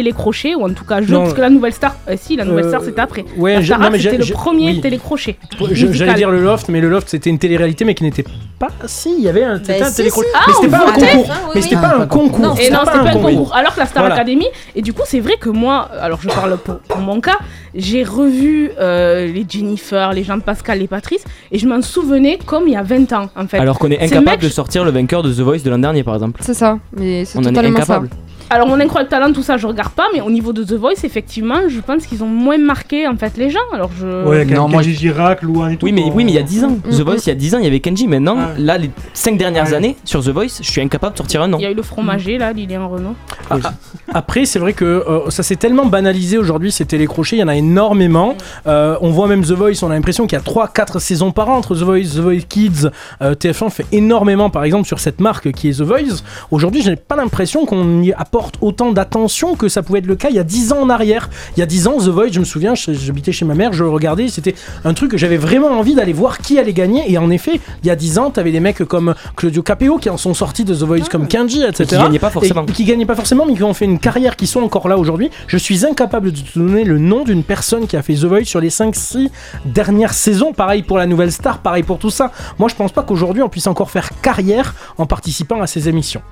télécrochet, 0.00 0.54
ou 0.54 0.62
en 0.64 0.72
tout 0.74 0.84
cas 0.84 1.00
jeu, 1.00 1.14
Non. 1.14 1.22
parce 1.22 1.34
que 1.34 1.40
la 1.40 1.48
nouvelle 1.50 1.72
star, 1.72 1.96
euh, 2.08 2.16
si, 2.20 2.36
la 2.36 2.44
nouvelle 2.44 2.66
Euh, 2.66 2.68
star, 2.68 2.82
c'était 2.82 3.00
après. 3.00 3.24
ouais, 3.38 3.56
c'était 3.62 4.18
le 4.18 4.32
premier 4.32 4.70
oui. 4.72 4.80
télécrochet. 4.80 5.36
J'allais 5.72 6.14
dire 6.14 6.30
le 6.30 6.40
loft, 6.42 6.68
mais 6.68 6.80
le 6.80 6.88
loft 6.90 7.08
c'était 7.08 7.30
une 7.30 7.38
télé-réalité, 7.38 7.84
mais 7.86 7.94
qui 7.94 8.04
n'était 8.04 8.24
pas. 8.58 8.68
Si, 8.86 9.14
il 9.18 9.24
y 9.24 9.28
avait 9.28 9.44
un, 9.44 9.56
c'était 9.58 9.82
un 9.82 9.88
si, 9.88 9.96
télécrochet. 9.96 10.28
si. 10.28 10.34
mais 10.34 10.40
Ah, 10.46 10.52
c'était 10.54 10.70
pas 10.70 10.78
un 10.86 10.92
concours. 10.92 11.26
Oui, 11.28 11.50
mais 11.54 11.60
oui. 11.60 11.62
c'était 11.62 11.76
pas 11.76 11.96
un 11.96 12.06
concours. 12.06 12.40
non, 12.40 12.54
c'était 12.56 12.70
pas 12.70 12.92
un 12.98 13.12
concours. 13.12 13.54
Alors 13.54 13.74
que 13.74 13.80
la 13.80 13.86
Star 13.86 14.02
Voilà. 14.02 14.14
Academy, 14.16 14.46
et 14.74 14.82
du 14.82 14.92
coup, 14.92 15.02
c'est 15.06 15.20
vrai 15.20 15.36
que 15.40 15.48
moi, 15.48 15.88
alors 16.00 16.20
je 16.20 16.28
parle 16.28 16.56
pour, 16.58 16.76
pour 16.80 16.98
mon 17.00 17.20
cas, 17.20 17.38
j'ai 17.74 18.02
revu 18.04 18.70
euh, 18.78 19.26
les 19.32 19.44
Jennifer, 19.48 20.12
les 20.12 20.24
Jean-Pascal, 20.24 20.78
les 20.78 20.88
Patrice, 20.88 21.24
et 21.52 21.58
je 21.58 21.66
m'en 21.66 21.80
souvenais 21.82 22.38
comme 22.44 22.64
il 22.68 22.72
y 22.74 22.76
a 22.76 22.82
20 22.82 23.12
ans, 23.12 23.28
en 23.36 23.46
fait. 23.46 23.58
Alors 23.58 23.78
qu'on 23.78 23.90
est 23.90 24.00
incapable 24.02 24.42
de 24.42 24.48
sortir 24.48 24.84
le 24.84 24.90
vainqueur 24.90 25.22
de 25.22 25.32
The 25.32 25.40
Voice 25.40 25.58
de 25.64 25.70
l'an 25.70 25.78
dernier, 25.78 26.02
par 26.02 26.14
exemple. 26.14 26.40
C'est 26.42 26.54
ça, 26.54 26.78
mais 26.96 27.24
c'est 27.24 27.38
On 27.38 27.42
en 27.42 27.44
est 27.44 27.52
totalement 27.52 27.82
ça. 27.84 28.02
Alors 28.48 28.68
mon 28.68 28.78
incroyable 28.78 29.10
talent, 29.10 29.32
tout 29.32 29.42
ça, 29.42 29.56
je 29.56 29.66
regarde 29.66 29.92
pas, 29.92 30.06
mais 30.14 30.20
au 30.20 30.30
niveau 30.30 30.52
de 30.52 30.62
The 30.62 30.74
Voice, 30.74 31.02
effectivement, 31.04 31.68
je 31.68 31.80
pense 31.80 32.06
qu'ils 32.06 32.22
ont 32.22 32.28
moins 32.28 32.58
marqué 32.58 33.08
en 33.08 33.16
fait 33.16 33.36
les 33.36 33.50
gens. 33.50 33.58
Alors 33.72 33.90
je. 33.98 34.24
Ouais, 34.24 34.44
Non, 34.44 34.62
non, 34.62 34.68
moi, 34.68 34.82
Kenji 34.82 34.94
Girac, 34.94 35.42
Louane 35.42 35.72
et 35.72 35.76
tout. 35.76 35.86
Oui 35.86 35.92
mais, 35.92 36.04
oui, 36.14 36.24
mais 36.24 36.30
il 36.30 36.36
y 36.36 36.38
a 36.38 36.42
10 36.44 36.64
ans. 36.64 36.70
Mm, 36.70 36.90
The. 36.90 37.00
Voice, 37.00 37.16
il 37.26 37.28
y 37.28 37.32
a 37.32 37.34
10 37.34 37.54
ans, 37.56 37.58
il 37.58 37.64
y 37.64 37.66
avait 37.66 37.80
Kenji. 37.80 38.06
Maintenant, 38.06 38.36
Ouais. 38.36 38.42
là, 38.58 38.78
les 38.78 38.90
5 39.14 39.36
dernières 39.36 39.72
années, 39.74 39.96
sur 40.04 40.22
The 40.22 40.28
Voice, 40.28 40.58
je 40.62 40.70
suis 40.70 40.80
incapable 40.80 41.14
de 41.14 41.18
sortir 41.18 41.42
un 41.42 41.48
nom. 41.48 41.58
Il 41.58 41.62
y 41.62 41.66
a 41.66 41.70
eu 41.70 41.74
le 41.74 41.82
fromager 41.82 42.38
là, 42.38 42.52
Lilian 42.52 42.88
Renault. 42.88 43.16
Ah, 43.50 43.56
ah, 43.64 43.72
Après, 44.14 44.44
c'est 44.44 44.60
vrai 44.60 44.74
que 44.74 44.84
euh, 44.84 45.30
ça 45.30 45.42
s'est 45.42 45.56
tellement 45.56 45.86
banalisé 45.86 46.38
aujourd'hui, 46.38 46.70
ces 46.70 46.84
télécrochets, 46.84 47.36
il 47.36 47.40
y 47.40 47.42
en 47.42 47.48
a 47.48 47.56
énormément. 47.56 48.36
Euh, 48.68 48.96
on 49.00 49.10
voit 49.10 49.26
même 49.26 49.42
The 49.44 49.52
Voice, 49.52 49.82
on 49.82 49.90
a 49.90 49.94
l'impression 49.94 50.26
qu'il 50.28 50.38
y 50.38 50.40
a 50.40 50.44
3-4 50.44 51.00
saisons 51.00 51.32
par 51.32 51.48
an 51.50 51.56
entre 51.56 51.74
The 51.74 51.82
Voice, 51.82 52.14
The 52.14 52.18
Voice 52.20 52.42
Kids. 52.48 52.90
Euh, 53.22 53.34
TF1 53.34 53.70
fait 53.70 53.86
énormément, 53.90 54.50
par 54.50 54.62
exemple, 54.62 54.86
sur 54.86 55.00
cette 55.00 55.20
marque 55.20 55.50
qui 55.50 55.68
est 55.70 55.78
The 55.78 55.82
Voice. 55.82 56.22
Aujourd'hui, 56.52 56.82
je 56.82 56.90
n'ai 56.90 56.96
pas 56.96 57.16
l'impression 57.16 57.66
qu'on 57.66 58.02
y 58.02 58.12
apporte 58.12 58.35
autant 58.60 58.92
d'attention 58.92 59.54
que 59.54 59.68
ça 59.68 59.82
pouvait 59.82 60.00
être 60.00 60.06
le 60.06 60.16
cas 60.16 60.28
il 60.30 60.36
y 60.36 60.38
a 60.38 60.44
10 60.44 60.72
ans 60.72 60.80
en 60.80 60.90
arrière. 60.90 61.30
Il 61.56 61.60
y 61.60 61.62
a 61.62 61.66
10 61.66 61.88
ans, 61.88 61.96
The 61.98 62.08
Voice, 62.08 62.32
je 62.32 62.40
me 62.40 62.44
souviens, 62.44 62.74
j'habitais 62.74 63.32
chez 63.32 63.44
ma 63.44 63.54
mère, 63.54 63.72
je 63.72 63.84
regardais, 63.84 64.28
c'était 64.28 64.54
un 64.84 64.94
truc 64.94 65.12
que 65.12 65.16
j'avais 65.16 65.36
vraiment 65.36 65.68
envie 65.68 65.94
d'aller 65.94 66.12
voir 66.12 66.38
qui 66.38 66.58
allait 66.58 66.72
gagner. 66.72 67.10
Et 67.10 67.18
en 67.18 67.30
effet, 67.30 67.60
il 67.82 67.86
y 67.86 67.90
a 67.90 67.96
10 67.96 68.18
ans, 68.18 68.30
t'avais 68.30 68.52
des 68.52 68.60
mecs 68.60 68.84
comme 68.84 69.14
Claudio 69.36 69.62
Capeo 69.62 69.98
qui 69.98 70.10
en 70.10 70.16
sont 70.16 70.34
sortis 70.34 70.64
de 70.64 70.74
The 70.74 70.82
Voice 70.82 71.08
comme 71.10 71.28
Kenji, 71.28 71.62
etc. 71.62 71.82
Et 71.82 71.86
qui 71.86 71.96
gagnaient 71.96 72.18
pas 72.18 72.30
forcément. 72.30 72.66
Et 72.66 72.72
qui 72.72 72.84
gagnaient 72.84 73.06
pas 73.06 73.14
forcément, 73.14 73.46
mais 73.46 73.54
qui 73.54 73.62
ont 73.62 73.74
fait 73.74 73.84
une 73.84 73.98
carrière, 73.98 74.36
qui 74.36 74.46
sont 74.46 74.62
encore 74.62 74.88
là 74.88 74.98
aujourd'hui. 74.98 75.30
Je 75.46 75.56
suis 75.56 75.86
incapable 75.86 76.32
de 76.32 76.40
te 76.40 76.58
donner 76.58 76.84
le 76.84 76.98
nom 76.98 77.24
d'une 77.24 77.44
personne 77.44 77.86
qui 77.86 77.96
a 77.96 78.02
fait 78.02 78.14
The 78.14 78.24
Voice 78.24 78.44
sur 78.44 78.60
les 78.60 78.70
5-6 78.70 79.30
dernières 79.64 80.14
saisons. 80.14 80.52
Pareil 80.52 80.82
pour 80.82 80.98
la 80.98 81.06
nouvelle 81.06 81.32
star, 81.32 81.58
pareil 81.58 81.82
pour 81.82 81.98
tout 81.98 82.10
ça. 82.10 82.32
Moi, 82.58 82.68
je 82.68 82.74
pense 82.74 82.92
pas 82.92 83.02
qu'aujourd'hui 83.02 83.42
on 83.42 83.48
puisse 83.48 83.66
encore 83.66 83.90
faire 83.90 84.10
carrière 84.20 84.74
en 84.98 85.06
participant 85.06 85.60
à 85.60 85.66
ces 85.66 85.88
émissions. 85.88 86.22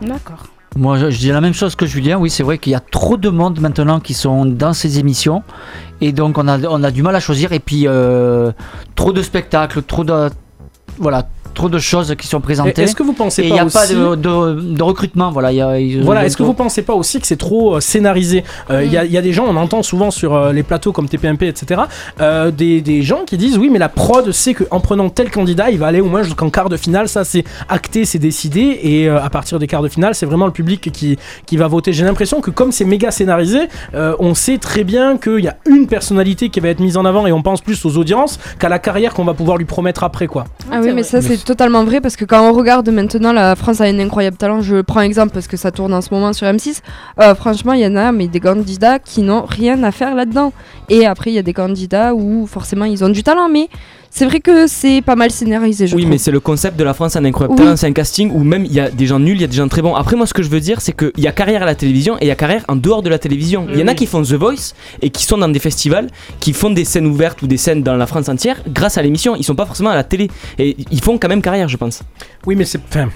D'accord. 0.00 0.53
Moi, 0.76 0.98
je, 0.98 1.16
dis 1.16 1.28
la 1.28 1.40
même 1.40 1.54
chose 1.54 1.76
que 1.76 1.86
Julien. 1.86 2.18
Oui, 2.18 2.30
c'est 2.30 2.42
vrai 2.42 2.58
qu'il 2.58 2.72
y 2.72 2.76
a 2.76 2.80
trop 2.80 3.16
de 3.16 3.28
monde 3.28 3.60
maintenant 3.60 4.00
qui 4.00 4.12
sont 4.12 4.44
dans 4.44 4.72
ces 4.72 4.98
émissions. 4.98 5.42
Et 6.00 6.12
donc, 6.12 6.36
on 6.36 6.48
a, 6.48 6.58
on 6.66 6.82
a 6.82 6.90
du 6.90 7.02
mal 7.02 7.14
à 7.14 7.20
choisir. 7.20 7.52
Et 7.52 7.60
puis, 7.60 7.86
euh, 7.86 8.50
trop 8.96 9.12
de 9.12 9.22
spectacles, 9.22 9.82
trop 9.82 10.02
de. 10.02 10.30
Voilà, 10.98 11.28
trop 11.54 11.68
de 11.68 11.78
choses 11.78 12.14
qui 12.18 12.26
sont 12.26 12.40
présentées. 12.40 12.82
Est-ce 12.82 12.94
que 12.94 13.02
vous 13.02 13.12
pensez 13.12 13.42
Et 13.42 13.48
pas 13.48 13.48
il 13.48 13.52
n'y 13.54 13.60
a 13.60 13.64
aussi... 13.64 13.76
pas 13.76 13.86
de, 13.86 14.14
de- 14.16 14.60
de 14.76 14.82
recrutement. 14.82 15.30
Voilà, 15.30 15.52
y 15.52 15.60
a- 15.60 15.76
Voilà, 16.02 16.22
il- 16.22 16.26
est-ce 16.26 16.36
que 16.36 16.42
vous 16.42 16.54
pensez 16.54 16.82
pas 16.82 16.94
aussi 16.94 17.20
que 17.20 17.26
c'est 17.26 17.36
trop 17.36 17.76
euh, 17.76 17.80
scénarisé? 17.80 18.44
Euh, 18.70 18.84
Il 18.84 18.92
y, 18.92 18.98
a- 18.98 19.04
il 19.04 19.12
y 19.12 19.16
a 19.18 19.22
des 19.22 19.32
gens, 19.32 19.46
on 19.48 19.56
entend 19.56 19.82
souvent 19.82 20.10
sur 20.10 20.34
euh, 20.34 20.52
les 20.52 20.62
plateaux 20.62 20.92
comme 20.92 21.08
TPMP, 21.08 21.44
etc., 21.46 21.82
euh, 22.20 22.50
des, 22.50 22.80
des 22.80 23.02
gens 23.02 23.22
qui 23.26 23.36
disent 23.38 23.56
oui, 23.58 23.70
mais 23.70 23.78
la 23.78 23.88
prod 23.88 24.30
sait 24.32 24.54
qu'en 24.54 24.80
prenant 24.80 25.08
tel 25.10 25.30
candidat, 25.30 25.70
il 25.70 25.78
va 25.78 25.86
aller 25.86 26.00
au 26.00 26.06
moins 26.06 26.22
jusqu'en 26.22 26.50
quart 26.50 26.68
de 26.68 26.76
finale. 26.76 27.08
Ça, 27.08 27.24
c'est 27.24 27.44
acté, 27.68 28.04
c'est 28.04 28.18
décidé. 28.18 28.78
Et 28.82 29.08
euh, 29.08 29.22
à 29.22 29.30
partir 29.30 29.58
des 29.58 29.66
quarts 29.66 29.82
de 29.82 29.88
finale, 29.88 30.14
c'est 30.14 30.26
vraiment 30.26 30.46
le 30.46 30.52
public 30.52 30.90
qui, 30.92 31.18
qui 31.46 31.56
va 31.56 31.68
voter. 31.68 31.92
J'ai 31.92 32.04
l'impression 32.04 32.40
que 32.40 32.50
comme 32.50 32.72
c'est 32.72 32.84
méga 32.84 33.10
scénarisé, 33.10 33.60
euh, 33.94 34.14
on 34.18 34.34
sait 34.34 34.58
très 34.58 34.84
bien 34.84 35.16
qu'il 35.16 35.40
y 35.44 35.48
a 35.48 35.56
une 35.66 35.86
personnalité 35.86 36.48
qui 36.48 36.60
va 36.60 36.68
être 36.68 36.80
mise 36.80 36.96
en 36.96 37.04
avant 37.04 37.26
et 37.26 37.32
on 37.32 37.42
pense 37.42 37.60
plus 37.60 37.84
aux 37.84 37.96
audiences 37.96 38.38
qu'à 38.58 38.68
la 38.68 38.78
carrière 38.78 39.14
qu'on 39.14 39.24
va 39.24 39.34
pouvoir 39.34 39.56
lui 39.56 39.64
promettre 39.64 40.02
après, 40.04 40.26
quoi. 40.26 40.44
Ah 40.72 40.80
oui, 40.82 40.92
mais 40.94 41.02
ça 41.02 41.20
c'est 41.22 41.43
totalement 41.44 41.84
vrai 41.84 42.00
parce 42.00 42.16
que 42.16 42.24
quand 42.24 42.48
on 42.48 42.52
regarde 42.52 42.88
maintenant 42.88 43.32
la 43.32 43.54
France 43.56 43.80
a 43.80 43.84
un 43.84 43.98
incroyable 43.98 44.36
talent, 44.36 44.60
je 44.62 44.80
prends 44.80 45.00
exemple 45.00 45.32
parce 45.32 45.46
que 45.46 45.56
ça 45.56 45.70
tourne 45.70 45.94
en 45.94 46.00
ce 46.00 46.12
moment 46.12 46.32
sur 46.32 46.46
M6, 46.46 46.80
euh, 47.20 47.34
franchement 47.34 47.72
il 47.72 47.80
y 47.80 47.86
en 47.86 47.96
a 47.96 48.12
mais 48.12 48.28
des 48.28 48.40
candidats 48.40 48.98
qui 48.98 49.22
n'ont 49.22 49.44
rien 49.44 49.82
à 49.82 49.92
faire 49.92 50.14
là-dedans. 50.14 50.52
Et 50.88 51.06
après 51.06 51.30
il 51.30 51.34
y 51.34 51.38
a 51.38 51.42
des 51.42 51.52
candidats 51.52 52.14
où 52.14 52.46
forcément 52.46 52.84
ils 52.84 53.04
ont 53.04 53.08
du 53.08 53.22
talent 53.22 53.48
mais 53.48 53.68
c'est 54.16 54.26
vrai 54.26 54.38
que 54.38 54.68
c'est 54.68 55.02
pas 55.02 55.16
mal 55.16 55.32
scénarisé 55.32 55.88
je 55.88 55.96
Oui, 55.96 56.02
trouve. 56.02 56.12
mais 56.12 56.18
c'est 56.18 56.30
le 56.30 56.38
concept 56.38 56.78
de 56.78 56.84
la 56.84 56.94
France 56.94 57.16
un 57.16 57.24
incroyable 57.24 57.60
Oui. 57.60 57.68
c'est 57.76 57.88
un 57.88 57.92
casting 57.92 58.30
où 58.32 58.44
même 58.44 58.64
il 58.64 58.72
y 58.72 58.78
a 58.78 58.88
des 58.88 59.06
gens 59.06 59.18
nuls, 59.18 59.36
il 59.36 59.40
y 59.40 59.44
a 59.44 59.48
des 59.48 59.56
gens 59.56 59.66
très 59.66 59.82
bons. 59.82 59.94
Après, 59.96 60.14
moi, 60.14 60.24
ce 60.26 60.32
que 60.34 60.42
je 60.44 60.48
veux 60.48 60.60
dire, 60.60 60.80
c'est 60.80 60.92
qu'il 60.96 61.10
y 61.18 61.26
a 61.26 61.32
carrière 61.32 61.62
à 61.64 61.66
la 61.66 61.74
télévision 61.74 62.16
et 62.18 62.26
il 62.26 62.28
y 62.28 62.30
a 62.30 62.36
carrière 62.36 62.64
en 62.68 62.76
dehors 62.76 63.02
de 63.02 63.08
la 63.08 63.18
télévision. 63.18 63.66
Il 63.72 63.78
y 63.78 63.82
en 63.82 63.88
a 63.88 63.94
qui 63.94 64.06
font 64.06 64.22
The 64.22 64.34
Voice 64.34 64.72
et 65.02 65.10
qui 65.10 65.24
sont 65.24 65.36
dans 65.38 65.48
des 65.48 65.58
festivals, 65.58 66.06
qui 66.38 66.52
font 66.52 66.70
des 66.70 66.84
scènes 66.84 67.06
ouvertes 67.06 67.42
ou 67.42 67.48
des 67.48 67.56
scènes 67.56 67.82
dans 67.82 67.96
la 67.96 68.06
France 68.06 68.28
entière 68.28 68.62
grâce 68.68 68.98
à 68.98 69.02
l'émission. 69.02 69.34
Ils 69.34 69.42
sont 69.42 69.56
pas 69.56 69.66
forcément 69.66 69.90
à 69.90 69.96
la 69.96 70.04
télé 70.04 70.30
et 70.58 70.76
ils 70.92 71.00
font 71.02 71.18
quand 71.18 71.28
même 71.28 71.42
carrière, 71.42 71.68
je 71.68 71.76
pense. 71.76 72.02
Oui, 72.46 72.54
mais 72.54 72.64
c'est. 72.66 72.78
Enfin, 72.88 73.08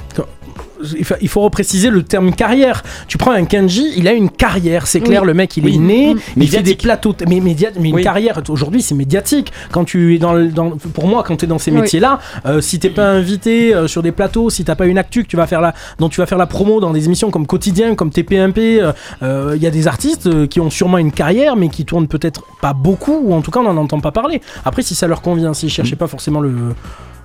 il 1.21 1.29
faut- 1.29 1.41
repréciser 1.41 1.91
le 1.91 2.03
terme 2.03 2.33
carrière. 2.33 2.83
Tu 3.07 3.17
prends 3.19 3.31
un 3.31 3.45
Kenji, 3.45 3.87
il 3.97 4.09
a 4.09 4.13
une 4.13 4.29
carrière, 4.31 4.87
c'est 4.87 5.01
clair. 5.01 5.23
Oui. 5.23 5.29
Le 5.29 5.35
mec, 5.35 5.57
il 5.57 5.65
Oui. 5.65 5.75
est 5.77 5.79
né, 5.79 6.15
Mm. 6.15 6.19
il 6.39 6.49
fait 6.49 6.63
des 6.63 6.75
plateaux, 6.75 7.15
mais, 7.29 7.41
média- 7.41 7.71
mais 7.79 7.89
une 7.91 7.95
Oui. 7.97 8.03
carrière 8.03 8.41
aujourd'hui, 8.49 8.83
c'est 8.83 8.95
médiatique. 8.95 9.53
Quand 9.71 9.85
tu 9.85 10.15
es 10.15 10.19
dans, 10.19 10.33
le- 10.33 10.49
dans- 10.49 10.71
pour 10.71 11.07
moi, 11.07 11.23
quand 11.27 11.37
tu 11.37 11.45
es 11.45 11.49
dans 11.49 11.59
ces 11.59 11.71
métiers-là, 11.71 12.19
euh, 12.47 12.61
si 12.61 12.79
t'es 12.79 12.91
pas 12.91 13.09
invité 13.09 13.75
euh, 13.75 13.87
sur 13.87 14.03
des 14.03 14.13
plateaux, 14.13 14.51
si 14.51 14.65
t'as 14.65 14.75
pas 14.75 14.87
une 14.87 14.99
actu 14.99 15.23
que 15.23 15.29
tu 15.29 15.37
vas 15.37 15.47
faire 15.47 15.61
la, 15.61 15.75
dont 15.99 16.09
tu 16.09 16.21
vas 16.21 16.27
faire 16.27 16.39
la 16.39 16.47
promo 16.47 16.81
dans 16.81 16.93
des 16.93 17.07
émissions 17.07 17.31
comme 17.31 17.47
Quotidien, 17.47 17.95
comme 17.95 18.11
TPMP, 18.11 18.81
euh, 18.81 18.93
euh, 19.23 19.53
il 19.57 19.63
y 19.63 19.67
a 19.67 19.71
des 19.71 19.87
artistes 19.89 20.49
qui 20.49 20.61
ont 20.61 20.71
sûrement 20.71 20.99
une 20.99 21.13
carrière, 21.13 21.57
mais 21.57 21.69
qui 21.69 21.85
tournent 21.85 22.09
peut-être 22.09 22.43
pas 22.61 22.73
beaucoup, 22.73 23.21
ou 23.23 23.35
en 23.35 23.41
tout 23.43 23.51
cas 23.51 23.61
on 23.61 23.73
n'en 23.73 23.77
entend 23.77 24.01
pas 24.01 24.13
parler. 24.13 24.41
Après, 24.65 24.83
si 24.83 24.95
ça 24.95 25.07
leur 25.07 25.23
convient, 25.23 25.55
s'ils 25.55 25.71
cherchaient 25.71 25.95
Mm. 25.95 25.99
pas 25.99 26.07
forcément 26.09 26.41
le, 26.41 26.53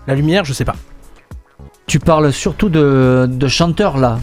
la 0.07 0.15
lumière, 0.15 0.45
je 0.45 0.53
sais 0.53 0.65
pas. 0.65 0.75
Tu 1.85 1.99
parles 1.99 2.31
surtout 2.31 2.69
de, 2.69 3.47
chanteurs 3.47 3.97
là. 3.97 4.19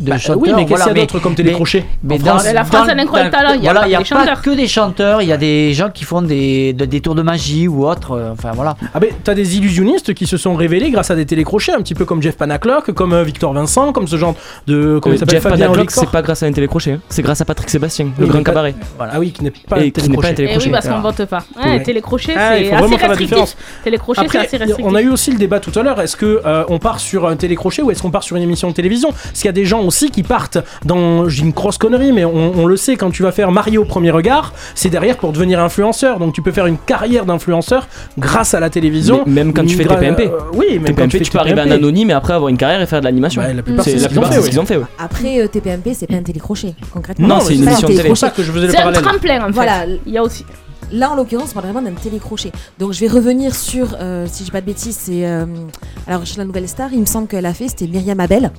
De 0.00 0.10
Bah, 0.10 0.18
chanteurs, 0.18 0.42
oui, 0.42 0.50
mais 0.54 0.64
qu'est-ce 0.66 0.68
voilà, 0.68 0.84
qu'il 0.84 0.96
y 0.96 1.00
a 1.00 1.06
d'autre 1.06 1.18
comme 1.20 1.34
télécrochet 1.34 1.84
mais 2.02 2.18
dans- 2.18 2.24
France 2.38 2.46
La 2.52 2.64
France 2.64 2.88
un 2.88 2.98
incroyable 2.98 3.30
talent, 3.30 3.52
il 3.54 3.62
y 3.64 3.68
a 3.68 3.72
voilà, 3.72 3.80
pas 3.80 3.86
il 3.88 3.92
y 3.92 3.94
a 3.94 3.98
que 3.98 4.04
des 4.04 4.10
pas 4.10 4.18
chanteurs. 4.20 4.42
que 4.42 4.50
des 4.50 4.68
chanteurs, 4.68 5.22
il 5.22 5.28
y 5.28 5.32
a 5.32 5.36
des 5.38 5.72
gens 5.72 5.88
qui 5.90 6.04
font 6.04 6.20
des, 6.22 6.72
de- 6.74 6.84
des 6.84 7.00
tours 7.00 7.14
de 7.14 7.22
magie 7.22 7.66
ou 7.66 7.86
autre. 7.86 8.12
euh, 8.12 8.32
Enfin 8.32 8.50
voilà. 8.54 8.76
Ah 8.94 9.00
ben, 9.00 9.10
t'as 9.24 9.34
des 9.34 9.56
illusionnistes 9.56 10.12
qui 10.14 10.26
se 10.26 10.36
sont 10.36 10.54
révélés 10.54 10.90
grâce 10.90 11.10
à 11.10 11.14
des 11.16 11.24
télécrochets, 11.24 11.72
un 11.72 11.78
petit 11.78 11.94
peu 11.94 12.04
comme 12.04 12.20
Jeff 12.22 12.36
Panaclock, 12.36 12.92
comme 12.92 13.12
euh, 13.14 13.22
Victor 13.22 13.52
Vincent, 13.54 13.92
comme 13.92 14.06
ce 14.06 14.16
genre 14.16 14.34
de. 14.66 14.98
Comment 15.00 15.12
Euh, 15.12 15.16
il 15.16 15.18
s'appelle 15.20 15.34
Jeff 15.36 15.42
Panaclock, 15.44 15.90
c'est 15.90 16.10
pas 16.10 16.22
grâce 16.22 16.42
à 16.42 16.46
un 16.46 16.52
télécrochet, 16.52 16.92
hein. 16.92 17.00
c'est 17.08 17.22
grâce 17.22 17.40
à 17.40 17.44
Patrick 17.46 17.70
Sébastien, 17.70 18.08
le 18.18 18.26
grand 18.26 18.42
cabaret. 18.42 18.74
Voilà. 18.98 19.12
Ah 19.16 19.18
oui, 19.20 19.30
qui 19.32 19.44
n'est 19.44 19.50
pas 19.50 19.78
Et 19.78 19.86
un 19.86 19.90
qui 19.90 20.08
n'est 20.10 20.16
pas 20.18 20.28
un 20.28 20.32
télécrochet. 20.32 20.32
Et 20.32 20.34
télécrochet. 20.34 20.60
Eh 20.62 20.66
oui, 20.66 20.72
parce 20.72 20.86
qu'on 20.86 20.92
Alors. 20.92 21.02
vote 21.12 21.24
pas. 21.24 21.44
Ouais, 21.64 21.82
télécrochet, 21.82 22.34
Ah, 22.36 22.58
il 22.58 22.64
c'est 22.66 22.70
faut 22.70 22.76
vraiment 22.76 22.86
assez 22.88 22.98
faire 22.98 23.08
la 23.08 23.14
restrictif. 23.16 23.56
Télécrochet, 23.84 24.20
c'est 24.20 24.26
Après, 24.26 24.38
assez 24.40 24.56
restrictif. 24.58 24.84
on 24.86 24.94
a 24.94 25.00
eu 25.02 25.08
aussi 25.08 25.30
le 25.30 25.38
débat 25.38 25.60
tout 25.60 25.72
à 25.78 25.82
l'heure. 25.82 26.00
Est-ce 26.00 26.16
que 26.16 26.42
euh, 26.44 26.64
on 26.68 26.78
part 26.78 27.00
sur 27.00 27.26
un 27.26 27.36
télécrochet 27.36 27.82
ou 27.82 27.90
est-ce 27.90 28.02
qu'on 28.02 28.10
part 28.10 28.22
sur 28.22 28.36
une 28.36 28.42
émission 28.42 28.68
de 28.68 28.74
télévision? 28.74 29.10
Parce 29.12 29.32
qu'il 29.34 29.46
y 29.46 29.48
a 29.48 29.52
des 29.52 29.64
gens 29.64 29.82
aussi 29.86 30.10
qui 30.10 30.22
partent 30.22 30.58
dans, 30.84 31.28
j'ai 31.28 31.42
une 31.42 31.50
grosse 31.52 31.78
connerie, 31.78 32.12
mais 32.12 32.24
on, 32.24 32.52
on 32.58 32.66
le 32.66 32.76
sait, 32.76 32.96
quand 32.96 33.10
tu 33.10 33.22
vas 33.22 33.32
faire 33.32 33.50
marier 33.52 33.78
au 33.78 33.84
premier 33.84 34.10
regard, 34.10 34.52
c'est 34.74 34.90
derrière 34.90 35.16
pour 35.16 35.32
devenir 35.32 35.60
influenceur. 35.60 36.18
Donc 36.18 36.34
tu 36.34 36.42
peux 36.42 36.52
faire 36.52 36.66
une 36.66 36.78
carrière 36.78 37.24
d'influenceur 37.26 37.88
grâce 38.18 38.54
à 38.54 38.60
la 38.60 38.70
télévision. 38.70 39.22
Mais 39.26 39.44
même 39.44 39.52
quand 39.52 39.64
tu 39.64 39.76
fais 39.76 39.84
Gra- 39.84 39.94
TPMP. 39.98 40.26
euh, 40.26 40.38
oui, 40.54 40.66
même 40.78 40.80
quand 40.94 41.06
TPMP, 41.06 41.10
fais 41.18 41.20
tu 41.24 41.30
peux 41.30 41.38
arriver 41.38 41.60
en 41.60 41.64
TPMP. 41.64 41.78
anonyme 41.84 42.10
et 42.10 42.14
après 42.14 42.32
avoir 42.34 42.48
une 42.48 42.56
carrière 42.56 42.80
et 42.80 42.86
faire 42.86 43.00
de 43.00 43.04
l'animation. 43.04 43.42
Bah, 43.42 43.52
la 43.52 43.62
plupart, 43.62 43.84
c'est 43.84 43.92
c'est 43.92 43.96
la 43.98 44.02
ce 44.04 44.08
qu'ils 44.08 44.18
ont 44.18 44.22
oui. 44.22 44.42
ce 44.42 44.48
qu'ils 44.50 44.60
ont 44.60 44.66
fait. 44.66 44.76
ouais. 44.76 44.84
Après, 44.98 45.40
euh, 45.40 45.48
TPMP, 45.48 45.94
c'est 45.94 46.06
pas 46.06 46.14
un 46.16 46.22
télécrochet, 46.22 46.74
concrètement. 46.92 47.28
Non, 47.28 47.40
c'est 47.40 47.54
une 47.54 47.62
un 47.66 47.70
émission 47.72 47.88
de 47.88 47.92
télé. 47.92 48.02
C'est 48.02 48.08
pour 48.08 48.16
ça 48.18 48.30
télécrochet. 48.30 48.42
que 48.42 48.46
je 48.46 48.52
faisais 48.52 48.66
le 48.66 48.72
C'est 48.72 48.78
un 48.78 48.92
parallèle. 48.92 49.02
tremplin 49.02 49.42
en 49.42 49.46
fait. 49.46 49.52
Voilà. 49.52 49.84
Il 50.06 50.12
y 50.12 50.18
a 50.18 50.22
aussi. 50.22 50.44
Là, 50.92 51.10
en 51.10 51.16
l'occurrence, 51.16 51.50
on 51.50 51.54
parle 51.54 51.72
vraiment 51.72 51.82
d'un 51.82 51.94
télécrochet. 51.94 52.52
Donc, 52.78 52.92
je 52.92 53.00
vais 53.00 53.08
revenir 53.08 53.54
sur, 53.54 53.96
euh, 54.00 54.26
si 54.30 54.40
je 54.40 54.44
dis 54.44 54.50
pas 54.50 54.60
de 54.60 54.66
bêtises, 54.66 54.96
c'est. 55.00 55.26
euh, 55.26 55.46
alors, 56.06 56.24
chez 56.24 56.36
la 56.38 56.44
Nouvelle 56.44 56.68
Star, 56.68 56.92
il 56.92 57.00
me 57.00 57.06
semble 57.06 57.26
qu'elle 57.26 57.46
a 57.46 57.54
fait, 57.54 57.68
c'était 57.68 57.86
Myriam 57.88 58.20
Abel 58.20 58.50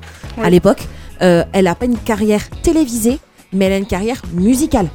à 0.41 0.49
l'époque. 0.49 0.87
Euh, 1.21 1.43
elle 1.53 1.67
a 1.67 1.75
pas 1.75 1.85
une 1.85 1.97
carrière 1.97 2.49
télévisée, 2.61 3.19
mais 3.53 3.65
elle 3.65 3.73
a 3.73 3.77
une 3.77 3.85
carrière 3.87 4.21
musicale. 4.33 4.87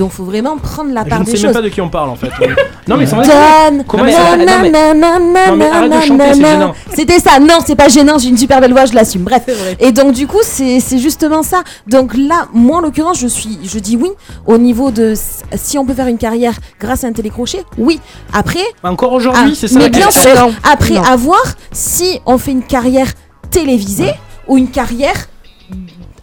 Donc, 0.00 0.12
faut 0.12 0.24
vraiment 0.24 0.56
prendre 0.56 0.94
la 0.94 1.04
Je 1.04 1.08
part 1.10 1.20
ne 1.20 1.24
des 1.26 1.32
sais 1.32 1.36
même 1.36 1.46
choses. 1.48 1.52
pas 1.52 1.60
de 1.62 1.68
qui 1.68 1.78
on 1.82 1.90
parle 1.90 2.08
en 2.08 2.16
fait. 2.16 2.30
non 2.88 2.96
mais 2.96 3.04
c'est 3.04 3.16
gênant. 6.34 6.72
C'était 6.94 7.18
ça, 7.20 7.38
non, 7.38 7.58
c'est 7.66 7.76
pas 7.76 7.88
gênant, 7.88 8.16
j'ai 8.18 8.30
une 8.30 8.38
super 8.38 8.62
belle 8.62 8.72
voix, 8.72 8.86
je 8.86 8.94
l'assume. 8.94 9.24
Bref. 9.24 9.42
Et 9.78 9.92
donc, 9.92 10.12
du 10.14 10.26
coup, 10.26 10.38
c'est 10.42 10.80
justement 10.98 11.42
ça. 11.42 11.62
Donc 11.86 12.16
là, 12.16 12.48
moi, 12.54 12.78
en 12.78 12.80
l'occurrence, 12.80 13.18
je 13.20 13.26
suis, 13.26 13.58
je 13.62 13.78
dis 13.78 13.96
oui 13.98 14.08
au 14.46 14.56
niveau 14.56 14.90
de 14.90 15.12
si 15.54 15.76
on 15.78 15.84
peut 15.84 15.92
faire 15.92 16.06
une 16.06 16.16
carrière 16.16 16.54
grâce 16.80 17.04
à 17.04 17.08
un 17.08 17.12
télécrochet, 17.12 17.62
oui. 17.76 18.00
Après, 18.32 18.64
Encore 18.82 19.12
aujourd'hui, 19.12 19.50
ah, 19.52 19.54
c'est 19.54 19.68
ça 19.68 19.78
mais 19.78 19.90
bien 19.90 20.10
sûr, 20.10 20.34
Non. 20.34 20.54
après, 20.72 20.94
Non. 20.94 21.02
à 21.02 21.16
voir 21.16 21.42
si 21.72 22.20
on 22.24 22.38
fait 22.38 22.52
une 22.52 22.62
carrière 22.62 23.08
télévisée 23.50 24.14
ou 24.48 24.56
une 24.56 24.70
carrière 24.70 25.26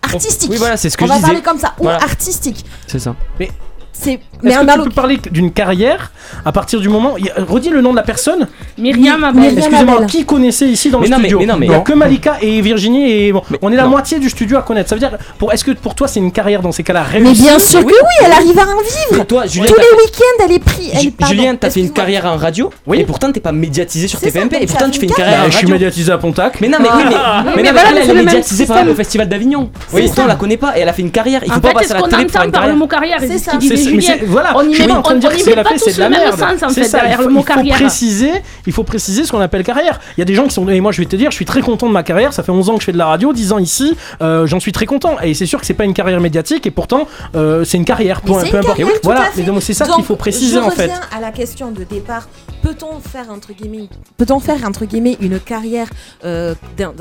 artistique. 0.02 0.50
Oui, 0.50 0.58
voilà, 0.58 0.78
c'est 0.78 0.90
ce 0.90 0.98
que 0.98 1.04
on 1.04 1.08
je 1.08 1.12
va 1.12 1.18
disais. 1.18 1.28
parler 1.28 1.42
comme 1.44 1.60
ça, 1.60 1.74
ou 1.80 1.84
Voilà. 1.84 2.02
artistique. 2.02 2.66
C'est 2.88 2.98
ça. 3.00 3.16
Mais 3.40 3.52
C'est. 4.00 4.20
Mais 4.44 4.52
est-ce 4.52 4.60
que 4.60 4.72
tu 4.74 4.80
peux 4.82 4.90
parler 4.92 5.18
d'une 5.32 5.52
carrière 5.52 6.12
à 6.46 6.52
partir 6.52 6.80
du 6.80 6.90
moment. 6.90 7.18
y 7.18 7.30
a- 7.30 7.34
Redis 7.48 7.70
le 7.70 7.82
nom 7.82 7.92
de 7.92 7.96
la 7.96 8.04
personne. 8.04 8.48
Myriam 8.78 9.24
Abel. 9.24 9.42
Myriam 9.42 9.58
Excusez-moi, 9.58 9.96
Abel. 9.96 10.08
qui 10.08 10.26
connaissait 10.26 10.68
ici 10.68 10.90
dans 10.92 11.00
Mais 11.00 11.06
le 11.08 11.12
non, 11.12 11.18
mais- 11.18 11.24
studio 11.24 11.40
mais 11.40 11.46
non, 11.48 11.58
mais- 11.58 11.66
Il 11.66 11.72
y 11.72 11.74
a 11.74 11.78
non. 11.78 11.84
que 11.84 11.94
Malika 11.94 12.38
et 12.42 12.62
Virginie 12.62 13.12
et 13.12 13.32
bon, 13.34 13.42
Mais 13.50 13.58
on 13.62 13.72
est 13.72 13.76
la 13.76 13.84
non. 13.84 13.90
moitié 13.90 14.20
du 14.20 14.30
studio 14.30 14.58
à 14.58 14.62
connaître. 14.62 14.90
Ça 14.90 14.96
veut 14.96 15.00
dire, 15.00 15.18
pour, 15.40 15.52
est-ce 15.54 15.64
que 15.64 15.72
pour 15.72 15.96
toi 15.96 16.08
c'est 16.08 16.20
une 16.20 16.32
carrière 16.32 16.62
dans 16.62 16.72
ces 16.72 16.84
cas-là 16.84 17.06
Mais 17.14 17.20
réussie 17.20 17.42
bien 17.42 17.58
sûr 17.58 17.82
que 17.82 17.88
oui, 17.88 17.94
elle 18.26 18.32
arrive 18.32 18.60
à 18.60 18.64
en 18.64 18.78
vivre. 18.78 19.18
Mais 19.20 19.26
toi, 19.26 19.46
Julien, 19.48 19.66
Tous 19.68 19.74
t'as- 19.76 19.82
les 19.82 20.04
week-ends, 20.04 20.46
elle 20.46 20.52
est 20.52 20.60
prise. 20.64 20.92
Ju- 20.92 21.08
Elle, 21.08 21.12
pardon, 21.14 21.34
Julien, 21.34 21.56
t'as 21.56 21.70
fait 21.72 21.80
une 21.80 21.92
carrière 21.92 22.26
en 22.26 22.38
radio, 22.38 22.70
Oui. 22.86 23.00
et 23.00 23.04
pourtant 23.06 23.32
t'es 23.32 23.40
pas 23.40 23.52
médiatisé 23.52 24.08
sur 24.08 24.20
C'est 24.20 24.28
ça, 24.30 24.40
TPMP, 24.42 24.58
et 24.62 24.68
pourtant 24.68 24.90
tu 24.92 25.00
fais 25.00 25.06
une 25.06 25.10
une 25.12 25.16
carrière 25.16 25.40
Bah, 25.40 25.44
en 25.44 25.46
Je 25.48 25.52
suis 25.58 25.66
radio. 25.66 25.74
médiatisé 25.74 26.12
à 26.12 26.18
Pontac. 26.20 26.62
Mais 26.62 26.68
non, 26.68 26.78
mais 26.80 26.88
oui, 26.96 27.04
mais, 27.06 27.10
mais, 27.10 27.16
mais 27.16 27.16
non, 27.16 27.24
voilà, 27.46 27.56
mais 27.56 27.64
elle, 27.70 27.74
c'est 27.74 27.90
elle 27.90 27.98
est 28.02 28.08
le 28.08 28.14
même 28.14 28.26
médiatisée 28.26 28.66
par 28.68 28.76
système. 28.78 28.88
le 28.90 28.96
festival 28.96 29.30
d'Avignon. 29.30 29.70
Oui, 29.94 30.04
pourtant 30.06 30.24
on 30.24 30.28
la 30.28 30.36
connaît 30.36 30.58
pas, 30.58 30.78
et 30.78 30.82
elle 30.82 30.90
a 30.90 30.94
fait 30.94 31.02
une 31.02 31.12
carrière. 31.12 31.42
Il 31.44 31.52
faut 31.52 31.58
En 31.58 31.62
pas 31.62 31.70
fait, 31.70 31.74
passer 31.76 31.92
à 31.92 31.96
la 31.96 32.02
qu'on 32.02 32.08
télé 32.10 32.24
pour 32.26 32.32
faire 32.34 32.42
entend 32.42 32.46
une 32.48 32.52
par 32.52 32.62
le 32.62 32.68
carrière. 32.68 32.78
mot 32.78 32.88
carrière. 32.88 33.24
et 33.24 33.28
C'est 33.28 33.34
C'est 33.34 33.40
ce 33.40 33.46
ça. 33.46 33.52
qu'il 33.58 33.62
C'est- 33.70 33.76
disait 33.76 33.87
mais 33.87 33.87
Julien. 33.90 34.16
voilà, 34.28 34.54
On 34.56 34.62
y 34.64 34.74
je 34.74 34.74
suis 34.74 34.82
met 34.84 34.88
pas 34.88 34.94
pas 34.94 35.00
en 35.00 35.02
train 35.04 35.16
de 35.16 35.20
dire 35.20 35.30
on 35.30 35.34
que 35.34 35.38
y 35.40 35.44
c'est 35.44 35.56
met 35.56 35.64
pas 35.64 35.70
fait, 35.70 35.78
c'est 35.78 35.86
tous 35.92 35.96
de 35.96 36.00
la 36.02 36.10
le 36.10 36.16
même 36.16 36.24
merde. 36.24 36.40
sens 36.40 36.64
en 36.64 36.70
C'est 36.70 36.82
fait 36.84 36.88
ça, 36.88 37.00
derrière 37.00 37.20
il 37.20 37.24
le 37.24 37.30
faut- 37.30 37.36
mot 37.36 37.44
carrière. 37.44 37.76
préciser, 37.76 38.32
il 38.66 38.74
faut 38.74 38.84
préciser 38.84 39.24
ce 39.26 39.32
qu'on 39.32 39.40
appelle 39.42 39.64
carrière. 39.64 40.00
Il 40.18 40.20
y 40.20 40.24
a 40.24 40.26
des 40.26 40.36
gens 40.36 40.44
qui 40.46 40.52
sont 40.54 40.68
et 40.70 40.80
moi 40.82 40.92
je 40.92 41.02
vais 41.02 41.08
te 41.08 41.16
dire, 41.16 41.32
je 41.32 41.36
suis 41.36 41.46
très 41.46 41.62
content 41.62 41.88
de 41.88 41.92
ma 41.94 42.04
carrière, 42.04 42.34
ça 42.34 42.44
fait 42.44 42.52
11 42.52 42.70
ans 42.70 42.74
que 42.76 42.82
je 42.82 42.86
fais 42.86 42.92
de 42.92 42.98
la 42.98 43.06
radio, 43.08 43.34
10 43.34 43.52
ans 43.54 43.60
ici, 43.60 43.96
euh, 44.22 44.46
j'en 44.48 44.60
suis 44.60 44.72
très 44.72 44.86
content 44.86 45.18
et 45.22 45.34
c'est 45.34 45.46
sûr 45.46 45.60
que 45.60 45.66
c'est 45.66 45.74
pas 45.74 45.86
une 45.86 45.94
carrière 45.94 46.20
médiatique 46.22 46.66
et 46.68 46.72
pourtant 46.72 47.08
euh, 47.36 47.64
c'est 47.64 47.78
une 47.78 47.86
carrière 47.86 48.22
Mais 48.26 48.32
peu, 48.32 48.40
une 48.40 48.56
importe. 48.58 48.78
carrière, 48.78 48.88
voilà, 49.04 49.26
mais 49.36 49.44
donc 49.44 49.62
c'est 49.62 49.74
ça 49.74 49.86
qu'il 49.86 50.04
faut 50.04 50.16
préciser 50.16 50.56
je 50.58 50.62
en 50.62 50.70
fait. 50.72 50.84
reviens 50.84 51.02
à 51.16 51.20
la 51.22 51.32
question 51.32 51.72
de 51.72 51.84
départ. 51.84 52.28
Peut-on 52.64 53.00
faire 53.00 53.28
entre 53.32 53.54
guillemets, 53.54 53.88
peut-on 54.18 54.40
faire 54.40 54.58
entre 54.66 54.86
guillemets 54.86 55.16
une 55.22 55.40
carrière 55.40 55.88
euh, 56.26 56.54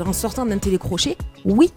en 0.05 0.13
sortant 0.13 0.45
d'un 0.45 0.57
télécrochet 0.59 1.17
Oui. 1.45 1.71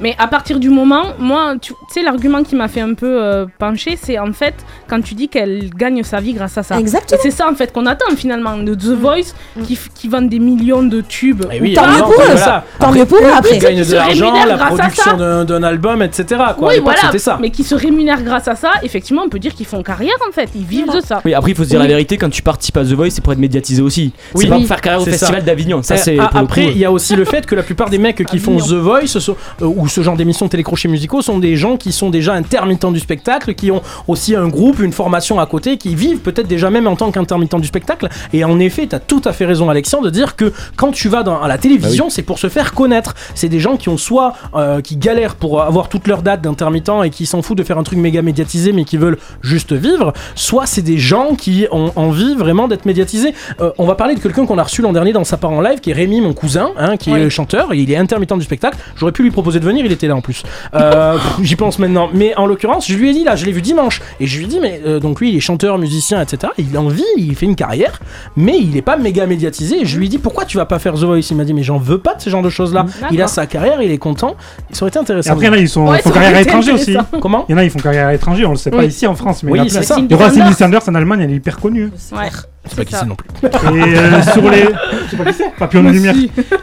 Mais 0.00 0.14
à 0.18 0.26
partir 0.26 0.58
du 0.58 0.68
moment, 0.68 1.12
moi, 1.18 1.54
tu 1.60 1.72
sais, 1.90 2.02
l'argument 2.02 2.42
qui 2.42 2.56
m'a 2.56 2.68
fait 2.68 2.80
un 2.80 2.94
peu 2.94 3.22
euh, 3.22 3.46
pencher, 3.58 3.98
c'est 4.00 4.18
en 4.18 4.32
fait 4.32 4.54
quand 4.88 5.00
tu 5.00 5.14
dis 5.14 5.28
qu'elle 5.28 5.70
gagne 5.70 6.02
sa 6.02 6.20
vie 6.20 6.32
grâce 6.32 6.58
à 6.58 6.62
ça. 6.62 6.78
Exactement. 6.78 7.18
Et 7.18 7.22
c'est 7.22 7.30
ça 7.30 7.48
en 7.50 7.54
fait 7.54 7.72
qu'on 7.72 7.86
attend 7.86 8.14
finalement 8.16 8.56
de 8.58 8.74
The 8.74 8.96
Voice 8.98 9.32
qui, 9.64 9.74
f- 9.74 9.88
qui 9.94 10.08
vendent 10.08 10.28
des 10.28 10.38
millions 10.38 10.82
de 10.82 11.00
tubes. 11.00 11.44
Et 11.52 11.60
oui, 11.60 11.74
Tant 11.74 11.86
mieux 11.86 11.98
pour 12.02 12.12
eux. 12.12 12.36
Tant 12.78 12.86
Après, 12.88 12.98
mieux 12.98 13.06
pour 13.06 13.18
eux 13.18 13.22
Ils 13.24 13.38
après. 13.38 13.58
gagnent 13.58 13.84
de 13.84 13.94
l'argent, 13.94 14.32
la 14.46 14.54
grâce 14.56 14.60
à 14.72 14.76
production 14.76 15.18
ça. 15.18 15.44
d'un 15.44 15.62
album, 15.62 16.02
etc. 16.02 16.40
Quoi. 16.58 16.68
oui, 16.68 16.80
voilà, 16.82 17.00
c'était 17.02 17.18
ça. 17.18 17.38
mais 17.40 17.50
qui 17.50 17.62
se 17.64 17.74
rémunèrent 17.74 18.22
grâce 18.22 18.48
à 18.48 18.56
ça, 18.56 18.70
effectivement, 18.82 19.22
on 19.24 19.28
peut 19.28 19.38
dire 19.38 19.54
qu'ils 19.54 19.66
font 19.66 19.82
carrière 19.82 20.14
en 20.28 20.32
fait, 20.32 20.48
ils 20.54 20.64
vivent 20.64 20.92
de 20.92 21.00
ça. 21.00 21.20
Oui, 21.24 21.34
après 21.34 21.52
il 21.52 21.56
faut 21.56 21.64
se 21.64 21.68
dire 21.68 21.78
Oui. 21.80 21.86
la 21.86 21.92
vérité, 21.92 22.16
quand 22.18 22.30
tu 22.30 22.42
participes 22.42 22.76
à 22.76 22.84
The 22.84 22.88
Voice, 22.92 23.10
c'est 23.10 23.22
pour 23.22 23.32
être 23.32 23.38
médiatisé 23.38 23.82
aussi. 23.82 24.12
Oui. 24.34 24.42
C'est 24.44 24.48
pas 24.48 24.54
Oui. 24.56 24.60
pour 24.62 24.68
faire 24.68 24.80
carrière 24.80 25.02
au 25.02 25.04
festival 25.04 25.44
d'Avignon. 25.44 25.82
Ça, 25.82 25.94
Euh, 25.94 25.98
c'est 26.02 26.18
après, 26.18 26.64
coup, 26.64 26.70
il 26.72 26.78
y 26.78 26.84
a 26.84 26.90
aussi 26.92 27.14
le 27.16 27.24
fait 27.24 27.46
que 27.46 27.54
la 27.54 27.62
plupart 27.62 27.88
des 27.90 27.98
mecs 27.98 28.24
qui 28.26 28.38
font 28.38 28.56
The 28.56 28.72
Voice 28.72 29.16
euh, 29.16 29.64
ou 29.82 29.88
ce 29.88 30.00
genre 30.00 30.16
d'émissions 30.16 30.48
télécrochés 30.48 30.88
musicaux 30.88 31.22
sont 31.22 31.38
des 31.38 31.56
gens 31.56 31.76
qui 31.76 31.92
sont 31.92 32.08
déjà 32.08 32.34
intermittents 32.34 32.92
du 32.92 33.00
spectacle, 33.00 33.54
qui 33.54 33.70
ont 33.70 33.82
aussi 34.08 34.36
un 34.36 34.48
groupe, 34.48 34.80
une 34.80 34.92
formation 34.92 35.40
à 35.40 35.46
côté, 35.46 35.76
qui 35.76 35.94
vivent 35.94 36.18
peut-être 36.18 36.46
déjà 36.46 36.70
même 36.70 36.86
en 36.86 36.94
tant 36.96 37.10
qu'intermittents 37.10 37.58
du 37.58 37.66
spectacle. 37.66 38.08
Et 38.32 38.44
en 38.44 38.58
effet, 38.60 38.86
tu 38.86 38.94
as 38.94 39.00
tout 39.00 39.22
à 39.24 39.32
fait 39.32 39.44
raison, 39.44 39.68
Alexandre, 39.70 40.04
de 40.04 40.10
dire 40.10 40.36
que 40.36 40.52
quand 40.76 40.92
tu 40.92 41.08
vas 41.08 41.22
dans, 41.22 41.40
à 41.42 41.48
la 41.48 41.58
télévision, 41.58 42.10
c'est 42.10 42.22
pour 42.22 42.38
se 42.38 42.48
faire 42.48 42.74
connaître. 42.74 43.14
C'est 43.34 43.48
des 43.48 43.60
gens 43.60 43.76
qui 43.76 43.88
ont 43.88 43.96
soit 43.96 44.34
euh, 44.54 44.80
qui 44.80 44.96
galèrent 44.96 45.34
pour 45.34 45.62
avoir 45.62 45.88
toute 45.88 46.06
leur 46.06 46.22
date 46.22 46.42
d'intermittents 46.42 47.02
et 47.02 47.10
qui 47.10 47.26
s'en 47.26 47.42
foutent 47.42 47.58
de 47.58 47.64
faire 47.64 47.78
un 47.78 47.82
truc 47.82 47.98
méga 47.98 48.22
médiatisé, 48.22 48.72
mais 48.72 48.84
qui 48.84 48.96
veulent 48.96 49.18
juste 49.42 49.72
vivre, 49.72 50.12
soit 50.34 50.66
c'est 50.66 50.82
des 50.82 50.98
gens 50.98 51.34
qui 51.34 51.66
ont 51.72 51.92
envie 51.96 52.34
vraiment 52.36 52.68
d'être 52.68 52.86
médiatisés. 52.86 53.34
Euh, 53.60 53.72
on 53.78 53.86
va 53.86 53.96
parler 53.96 54.14
de 54.14 54.20
quelqu'un 54.20 54.46
qu'on 54.46 54.58
a 54.58 54.62
reçu 54.62 54.80
l'an 54.80 54.92
dernier 54.92 55.12
dans 55.12 55.24
sa 55.24 55.36
part 55.36 55.50
en 55.50 55.60
live, 55.60 55.80
qui 55.80 55.90
est 55.90 55.94
Rémi, 55.94 56.20
mon 56.20 56.34
cousin, 56.34 56.70
hein, 56.76 56.96
qui 56.96 57.10
est 57.10 57.30
chanteur, 57.30 57.72
et 57.72 57.78
il 57.78 57.90
est 57.90 57.96
intermittent 57.96 58.32
du 58.38 58.44
spectacle. 58.44 58.78
J'aurais 58.96 59.12
pu 59.12 59.22
lui 59.22 59.30
proposer 59.30 59.58
de 59.58 59.64
venir, 59.64 59.71
il 59.80 59.92
était 59.92 60.06
là 60.06 60.16
en 60.16 60.20
plus. 60.20 60.42
Euh, 60.74 61.18
J'y 61.42 61.56
pense 61.56 61.78
maintenant. 61.78 62.08
Mais 62.14 62.34
en 62.36 62.46
l'occurrence, 62.46 62.86
je 62.86 62.94
lui 62.96 63.10
ai 63.10 63.12
dit 63.12 63.24
là, 63.24 63.36
je 63.36 63.44
l'ai 63.44 63.52
vu 63.52 63.62
dimanche, 63.62 64.00
et 64.20 64.26
je 64.26 64.38
lui 64.38 64.44
ai 64.44 64.48
dit, 64.48 64.58
mais 64.60 64.80
euh, 64.86 65.00
donc 65.00 65.20
lui, 65.20 65.30
il 65.30 65.36
est 65.36 65.40
chanteur, 65.40 65.78
musicien, 65.78 66.20
etc. 66.20 66.52
Il 66.58 66.76
a 66.76 66.80
envie, 66.80 67.02
il 67.16 67.34
fait 67.34 67.46
une 67.46 67.56
carrière, 67.56 68.00
mais 68.36 68.58
il 68.58 68.76
est 68.76 68.82
pas 68.82 68.96
méga 68.96 69.26
médiatisé. 69.26 69.80
Et 69.82 69.84
je 69.84 69.98
lui 69.98 70.06
ai 70.06 70.08
dit, 70.08 70.18
pourquoi 70.18 70.44
tu 70.44 70.56
vas 70.56 70.66
pas 70.66 70.78
faire 70.78 70.94
The 70.94 71.04
Voice? 71.04 71.20
Il 71.30 71.36
m'a 71.36 71.44
dit, 71.44 71.54
mais 71.54 71.62
j'en 71.62 71.78
veux 71.78 71.98
pas 71.98 72.14
de 72.14 72.20
ce 72.22 72.30
genre 72.30 72.42
de 72.42 72.50
choses-là. 72.50 72.86
Il 73.10 73.20
a 73.22 73.26
sa 73.26 73.46
carrière, 73.46 73.80
il 73.82 73.90
est 73.90 73.98
content. 73.98 74.36
Ça 74.70 74.82
aurait 74.84 74.88
été 74.90 74.98
Et 74.98 75.02
intéressant. 75.02 75.32
après, 75.32 75.50
là, 75.50 75.56
ils 75.56 75.68
sont, 75.68 75.86
Ouais, 75.88 76.00
font 76.00 76.10
carrière 76.10 76.36
à 76.36 76.38
l'étranger 76.40 76.72
aussi. 76.72 76.96
Comment? 77.20 77.44
Il 77.48 77.52
y 77.52 77.54
en 77.54 77.58
a, 77.58 77.64
ils 77.64 77.70
font 77.70 77.78
carrière 77.78 78.06
à 78.08 78.12
l'étranger, 78.12 78.44
on 78.46 78.50
le 78.50 78.56
sait 78.56 78.70
pas 78.70 78.78
Oui. 78.78 78.86
ici 78.86 79.06
en 79.06 79.14
France, 79.14 79.42
mais 79.42 79.52
Oui, 79.52 79.58
il 79.58 79.72
y 79.72 79.76
en 79.76 79.80
a 79.80 79.84
plein. 79.84 80.52
Sanders 80.52 80.88
en 80.88 80.94
Allemagne, 80.94 81.20
elle 81.22 81.30
est 81.32 81.36
hyper 81.36 81.58
connue. 81.58 81.90
Ouais. 82.12 82.28
C'est 82.66 82.76
pas 82.76 82.84
qui 82.84 82.94
c'est 82.94 83.06
non 83.06 83.16
plus. 83.16 83.28
Et 83.42 83.98
euh, 83.98 84.22
sur 84.32 84.50
les. 84.50 84.62
Je 84.62 85.10
sais 85.10 85.16
pas 85.16 85.24
qui 85.24 85.34
c'est 85.34 85.50
Papillon 85.56 85.84
de 85.84 85.90
lumière. 85.90 86.14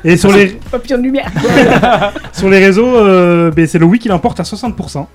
Et 0.04 0.18
sur 0.18 0.32
les, 0.32 0.48
Papillon 0.72 0.98
de 0.98 1.04
lumière. 1.04 1.30
sur 2.34 2.50
les 2.50 2.60
réseaux, 2.60 2.96
euh, 2.96 3.52
ben, 3.52 3.68
c'est 3.68 3.80
le 3.80 3.86
oui 3.86 4.00
qui 4.00 4.08
l'emporte 4.08 4.40
à 4.40 4.44
60%. 4.44 5.06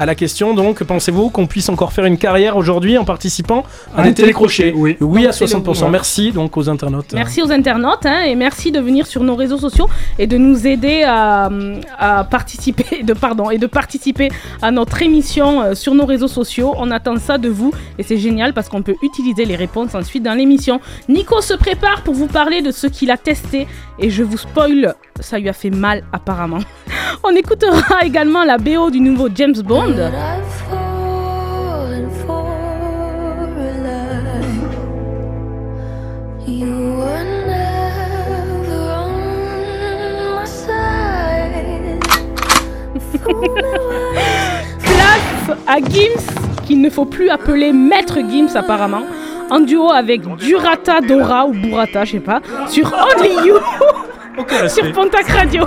À 0.00 0.06
la 0.06 0.14
question 0.14 0.54
donc, 0.54 0.82
pensez-vous 0.82 1.28
qu'on 1.28 1.46
puisse 1.46 1.68
encore 1.68 1.92
faire 1.92 2.06
une 2.06 2.16
carrière 2.16 2.56
aujourd'hui 2.56 2.96
en 2.96 3.04
participant 3.04 3.64
à 3.94 4.02
des 4.02 4.14
télécrochets 4.14 4.72
Oui. 4.74 4.96
Oui 4.98 5.26
à 5.26 5.30
60%. 5.30 5.90
Merci 5.90 6.32
donc 6.32 6.56
aux 6.56 6.70
internautes. 6.70 7.12
Merci 7.12 7.42
aux 7.42 7.52
internautes 7.52 8.06
hein, 8.06 8.22
et 8.22 8.34
merci 8.34 8.72
de 8.72 8.80
venir 8.80 9.06
sur 9.06 9.22
nos 9.22 9.36
réseaux 9.36 9.58
sociaux 9.58 9.90
et 10.18 10.26
de 10.26 10.38
nous 10.38 10.66
aider 10.66 11.02
à, 11.06 11.50
à 11.98 12.24
participer 12.24 13.02
de 13.02 13.12
pardon 13.12 13.50
et 13.50 13.58
de 13.58 13.66
participer 13.66 14.30
à 14.62 14.70
notre 14.70 15.02
émission 15.02 15.60
euh, 15.60 15.74
sur 15.74 15.94
nos 15.94 16.06
réseaux 16.06 16.28
sociaux. 16.28 16.72
On 16.78 16.90
attend 16.90 17.18
ça 17.18 17.36
de 17.36 17.50
vous 17.50 17.70
et 17.98 18.02
c'est 18.02 18.16
génial 18.16 18.54
parce 18.54 18.70
qu'on 18.70 18.82
peut 18.82 18.96
utiliser 19.02 19.44
les 19.44 19.56
réponses 19.56 19.94
ensuite 19.94 20.22
dans 20.22 20.34
l'émission. 20.34 20.80
Nico 21.10 21.42
se 21.42 21.52
prépare 21.52 22.00
pour 22.04 22.14
vous 22.14 22.26
parler 22.26 22.62
de 22.62 22.70
ce 22.70 22.86
qu'il 22.86 23.10
a 23.10 23.18
testé 23.18 23.66
et 23.98 24.08
je 24.08 24.22
vous 24.22 24.38
spoil, 24.38 24.94
ça 25.20 25.38
lui 25.38 25.50
a 25.50 25.52
fait 25.52 25.68
mal 25.68 26.04
apparemment. 26.10 26.60
On 27.22 27.36
écoutera 27.36 28.02
également 28.02 28.44
la 28.44 28.56
BO 28.56 28.90
du 28.90 29.00
nouveau 29.00 29.28
James 29.34 29.60
Bond. 29.62 29.89
Classe 44.82 45.58
à 45.66 45.78
Gims, 45.78 46.20
qu'il 46.66 46.80
ne 46.80 46.90
faut 46.90 47.04
plus 47.04 47.28
appeler 47.28 47.72
Maître 47.72 48.18
Gims 48.18 48.54
apparemment, 48.54 49.02
en 49.50 49.60
duo 49.60 49.90
avec 49.90 50.22
Durata 50.36 51.00
Dora 51.00 51.46
ou 51.46 51.52
Burata, 51.52 52.04
je 52.04 52.12
sais 52.12 52.20
pas, 52.20 52.40
sur 52.68 52.92
Only 52.92 53.48
You. 53.48 53.56
Sur 54.68 54.92
Pontac 54.92 55.28
Radio. 55.28 55.66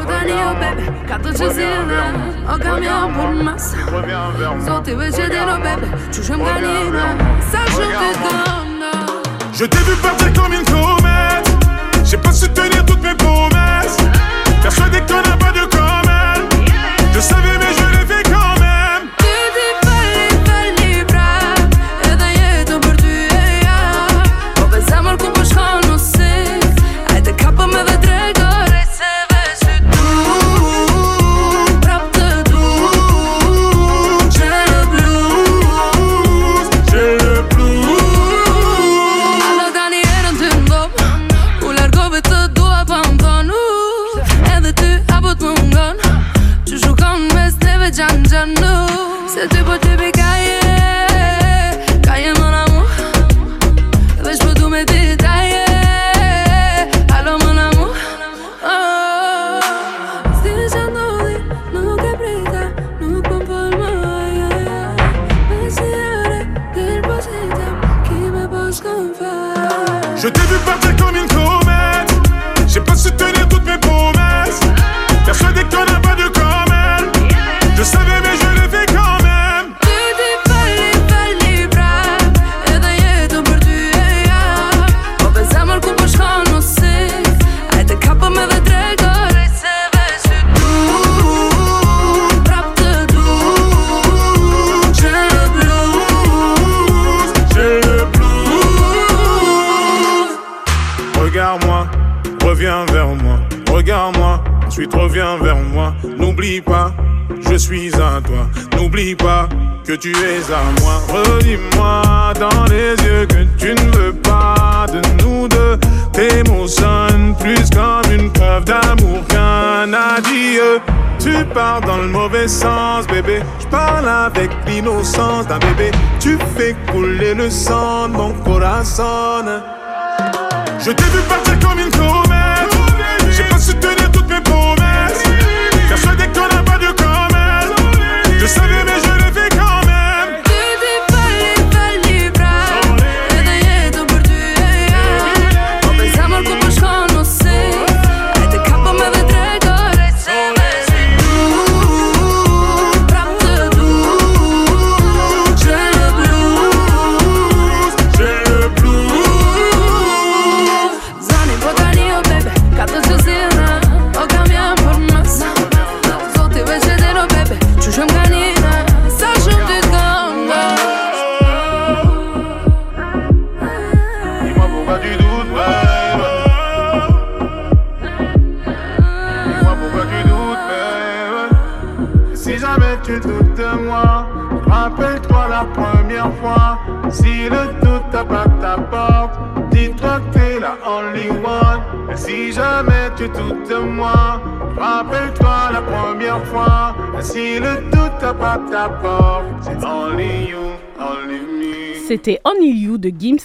Je 9.53 9.65
t'ai 9.65 9.77
vu 9.77 9.95
partir 10.01 10.33
comme 10.33 10.53
une 10.53 10.65
comète. 10.65 11.47
J'ai 12.03 12.17
pas 12.17 12.31
su 12.31 12.49
tenir 12.49 12.85
toutes 12.85 13.03
mes 13.03 13.15
promesses. 13.15 13.97
Persuadé 14.61 14.99
que 15.01 15.05
t'en 15.05 15.19
as 15.19 15.37
pas 15.37 15.51
de 15.51 15.65
comme 15.69 16.09
elle. 16.09 16.41
Je 17.13 17.19
savais, 17.19 17.52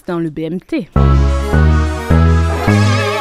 dans 0.09 0.19
le 0.19 0.31
BMT. 0.31 0.89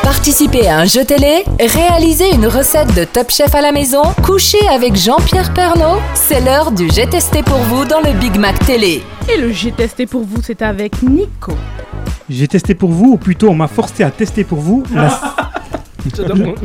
Participez 0.03 0.67
à 0.67 0.79
un 0.79 0.85
jeu 0.85 1.03
télé, 1.03 1.43
réalisez 1.59 2.33
une 2.33 2.47
recette 2.47 2.95
de 2.95 3.03
Top 3.03 3.29
Chef 3.29 3.53
à 3.53 3.61
la 3.61 3.73
maison, 3.73 4.03
couchez 4.23 4.65
avec 4.73 4.95
Jean-Pierre 4.95 5.53
Pernaud, 5.53 5.99
c'est 6.15 6.39
l'heure 6.39 6.71
du 6.71 6.89
J'ai 6.89 7.05
testé 7.05 7.43
pour 7.43 7.57
vous 7.57 7.83
dans 7.83 7.99
le 7.99 8.13
Big 8.13 8.37
Mac 8.39 8.57
Télé. 8.65 9.03
Et 9.31 9.37
le 9.39 9.51
J'ai 9.51 9.73
testé 9.73 10.05
pour 10.05 10.23
vous, 10.23 10.41
c'est 10.41 10.61
avec 10.61 11.03
Nico. 11.03 11.53
J'ai 12.29 12.47
testé 12.47 12.73
pour 12.73 12.89
vous, 12.89 13.11
ou 13.13 13.17
plutôt 13.17 13.49
on 13.49 13.55
m'a 13.55 13.67
forcé 13.67 14.03
à 14.03 14.09
tester 14.11 14.45
pour 14.45 14.59
vous 14.59 14.83
la. 14.93 15.19
Mais 16.05 16.23
non, 16.35 16.55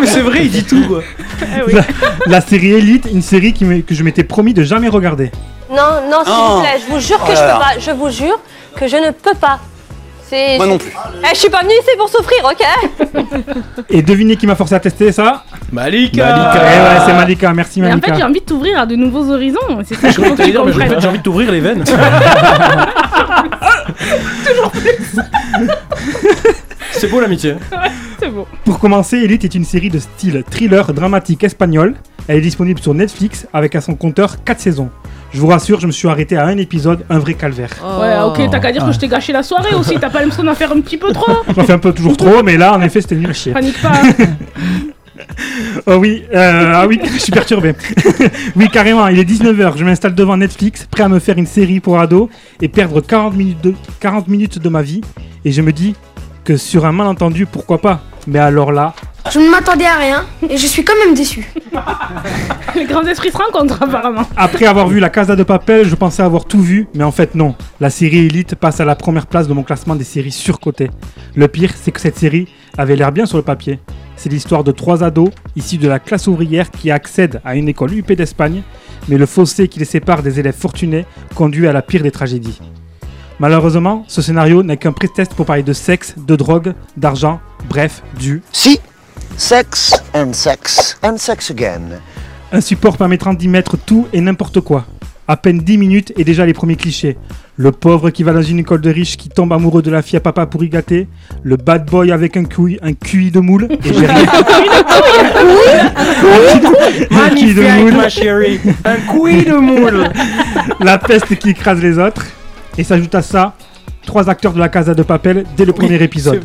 mais 0.00 0.06
c'est 0.06 0.20
vrai, 0.20 0.44
il 0.44 0.52
dit 0.52 0.62
tout. 0.62 0.86
quoi. 0.86 1.02
la, 1.66 1.82
la 2.26 2.40
série 2.40 2.70
Elite, 2.74 3.08
une 3.12 3.22
série 3.22 3.52
qui 3.52 3.64
que 3.82 3.92
je 3.94 4.04
m'étais 4.04 4.22
promis 4.22 4.54
de 4.54 4.62
jamais 4.62 4.86
regarder. 4.86 5.32
Non, 5.70 6.00
non, 6.10 6.24
s'il 6.24 6.32
Oh. 6.34 6.54
vous 6.56 6.60
plaît, 6.62 6.80
je 6.86 6.92
vous 6.92 7.00
jure 7.00 7.18
que 7.18 7.24
Oh 7.30 7.34
je 7.34 7.40
là 7.42 7.52
peux 7.54 7.60
pas. 7.60 7.78
Je 7.78 7.90
vous 7.90 8.10
jure 8.10 8.40
que 8.76 8.86
je 8.88 8.96
ne 8.96 9.10
peux 9.10 9.34
pas. 9.34 9.58
C'est- 10.28 10.56
Moi 10.58 10.66
non 10.66 10.76
plus. 10.78 10.92
Eh, 11.24 11.28
je 11.34 11.38
suis 11.38 11.48
pas 11.48 11.60
venue 11.62 11.72
ici 11.72 11.90
pour 11.96 12.08
souffrir, 12.10 12.44
ok 12.44 12.62
Et 13.90 14.02
devinez 14.02 14.36
qui 14.36 14.46
m'a 14.46 14.54
forcé 14.56 14.74
à 14.74 14.80
tester 14.80 15.10
ça 15.10 15.42
Malika 15.72 16.52
Eh 16.54 16.58
ouais, 16.58 17.00
c'est 17.06 17.14
Malika, 17.14 17.50
merci 17.54 17.80
Mais 17.80 17.92
en 17.94 17.98
fait, 17.98 18.14
j'ai 18.14 18.22
envie 18.22 18.40
de 18.40 18.44
t'ouvrir 18.44 18.78
à 18.78 18.84
de 18.86 18.94
nouveaux 18.94 19.30
horizons. 19.32 19.58
C'est 19.86 19.94
ça 19.94 20.10
Je 20.10 20.16
faut 20.20 20.30
que 20.32 20.36
t'allais 20.36 20.50
dire, 20.52 20.64
mais 20.66 20.72
en 20.74 20.86
fait, 20.88 21.00
j'ai 21.00 21.08
envie 21.08 21.18
de 21.18 21.22
t'ouvrir 21.22 21.50
les 21.50 21.60
veines. 21.60 21.82
C'est 26.92 27.08
beau 27.08 27.20
l'amitié. 27.20 27.54
C'est 28.18 28.28
beau. 28.28 28.46
Pour 28.64 28.78
commencer, 28.78 29.18
Elite 29.18 29.44
est 29.44 29.54
une 29.54 29.64
série 29.64 29.90
de 29.90 29.98
style 29.98 30.42
thriller 30.50 30.92
dramatique 30.92 31.44
espagnol. 31.44 31.94
Elle 32.26 32.38
est 32.38 32.42
disponible 32.42 32.80
sur 32.80 32.94
Netflix 32.94 33.46
avec 33.52 33.74
à 33.76 33.80
son 33.80 33.94
compteur 33.94 34.42
4 34.44 34.60
saisons. 34.60 34.90
Je 35.32 35.40
vous 35.40 35.46
rassure, 35.46 35.78
je 35.78 35.86
me 35.86 35.92
suis 35.92 36.08
arrêté 36.08 36.36
à 36.36 36.46
un 36.46 36.56
épisode, 36.56 37.04
un 37.10 37.18
vrai 37.18 37.34
calvaire. 37.34 37.70
Ouais, 37.82 38.18
ok, 38.24 38.50
t'as 38.50 38.60
qu'à 38.60 38.72
dire 38.72 38.84
que 38.84 38.92
je 38.92 38.98
t'ai 38.98 39.08
gâché 39.08 39.32
la 39.32 39.42
soirée 39.42 39.74
aussi. 39.74 39.96
T'as 40.00 40.08
pas 40.08 40.20
l'impression 40.20 40.44
d'en 40.44 40.54
faire 40.54 40.72
un 40.72 40.80
petit 40.80 40.96
peu 40.96 41.12
trop 41.12 41.32
J'en 41.56 41.64
fais 41.64 41.74
un 41.74 41.78
peu 41.78 41.92
toujours 41.92 42.16
trop, 42.16 42.42
mais 42.42 42.56
là, 42.56 42.74
en 42.74 42.80
effet, 42.80 43.00
c'était 43.02 43.16
nul 43.16 43.28
à 43.28 43.32
chier. 43.34 43.52
Panique 43.52 43.80
pas. 43.80 43.92
Oh 45.86 45.96
oui, 45.96 46.24
euh, 46.34 46.72
ah 46.74 46.86
oui, 46.86 47.00
je 47.04 47.18
suis 47.18 47.32
perturbé. 47.32 47.74
oui, 48.56 48.68
carrément, 48.68 49.06
il 49.08 49.18
est 49.18 49.28
19h, 49.28 49.76
je 49.76 49.84
m'installe 49.84 50.14
devant 50.14 50.36
Netflix, 50.36 50.86
prêt 50.90 51.02
à 51.02 51.08
me 51.08 51.18
faire 51.18 51.38
une 51.38 51.46
série 51.46 51.80
pour 51.80 51.98
ados 51.98 52.28
et 52.60 52.68
perdre 52.68 53.00
40 53.00 53.36
minutes 53.36 53.60
de, 53.62 53.74
40 54.00 54.28
minutes 54.28 54.58
de 54.58 54.68
ma 54.68 54.82
vie. 54.82 55.00
Et 55.44 55.52
je 55.52 55.62
me 55.62 55.72
dis 55.72 55.94
que 56.48 56.56
sur 56.56 56.86
un 56.86 56.92
malentendu, 56.92 57.44
pourquoi 57.44 57.76
pas 57.76 58.00
Mais 58.26 58.38
alors 58.38 58.72
là, 58.72 58.94
Je 59.30 59.38
ne 59.38 59.50
m'attendais 59.50 59.84
à 59.84 59.96
rien 59.96 60.24
et 60.48 60.56
je 60.56 60.66
suis 60.66 60.82
quand 60.82 60.96
même 61.04 61.14
déçu. 61.14 61.46
Les 62.74 62.86
grands 62.86 63.02
esprits 63.02 63.30
se 63.30 63.36
rencontrent 63.36 63.82
apparemment. 63.82 64.22
après 64.34 64.64
avoir 64.64 64.88
vu 64.88 64.98
la 64.98 65.10
Casa 65.10 65.36
de 65.36 65.42
Papel, 65.42 65.86
je 65.86 65.94
pensais 65.94 66.22
avoir 66.22 66.46
tout 66.46 66.62
vu, 66.62 66.88
mais 66.94 67.04
en 67.04 67.12
fait 67.12 67.34
non. 67.34 67.54
La 67.80 67.90
série 67.90 68.24
Elite 68.24 68.54
passe 68.54 68.80
à 68.80 68.86
la 68.86 68.96
première 68.96 69.26
place 69.26 69.46
de 69.46 69.52
mon 69.52 69.62
classement 69.62 69.94
des 69.94 70.04
séries 70.04 70.32
surcotées. 70.32 70.90
Le 71.34 71.48
pire, 71.48 71.72
c'est 71.76 71.92
que 71.92 72.00
cette 72.00 72.16
série 72.16 72.48
avait 72.78 72.96
l'air 72.96 73.12
bien 73.12 73.26
sur 73.26 73.36
le 73.36 73.44
papier. 73.44 73.78
C'est 74.16 74.30
l'histoire 74.30 74.64
de 74.64 74.72
trois 74.72 75.04
ados 75.04 75.28
issus 75.54 75.76
de 75.76 75.86
la 75.86 75.98
classe 75.98 76.28
ouvrière 76.28 76.70
qui 76.70 76.90
accèdent 76.90 77.42
à 77.44 77.56
une 77.56 77.68
école 77.68 77.92
UP 77.92 78.10
d'Espagne, 78.10 78.62
mais 79.10 79.18
le 79.18 79.26
fossé 79.26 79.68
qui 79.68 79.80
les 79.80 79.84
sépare 79.84 80.22
des 80.22 80.40
élèves 80.40 80.56
fortunés 80.56 81.04
conduit 81.34 81.68
à 81.68 81.74
la 81.74 81.82
pire 81.82 82.02
des 82.02 82.10
tragédies. 82.10 82.58
Malheureusement, 83.40 84.04
ce 84.08 84.20
scénario 84.20 84.64
n'est 84.64 84.76
qu'un 84.76 84.90
prétexte 84.90 85.34
pour 85.34 85.46
parler 85.46 85.62
de 85.62 85.72
sexe, 85.72 86.14
de 86.16 86.34
drogue, 86.34 86.74
d'argent, 86.96 87.40
bref, 87.68 88.02
du 88.18 88.42
Si, 88.50 88.80
sex 89.36 89.94
and 90.12 90.32
sex 90.32 90.98
and 91.04 91.18
sex 91.18 91.50
again. 91.52 92.00
Un 92.50 92.60
support 92.60 92.96
permettant 92.96 93.34
d'y 93.34 93.46
mettre 93.46 93.76
tout 93.76 94.08
et 94.12 94.20
n'importe 94.20 94.60
quoi. 94.60 94.86
À 95.28 95.36
peine 95.36 95.58
10 95.58 95.78
minutes 95.78 96.12
et 96.16 96.24
déjà 96.24 96.46
les 96.46 96.54
premiers 96.54 96.74
clichés. 96.74 97.16
Le 97.56 97.70
pauvre 97.70 98.10
qui 98.10 98.24
va 98.24 98.32
dans 98.32 98.42
une 98.42 98.58
école 98.58 98.80
de 98.80 98.90
riches 98.90 99.16
qui 99.16 99.28
tombe 99.28 99.52
amoureux 99.52 99.82
de 99.82 99.90
la 99.90 100.02
fille 100.02 100.16
à 100.16 100.20
papa 100.20 100.46
pour 100.46 100.64
y 100.64 100.68
gâter. 100.68 101.06
Le 101.44 101.56
bad 101.56 101.88
boy 101.88 102.10
avec 102.10 102.36
un 102.36 102.44
QI, 102.44 102.78
un 102.82 102.94
QI 102.94 103.30
de 103.30 103.38
moule. 103.38 103.68
Et 103.84 103.92
j'ai 103.92 104.06
rien. 104.06 104.26
Un 107.10 107.30
QI 107.30 107.54
de 107.54 107.82
moule. 107.82 107.94
Un 108.84 108.96
couille 109.06 109.44
de 109.44 109.54
moule. 109.54 110.08
La 110.80 110.98
peste 110.98 111.36
qui 111.36 111.50
écrase 111.50 111.80
les 111.80 111.98
autres. 111.98 112.24
Et 112.78 112.84
s'ajoute 112.84 113.14
à 113.14 113.22
ça, 113.22 113.54
trois 114.06 114.30
acteurs 114.30 114.52
de 114.52 114.58
la 114.58 114.68
Casa 114.68 114.94
de 114.94 115.02
Papel 115.02 115.44
dès 115.56 115.64
le 115.64 115.72
premier 115.72 116.02
épisode. 116.02 116.42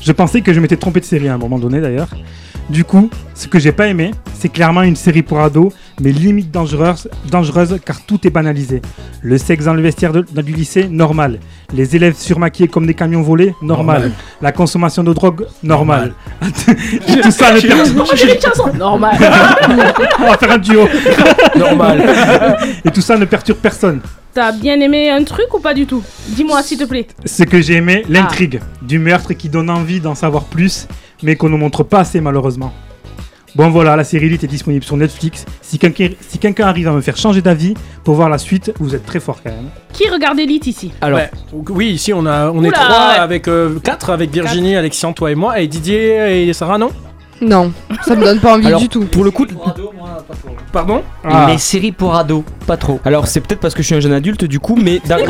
Je 0.00 0.12
pensais 0.12 0.40
que 0.40 0.52
je 0.52 0.60
m'étais 0.60 0.76
trompé 0.76 1.00
de 1.00 1.04
série 1.04 1.28
à 1.28 1.34
un 1.34 1.38
moment 1.38 1.58
donné 1.58 1.80
d'ailleurs. 1.80 2.08
Du 2.70 2.82
coup, 2.84 3.10
ce 3.34 3.46
que 3.46 3.58
j'ai 3.58 3.72
pas 3.72 3.88
aimé, 3.88 4.12
c'est 4.38 4.48
clairement 4.48 4.80
une 4.82 4.96
série 4.96 5.20
pour 5.22 5.38
ados, 5.40 5.70
mais 6.00 6.12
limite 6.12 6.50
dangereuse, 6.50 7.10
dangereuse 7.30 7.78
car 7.84 8.00
tout 8.06 8.26
est 8.26 8.30
banalisé. 8.30 8.80
Le 9.20 9.36
sexe 9.36 9.66
dans 9.66 9.74
le 9.74 9.82
vestiaire 9.82 10.12
de- 10.12 10.24
dans 10.32 10.40
du 10.42 10.52
lycée, 10.52 10.88
normal. 10.88 11.40
Les 11.74 11.94
élèves 11.94 12.14
surmaquillés 12.16 12.68
comme 12.68 12.86
des 12.86 12.94
camions 12.94 13.20
volés, 13.20 13.54
normal. 13.60 13.96
Normal. 14.00 14.12
La 14.40 14.52
consommation 14.52 15.04
de 15.04 15.12
drogue, 15.12 15.44
normal. 15.62 16.14
Et 17.08 17.20
tout 17.20 17.30
ça 17.30 17.54
chansons. 18.40 18.72
Normal. 18.78 19.16
On 20.20 20.30
va 20.30 20.38
faire 20.38 20.52
un 20.52 20.58
duo. 20.58 20.88
Normal. 21.58 22.02
Et 22.82 22.90
tout 22.90 23.02
ça 23.02 23.18
ne 23.18 23.26
perturbe 23.26 23.58
personne. 23.58 24.00
T'as 24.34 24.50
bien 24.50 24.80
aimé 24.80 25.10
un 25.10 25.22
truc 25.22 25.54
ou 25.54 25.60
pas 25.60 25.74
du 25.74 25.86
tout? 25.86 26.02
Dis-moi 26.30 26.60
s'il 26.64 26.76
te 26.76 26.82
plaît. 26.82 27.06
Ce 27.24 27.44
que 27.44 27.62
j'ai 27.62 27.74
aimé, 27.74 28.04
l'intrigue 28.08 28.60
du 28.82 28.98
meurtre 28.98 29.32
qui 29.32 29.48
donne 29.48 29.70
envie 29.70 30.00
d'en 30.00 30.16
savoir 30.16 30.42
plus, 30.42 30.88
mais 31.22 31.36
qu'on 31.36 31.48
ne 31.48 31.56
montre 31.56 31.84
pas 31.84 32.00
assez 32.00 32.20
malheureusement. 32.20 32.72
Bon 33.54 33.70
voilà, 33.70 33.94
la 33.94 34.02
série 34.02 34.26
Elite 34.26 34.42
est 34.42 34.48
disponible 34.48 34.84
sur 34.84 34.96
Netflix. 34.96 35.44
Si 35.62 35.78
quelqu'un 35.78 36.08
si 36.28 36.62
arrive 36.62 36.88
à 36.88 36.92
me 36.92 37.00
faire 37.00 37.16
changer 37.16 37.42
d'avis 37.42 37.74
pour 38.02 38.16
voir 38.16 38.28
la 38.28 38.38
suite, 38.38 38.72
vous 38.80 38.96
êtes 38.96 39.06
très 39.06 39.20
fort 39.20 39.38
quand 39.40 39.52
même. 39.52 39.68
Qui 39.92 40.08
regarde 40.08 40.36
Elite 40.40 40.66
ici? 40.66 40.90
Alors, 41.00 41.20
oui, 41.70 41.90
ici 41.90 42.12
on 42.12 42.26
a, 42.26 42.50
on 42.50 42.64
est 42.64 42.72
trois 42.72 42.88
ouais. 42.88 43.20
avec 43.20 43.46
euh, 43.46 43.78
quatre 43.78 44.10
avec 44.10 44.32
Virginie, 44.32 44.74
Alexian, 44.74 45.12
toi 45.12 45.30
et 45.30 45.36
moi, 45.36 45.60
et 45.60 45.68
Didier 45.68 46.48
et 46.48 46.52
Sarah, 46.52 46.78
non? 46.78 46.90
Non, 47.44 47.72
ça 48.06 48.16
me 48.16 48.24
donne 48.24 48.40
pas 48.40 48.54
envie 48.54 48.66
Alors, 48.66 48.80
du 48.80 48.88
tout. 48.88 49.04
Pour 49.04 49.24
le 49.24 49.30
coup, 49.30 49.46
Pardon 50.72 51.02
Ah. 51.24 51.46
Les 51.48 51.58
séries 51.58 51.92
pour 51.92 52.14
ados, 52.16 52.42
pas 52.66 52.76
trop. 52.76 52.98
alors 53.04 53.26
c'est 53.28 53.40
peut-être 53.40 53.60
parce 53.60 53.74
que 53.74 53.82
je 53.82 53.86
suis 53.86 53.94
un 53.94 54.00
jeune 54.00 54.12
adulte 54.12 54.44
du 54.44 54.58
coup, 54.58 54.76
mais 54.80 55.00
dans- 55.08 55.16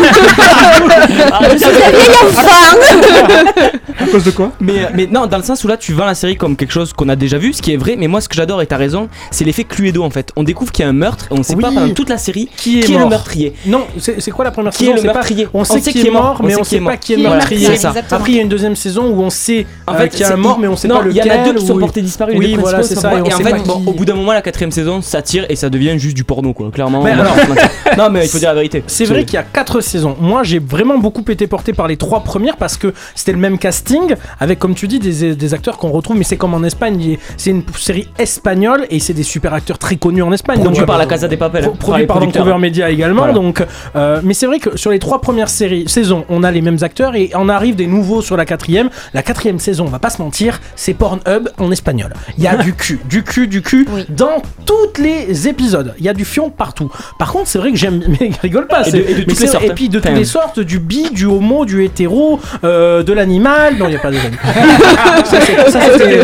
À 4.00 4.06
cause 4.10 4.24
de 4.24 4.30
quoi? 4.30 4.52
Mais, 4.60 4.88
mais 4.94 5.06
non, 5.06 5.26
dans 5.26 5.36
le 5.36 5.42
sens 5.42 5.62
où 5.64 5.68
là 5.68 5.76
tu 5.76 5.92
vends 5.92 6.06
la 6.06 6.14
série 6.14 6.36
comme 6.36 6.56
quelque 6.56 6.72
chose 6.72 6.92
qu'on 6.92 7.08
a 7.08 7.16
déjà 7.16 7.38
vu, 7.38 7.52
ce 7.52 7.62
qui 7.62 7.72
est 7.72 7.76
vrai, 7.76 7.96
mais 7.98 8.08
moi 8.08 8.20
ce 8.20 8.28
que 8.28 8.34
j'adore 8.34 8.62
et 8.62 8.66
t'as 8.66 8.76
raison, 8.76 9.08
c'est 9.30 9.44
l'effet 9.44 9.64
Cluedo 9.64 10.02
en 10.02 10.10
fait. 10.10 10.32
On 10.36 10.42
découvre 10.42 10.72
qu'il 10.72 10.84
y 10.84 10.86
a 10.86 10.90
un 10.90 10.94
meurtre 10.94 11.26
et 11.30 11.34
on 11.38 11.42
sait 11.42 11.54
Oui. 11.54 11.62
pas 11.62 11.70
pendant 11.70 11.92
toute 11.92 12.08
la 12.08 12.18
série 12.18 12.48
Qui 12.56 12.80
est 12.80 12.88
le 12.88 12.98
mort 12.98 13.10
meurtrier. 13.10 13.54
Non, 13.66 13.86
c'est 13.98 14.20
c'est 14.20 14.30
quoi 14.30 14.44
la 14.44 14.50
première 14.50 14.72
Qui 14.72 14.86
saison? 14.86 14.92
est 14.92 14.94
le 14.94 15.00
On 15.00 15.02
sait 15.02 15.08
pas- 15.08 15.14
meurtrier 15.14 15.48
On 15.54 15.64
sait 15.64 15.80
qui 15.80 16.06
est 16.06 16.10
mort, 16.10 16.40
mais 16.42 16.56
on 16.58 16.64
sait 16.64 16.80
pas 16.80 16.96
qui 16.96 17.12
est 17.12 17.16
le 17.16 17.22
Voilà, 17.22 17.36
meurtrier. 17.36 17.66
c'est 17.68 17.76
ça. 17.76 17.94
Après, 18.10 18.32
il 18.32 18.36
y 18.36 18.38
a 18.38 18.42
une 18.42 18.48
deuxième 18.48 18.76
saison 18.76 19.06
où 19.10 19.22
on 19.22 19.30
sait 19.30 19.66
En 19.86 19.94
euh, 19.94 19.98
fait, 19.98 20.08
qu'il 20.10 20.20
y 20.20 20.24
a 20.24 20.28
un 20.28 20.30
c'est- 20.30 20.36
mort, 20.36 20.58
mais 20.58 20.68
on 20.68 20.76
sait 20.76 20.88
non, 20.88 20.98
pas 20.98 21.02
lequel. 21.04 21.26
Il 21.26 21.28
y 21.28 21.32
en 21.32 21.42
a 21.42 21.44
deux 21.44 21.54
qui 21.54 21.66
sont 21.66 21.74
ou- 21.76 21.80
portés 21.80 22.02
disparus. 22.04 22.36
Oui, 22.38 22.48
les 22.48 22.56
voilà, 22.56 22.82
c'est 22.82 22.94
ça. 22.94 23.12
Et, 23.14 23.18
Et 23.18 23.20
on 23.22 23.26
en 23.26 23.30
fait, 23.30 23.50
pas 23.50 23.58
bon, 23.58 23.80
qui- 23.80 23.88
au 23.88 23.92
bout 23.92 24.04
d'un 24.04 24.14
moment, 24.14 24.32
la 24.32 24.42
quatrième 24.42 24.70
saison, 24.70 25.00
ça 25.02 25.22
tire 25.22 25.46
et 25.48 25.56
ça 25.56 25.70
devient 25.70 25.94
juste 25.98 26.16
du 26.16 26.24
porno 26.24 26.52
quoi. 26.52 26.70
Clairement. 26.70 27.02
Mais 27.02 27.12
on 27.12 27.20
alors- 27.20 27.36
non 27.98 28.10
mais 28.10 28.24
il 28.24 28.28
faut 28.28 28.38
dire 28.38 28.48
la 28.50 28.54
vérité. 28.54 28.82
C'est 28.86 29.04
vrai 29.04 29.24
qu'il 29.24 29.34
y 29.34 29.38
a 29.38 29.42
quatre 29.42 29.80
saisons. 29.80 30.16
Moi, 30.20 30.42
j'ai 30.42 30.58
vraiment 30.58 30.98
beaucoup 30.98 31.24
été 31.28 31.46
porté 31.46 31.72
par 31.72 31.88
les 31.88 31.96
trois 31.96 32.20
premières 32.20 32.56
parce 32.56 32.76
que 32.76 32.92
c'était 33.14 33.32
le 33.32 33.38
même 33.38 33.58
casting 33.58 34.14
avec, 34.40 34.58
comme 34.58 34.74
tu 34.74 34.86
dis, 34.88 34.98
des, 34.98 35.34
des 35.34 35.54
acteurs 35.54 35.78
qu'on 35.78 35.90
retrouve. 35.90 36.16
Mais 36.16 36.24
c'est 36.24 36.36
comme 36.36 36.54
en 36.54 36.62
Espagne, 36.62 37.16
c'est 37.36 37.50
une 37.50 37.62
série 37.78 38.08
espagnole 38.18 38.86
et 38.90 38.98
c'est 39.00 39.14
des 39.14 39.22
super 39.22 39.54
acteurs 39.54 39.78
très 39.78 39.96
connus 39.96 40.22
en 40.22 40.32
Espagne. 40.32 40.60
Produit 40.60 40.78
Donc, 40.78 40.86
par 40.86 40.96
euh, 40.96 41.00
la 41.00 41.06
Casa 41.06 41.28
des 41.28 41.36
Papel. 41.36 41.70
produit 41.78 42.06
par. 42.06 42.20
Vancouver 42.20 42.58
Media 42.58 42.90
également. 42.90 43.18
Voilà. 43.22 43.34
Donc, 43.34 43.64
euh, 43.96 44.20
mais 44.22 44.34
c'est 44.34 44.46
vrai 44.46 44.58
que 44.58 44.76
sur 44.76 44.90
les 44.90 44.98
trois 44.98 45.20
premières 45.20 45.48
séries, 45.48 45.84
saisons, 45.88 46.24
on 46.28 46.42
a 46.42 46.50
les 46.50 46.62
mêmes 46.62 46.78
acteurs 46.82 47.14
et 47.16 47.30
on 47.34 47.48
arrive 47.48 47.74
des 47.76 47.86
nouveaux 47.86 48.22
sur 48.22 48.36
la 48.36 48.44
quatrième. 48.44 48.88
La 49.12 49.22
quatrième 49.22 49.58
saison, 49.58 49.84
on 49.86 49.90
va 49.90 49.98
pas 49.98 50.10
se 50.10 50.20
mentir, 50.22 50.60
c'est 50.76 50.94
Pornhub 50.94 51.48
en 51.58 51.70
espagnol. 51.84 52.14
Il 52.38 52.44
y 52.44 52.48
a 52.48 52.56
du 52.56 52.72
cul, 52.72 52.98
du 53.04 53.22
cul, 53.22 53.46
du 53.46 53.60
cul 53.60 53.86
dans 54.08 54.40
tous 54.64 55.02
les 55.02 55.48
épisodes. 55.48 55.94
Il 55.98 56.04
y 56.04 56.08
a 56.08 56.14
du 56.14 56.24
fion 56.24 56.48
partout. 56.48 56.90
Par 57.18 57.30
contre, 57.30 57.46
c'est 57.48 57.58
vrai 57.58 57.72
que 57.72 57.76
j'aime, 57.76 58.02
mais 58.20 58.30
rigole 58.42 58.66
pas. 58.66 58.86
Et 58.88 58.90
c'est- 58.90 58.98
de- 58.98 59.10
et 59.10 59.14
de 59.14 59.22
toutes 59.24 59.40
les 59.40 59.46
sortes, 59.46 59.64
Et 59.64 59.70
puis 59.74 59.88
de 59.90 59.98
toutes 60.00 60.10
les 60.12 60.24
sortes, 60.24 60.60
du 60.60 60.78
bi, 60.78 61.10
du 61.10 61.26
homo, 61.26 61.66
du 61.66 61.84
hétéro, 61.84 62.40
euh, 62.64 63.02
de 63.02 63.12
l'animal. 63.12 63.76
Non, 63.78 63.86
il 63.88 63.92
y 63.92 63.96
a 63.96 63.98
pas 63.98 64.10
de 64.10 64.16
ça, 65.24 65.40
c'est- 65.40 65.70
ça, 65.70 65.80
c'était- 65.92 66.20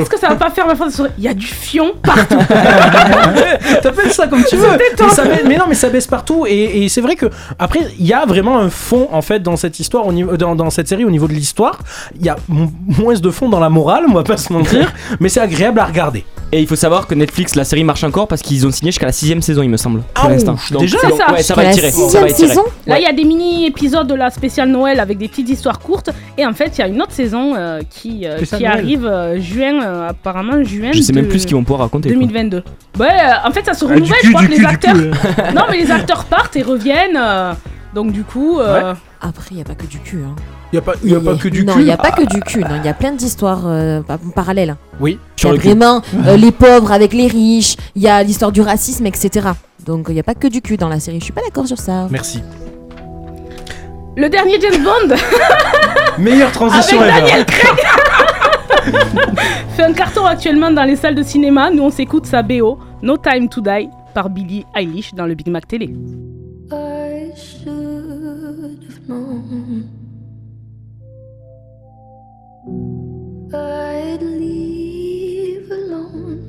Est-ce 0.00 0.08
que 0.10 0.18
ça 0.18 0.28
va 0.28 0.36
pas 0.36 0.50
faire 0.50 0.66
ma 0.66 0.74
phrase 0.74 0.92
de 0.92 0.96
sourire 0.96 1.12
Il 1.18 1.24
y 1.24 1.28
a 1.28 1.34
du 1.34 1.46
fion 1.46 1.92
partout. 2.02 2.38
T'appelles 3.82 4.12
ça 4.12 4.26
comme 4.26 4.44
tu 4.44 4.56
veux. 4.56 4.66
Mais, 4.78 5.08
ça 5.10 5.24
baisse- 5.24 5.44
mais 5.46 5.56
non, 5.58 5.64
mais 5.68 5.74
ça 5.74 5.90
baisse 5.90 6.06
partout. 6.06 6.46
Et, 6.48 6.84
et 6.84 6.88
c'est 6.88 7.00
vrai 7.02 7.16
que 7.16 7.26
après, 7.58 7.80
il 7.98 8.06
y 8.06 8.12
a 8.14 8.24
vraiment 8.24 8.58
un 8.58 8.70
fond 8.70 9.08
en 9.12 9.20
fait 9.22 9.40
dans 9.40 9.56
cette 9.56 9.78
histoire, 9.78 10.06
au 10.06 10.12
niveau, 10.12 10.36
dans, 10.38 10.54
dans 10.56 10.70
cette 10.70 10.88
série, 10.88 11.04
au 11.04 11.10
niveau 11.10 11.28
de 11.28 11.32
l'histoire. 11.34 11.80
Il 12.18 12.24
y 12.24 12.28
a 12.30 12.36
moins 12.48 13.14
de 13.14 13.30
fond 13.30 13.48
dans 13.48 13.60
la 13.60 13.68
morale, 13.68 14.04
on 14.08 14.14
va 14.14 14.22
pas 14.22 14.36
se 14.36 14.52
mentir, 14.54 14.92
mais 15.20 15.28
c'est 15.28 15.40
agréable 15.40 15.78
à 15.80 15.84
regarder. 15.84 16.24
Et 16.52 16.60
il 16.60 16.68
faut 16.68 16.76
savoir 16.76 17.08
que 17.08 17.14
Netflix, 17.16 17.56
la 17.56 17.64
série 17.64 17.82
marche 17.82 18.04
encore 18.04 18.28
parce 18.28 18.40
qu'ils 18.40 18.64
ont 18.64 18.70
signé 18.70 18.92
jusqu'à 18.92 19.06
la 19.06 19.12
sixième 19.12 19.42
saison, 19.42 19.62
il 19.62 19.70
me 19.70 19.76
semble. 19.76 20.02
Pour 20.14 20.26
Ah, 20.26 20.28
l'instant. 20.28 20.56
Donc, 20.70 20.82
déjà 20.82 20.98
donc, 21.08 21.18
ça 21.18 21.32
ouais, 21.32 21.42
ça 21.42 21.54
va 21.54 21.64
la 21.64 21.72
tirer. 21.72 21.90
Ça 21.90 22.00
va 22.00 22.06
sixième 22.06 22.26
tirer. 22.32 22.48
saison 22.48 22.62
Là, 22.86 23.00
il 23.00 23.02
y 23.02 23.06
a 23.06 23.12
des 23.12 23.24
mini-épisodes 23.24 24.06
de 24.06 24.14
la 24.14 24.30
spéciale 24.30 24.68
Noël 24.68 25.00
avec 25.00 25.18
des 25.18 25.26
petites 25.26 25.48
histoires 25.48 25.80
courtes. 25.80 26.10
Et 26.38 26.46
en 26.46 26.52
fait, 26.52 26.70
il 26.76 26.80
y 26.80 26.84
a 26.84 26.86
une 26.88 27.02
autre 27.02 27.10
saison 27.12 27.54
euh, 27.56 27.80
qui, 27.90 28.24
euh, 28.24 28.36
Spéciale 28.36 28.60
qui 28.60 28.64
Noël. 28.66 28.78
arrive 28.78 29.06
euh, 29.06 29.40
juin, 29.40 29.82
euh, 29.82 30.08
apparemment 30.10 30.62
juin. 30.62 30.90
Je 30.92 31.00
sais 31.00 31.12
même 31.12 31.26
plus 31.26 31.40
ce 31.40 31.46
qu'ils 31.48 31.56
vont 31.56 31.64
pouvoir 31.64 31.80
raconter. 31.80 32.10
quoi. 32.10 32.18
2022. 32.20 32.62
Ouais, 33.00 33.06
euh, 33.08 33.48
en 33.48 33.50
fait, 33.50 33.64
ça 33.64 33.74
se 33.74 33.84
Ah, 33.84 33.88
renouvelle. 33.88 34.14
cul, 34.20 34.26
je 34.28 34.32
crois 34.32 34.46
que 34.46 34.52
les 34.52 34.64
acteurs. 34.64 34.94
non, 35.56 35.62
mais 35.70 35.78
les 35.78 35.90
acteurs 35.90 36.24
partent 36.26 36.54
et 36.54 36.62
reviennent. 36.62 37.18
euh, 37.20 37.52
donc, 37.94 38.12
du 38.12 38.22
coup. 38.22 38.60
euh, 38.60 38.94
Après, 39.20 39.46
il 39.50 39.56
n'y 39.56 39.62
a 39.62 39.64
pas 39.64 39.74
que 39.74 39.86
du 39.86 39.98
cul. 39.98 40.20
Hein. 40.24 40.36
Il 40.74 40.78
y 40.78 40.78
a 40.78 40.82
pas, 40.82 40.94
y 41.04 41.14
a 41.14 41.20
pas 41.20 41.36
que 41.36 41.46
du 41.46 41.64
non, 41.64 41.74
cul. 41.74 41.80
il 41.82 41.84
n'y 41.84 41.92
a 41.92 41.96
pas 41.96 42.10
que 42.10 42.24
du 42.24 42.40
cul. 42.40 42.58
non, 42.58 42.74
Il 42.80 42.84
y 42.84 42.88
a 42.88 42.94
plein 42.94 43.12
d'histoires 43.12 43.62
euh, 43.64 44.00
pa- 44.02 44.18
parallèles. 44.34 44.74
Oui. 44.98 45.20
Il 45.38 45.44
y 45.46 45.48
a 45.48 45.54
vraiment 45.54 46.02
euh, 46.26 46.36
les 46.36 46.50
pauvres 46.50 46.90
avec 46.90 47.12
les 47.12 47.28
riches. 47.28 47.76
Il 47.94 48.02
y 48.02 48.08
a 48.08 48.20
l'histoire 48.24 48.50
du 48.50 48.60
racisme, 48.60 49.06
etc. 49.06 49.50
Donc, 49.86 50.06
il 50.08 50.14
n'y 50.14 50.20
a 50.20 50.24
pas 50.24 50.34
que 50.34 50.48
du 50.48 50.60
cul 50.62 50.76
dans 50.76 50.88
la 50.88 50.98
série. 50.98 51.20
Je 51.20 51.24
suis 51.26 51.32
pas 51.32 51.42
d'accord 51.42 51.68
sur 51.68 51.78
ça. 51.78 52.08
Merci. 52.10 52.42
Le 54.16 54.28
dernier 54.28 54.60
James 54.60 54.82
Bond 54.82 55.14
Meilleure 56.18 56.50
transition 56.50 57.00
avec 57.00 57.14
ever. 57.14 57.20
Daniel 57.22 57.46
Craig 57.46 57.76
fait 59.76 59.82
un 59.84 59.92
carton 59.92 60.24
actuellement 60.26 60.72
dans 60.72 60.82
les 60.84 60.96
salles 60.96 61.14
de 61.14 61.22
cinéma. 61.22 61.70
Nous, 61.70 61.84
on 61.84 61.90
s'écoute 61.90 62.26
sa 62.26 62.42
BO, 62.42 62.78
No 63.00 63.16
Time 63.16 63.48
to 63.48 63.60
Die, 63.60 63.88
par 64.12 64.28
Billie 64.28 64.64
Eilish 64.74 65.14
dans 65.14 65.26
le 65.26 65.34
Big 65.34 65.46
Mac 65.48 65.68
Télé. 65.68 65.94
I 66.72 67.30
should 67.36 67.68
have 68.88 69.06
known. 69.06 69.84
I'd 73.54 74.20
leave 74.22 75.70
alone. 75.70 76.42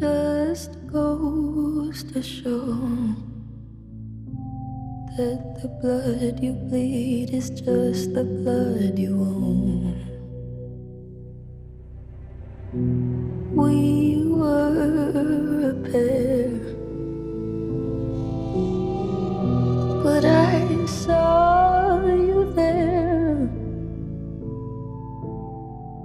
Just 0.00 0.86
goes 0.86 2.04
to 2.12 2.22
show 2.22 2.76
that 5.16 5.58
the 5.62 5.68
blood 5.80 6.42
you 6.42 6.52
bleed 6.52 7.30
is 7.30 7.48
just 7.50 8.12
the 8.12 8.24
blood 8.24 8.98
you 8.98 9.14
own. 9.20 9.96
We 13.54 14.26
were 14.28 15.70
a 15.70 15.90
pair. 15.90 16.76
but 20.06 20.24
I 20.24 20.86
saw 20.86 22.00
you 22.06 22.52
there. 22.54 23.05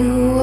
You 0.00 0.39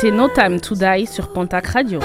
C'était 0.00 0.14
No 0.14 0.28
Time 0.28 0.60
to 0.60 0.76
Die 0.76 1.06
sur 1.06 1.28
Pontac 1.28 1.66
Radio. 1.68 1.98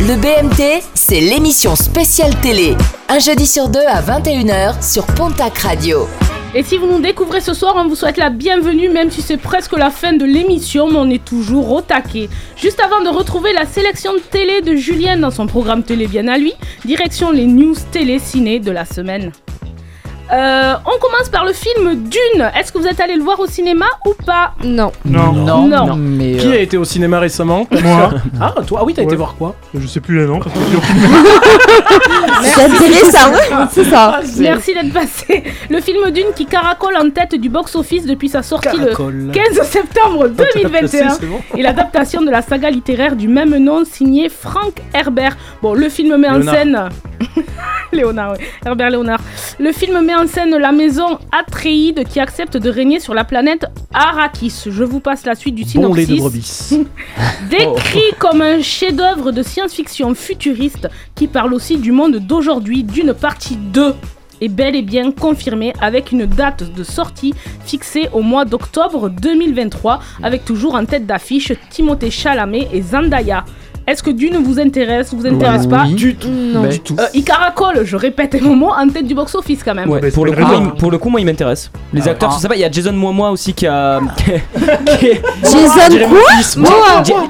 Le 0.00 0.16
BMT, 0.16 0.82
c'est 0.94 1.20
l'émission 1.20 1.76
spéciale 1.76 2.34
télé. 2.40 2.74
Un 3.08 3.20
jeudi 3.20 3.46
sur 3.46 3.68
deux 3.68 3.84
à 3.86 4.00
21h 4.02 4.82
sur 4.82 5.06
Pontac 5.06 5.58
Radio. 5.58 6.08
Et 6.54 6.64
si 6.64 6.76
vous 6.76 6.86
nous 6.86 6.98
découvrez 6.98 7.40
ce 7.40 7.54
soir, 7.54 7.74
on 7.76 7.86
vous 7.86 7.94
souhaite 7.94 8.16
la 8.16 8.30
bienvenue, 8.30 8.88
même 8.88 9.12
si 9.12 9.22
c'est 9.22 9.36
presque 9.36 9.76
la 9.76 9.90
fin 9.90 10.12
de 10.12 10.24
l'émission, 10.24 10.90
mais 10.90 10.98
on 10.98 11.10
est 11.10 11.24
toujours 11.24 11.70
au 11.70 11.80
taquet. 11.82 12.28
Juste 12.56 12.80
avant 12.80 13.00
de 13.00 13.16
retrouver 13.16 13.52
la 13.52 13.66
sélection 13.66 14.14
de 14.14 14.18
télé 14.18 14.60
de 14.60 14.74
Julien 14.74 15.16
dans 15.16 15.30
son 15.30 15.46
programme 15.46 15.84
télé 15.84 16.08
bien 16.08 16.26
à 16.26 16.36
lui, 16.36 16.54
direction 16.84 17.30
les 17.30 17.46
news 17.46 17.76
télé 17.92 18.18
ciné 18.18 18.58
de 18.58 18.72
la 18.72 18.84
semaine. 18.84 19.30
Euh, 20.32 20.74
on 20.86 20.98
commence 21.00 21.28
par 21.28 21.44
le 21.44 21.52
film 21.52 21.94
Dune. 22.04 22.50
Est-ce 22.58 22.70
que 22.72 22.78
vous 22.78 22.86
êtes 22.86 23.00
allé 23.00 23.16
le 23.16 23.22
voir 23.22 23.40
au 23.40 23.46
cinéma 23.46 23.86
ou 24.06 24.14
pas 24.24 24.52
Non. 24.64 24.92
Non. 25.04 25.32
Non. 25.32 25.66
Non. 25.66 25.96
mais. 25.96 26.36
Qui 26.36 26.52
a 26.52 26.60
été 26.60 26.76
au 26.76 26.84
cinéma 26.84 27.18
récemment 27.18 27.66
Moi. 27.82 28.10
Ah, 28.40 28.54
toi, 28.66 28.78
ah 28.82 28.84
oui, 28.84 28.94
t'as 28.94 29.02
été 29.02 29.10
Ouais. 29.12 29.16
voir 29.16 29.34
quoi 29.36 29.56
Je 29.74 29.86
sais 29.86 30.00
plus 30.00 30.14
le 30.16 30.26
nom 30.26 30.38
parce 30.38 30.54
que 30.54 30.60
j'ai 30.70 30.78
C'est 32.42 32.64
intéressant, 32.64 33.32
hein 33.52 33.68
c'est 33.70 33.84
ça. 33.84 34.20
Merci 34.38 34.72
d'être 34.74 34.92
passé. 34.92 35.42
Le 35.68 35.80
film 35.80 36.10
Dune 36.10 36.26
qui 36.34 36.46
caracole 36.46 36.96
en 36.96 37.10
tête 37.10 37.34
du 37.34 37.48
box-office 37.48 38.06
depuis 38.06 38.28
sa 38.28 38.42
sortie 38.42 38.68
Caracole. 38.68 39.14
le 39.26 39.32
15 39.32 39.62
septembre 39.66 40.28
Ah, 40.38 40.42
tu 40.52 40.62
l'as 40.62 40.68
placé, 40.70 40.98
2021 41.02 41.10
c'est 41.10 41.26
bon. 41.26 41.40
et 41.56 41.62
l'adaptation 41.62 42.22
de 42.22 42.30
la 42.30 42.40
saga 42.42 42.70
littéraire 42.70 43.16
du 43.16 43.28
même 43.28 43.56
nom 43.58 43.82
signé 43.84 44.28
Frank 44.28 44.72
Herbert. 44.94 45.36
Bon, 45.62 45.74
le 45.74 45.88
film 45.88 46.16
met 46.16 46.28
en 46.28 46.42
scène 46.42 46.88
Léonard, 47.92 48.34
oui. 48.38 48.44
Herbert 48.64 48.90
Léonard. 48.90 49.20
Le 49.58 49.72
film 49.72 50.00
met 50.04 50.14
en 50.14 50.19
scène 50.26 50.56
la 50.56 50.72
maison 50.72 51.18
Atréide 51.32 52.04
qui 52.08 52.20
accepte 52.20 52.56
de 52.56 52.70
régner 52.70 53.00
sur 53.00 53.14
la 53.14 53.24
planète 53.24 53.66
Arrakis. 53.92 54.64
Je 54.66 54.84
vous 54.84 55.00
passe 55.00 55.24
la 55.26 55.34
suite 55.34 55.54
du 55.54 55.64
Bon 55.78 55.94
lait 55.94 56.06
de 56.06 56.14
synopsis. 56.16 56.72
brebis. 56.72 56.86
Décrit 57.50 58.14
comme 58.18 58.42
un 58.42 58.60
chef-d'œuvre 58.60 59.32
de 59.32 59.42
science-fiction 59.42 60.14
futuriste 60.14 60.88
qui 61.14 61.26
parle 61.26 61.54
aussi 61.54 61.78
du 61.78 61.92
monde 61.92 62.16
d'aujourd'hui, 62.16 62.84
d'une 62.84 63.14
partie 63.14 63.56
2 63.56 63.94
est 64.40 64.48
bel 64.48 64.74
et 64.74 64.82
bien 64.82 65.12
confirmée 65.12 65.72
avec 65.80 66.12
une 66.12 66.26
date 66.26 66.74
de 66.74 66.82
sortie 66.82 67.34
fixée 67.64 68.08
au 68.12 68.22
mois 68.22 68.44
d'octobre 68.44 69.10
2023 69.10 70.00
avec 70.22 70.44
toujours 70.44 70.74
en 70.74 70.84
tête 70.84 71.06
d'affiche 71.06 71.52
Timothée 71.68 72.10
Chalamet 72.10 72.68
et 72.72 72.82
Zendaya. 72.82 73.44
Est-ce 73.86 74.02
que 74.02 74.10
Dune 74.10 74.36
vous 74.44 74.60
intéresse, 74.60 75.12
vous 75.12 75.26
intéresse 75.26 75.66
pas 75.66 75.84
Oui. 75.86 75.94
Du 75.94 76.14
tout. 76.14 76.28
Non. 76.28 76.66
Du 76.68 76.78
tout. 76.80 76.94
Euh, 77.00 77.06
Il 77.14 77.24
caracole, 77.24 77.84
je 77.84 77.96
répète 77.96 78.40
mon 78.40 78.54
mot, 78.54 78.70
en 78.70 78.88
tête 78.88 79.06
du 79.06 79.14
box-office 79.14 79.62
quand 79.64 79.74
même. 79.74 79.88
Ouais, 79.90 80.00
mais 80.02 80.10
pour, 80.10 80.24
le 80.26 80.32
coup, 80.32 80.40
il- 80.40 80.70
pour 80.78 80.90
le 80.90 80.98
coup, 80.98 81.08
moi, 81.10 81.20
il 81.20 81.26
m'intéresse. 81.26 81.70
Les 81.92 82.02
Ah, 82.06 82.10
acteurs, 82.12 82.30
ah. 82.32 82.36
je 82.36 82.42
sais 82.42 82.48
pas, 82.48 82.54
il 82.56 82.60
y 82.60 82.64
a 82.64 82.70
Jason 82.70 82.92
Momoa 82.92 83.30
aussi 83.32 83.52
qui 83.52 83.66
a. 83.66 84.00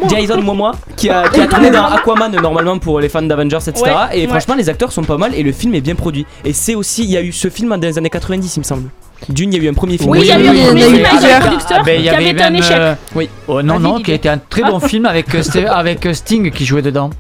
Jason 0.09 0.35
quoi 0.35 0.43
Momoa 0.43 0.73
qui 0.97 1.09
a, 1.09 1.29
qui 1.29 1.41
a 1.41 1.47
tourné 1.47 1.71
dans 1.71 1.85
Aquaman 1.87 2.31
normalement 2.41 2.79
pour 2.79 3.01
les 3.01 3.09
fans 3.09 3.23
d'Avengers 3.23 3.59
etc 3.67 3.83
Ouais, 3.85 4.19
et 4.19 4.23
ouais. 4.23 4.29
franchement 4.29 4.55
les 4.55 4.69
acteurs 4.69 4.93
sont 4.93 5.03
pas 5.05 5.17
mal 5.17 5.35
et 5.35 5.43
le 5.43 5.53
film 5.53 5.75
est 5.75 5.81
bien 5.81 5.95
produit 5.95 6.27
et 6.45 6.53
c'est 6.53 6.75
aussi 6.75 7.05
il 7.05 7.11
y 7.11 7.17
a 7.17 7.23
eu 7.23 7.33
ce 7.33 7.49
film 7.49 7.71
dans 7.71 7.81
les 7.81 7.97
années 7.99 8.11
90 8.11 8.57
il 8.57 8.61
me 8.61 8.65
semble 8.65 8.89
Dune 9.29 9.53
il 9.53 9.59
y 9.59 9.61
a 9.61 9.69
eu 9.69 9.71
un 9.71 9.75
premier 9.75 9.99
film 9.99 10.11
Oui, 10.11 10.21
il 10.23 10.27
y 10.27 10.33
a 10.33 10.41
eu 10.41 10.47
un 10.49 10.65
premier 10.67 10.83
film 10.83 10.95
avec 10.95 11.07
un 11.07 11.09
plusieurs. 11.11 11.41
producteur 11.41 11.79
Ah, 11.81 11.83
ben, 11.85 11.95
il 12.01 12.01
y 12.01 12.09
qui 12.09 12.15
avait 12.15 12.31
été 12.31 12.43
un 12.43 12.55
échec. 12.55 12.77
euh, 12.79 12.95
Oui. 13.15 13.29
oh, 13.49 13.63
non, 13.63 13.79
non, 13.79 14.01
qui 14.01 14.11
a 14.13 14.15
été 14.15 14.29
un 14.29 14.39
très 14.39 14.63
bon 14.63 14.81
film 14.81 15.07
avec, 15.07 15.35
euh, 15.35 15.43
euh, 15.57 16.15
Sting 16.15 16.51
qui 16.51 16.65
jouait 16.65 16.83
dedans. 16.83 17.11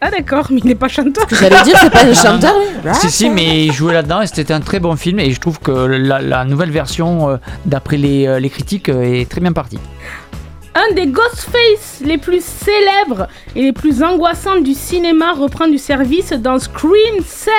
Ah 0.00 0.10
d'accord, 0.10 0.48
mais 0.50 0.60
il 0.62 0.66
n'est 0.66 0.74
pas 0.74 0.88
chanteur. 0.88 1.24
J'allais 1.30 1.62
dire, 1.62 1.76
c'est 1.80 1.90
pas 1.90 2.04
un 2.04 2.12
chanteur, 2.12 2.52
lui 2.84 2.94
Si, 2.94 3.10
si, 3.10 3.30
mais 3.30 3.64
il 3.64 3.72
jouait 3.72 3.94
là-dedans 3.94 4.20
et 4.20 4.26
c'était 4.26 4.52
un 4.52 4.60
très 4.60 4.78
bon 4.78 4.94
film. 4.94 5.18
Et 5.20 5.30
je 5.32 5.40
trouve 5.40 5.58
que 5.58 5.70
la, 5.70 6.20
la 6.20 6.44
nouvelle 6.44 6.70
version, 6.70 7.30
euh, 7.30 7.36
d'après 7.64 7.96
les, 7.96 8.38
les 8.38 8.50
critiques, 8.50 8.90
est 8.90 9.28
très 9.28 9.40
bien 9.40 9.52
partie. 9.52 9.78
Un 10.78 10.92
des 10.92 11.06
Ghostface 11.06 12.02
les 12.04 12.18
plus 12.18 12.44
célèbres 12.44 13.28
et 13.54 13.62
les 13.62 13.72
plus 13.72 14.02
angoissants 14.02 14.60
du 14.60 14.74
cinéma 14.74 15.32
reprend 15.32 15.68
du 15.68 15.78
service 15.78 16.34
dans 16.34 16.58
Scream 16.58 17.22
5 17.24 17.50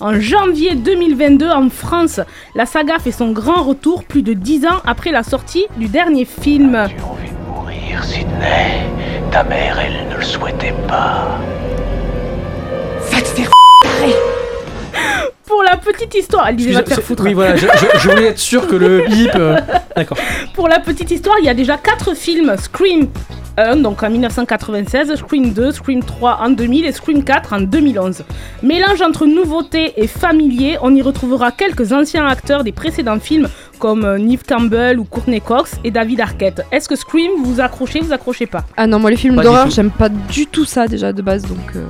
en 0.00 0.18
janvier 0.18 0.74
2022 0.74 1.50
en 1.50 1.68
France. 1.68 2.18
La 2.54 2.64
saga 2.64 2.98
fait 2.98 3.12
son 3.12 3.32
grand 3.32 3.62
retour 3.62 4.04
plus 4.04 4.22
de 4.22 4.32
10 4.32 4.68
ans 4.68 4.80
après 4.86 5.10
la 5.10 5.22
sortie 5.22 5.66
du 5.76 5.88
dernier 5.88 6.24
film. 6.24 6.88
Mourir, 7.46 8.02
Sydney. 8.02 8.88
Ta 9.30 9.44
mère, 9.44 9.78
elle 9.78 10.08
ne 10.08 10.16
le 10.16 10.24
souhaitait 10.24 10.74
pas. 10.88 11.38
Pour 15.56 15.62
la 15.64 15.76
petite 15.78 16.14
histoire, 16.14 16.46
elle 16.48 16.56
disait 16.56 16.72
va 16.72 16.82
te 16.82 16.90
faire 16.90 17.02
foutre. 17.02 17.22
Oui, 17.24 17.32
voilà, 17.32 17.56
je, 17.56 17.66
je- 17.66 17.98
je 17.98 18.08
voulais 18.10 18.26
être 18.26 18.38
sûr 18.38 18.66
que 18.66 18.76
le 18.76 19.04
bip. 19.08 19.30
euh, 19.36 19.56
D'accord. 19.96 20.18
Pour 20.54 20.68
la 20.68 20.80
petite 20.80 21.10
histoire, 21.10 21.36
il 21.40 21.46
y 21.46 21.48
a 21.48 21.54
déjà 21.54 21.78
4 21.78 22.14
films 22.14 22.54
Scream 22.58 23.08
1, 23.56 23.76
donc 23.76 24.02
en 24.02 24.10
1996, 24.10 25.14
Scream 25.16 25.54
2, 25.54 25.72
Scream 25.72 26.02
3 26.04 26.40
en 26.42 26.50
2000 26.50 26.84
et 26.84 26.92
Scream 26.92 27.24
4 27.24 27.54
en 27.54 27.60
2011. 27.60 28.22
Mélange 28.62 29.00
entre 29.00 29.24
nouveauté 29.24 29.94
et 29.96 30.06
familier, 30.06 30.76
on 30.82 30.94
y 30.94 31.00
retrouvera 31.00 31.52
quelques 31.52 31.90
anciens 31.94 32.26
acteurs 32.26 32.62
des 32.64 32.72
précédents 32.72 33.18
films 33.18 33.48
comme 33.78 34.04
euh, 34.04 34.18
Neve 34.18 34.42
Campbell 34.46 34.98
ou 34.98 35.04
Courtney 35.04 35.40
Cox 35.40 35.76
et 35.84 35.90
David 35.90 36.20
Arquette. 36.20 36.66
Est-ce 36.70 36.86
que 36.86 36.96
Scream 36.96 37.30
vous 37.42 37.60
accrochez, 37.62 38.00
vous 38.00 38.12
accrochez 38.12 38.44
pas? 38.46 38.64
Ah 38.76 38.86
non, 38.86 38.98
moi 38.98 39.08
les 39.10 39.16
films 39.16 39.36
d'horreur, 39.40 39.70
j'aime 39.70 39.90
pas 39.90 40.10
du 40.10 40.46
tout 40.46 40.66
ça 40.66 40.86
déjà 40.86 41.14
de 41.14 41.22
base 41.22 41.42
donc. 41.42 41.76
euh, 41.76 41.84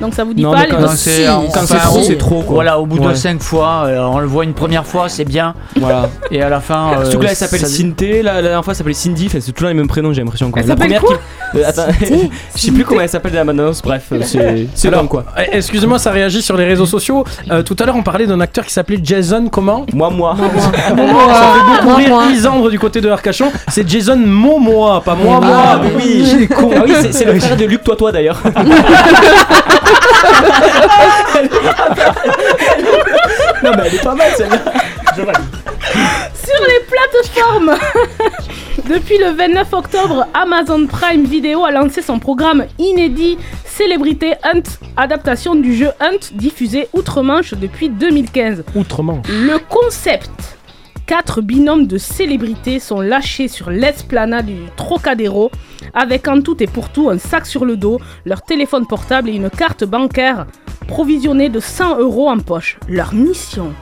Donc 0.00 0.14
ça 0.14 0.24
vous 0.24 0.32
dit 0.34 0.42
Non, 0.42 0.52
pas 0.52 0.60
mais 0.60 0.64
les 0.66 0.70
quand 0.72 0.88
c'est- 0.96 1.26
quand 1.52 1.66
c'est 1.66 1.76
trop, 1.76 2.02
c'est 2.02 2.16
trop, 2.16 2.42
quoi. 2.42 2.54
Voilà, 2.54 2.78
au 2.78 2.86
bout 2.86 2.98
de 2.98 3.06
Ouais. 3.08 3.14
5 3.14 3.42
fois, 3.42 3.84
euh, 3.86 3.98
on 4.00 4.18
le 4.18 4.26
voit 4.26 4.44
une 4.44 4.54
première 4.54 4.86
fois, 4.86 5.08
c'est 5.08 5.24
bien. 5.24 5.54
Voilà. 5.78 6.08
Et 6.30 6.40
à 6.42 6.48
la 6.48 6.60
fin. 6.60 6.92
euh, 6.94 7.02
Surtout 7.04 7.18
que 7.18 7.24
là, 7.24 7.30
elle 7.30 7.36
s'appelle 7.36 7.66
Cynthé, 7.66 8.22
la, 8.22 8.34
la 8.34 8.42
dernière 8.42 8.64
fois, 8.64 8.72
elle 8.72 8.76
s'appelle 8.78 8.94
Cindy, 8.94 9.26
enfin, 9.26 9.38
c'est 9.40 9.52
toujours 9.52 9.68
les 9.68 9.74
mêmes 9.74 9.88
prénoms, 9.88 10.12
j'ai 10.12 10.22
l'impression. 10.22 10.50
quoi. 10.50 10.62
Elle 10.62 10.68
La 10.68 10.74
s'appelle 10.74 10.96
première 10.96 11.02
quoi 11.02 11.16
qui. 11.52 11.58
Euh, 11.58 11.68
attends, 11.68 11.86
je 12.54 12.60
sais 12.60 12.70
plus 12.70 12.84
comment 12.84 13.00
elle 13.02 13.08
s'appelle 13.08 13.32
dans 13.32 13.38
la 13.38 13.44
bande-annonce, 13.44 13.82
bref, 13.82 14.04
euh, 14.12 14.20
c'est 14.22 14.68
c'est 14.74 14.88
Alors, 14.88 15.00
dingue 15.00 15.08
quoi. 15.10 15.24
Excusez-moi, 15.52 15.98
ça 15.98 16.10
réagit 16.12 16.40
sur 16.42 16.56
les 16.56 16.64
réseaux 16.64 16.86
sociaux. 16.86 17.24
Euh, 17.50 17.62
tout 17.62 17.76
à 17.78 17.84
l'heure, 17.84 17.96
on 17.96 18.02
parlait 18.02 18.26
d'un 18.26 18.40
acteur 18.40 18.64
qui 18.64 18.72
s'appelait 18.72 19.00
Jason. 19.02 19.48
Comment 19.50 19.84
Moi, 19.92 20.10
moi. 20.10 20.36
ça 20.56 20.72
fait 20.80 20.94
beaucoup 20.94 21.04
Moi, 21.88 21.96
rire 22.26 22.52
moi. 22.54 22.70
Du 22.70 22.78
côté 22.78 23.00
de 23.00 23.08
Arcachon. 23.10 23.50
C'est 23.68 23.88
Jason 23.88 24.16
Momoa, 24.16 25.02
pas 25.02 25.14
moi, 25.14 25.40
Ah, 25.42 25.76
moi. 25.82 25.90
oui, 25.96 26.24
J'ai 26.30 26.46
con. 26.46 26.70
Ah 26.74 26.82
oui, 26.86 26.92
c'est- 27.02 27.12
c'est 27.12 27.24
le 27.24 27.38
frère 27.38 27.56
de 27.56 27.64
Luc, 27.64 27.82
toi, 27.84 27.96
toi 27.96 28.12
d'ailleurs. 28.12 28.40
non, 33.62 33.70
mais 33.76 33.82
elle 33.86 33.94
est 33.94 34.02
pas 34.02 34.14
mal 34.14 34.32
celle-là. 34.36 34.58
Sur 35.14 36.66
les 36.66 36.80
plateformes 36.88 37.74
Depuis 38.88 39.18
le 39.18 39.30
29 39.30 39.72
octobre, 39.72 40.26
Amazon 40.34 40.86
Prime 40.86 41.24
Video 41.24 41.64
a 41.64 41.70
lancé 41.70 42.02
son 42.02 42.18
programme 42.18 42.66
inédit 42.78 43.38
Célébrité 43.64 44.34
Hunt, 44.42 44.62
adaptation 44.96 45.54
du 45.54 45.74
jeu 45.76 45.90
Hunt 46.00 46.32
diffusé 46.32 46.88
outre-Manche 46.92 47.54
depuis 47.54 47.88
2015. 47.88 48.64
Outrement. 48.74 49.22
Le 49.28 49.58
concept 49.58 50.58
Quatre 51.10 51.40
binômes 51.40 51.88
de 51.88 51.98
célébrités 51.98 52.78
sont 52.78 53.00
lâchés 53.00 53.48
sur 53.48 53.68
l'esplanade 53.68 54.46
du 54.46 54.54
Trocadéro 54.76 55.50
avec 55.92 56.28
en 56.28 56.40
tout 56.40 56.62
et 56.62 56.68
pour 56.68 56.90
tout 56.90 57.10
un 57.10 57.18
sac 57.18 57.46
sur 57.46 57.64
le 57.64 57.76
dos, 57.76 57.98
leur 58.24 58.42
téléphone 58.42 58.86
portable 58.86 59.28
et 59.28 59.32
une 59.32 59.50
carte 59.50 59.82
bancaire 59.82 60.46
provisionnée 60.86 61.48
de 61.48 61.58
100 61.58 61.98
euros 61.98 62.30
en 62.30 62.38
poche. 62.38 62.78
Leur 62.88 63.12
mission 63.12 63.74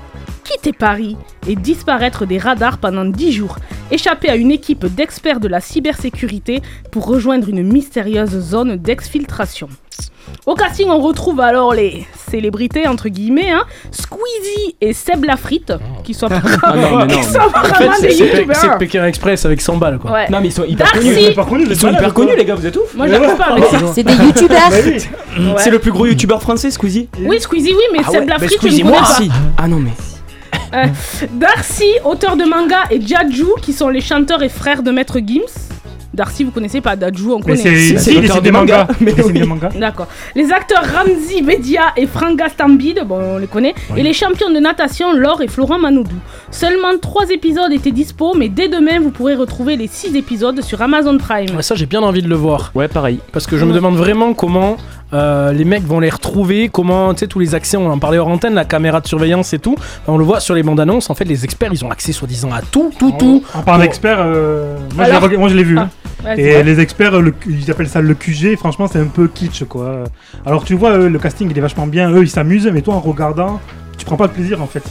quitter 0.48 0.72
Paris 0.72 1.16
et 1.46 1.56
disparaître 1.56 2.24
des 2.26 2.38
radars 2.38 2.78
pendant 2.78 3.04
10 3.04 3.32
jours, 3.32 3.56
échapper 3.90 4.28
à 4.30 4.36
une 4.36 4.50
équipe 4.50 4.86
d'experts 4.86 5.40
de 5.40 5.48
la 5.48 5.60
cybersécurité 5.60 6.62
pour 6.90 7.06
rejoindre 7.06 7.48
une 7.48 7.62
mystérieuse 7.62 8.30
zone 8.38 8.76
d'exfiltration. 8.76 9.68
Au 10.46 10.54
casting, 10.54 10.88
on 10.90 10.98
retrouve 11.00 11.40
alors 11.40 11.72
les 11.74 12.06
célébrités 12.30 12.86
entre 12.86 13.08
guillemets, 13.08 13.50
hein, 13.50 13.64
Squeezie 13.90 14.76
et 14.80 14.92
Seb 14.92 15.24
Lafrite, 15.24 15.72
qui 16.04 16.12
sont 16.14 16.28
Ah 16.30 16.38
vraiment, 16.40 16.98
non, 17.00 17.06
mais 17.06 17.14
non. 17.14 17.20
qui 17.22 17.24
sont 17.24 17.38
En 17.38 17.50
fait, 17.50 17.68
vraiment 17.68 17.92
c'est- 17.98 18.08
des 18.08 18.16
youtubeurs. 18.18 18.56
c'est 18.56 18.78
Pékin 18.78 19.06
Express 19.06 19.46
avec 19.46 19.60
100 19.62 19.76
balles 19.78 19.98
quoi. 19.98 20.12
Ouais. 20.12 20.28
Non, 20.30 20.38
mais 20.40 20.48
ils 20.48 20.52
sont 20.52 20.64
hyper 20.64 20.86
Darcy. 20.92 20.98
connus. 20.98 21.18
Ils 21.18 21.34
sont 21.34 21.44
connus, 21.44 21.64
Ils 21.70 21.98
hyper 21.98 22.14
connus, 22.14 22.36
les 22.36 22.44
gars, 22.44 22.54
vous 22.54 22.66
êtes 22.66 22.76
ouf. 22.76 22.94
Moi, 22.94 23.08
j'arrive 23.08 23.36
pas 23.36 23.44
avec 23.52 23.64
ça. 23.64 23.78
C'est 23.94 24.02
des 24.02 24.12
youtubeurs. 24.14 24.70
C'est 25.58 25.70
le 25.70 25.78
plus 25.78 25.92
gros 25.92 26.06
youtubeur 26.06 26.42
français, 26.42 26.70
Squeezie 26.70 27.08
Oui, 27.24 27.40
Squeezie, 27.40 27.72
oui, 27.74 27.82
mais 27.92 28.00
Ah 28.06 28.10
Seb 28.10 28.28
Lafrite, 28.28 28.58
je 28.62 28.66
ne 28.66 28.82
connais 28.82 28.92
pas. 28.96 29.02
aussi. 29.02 29.30
Ah 29.56 29.66
non, 29.66 29.78
mais. 29.78 29.90
Euh, 30.74 30.86
Darcy, 31.32 31.84
auteur 32.04 32.36
de 32.36 32.44
manga, 32.44 32.84
et 32.90 33.00
Jaju, 33.04 33.46
qui 33.62 33.72
sont 33.72 33.88
les 33.88 34.00
chanteurs 34.00 34.42
et 34.42 34.48
frères 34.48 34.82
de 34.82 34.90
Maître 34.90 35.18
Gims. 35.24 35.40
Darcy, 36.14 36.42
vous 36.42 36.50
connaissez 36.50 36.80
pas, 36.80 36.96
Daju, 36.96 37.32
on 37.32 37.36
Mais 37.38 37.42
connaît. 37.56 37.56
c'est 37.56 37.98
si, 37.98 38.40
des 38.42 38.50
mangas. 38.50 38.88
Mais 39.00 39.12
Il 39.12 39.16
dessine 39.16 39.32
oui. 39.32 39.40
des 39.40 39.46
mangas. 39.46 39.68
D'accord. 39.78 40.08
Les 40.34 40.50
acteurs 40.52 40.82
Ramzi 40.82 41.42
Bedia 41.42 41.92
et 41.96 42.06
Franga 42.06 42.48
Stambide, 42.48 43.04
bon, 43.06 43.20
on 43.34 43.38
les 43.38 43.46
connaît. 43.46 43.74
Et 43.96 44.02
les 44.02 44.12
champions 44.12 44.50
de 44.50 44.58
natation 44.58 45.12
Laure 45.12 45.42
et 45.42 45.48
Florent 45.48 45.78
Manoudou. 45.78 46.16
Seulement 46.50 46.96
3 47.00 47.30
épisodes 47.30 47.70
étaient 47.72 47.92
dispo, 47.92 48.34
mais 48.34 48.48
dès 48.48 48.68
demain, 48.68 48.98
vous 49.00 49.10
pourrez 49.10 49.36
retrouver 49.36 49.76
les 49.76 49.86
6 49.86 50.16
épisodes 50.16 50.60
sur 50.62 50.82
Amazon 50.82 51.18
Prime. 51.18 51.54
Ouais, 51.54 51.62
ça, 51.62 51.76
j'ai 51.76 51.86
bien 51.86 52.02
envie 52.02 52.22
de 52.22 52.28
le 52.28 52.36
voir. 52.36 52.72
Ouais, 52.74 52.88
pareil. 52.88 53.20
Parce 53.32 53.46
que 53.46 53.56
je 53.56 53.64
me 53.64 53.72
demande 53.72 53.94
vraiment 53.96 54.34
comment 54.34 54.76
euh, 55.12 55.52
les 55.52 55.64
mecs 55.64 55.84
vont 55.84 56.00
les 56.00 56.10
retrouver, 56.10 56.68
comment, 56.68 57.14
tu 57.14 57.20
sais, 57.20 57.26
tous 57.26 57.38
les 57.38 57.54
accès, 57.54 57.76
on 57.76 57.90
en 57.90 57.98
parlait 57.98 58.18
hors 58.18 58.28
antenne, 58.28 58.54
la 58.54 58.64
caméra 58.64 59.00
de 59.00 59.06
surveillance 59.06 59.52
et 59.52 59.58
tout. 59.58 59.74
On 60.06 60.18
le 60.18 60.24
voit 60.24 60.40
sur 60.40 60.54
les 60.54 60.62
bandes 60.62 60.80
annonces, 60.80 61.10
en 61.10 61.14
fait, 61.14 61.24
les 61.24 61.44
experts, 61.44 61.70
ils 61.72 61.84
ont 61.84 61.90
accès 61.90 62.12
soi-disant 62.12 62.52
à 62.52 62.60
tout, 62.62 62.90
tout, 62.98 63.12
tout. 63.18 63.42
On 63.54 63.62
parle 63.62 63.82
d'experts, 63.82 64.18
euh, 64.20 64.76
moi, 64.96 65.48
je 65.48 65.54
l'ai 65.54 65.64
vu. 65.64 65.78
Ah, 65.78 65.82
hein. 65.82 66.24
ouais, 66.24 66.40
et 66.40 66.62
les 66.62 66.80
experts, 66.80 67.20
le- 67.20 67.34
ils 67.48 67.70
appellent 67.70 67.88
ça 67.88 68.00
le 68.00 68.14
QG, 68.14 68.56
franchement 68.56 68.86
c'est 68.86 68.98
un 69.00 69.06
peu 69.06 69.28
kitsch 69.28 69.64
quoi. 69.64 70.04
Alors 70.44 70.64
tu 70.64 70.74
vois, 70.74 70.96
eux, 70.98 71.08
le 71.08 71.18
casting 71.18 71.48
il 71.50 71.56
est 71.56 71.60
vachement 71.60 71.86
bien, 71.86 72.10
eux 72.10 72.22
ils 72.22 72.30
s'amusent, 72.30 72.68
mais 72.72 72.82
toi 72.82 72.94
en 72.94 73.00
regardant, 73.00 73.60
tu 73.96 74.04
prends 74.04 74.16
pas 74.16 74.26
de 74.26 74.32
plaisir 74.32 74.60
en 74.62 74.66
fait. 74.66 74.82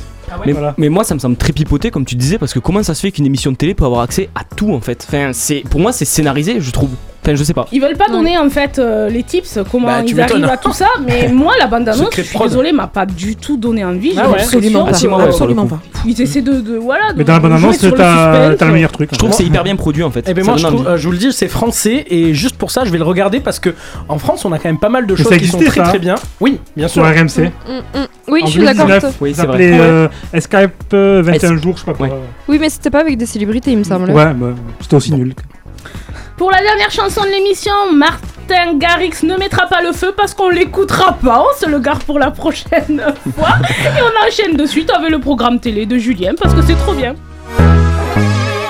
Mais, 0.45 0.51
Voilà. 0.51 0.73
mais 0.77 0.89
moi 0.89 1.03
ça 1.03 1.13
me 1.15 1.19
semble 1.19 1.35
très 1.37 1.53
pipoté 1.53 1.89
comme 1.91 2.05
tu 2.05 2.15
disais 2.15 2.37
parce 2.37 2.53
que 2.53 2.59
comment 2.59 2.83
ça 2.83 2.93
se 2.93 3.01
fait 3.01 3.11
qu'une 3.11 3.25
émission 3.25 3.51
de 3.51 3.57
télé 3.57 3.73
peut 3.73 3.85
avoir 3.85 4.01
accès 4.01 4.29
à 4.35 4.41
tout 4.43 4.73
en 4.73 4.81
fait? 4.81 5.05
Enfin 5.07 5.31
c'est 5.33 5.63
pour 5.69 5.79
moi 5.79 5.91
c'est 5.91 6.05
scénarisé 6.05 6.57
je 6.59 6.71
trouve. 6.71 6.89
Enfin 7.23 7.35
je 7.35 7.43
sais 7.43 7.53
pas. 7.53 7.67
Ils 7.73 7.81
veulent 7.81 7.97
pas 7.97 8.07
donner 8.09 8.37
en 8.37 8.49
fait 8.49 8.79
euh, 8.79 9.09
les 9.09 9.23
tips, 9.23 9.59
comment 9.69 9.87
Bah, 9.87 10.03
tu 10.05 10.13
ils 10.13 10.21
arrivent 10.21 10.45
à 10.45 10.55
tout 10.55 10.71
ça, 10.71 10.87
mais 11.05 11.27
moi 11.33 11.53
la 11.59 11.67
bande 11.67 11.87
annonce, 11.89 12.05
Secret 12.05 12.23
je 12.23 12.29
suis 12.29 12.39
désolée, 12.39 12.71
m'a 12.71 12.87
pas 12.87 13.05
du 13.05 13.35
tout 13.35 13.57
donné 13.57 13.83
envie. 13.83 14.13
Ah 14.17 14.29
ouais, 14.29 14.39
absolument 14.41 14.85
pas. 14.85 14.91
Ah, 14.91 14.93
si, 14.93 15.07
moi, 15.09 15.17
ouais, 15.17 15.23
absolument 15.25 15.63
le 15.63 15.69
pas. 15.69 15.79
Ils 16.05 16.21
essaient 16.21 16.41
de, 16.41 16.61
de- 16.61 16.77
voilà. 16.77 17.07
Mais 17.17 17.25
dans 17.25 17.33
la 17.33 17.39
de 17.39 17.43
bande 17.43 17.57
jouer 17.57 17.67
annonce, 17.67 17.79
sur 17.79 17.91
le 17.91 17.97
t'as 17.97 18.55
t'as 18.55 18.65
le 18.67 18.71
meilleur 18.73 18.91
truc. 18.93 19.09
Je 19.11 19.17
trouve 19.17 19.31
que 19.31 19.35
c'est 19.35 19.43
hyper 19.43 19.63
bien 19.65 19.75
produit 19.75 20.03
en 20.03 20.11
fait. 20.11 20.29
Et 20.29 20.33
ben 20.33 20.45
Ça 20.45 20.51
moi, 20.51 20.57
je, 20.57 20.67
trouve- 20.67 20.87
euh, 20.87 20.95
je 20.97 21.05
vous 21.05 21.11
le 21.11 21.17
dis, 21.17 21.33
c'est 21.33 21.49
français 21.49 22.05
et 22.09 22.33
juste 22.33 22.55
pour 22.55 22.71
ça, 22.71 22.85
je 22.85 22.91
vais 22.91 22.97
le 22.97 23.03
regarder 23.03 23.41
parce 23.41 23.59
que 23.59 23.73
en 24.07 24.19
France, 24.19 24.45
on 24.45 24.51
a 24.53 24.57
quand 24.57 24.69
même 24.69 24.79
pas 24.79 24.89
mal 24.89 25.05
de 25.05 25.11
Mais 25.13 25.17
choses 25.17 25.27
ça 25.29 25.37
qui 25.37 25.47
sont 25.47 25.57
existait, 25.57 25.81
très 25.81 25.81
ça, 25.85 25.89
très 25.89 25.97
hein 25.97 26.01
bien. 26.01 26.15
Oui, 26.39 26.59
bien 26.77 26.87
sûr. 26.87 27.03
Sur 27.05 27.13
RMC. 27.13 27.49
Mm, 27.67 27.99
mm. 27.99 28.05
Oui, 28.29 28.39
En 28.43 28.45
je 28.45 28.51
suis 28.51 28.59
d'accord. 28.61 28.85
2019, 28.87 28.89
avec 28.89 29.01
toi. 29.01 29.11
Oui, 29.21 29.33
c'est 29.35 29.45
vrai. 29.45 30.09
Euh, 30.33 30.37
Escape 30.37 30.71
euh, 30.93 31.21
21 31.23 31.57
jours, 31.57 31.75
je 31.77 31.81
sais 31.81 31.85
pas 31.85 31.93
quoi. 31.93 32.09
Oui, 32.47 32.57
mais 32.59 32.69
c'était 32.69 32.89
pas 32.89 32.99
avec 33.01 33.17
des 33.17 33.25
célébrités, 33.25 33.71
il 33.71 33.77
me 33.79 33.83
semble. 33.83 34.11
Ouais, 34.11 34.33
bah, 34.33 34.47
c'était 34.81 34.95
aussi 34.95 35.13
nul. 35.13 35.33
Pour 36.37 36.51
la 36.51 36.61
dernière 36.61 36.91
chanson 36.91 37.21
de 37.23 37.29
l'émission, 37.29 37.73
Martin 37.95 38.77
Garrix 38.77 39.23
ne 39.23 39.35
mettra 39.37 39.65
pas 39.67 39.81
le 39.81 39.91
feu 39.91 40.13
parce 40.15 40.33
qu'on 40.35 40.49
l'écoutera 40.49 41.13
pas. 41.13 41.43
On 41.43 41.59
se 41.59 41.67
le 41.67 41.79
garde 41.79 42.03
pour 42.03 42.19
la 42.19 42.29
prochaine 42.29 43.01
fois. 43.35 43.55
Et 43.83 44.01
on 44.01 44.27
enchaîne 44.27 44.55
de 44.55 44.65
suite 44.67 44.91
avec 44.91 45.09
le 45.09 45.19
programme 45.19 45.59
télé 45.59 45.85
de 45.87 45.97
Julien 45.97 46.33
parce 46.39 46.53
que 46.53 46.61
c'est 46.61 46.75
trop 46.75 46.93
bien. 46.93 47.15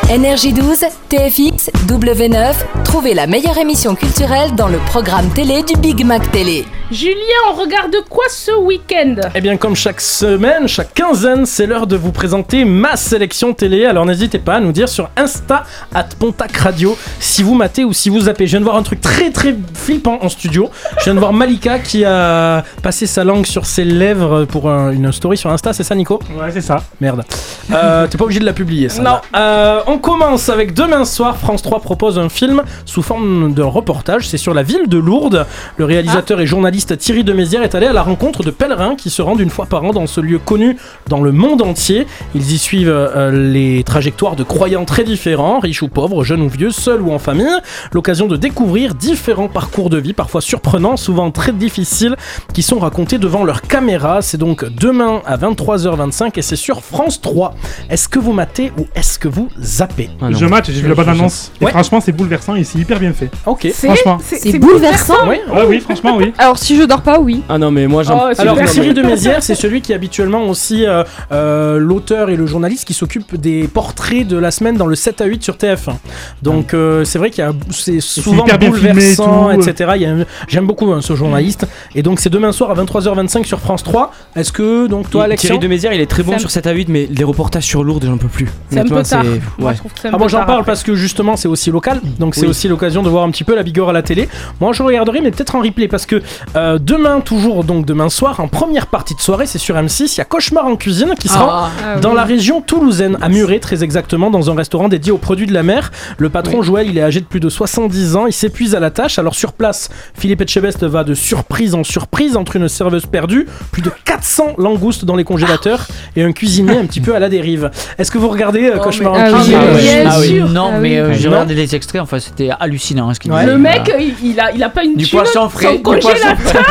Énergie 0.10 0.54
12, 0.54 0.86
TFX, 1.10 1.70
W9, 1.86 2.54
trouvez 2.86 3.14
la 3.14 3.28
meilleure 3.28 3.58
émission 3.58 3.94
culturelle 3.94 4.56
dans 4.56 4.70
le 4.70 4.78
programme 4.78 5.28
télé 5.32 5.64
du 5.64 5.74
Big 5.78 6.06
Mac 6.06 6.32
Télé. 6.32 6.66
Julien, 6.90 7.14
on 7.52 7.56
regarde 7.56 7.94
quoi 8.10 8.24
ce 8.30 8.52
week-end? 8.58 9.16
Eh 9.36 9.42
bien, 9.42 9.58
comme 9.58 9.76
chaque 9.76 10.00
semaine, 10.00 10.70
chaque 10.70 10.94
quinzaine, 10.94 11.46
c'est 11.46 11.66
l'heure 11.66 11.86
de 11.88 11.98
vous 11.98 12.14
présenter 12.14 12.64
ma 12.64 12.96
sélection 12.96 13.54
télé. 13.54 13.86
Alors 13.86 14.06
n'hésitez 14.06 14.40
pas 14.40 14.54
à 14.56 14.60
nous 14.62 14.72
dire 14.72 14.88
sur 14.88 15.10
Insta, 15.18 15.66
at 15.94 16.06
Pontac 16.18 16.56
Radio, 16.56 16.98
si 17.20 17.44
vous 17.44 17.56
matez 17.56 17.84
ou 17.84 17.92
si 17.92 18.08
vous 18.10 18.22
zappez. 18.22 18.46
Je 18.48 18.52
viens 18.52 18.60
de 18.62 18.66
voir 18.66 18.78
un 18.78 18.84
truc 18.84 19.02
très 19.02 19.32
très 19.32 19.54
flippant 19.74 20.20
en 20.22 20.30
studio. 20.30 20.70
Je 21.00 21.04
viens 21.04 21.16
de 21.16 21.20
voir 21.20 21.34
Malika 21.34 21.80
qui 21.80 22.06
a 22.06 22.64
passé 22.82 23.06
sa 23.08 23.26
langue 23.26 23.46
sur 23.46 23.66
ses 23.66 23.84
lèvres 23.84 24.46
pour 24.46 24.70
un- 24.70 24.92
une 24.92 25.12
story 25.12 25.36
sur 25.36 25.50
Insta, 25.52 25.74
c'est 25.74 25.84
ça, 25.84 25.94
Nico? 25.96 26.22
Ouais, 26.40 26.50
c'est 26.54 26.62
ça. 26.62 26.78
Merde. 27.02 27.26
Euh, 27.74 28.08
T'es 28.08 28.18
pas 28.18 28.24
obligé 28.24 28.40
de 28.40 28.46
la 28.46 28.54
publier, 28.54 28.88
ça. 28.88 29.02
Non. 29.02 29.18
Euh, 29.36 29.82
on 29.88 29.97
commence 30.00 30.50
avec 30.50 30.74
demain 30.74 31.06
soir. 31.06 31.38
France 31.38 31.62
3 31.62 31.80
propose 31.80 32.20
un 32.20 32.30
film 32.30 32.64
sous 32.86 33.02
forme 33.02 33.54
d'un 33.54 33.66
reportage. 33.66 34.28
C'est 34.28 34.38
sur 34.38 34.54
la 34.54 34.64
ville 34.64 34.88
de 34.88 34.98
Lourdes. 34.98 35.46
Le 35.78 35.86
réalisateur 35.86 36.40
et 36.40 36.46
journaliste 36.46 36.98
Thierry 36.98 37.24
de 37.24 37.34
Mézières 37.34 37.64
est 37.64 37.76
allé 37.76 37.88
à 37.88 37.94
la 37.94 38.04
rencontre 38.04 38.44
de 38.44 38.52
pèlerins 38.52 38.96
qui 38.96 39.10
se 39.10 39.22
rendent 39.22 39.40
une 39.40 39.50
fois 39.50 39.66
par 39.66 39.84
an 39.84 39.92
dans 39.92 40.08
ce 40.08 40.22
lieu 40.22 40.40
connu 40.40 40.78
dans 41.08 41.22
le 41.22 41.32
monde 41.32 41.62
entier. 41.62 42.06
Ils 42.36 42.52
y 42.52 42.58
suivent 42.58 42.90
euh, 42.90 43.32
les 43.32 43.84
trajectoires 43.84 44.36
de 44.36 44.44
croyants 44.44 44.86
très 44.86 45.04
différents, 45.04 45.60
riches 45.60 45.82
ou 45.82 45.88
pauvres, 45.88 46.24
jeunes 46.24 46.42
ou 46.42 46.50
vieux, 46.50 46.72
seuls 46.72 47.02
ou 47.02 47.12
en 47.12 47.20
famille. 47.20 47.48
L'occasion 47.92 48.28
de 48.28 48.38
découvrir 48.38 48.94
différents 48.94 49.50
parcours 49.50 49.90
de 49.90 49.98
vie, 49.98 50.14
parfois 50.14 50.42
surprenants, 50.42 50.98
souvent 50.98 51.32
très 51.32 51.54
difficiles, 51.54 52.16
qui 52.54 52.62
sont 52.62 52.80
racontés 52.80 53.18
devant 53.18 53.44
leur 53.44 53.62
caméra. 53.62 54.22
C'est 54.22 54.38
donc 54.38 54.66
demain 54.66 55.22
à 55.26 55.38
23h25 55.38 56.32
et 56.36 56.42
c'est 56.42 56.56
sur 56.56 56.84
France 56.84 57.22
3. 57.22 57.56
Est-ce 57.90 58.08
que 58.08 58.20
vous 58.20 58.34
matez 58.34 58.72
ou 58.78 58.86
est-ce 58.96 59.18
que 59.18 59.28
vous 59.28 59.50
zappez 59.60 59.87
zappez. 59.88 60.10
Ah. 60.22 60.28
Je 60.32 60.46
match, 60.46 60.66
j'ai 60.70 60.82
vu 60.82 60.88
la 60.90 60.96
bande 60.96 61.10
annonce. 61.10 61.52
Et 61.62 61.66
Ouais. 61.66 61.72
franchement, 61.72 62.00
c'est 62.02 62.12
bouleversant 62.12 62.56
et 62.56 62.64
c'est 62.64 62.80
hyper 62.80 63.00
bien 63.00 63.14
fait. 63.14 63.30
Ok. 63.46 63.68
C'est 63.74 63.88
Franchement. 63.88 64.18
c'est- 64.24 64.38
C'est 64.40 64.52
c'est 64.52 64.60
bouleversant. 64.60 65.28
Ouais. 65.28 65.42
Ah 65.54 65.66
oui, 65.68 65.80
franchement, 65.80 66.16
oui. 66.18 66.34
Alors 66.38 66.58
si 66.58 66.76
je 66.78 66.84
dors 66.84 67.02
pas, 67.02 67.20
oui. 67.20 67.42
Ah 67.50 67.58
non, 67.58 67.72
mais 67.72 67.88
moi 67.88 68.04
j'en. 68.04 68.28
Oh, 68.30 68.34
Alors. 68.38 68.58
Cyril 68.68 68.94
de 68.94 69.02
Mézières, 69.02 69.42
c'est 69.44 69.56
celui 69.56 69.82
qui 69.82 69.92
est 69.92 69.96
habituellement 69.96 70.48
aussi 70.48 70.86
euh, 70.86 71.04
euh, 71.32 71.78
l'auteur 71.80 72.30
et 72.30 72.36
le 72.36 72.46
journaliste 72.46 72.86
qui 72.86 72.94
s'occupe 72.94 73.36
des 73.40 73.68
portraits 73.68 74.28
de 74.28 74.38
la 74.38 74.52
semaine 74.52 74.76
dans 74.78 74.88
le 74.88 74.96
7 74.96 75.22
à 75.22 75.26
8 75.26 75.42
sur 75.44 75.56
TF1. 75.58 75.94
Donc, 76.42 76.74
euh, 76.74 77.04
c'est 77.06 77.18
vrai 77.20 77.30
qu'il 77.30 77.44
y 77.44 77.48
a 77.48 77.54
c'est 77.72 78.00
souvent 78.02 78.46
filmé 78.46 78.70
bouleversant, 78.70 79.52
etc. 79.52 79.92
Il 79.96 80.02
y 80.02 80.06
a 80.06 80.12
un- 80.12 80.26
J'aime 80.48 80.68
beaucoup 80.68 80.92
hein, 80.92 81.02
ce 81.02 81.16
journaliste. 81.16 81.66
Et 81.96 82.04
donc, 82.04 82.20
c'est 82.20 82.30
demain 82.30 82.52
soir 82.52 82.72
à 82.72 82.74
23h25 82.76 83.46
sur 83.46 83.60
France 83.60 83.84
3. 83.84 84.12
Est-ce 84.36 84.52
que, 84.52 84.88
donc, 84.88 85.10
toi, 85.10 85.24
Alexia 85.26 85.48
Thierry 85.50 85.60
de 85.60 85.68
Mézières, 85.68 85.94
il 85.94 86.02
est 86.02 86.06
très 86.08 86.24
bon 86.24 86.38
sur 86.40 86.52
7 86.52 86.68
à 86.68 86.72
8, 86.72 86.90
mais 86.90 87.08
les 87.10 87.24
reportages 87.24 87.64
sur 87.66 87.84
Lourdes, 87.84 88.06
j'en 88.06 88.18
peux 88.18 88.28
plus. 88.28 88.48
C'est 88.70 88.80
un 88.80 88.84
peu 88.86 89.02
tard. 89.04 89.24
Ouais. 89.60 89.74
Trouve 89.78 89.94
que 89.94 90.08
Ah 90.12 90.18
moi 90.18 90.28
j'en 90.28 90.40
parle 90.46 90.60
après. 90.60 90.66
parce 90.72 90.84
que 90.84 90.96
justement 90.96 91.36
c'est 91.36 91.48
aussi 91.48 91.72
local, 91.72 92.02
donc 92.20 92.36
c'est 92.36 92.42
Oui. 92.42 92.48
aussi 92.48 92.68
l'occasion 92.68 93.04
de 93.04 93.10
voir 93.10 93.24
un 93.24 93.32
petit 93.32 93.44
peu 93.44 93.56
la 93.56 93.64
bigorre 93.64 93.90
à 93.90 93.94
la 93.94 94.02
télé. 94.02 94.28
Moi 94.60 94.74
je 94.74 94.84
regarderai 94.84 95.22
mais 95.22 95.32
peut-être 95.32 95.56
en 95.56 95.62
replay 95.62 95.88
parce 95.88 96.06
que 96.06 96.22
euh, 96.56 96.78
demain 96.80 97.20
toujours 97.22 97.64
donc 97.64 97.86
demain 97.86 98.10
soir 98.10 98.40
en 98.40 98.48
première 98.48 98.88
partie 98.88 99.16
de 99.16 99.22
soirée 99.22 99.46
c'est 99.46 99.58
sur 99.58 99.76
M6, 99.76 100.14
il 100.16 100.18
y 100.18 100.22
a 100.22 100.26
Cauchemar 100.26 100.66
en 100.66 100.76
cuisine 100.76 101.14
qui 101.20 101.28
sera 101.28 101.70
Ah 101.84 102.00
dans 102.00 102.10
oui. 102.10 102.16
la 102.16 102.24
région 102.24 102.62
toulousaine 102.62 103.18
à 103.22 103.30
Muret 103.30 103.60
très 103.60 103.84
exactement 103.84 104.30
dans 104.30 104.50
un 104.52 104.56
restaurant 104.56 104.88
dédié 104.90 105.12
aux 105.12 105.18
produits 105.18 105.48
de 105.48 105.54
la 105.54 105.64
mer. 105.64 105.92
Le 106.18 106.30
patron 106.30 106.62
Joël 106.62 106.88
il 106.90 106.98
est 106.98 107.04
âgé 107.04 107.20
de 107.22 107.26
plus 107.26 107.40
de 107.40 107.50
70 107.50 108.16
ans, 108.16 108.26
il 108.28 108.34
s'épuise 108.34 108.76
à 108.76 108.80
la 108.80 108.92
tâche. 108.92 109.20
Alors 109.20 109.36
sur 109.36 109.54
place, 109.54 109.90
Philippe 110.18 110.42
Etchebest 110.42 110.84
va 110.84 111.04
de 111.04 111.14
surprise 111.14 111.74
en 111.76 111.84
surprise 111.84 112.38
entre 112.38 112.56
une 112.56 112.68
serveuse 112.68 113.06
perdue, 113.06 113.48
plus 113.72 113.82
de 113.82 113.92
400 114.06 114.56
langoustes 114.58 115.06
dans 115.06 115.16
les 115.16 115.24
congélateurs 115.24 115.88
et 116.16 116.24
un 116.24 116.32
cuisinier 116.32 116.78
un 116.78 116.86
petit 116.86 117.02
peu 117.02 117.16
à 117.16 117.20
la 117.20 117.30
dérive. 117.30 117.70
Est-ce 117.98 118.12
que 118.12 118.18
vous 118.18 118.30
regardez 118.30 118.68
euh, 118.70 118.76
Oh, 118.80 118.84
Cauchemar 118.84 119.14
mais- 119.14 119.20
en 119.20 119.24
Ah 119.26 119.38
cuisine? 119.38 119.58
oui, 119.60 119.67
Bien 119.76 120.04
Ah 120.10 120.18
oui, 120.20 120.28
sûr. 120.28 120.48
non, 120.50 120.72
Ah 120.74 120.80
mais 120.80 120.90
oui. 120.90 120.98
euh, 120.98 121.14
j'ai 121.14 121.28
regardé 121.28 121.56
les 121.56 121.76
extraits, 121.76 122.02
enfin 122.02 122.20
c'était 122.20 122.50
hallucinant 122.60 123.10
hein, 123.10 123.14
ce 123.14 123.20
qu'il 123.20 123.32
Ouais. 123.32 123.42
disait. 123.42 123.52
Le 123.52 123.58
mec, 123.58 123.82
Voilà. 123.86 124.00
il, 124.02 124.14
il 124.32 124.40
a, 124.40 124.52
il 124.52 124.64
a 124.64 124.70
pas 124.70 124.84
une 124.84 124.96
Du 124.96 125.06
thune, 125.06 125.20
poisson 125.20 125.50
frais, 125.50 125.66
son 125.68 125.74
du 125.76 125.82
poisson 125.82 126.10
congélateur, 126.10 126.64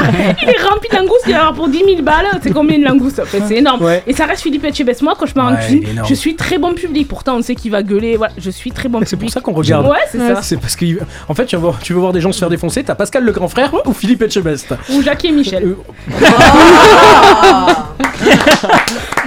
il 0.42 0.48
est 0.48 0.62
rempli 0.68 0.88
de 0.90 0.96
langoustes, 0.96 1.24
il 1.28 1.34
a 1.34 1.52
pour 1.52 1.68
10 1.68 1.78
000 1.84 2.02
balles, 2.02 2.26
c'est 2.42 2.52
combien 2.52 2.78
de 2.78 2.84
langoustes 2.84 3.20
en 3.20 3.24
fait, 3.24 3.42
c'est 3.46 3.56
énorme. 3.56 3.82
Ouais. 3.82 4.02
Et 4.06 4.12
ça 4.12 4.26
reste 4.26 4.42
Philippe 4.42 4.64
Etchebest, 4.64 5.02
moi 5.02 5.14
quand 5.18 5.26
je 5.26 5.34
pars 5.34 5.46
en 5.46 5.52
Ouais, 5.52 5.58
cuisine, 5.60 6.02
je 6.08 6.14
suis 6.14 6.36
très 6.36 6.58
bon 6.58 6.74
public, 6.74 7.08
pourtant 7.08 7.36
on 7.36 7.42
sait 7.42 7.54
qu'il 7.54 7.70
va 7.70 7.82
gueuler, 7.82 8.16
voilà, 8.16 8.32
je 8.38 8.50
suis 8.50 8.70
très 8.72 8.88
bon 8.88 9.00
C'est 9.04 9.10
public. 9.16 9.26
pour 9.28 9.34
ça 9.34 9.40
qu'on 9.40 9.52
regarde. 9.52 9.86
Ouais, 9.86 9.98
c'est 10.10 10.18
ça. 10.18 10.42
C'est 10.42 10.56
parce 10.58 10.76
que 10.76 10.84
en 11.28 11.34
fait 11.34 11.46
tu 11.46 11.56
veux, 11.56 11.62
voir, 11.62 11.78
tu 11.82 11.92
veux 11.92 12.00
voir 12.00 12.12
des 12.12 12.20
gens 12.20 12.32
se 12.32 12.38
faire 12.38 12.50
défoncer, 12.50 12.82
t'as 12.84 12.94
Pascal 12.94 13.24
le 13.24 13.32
grand 13.32 13.48
frère 13.48 13.72
ou 13.84 13.92
Philippe 13.92 14.22
Etchebest? 14.22 14.74
Ou 14.92 15.02
Jackie 15.02 15.28
et 15.28 15.32
Michel. 15.32 15.64
Euh, 15.64 15.74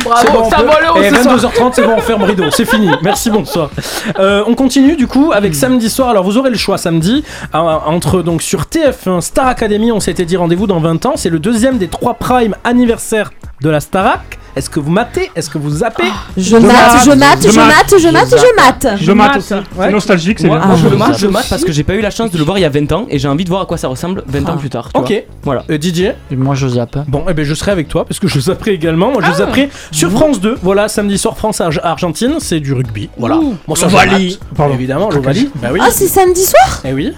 Bravo, 0.04 0.22
C'est 0.26 0.32
bon, 0.32 0.40
on 0.46 0.50
ça 0.50 0.56
peut- 0.58 0.64
vole 0.64 0.74
haut 0.96 1.22
soir. 1.22 1.38
22h30, 1.38 1.72
c'est 1.74 1.84
bon, 1.84 1.94
on 1.98 2.02
ferme 2.02 2.24
rideau, 2.24 2.50
c'est 2.52 2.66
fini. 2.66 2.90
Merci, 3.04 3.30
bonsoir. 3.30 3.50
Euh, 4.20 4.44
on 4.48 4.56
continue 4.56 4.96
du 4.96 5.08
coup 5.08 5.32
avec 5.34 5.56
samedi 5.56 5.90
soir. 5.90 6.10
Alors 6.10 6.24
vous 6.24 6.38
aurez 6.38 6.50
le 6.50 6.58
choix 6.58 6.78
samedi 6.78 7.24
euh, 7.54 7.58
entre 7.58 8.22
donc 8.22 8.42
sur 8.42 8.64
TF1 8.64 9.22
Star 9.22 9.48
Academy. 9.48 9.92
On 9.92 10.00
s'était 10.00 10.26
dit 10.26 10.38
rendez-vous 10.38 10.68
dans 10.68 10.80
20 10.80 11.06
ans. 11.06 11.14
C'est 11.16 11.30
le 11.30 11.40
deuxième 11.40 11.78
des 11.78 11.88
trois 11.88 12.14
prime 12.14 12.56
anniversaires 12.64 13.32
de 13.62 13.70
la 13.70 13.80
Starac. 13.80 14.38
Est-ce 14.56 14.70
que 14.70 14.80
vous 14.80 14.90
matez? 14.90 15.30
Est-ce 15.36 15.50
que 15.50 15.58
vous 15.60 15.70
zappez? 15.70 16.04
Je 16.36 16.58
mate, 16.58 16.74
je 17.06 17.12
mate, 17.12 17.42
je 17.44 17.60
mate, 17.60 17.96
je 18.00 18.08
mate, 18.10 18.30
je 18.32 18.56
mate. 18.56 18.98
Je 19.00 19.12
mate 19.12 19.28
mate. 19.30 19.38
aussi. 19.38 19.54
C'est 19.80 19.92
nostalgique, 19.92 20.40
c'est 20.40 20.48
Moi, 20.48 20.58
bien. 20.58 20.68
moi, 20.68 20.76
Ah, 20.76 20.82
je, 20.84 20.90
je 20.90 20.96
moi, 20.96 21.08
mate 21.10 21.20
je 21.20 21.28
mate 21.28 21.46
parce 21.50 21.64
que 21.64 21.72
j'ai 21.72 21.84
pas 21.84 21.94
eu 21.94 22.02
la 22.02 22.10
chance 22.10 22.32
de 22.32 22.38
le 22.38 22.44
voir 22.44 22.58
il 22.58 22.62
y 22.62 22.66
a 22.66 22.70
20 22.70 22.92
ans 22.92 23.06
et 23.10 23.20
j'ai 23.20 23.28
envie 23.28 23.44
de 23.44 23.50
voir 23.50 23.62
à 23.62 23.66
quoi 23.68 23.78
ça 23.78 23.88
ressemble 23.88 24.24
20 24.28 24.50
ans 24.50 24.58
plus 24.58 24.70
tard. 24.72 24.90
Ok. 24.96 25.14
Voilà. 25.44 25.64
Didier 25.70 26.14
Moi 26.32 26.56
je 26.56 26.68
zappe. 26.68 26.98
Bon, 27.08 27.24
eh 27.30 27.34
ben, 27.34 27.46
je 27.46 27.54
serai 27.54 27.72
avec 27.72 27.88
toi 27.88 28.06
parce 28.06 28.20
que 28.20 28.28
je 28.28 28.40
zapperai 28.40 28.72
également. 28.72 29.12
Moi, 29.12 29.22
je 29.24 29.32
Ah. 29.32 29.36
zapperai 29.36 29.70
sur 29.92 30.10
France 30.12 30.42
2. 30.42 30.58
Voilà, 30.64 30.88
samedi 30.90 31.18
soir, 31.18 31.38
France-Argentine. 31.38 32.36
C'est 32.40 32.60
du 32.60 32.74
rugby. 32.74 33.10
Voilà. 33.18 33.40
Bon, 33.68 33.76
ça, 33.76 33.88
je. 33.88 34.74
Évidemment, 34.74 35.10
l'Ovalie. 35.12 35.50
Bah 35.56 35.70
oui. 35.72 35.80
Ah, 35.82 35.90
c'est 35.92 36.08
samedi 36.08 36.44
soir? 36.44 36.82
Eh 36.86 36.94
oui. 36.94 37.14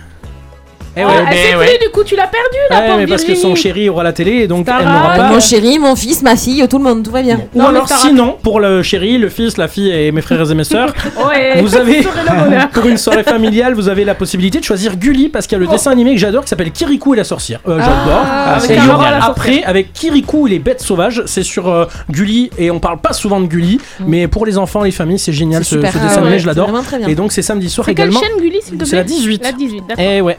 Eh 0.97 1.01
Ah, 1.01 1.07
ouais, 1.07 1.13
elle 1.51 1.57
ouais. 1.57 1.65
pris, 1.67 1.85
du 1.85 1.89
coup 1.91 2.03
tu 2.03 2.15
l'as 2.15 2.27
perdu 2.27 2.57
là, 2.69 2.81
Ouais, 2.81 2.97
mais 2.97 3.07
parce 3.07 3.23
que 3.23 3.33
son 3.35 3.55
chéri 3.55 3.87
aura 3.89 4.03
la 4.03 4.11
télé 4.13 4.31
et 4.43 4.47
donc 4.47 4.67
elle 4.67 4.85
n'aura 4.85 5.15
pas. 5.15 5.29
Mon 5.29 5.39
chéri, 5.39 5.79
mon 5.79 5.95
fils, 5.95 6.21
ma 6.21 6.35
fille, 6.35 6.65
tout 6.69 6.77
le 6.77 6.83
monde, 6.83 7.03
tout 7.03 7.11
va 7.11 7.21
bien. 7.21 7.39
Ou 7.55 7.61
alors 7.61 7.87
sinon, 7.87 8.35
pour 8.43 8.59
le 8.59 8.83
chéri, 8.83 9.17
le 9.17 9.29
fils, 9.29 9.57
la 9.57 9.67
fille 9.67 9.89
et 9.91 10.11
mes 10.11 10.21
frères 10.21 10.49
et 10.51 10.55
mes 10.55 10.63
sœurs, 10.65 10.93
Ouais, 11.29 11.61
vous 11.61 11.75
avez, 11.77 12.01
pour 12.73 12.85
une 12.87 12.97
soirée 12.97 13.23
familiale, 13.23 13.73
vous 13.73 13.87
avez 13.87 14.03
la 14.03 14.15
possibilité 14.15 14.59
de 14.59 14.63
choisir 14.65 14.97
Gulli 14.97 15.29
parce 15.29 15.47
qu'il 15.47 15.55
y 15.57 15.61
a 15.61 15.63
le 15.63 15.67
Oh. 15.69 15.71
dessin 15.71 15.91
animé 15.91 16.11
que 16.13 16.19
j'adore 16.19 16.43
qui 16.43 16.49
s'appelle 16.49 16.71
Kirikou 16.71 17.13
et 17.13 17.17
la 17.17 17.23
sorcière. 17.23 17.61
Euh, 17.67 17.77
j'adore. 17.79 18.21
Ah, 18.25 18.57
C'est 18.59 18.77
à 18.77 18.85
la 18.85 19.23
Après, 19.25 19.63
avec 19.63 19.93
Kirikou 19.93 20.47
et 20.47 20.49
les 20.51 20.59
bêtes 20.59 20.81
sauvages, 20.81 21.23
c'est 21.25 21.43
sur 21.43 21.69
euh, 21.69 21.85
Gulli 22.09 22.49
et 22.57 22.69
on 22.71 22.79
parle 22.79 22.99
pas 22.99 23.13
souvent 23.13 23.39
de 23.39 23.45
Gulli, 23.45 23.79
mais 24.05 24.27
pour 24.27 24.45
les 24.45 24.57
enfants, 24.57 24.83
les 24.83 24.91
familles, 24.91 25.19
c'est 25.19 25.31
génial 25.33 25.61
Mm. 25.61 25.63
C'est 25.63 25.75
ce, 25.75 25.85
Ah 25.85 25.99
dessin 26.07 26.21
animé, 26.21 26.39
je 26.39 26.47
l'adore. 26.47 26.69
c'est. 26.89 27.09
Et 27.11 27.15
donc 27.15 27.31
c'est 27.31 27.41
samedi 27.41 27.69
soir 27.69 27.85
C'est 27.85 27.93
quelle 27.95 28.09
également. 28.09 28.19
chaîne 28.19 28.37
Gulli 28.41 28.59
s'il 28.61 28.73
te 28.73 28.77
plaît 28.77 28.85
C'est 28.85 28.95
la 28.95 29.03
18. 29.03 29.43
La 29.43 29.51
18, 29.53 29.83
d'accord. 29.87 30.03
Eh 30.05 30.21
ouais. 30.21 30.37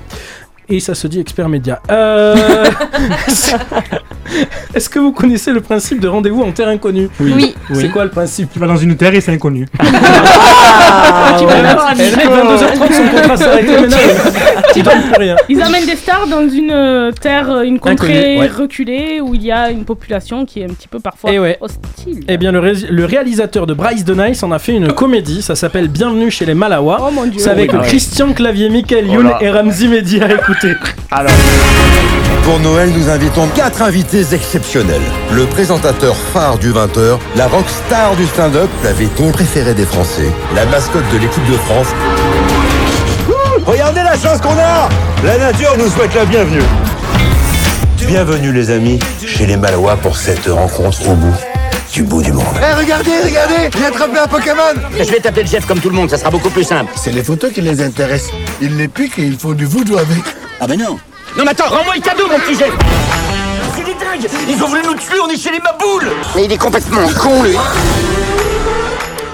Et 0.75 0.81
ça 0.81 0.95
se 0.95 1.07
dit 1.07 1.21
expert 1.21 1.51
média. 1.51 1.81
Euh... 1.91 2.35
Est-ce 4.75 4.89
que 4.89 4.99
vous 4.99 5.13
connaissez 5.13 5.53
le 5.53 5.61
principe 5.61 6.01
de 6.01 6.09
rendez-vous 6.09 6.41
en 6.43 6.51
terre 6.53 6.69
inconnue 6.69 7.11
Oui. 7.21 7.55
C'est 7.75 7.91
quoi 7.91 8.05
le 8.05 8.11
principe 8.11 8.49
Tu 8.51 8.59
vas 8.59 8.67
dans 8.67 8.79
une 8.79 8.97
terre 8.97 9.15
et 9.15 9.21
c'est 9.21 9.33
inconnu. 9.33 9.67
Ah, 10.95 11.37
tu 11.39 11.45
vas 11.47 11.63
voir, 11.75 11.93
Elle 11.93 12.01
est 12.01 12.11
22h30, 12.13 12.93
son 12.93 13.17
contrat 13.17 13.37
s'arrête 13.37 13.67
maintenant. 13.69 13.97
Tu 14.75 14.83
donnes 14.83 15.03
plus 15.03 15.21
rien. 15.21 15.37
Ils 15.49 15.63
amènent 15.63 15.87
des 15.87 15.97
stars 15.97 16.27
dans 16.27 16.47
une 16.49 16.71
euh, 16.71 17.13
terre, 17.13 17.51
euh, 17.51 17.63
une 17.63 17.79
contrée 17.79 18.35
Inconnue, 18.35 18.41
ouais. 18.41 18.47
reculée 18.49 19.21
où 19.23 19.35
il 19.35 19.43
y 19.43 19.53
a 19.53 19.71
une 19.71 19.85
population 19.85 20.45
qui 20.45 20.61
est 20.61 20.65
un 20.65 20.69
petit 20.75 20.89
peu 20.89 20.99
parfois 21.01 21.31
Eh 21.33 21.39
ouais. 21.39 21.57
hostile. 21.61 22.25
Eh 22.29 22.37
bien, 22.37 22.53
le, 22.53 22.59
ré- 22.59 22.87
le 22.91 23.05
réalisateur 23.05 23.67
de 23.67 23.75
Bryce 23.75 24.05
de 24.05 24.15
Nice 24.15 24.43
en 24.43 24.53
a 24.53 24.59
fait 24.59 24.73
une 24.75 24.93
comédie. 24.93 25.41
Ça 25.43 25.55
s'appelle 25.55 25.89
Bienvenue 25.89 26.31
chez 26.31 26.45
les 26.47 26.55
Malawa. 26.55 26.99
Oh 27.01 27.11
mon 27.11 27.27
dieu. 27.27 27.41
C'est 27.41 27.51
avec 27.51 27.71
Oui, 27.71 27.77
bah 27.79 27.83
ouais. 27.83 27.89
Christian 27.89 28.33
Clavier, 28.33 28.69
Michael 28.69 29.07
Youn 29.07 29.23
Voilà. 29.29 29.43
et 29.43 29.51
Ramzi 29.51 29.89
Mehdi 29.89 30.21
à 30.21 30.33
écouter. 30.33 30.62
Pour 32.45 32.61
Noël, 32.61 32.91
nous 32.97 33.09
invitons 33.09 33.49
quatre 33.49 33.83
invités 33.83 34.33
exceptionnels. 34.33 35.03
Le 35.33 35.45
présentateur 35.47 36.15
phare 36.15 36.57
du 36.59 36.71
20h, 36.73 37.19
la 37.35 37.49
rockstar 37.49 38.15
du 38.15 38.27
stand-up, 38.27 38.71
la 38.85 38.93
véton 38.93 39.33
préférée 39.33 39.75
des 39.75 39.85
Français, 39.85 40.31
la 40.55 40.65
mascotte 40.67 41.09
de 41.13 41.19
l'équipe 41.19 41.45
de 41.51 41.57
France. 41.57 41.89
Regardez 43.67 44.03
la 44.03 44.17
chance 44.17 44.41
qu'on 44.41 44.57
a 44.57 44.89
La 45.25 45.39
nature 45.39 45.75
nous 45.77 45.89
souhaite 45.89 46.15
la 46.15 46.27
bienvenue. 46.27 46.63
Bienvenue 48.07 48.53
les 48.53 48.71
amis 48.71 49.01
chez 49.27 49.47
les 49.47 49.57
Malois 49.57 49.97
pour 49.97 50.17
cette 50.17 50.47
rencontre 50.47 51.09
au 51.09 51.15
bout 51.15 51.52
du 51.93 52.03
bout 52.05 52.23
du 52.23 52.33
monde. 52.33 52.45
Eh, 52.59 52.75
regardez, 52.75 53.11
regardez 53.23 53.71
J'ai 53.77 53.85
attrapé 53.85 54.19
un 54.19 54.27
Pokémon 54.27 54.75
Je 54.99 55.05
vais 55.05 55.21
t'appeler 55.21 55.43
le 55.43 55.49
chef 55.49 55.67
comme 55.67 55.79
tout 55.79 55.91
le 55.91 55.95
monde, 55.95 56.09
ça 56.11 56.17
sera 56.17 56.31
beaucoup 56.31 56.51
plus 56.51 56.65
simple. 56.65 56.91
C'est 56.97 57.13
les 57.13 57.23
photos 57.23 57.53
qui 57.53 57.61
les 57.61 57.83
intéressent. 57.83 58.33
Ils 58.61 58.77
les 58.77 58.89
piquent 58.89 59.19
et 59.19 59.23
ils 59.23 59.39
font 59.39 59.53
du 59.53 59.67
voodoo 59.67 59.99
avec. 59.99 60.23
Ah 60.61 60.67
ben 60.67 60.79
non. 60.79 60.99
Non 61.37 61.45
mais 61.45 61.51
attends, 61.51 61.69
rends-moi 61.69 61.95
le 61.97 62.01
cadeau 62.01 62.27
mon 62.29 62.39
petit 62.41 62.59
chef 62.59 62.73
C'est 63.77 63.85
des 63.85 63.95
dingues 63.95 64.31
Ils 64.49 64.63
ont 64.63 64.69
voulu 64.69 64.83
nous 64.85 64.95
tuer, 64.95 65.19
on 65.23 65.29
est 65.29 65.37
chez 65.37 65.51
les 65.51 65.61
maboules 65.61 66.11
Mais 66.35 66.45
il 66.45 66.53
est 66.53 66.59
complètement 66.59 67.09
con 67.19 67.43
lui 67.43 67.57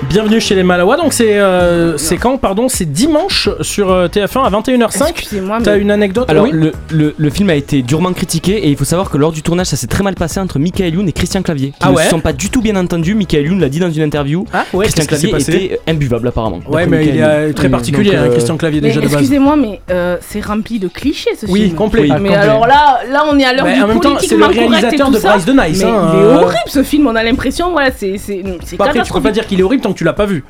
Bienvenue 0.05 0.41
chez 0.41 0.55
les 0.55 0.63
Malawa. 0.63 0.97
Donc, 0.97 1.13
c'est 1.13 1.39
euh, 1.39 1.99
c'est 1.99 2.17
quand, 2.19 2.39
pardon? 2.39 2.69
C'est 2.69 2.91
dimanche 2.91 3.49
sur 3.63 3.91
euh, 3.91 4.07
TF1 4.07 4.45
à 4.45 4.51
21h05. 4.51 5.09
Excusez-moi, 5.11 5.59
T'as 5.63 5.75
mais- 5.75 5.81
une 5.83 5.91
anecdote 5.91 6.31
Alors 6.31 6.45
oui 6.45 6.51
le, 6.53 6.73
le, 6.93 7.15
le 7.19 7.31
film 7.31 7.51
a 7.51 7.55
été 7.57 7.83
durement 7.83 8.13
critiqué 8.13 8.53
et 8.65 8.69
il 8.69 8.77
faut 8.77 8.85
savoir 8.85 9.11
que 9.11 9.19
lors 9.19 9.33
du 9.33 9.43
tournage 9.43 9.67
ça 9.67 9.77
s'est 9.77 9.89
très 9.89 10.05
mal 10.05 10.15
passé 10.15 10.39
entre 10.39 10.59
Michael 10.61 10.95
Youn 10.95 11.09
et 11.09 11.13
Christian 11.13 11.43
Clavier 11.43 11.71
qui 11.71 11.77
Ah 11.81 11.91
ne 11.91 11.97
ouais? 11.97 12.05
se 12.05 12.11
sont 12.11 12.21
pas 12.21 12.33
du 12.33 12.49
tout 12.49 12.63
bien 12.63 12.77
entendus. 12.77 13.15
Michael 13.17 13.47
Youn 13.47 13.61
l'a 13.61 13.69
dit 13.69 13.81
dans 13.81 13.91
une 13.91 14.03
interview. 14.03 14.45
Ah 14.53 14.65
ouais, 14.73 14.85
Christian 14.85 15.05
Clavier 15.05 15.35
était 15.41 15.81
imbuvable 15.89 16.29
apparemment. 16.29 16.61
Ouais, 16.69 16.87
mais 16.87 17.05
il 17.07 17.17
est 17.19 17.53
très 17.55 17.67
Oui, 17.67 17.71
particulier, 17.73 18.11
donc, 18.13 18.21
hein, 18.21 18.25
euh, 18.27 18.31
Christian 18.31 18.57
Clavier, 18.57 18.81
Mais 18.81 18.89
déjà 18.89 19.01
de 19.01 19.07
base. 19.07 19.15
excusez-moi, 19.15 19.57
mais 19.57 19.81
euh, 19.91 20.17
c'est 20.21 20.45
rempli 20.45 20.79
de 20.79 20.87
clichés 20.89 21.31
ce 21.39 21.47
Oui, 21.47 21.65
film. 21.65 21.75
complet. 21.75 22.03
Mais 22.03 22.11
Ah, 22.13 22.17
complet. 22.19 22.35
alors 22.37 22.67
là, 22.69 23.01
là 23.11 23.25
on 23.29 23.37
est 23.39 23.45
à 23.45 23.53
l'heure 23.53 23.65
Mais 23.65 23.75
du 23.75 23.83
en 23.83 23.89
même 23.89 24.01
temps, 24.01 24.17
c'est 24.21 24.37
le 24.37 24.45
réalisateur 24.47 25.11
de. 25.11 25.19
Bryce 25.19 25.45
de 25.45 25.53
Nice, 25.53 25.79
Mais 25.83 25.85
hein, 25.91 26.13
il 26.15 26.21
est 26.21 26.25
horrible 26.45 26.69
ce 26.69 26.83
film, 26.85 27.07
on 27.09 27.17
a 27.17 27.23
l'impression, 27.25 27.73
voilà, 27.73 27.91
c'est 27.91 28.17
c'est 28.19 28.43
c'est 28.65 28.81
après, 28.81 29.03
tu 29.03 29.13
peux 29.13 29.21
pas 29.21 29.33
dire 29.33 29.47
qu'il 29.47 29.59
est 29.59 29.63
horrible 29.65 29.83
tant 29.89 29.93
que 29.95 29.99
tu 29.99 30.05
l'as 30.05 30.13
pas 30.13 30.27
vu. 30.27 30.45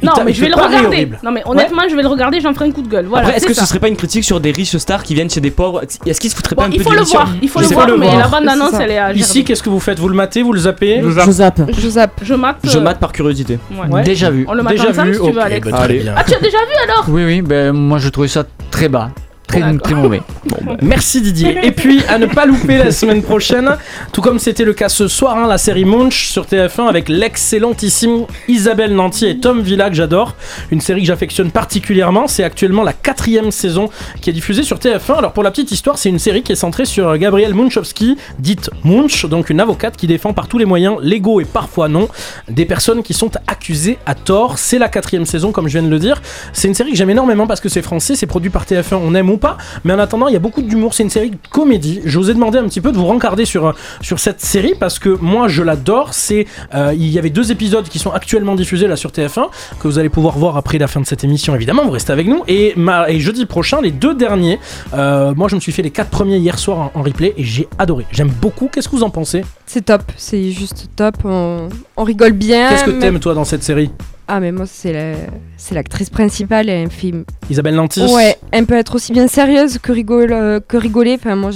Il 0.00 0.06
Non, 0.06 0.12
mais 0.24 0.30
il 0.30 0.34
je 0.36 0.40
vais 0.42 0.48
le 0.48 0.54
regarder. 0.54 0.86
horrible. 0.86 1.18
Non, 1.24 1.32
mais 1.32 1.42
honnêtement, 1.44 1.82
je 1.90 1.96
vais 1.96 2.02
le 2.02 2.08
regarder, 2.08 2.40
j'en 2.40 2.54
ferai 2.54 2.66
un 2.66 2.70
coup 2.70 2.82
de 2.82 2.88
gueule. 2.88 3.06
Voilà. 3.06 3.26
Après, 3.26 3.36
est-ce 3.38 3.46
que 3.48 3.52
ça. 3.52 3.62
ce 3.62 3.66
serait 3.66 3.80
pas 3.80 3.88
une 3.88 3.96
critique 3.96 4.22
sur 4.22 4.38
des 4.38 4.52
riches 4.52 4.76
stars 4.76 5.02
qui 5.02 5.12
viennent 5.16 5.28
chez 5.28 5.40
des 5.40 5.50
pauvres 5.50 5.82
Est-ce 6.06 6.20
qu'ils 6.20 6.30
se 6.30 6.36
foutraient 6.36 6.54
Bon, 6.54 6.62
pas 6.62 6.68
un 6.68 6.70
il 6.70 6.76
peu 6.78 6.84
faut 6.84 6.90
de 6.90 6.94
le 6.94 7.00
l'émission 7.00 7.18
voir, 7.18 7.34
il 7.42 7.48
faut 7.48 7.58
le 7.60 7.66
voir, 7.66 7.86
le 7.88 7.96
mais 7.98 8.06
voir. 8.06 8.18
la 8.20 8.28
bande-annonce, 8.28 8.70
C'est 8.70 8.76
ça. 8.76 8.82
elle 8.84 8.90
est 8.92 8.98
à 8.98 9.12
Ici, 9.12 9.42
qu'est-ce 9.42 9.62
que 9.62 9.70
vous 9.70 9.80
faites? 9.80 9.98
Vous 9.98 10.08
le 10.08 10.14
matez 10.14 10.42
Vous 10.42 10.52
le 10.52 10.60
zappez? 10.60 11.00
Je 11.02 11.10
zappe. 11.10 11.26
Je 11.26 11.32
zappe. 11.32 11.70
Je 11.72 11.88
zappe. 11.88 12.12
Je 12.22 12.34
mate. 12.34 12.56
Je 12.62 12.78
euh, 12.78 12.80
mate 12.80 13.00
par 13.00 13.10
curiosité. 13.12 13.58
Déjà 14.04 14.30
vu. 14.30 14.46
On 14.48 14.54
le 14.54 14.62
mate 14.62 14.74
Déjà 14.74 14.90
ensemble 14.90 15.08
vu 15.08 15.14
si 15.14 15.20
tu 15.20 15.32
veux, 15.32 15.38
Ok, 15.40 15.44
Alex. 15.46 15.66
bah, 15.68 15.72
très 15.76 15.84
Allez. 15.84 15.98
bien. 15.98 16.14
Ah, 16.16 16.22
tu 16.22 16.34
as 16.34 16.38
déjà 16.38 16.58
vu 16.58 16.84
alors? 16.84 17.04
Oui, 17.08 17.24
oui, 17.24 17.42
ben 17.42 17.72
moi 17.72 17.98
je 17.98 18.08
trouvais 18.08 18.28
ça 18.28 18.44
très 18.70 18.88
bas. 18.88 19.10
Très, 19.48 19.78
très 19.78 19.94
mauvais. 19.94 20.20
Merci 20.82 21.22
Didier. 21.22 21.58
Et 21.62 21.72
puis 21.72 22.02
à 22.06 22.18
ne 22.18 22.26
pas 22.26 22.44
louper 22.44 22.76
la 22.76 22.92
semaine 22.92 23.22
prochaine, 23.22 23.76
tout 24.12 24.20
comme 24.20 24.38
c'était 24.38 24.64
le 24.64 24.74
cas 24.74 24.90
ce 24.90 25.08
soir, 25.08 25.38
hein, 25.38 25.46
la 25.48 25.56
série 25.56 25.86
Munch 25.86 26.28
sur 26.28 26.44
TF1 26.44 26.86
avec 26.86 27.08
l'excellentissime 27.08 28.26
Isabelle 28.46 28.94
Nanty 28.94 29.26
et 29.26 29.40
Tom 29.40 29.62
Villa 29.62 29.88
que 29.88 29.96
j'adore. 29.96 30.34
Une 30.70 30.82
série 30.82 31.00
que 31.00 31.06
j'affectionne 31.06 31.50
particulièrement. 31.50 32.28
C'est 32.28 32.44
actuellement 32.44 32.82
la 32.82 32.92
quatrième 32.92 33.50
saison 33.50 33.88
qui 34.20 34.28
est 34.28 34.34
diffusée 34.34 34.62
sur 34.62 34.76
TF1. 34.78 35.16
Alors 35.16 35.32
pour 35.32 35.42
la 35.42 35.50
petite 35.50 35.72
histoire, 35.72 35.96
c'est 35.96 36.10
une 36.10 36.18
série 36.18 36.42
qui 36.42 36.52
est 36.52 36.56
centrée 36.56 36.84
sur 36.84 37.16
Gabrielle 37.16 37.54
Munchowski, 37.54 38.18
dite 38.38 38.68
Munch, 38.84 39.24
donc 39.24 39.48
une 39.48 39.60
avocate 39.60 39.96
qui 39.96 40.06
défend 40.06 40.34
par 40.34 40.48
tous 40.48 40.58
les 40.58 40.66
moyens, 40.66 40.96
légaux 41.00 41.40
et 41.40 41.46
parfois 41.46 41.88
non, 41.88 42.08
des 42.50 42.66
personnes 42.66 43.02
qui 43.02 43.14
sont 43.14 43.30
accusées 43.46 43.96
à 44.04 44.14
tort. 44.14 44.58
C'est 44.58 44.78
la 44.78 44.90
quatrième 44.90 45.24
saison, 45.24 45.52
comme 45.52 45.68
je 45.68 45.78
viens 45.78 45.88
de 45.88 45.90
le 45.90 45.98
dire. 45.98 46.20
C'est 46.52 46.68
une 46.68 46.74
série 46.74 46.90
que 46.90 46.96
j'aime 46.98 47.10
énormément 47.10 47.46
parce 47.46 47.60
que 47.62 47.70
c'est 47.70 47.82
français, 47.82 48.14
c'est 48.14 48.26
produit 48.26 48.50
par 48.50 48.66
TF1, 48.66 48.96
on 48.96 49.14
aime 49.14 49.30
ou 49.30 49.37
pas. 49.38 49.56
Mais 49.84 49.92
en 49.92 49.98
attendant, 49.98 50.28
il 50.28 50.32
y 50.34 50.36
a 50.36 50.40
beaucoup 50.40 50.62
d'humour. 50.62 50.94
C'est 50.94 51.02
une 51.02 51.10
série 51.10 51.30
de 51.30 51.36
comédie. 51.50 52.00
Je 52.04 52.18
vous 52.18 52.30
ai 52.30 52.34
demandé 52.34 52.58
un 52.58 52.64
petit 52.64 52.80
peu 52.80 52.92
de 52.92 52.96
vous 52.96 53.06
rencarder 53.06 53.44
sur, 53.44 53.74
sur 54.00 54.18
cette 54.18 54.40
série 54.40 54.74
parce 54.78 54.98
que 54.98 55.10
moi, 55.20 55.48
je 55.48 55.62
l'adore. 55.62 56.14
C'est, 56.14 56.46
euh, 56.74 56.92
il 56.94 57.08
y 57.08 57.18
avait 57.18 57.30
deux 57.30 57.50
épisodes 57.52 57.88
qui 57.88 57.98
sont 57.98 58.10
actuellement 58.10 58.54
diffusés 58.54 58.86
là 58.88 58.96
sur 58.96 59.10
TF1 59.10 59.46
que 59.80 59.88
vous 59.88 59.98
allez 59.98 60.08
pouvoir 60.08 60.36
voir 60.38 60.56
après 60.56 60.78
la 60.78 60.86
fin 60.86 61.00
de 61.00 61.06
cette 61.06 61.24
émission. 61.24 61.54
Évidemment, 61.54 61.84
vous 61.84 61.90
restez 61.92 62.12
avec 62.12 62.26
nous. 62.26 62.42
Et, 62.48 62.72
ma, 62.76 63.08
et 63.10 63.20
jeudi 63.20 63.46
prochain, 63.46 63.80
les 63.80 63.90
deux 63.92 64.14
derniers. 64.14 64.58
euh, 64.94 65.34
moi, 65.34 65.48
je 65.48 65.54
me 65.54 65.60
suis 65.60 65.72
fait 65.72 65.82
les 65.82 65.90
quatre 65.90 66.10
premiers 66.10 66.38
hier 66.38 66.58
soir 66.58 66.78
en, 66.78 66.90
en 66.94 67.02
replay 67.02 67.34
et 67.36 67.44
j'ai 67.44 67.68
adoré. 67.78 68.06
J'aime 68.12 68.28
beaucoup. 68.30 68.68
Qu'est-ce 68.68 68.88
que 68.88 68.96
vous 68.96 69.02
en 69.02 69.10
pensez? 69.10 69.44
C'est 69.66 69.84
top, 69.84 70.02
c'est 70.16 70.50
juste 70.50 70.88
top. 70.96 71.16
On, 71.24 71.68
on 71.96 72.04
rigole 72.04 72.32
bien. 72.32 72.68
Qu'est-ce 72.70 72.84
que 72.84 72.90
t'aimes 72.90 73.20
toi 73.20 73.34
dans 73.34 73.44
cette 73.44 73.62
série? 73.62 73.90
Ah, 74.30 74.40
mais 74.40 74.52
moi, 74.52 74.66
c'est 74.70 74.92
la- 74.92 75.16
c'est 75.56 75.74
l'actrice 75.74 76.10
principale 76.10 76.68
et 76.68 76.84
un 76.84 76.90
film. 76.90 77.24
Isabelle 77.48 77.74
Nanty 77.76 78.02
Ouais, 78.14 78.36
elle 78.52 78.66
peut 78.66 78.76
être 78.76 78.94
aussi 78.94 79.12
bien 79.12 79.26
sérieuse 79.26 79.78
que, 79.78 79.90
rigole, 79.90 80.32
euh, 80.32 80.60
que 80.66 80.76
rigoler. 80.76 81.16
Enfin, 81.18 81.34
moi, 81.34 81.50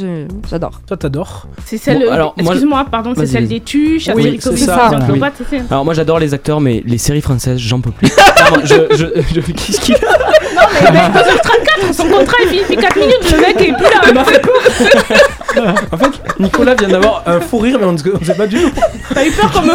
j'adore. 0.51 0.81
Toi, 0.87 0.97
t'adores 0.97 1.47
C'est 1.67 1.77
celle. 1.77 1.99
Bon, 1.99 2.11
alors, 2.11 2.35
moi- 2.39 2.53
Excuse-moi, 2.55 2.87
pardon, 2.91 3.13
c'est 3.15 3.27
celle 3.27 3.47
des 3.47 3.61
tuches, 3.61 4.09
Oui, 4.15 4.39
c'est 4.41 4.57
ça. 4.57 4.91
Oui. 5.11 5.21
Alors 5.71 5.85
moi 5.85 5.93
j'adore 5.95 6.19
les 6.19 6.33
acteurs, 6.35 6.61
mais 6.61 6.83
les 6.87 6.97
séries 6.99 7.21
françaises, 7.21 7.59
j'en 7.59 7.81
peux 7.81 7.91
plus. 7.91 8.09
Vraiment, 8.37 8.65
je, 8.65 8.75
je, 8.97 9.07
je, 9.35 9.41
qu'est-ce 9.41 9.81
qu'il 9.81 9.95
a? 9.95 9.99
Non, 9.99 10.67
mais 10.85 10.91
mec, 10.93 11.03
2h34, 11.13 11.93
son 11.93 12.05
contrat 12.09 12.37
il 12.43 12.49
finit 12.49 12.61
depuis 12.63 12.77
4 12.77 12.97
minutes, 12.97 13.33
le 13.33 13.41
mec 13.41 13.61
est 13.61 13.73
plus 13.75 13.83
là. 13.85 14.01
Il 14.09 14.15
m'a 14.15 14.25
fait 14.25 14.41
peur. 14.41 15.75
en 15.93 15.97
fait, 15.97 16.11
Nicolas 16.41 16.75
vient 16.75 16.89
d'avoir 16.89 17.23
un 17.27 17.41
fou 17.41 17.59
rire, 17.59 17.79
mais 17.79 17.87
on 17.87 17.93
ne 17.93 17.99
on 18.15 18.19
ne 18.21 18.25
sait 18.25 18.35
pas 18.35 18.47
du 18.47 18.57
tout. 18.63 18.71
T'as 19.15 19.25
eu 19.27 19.31
peur 19.33 19.51
comme. 19.53 19.71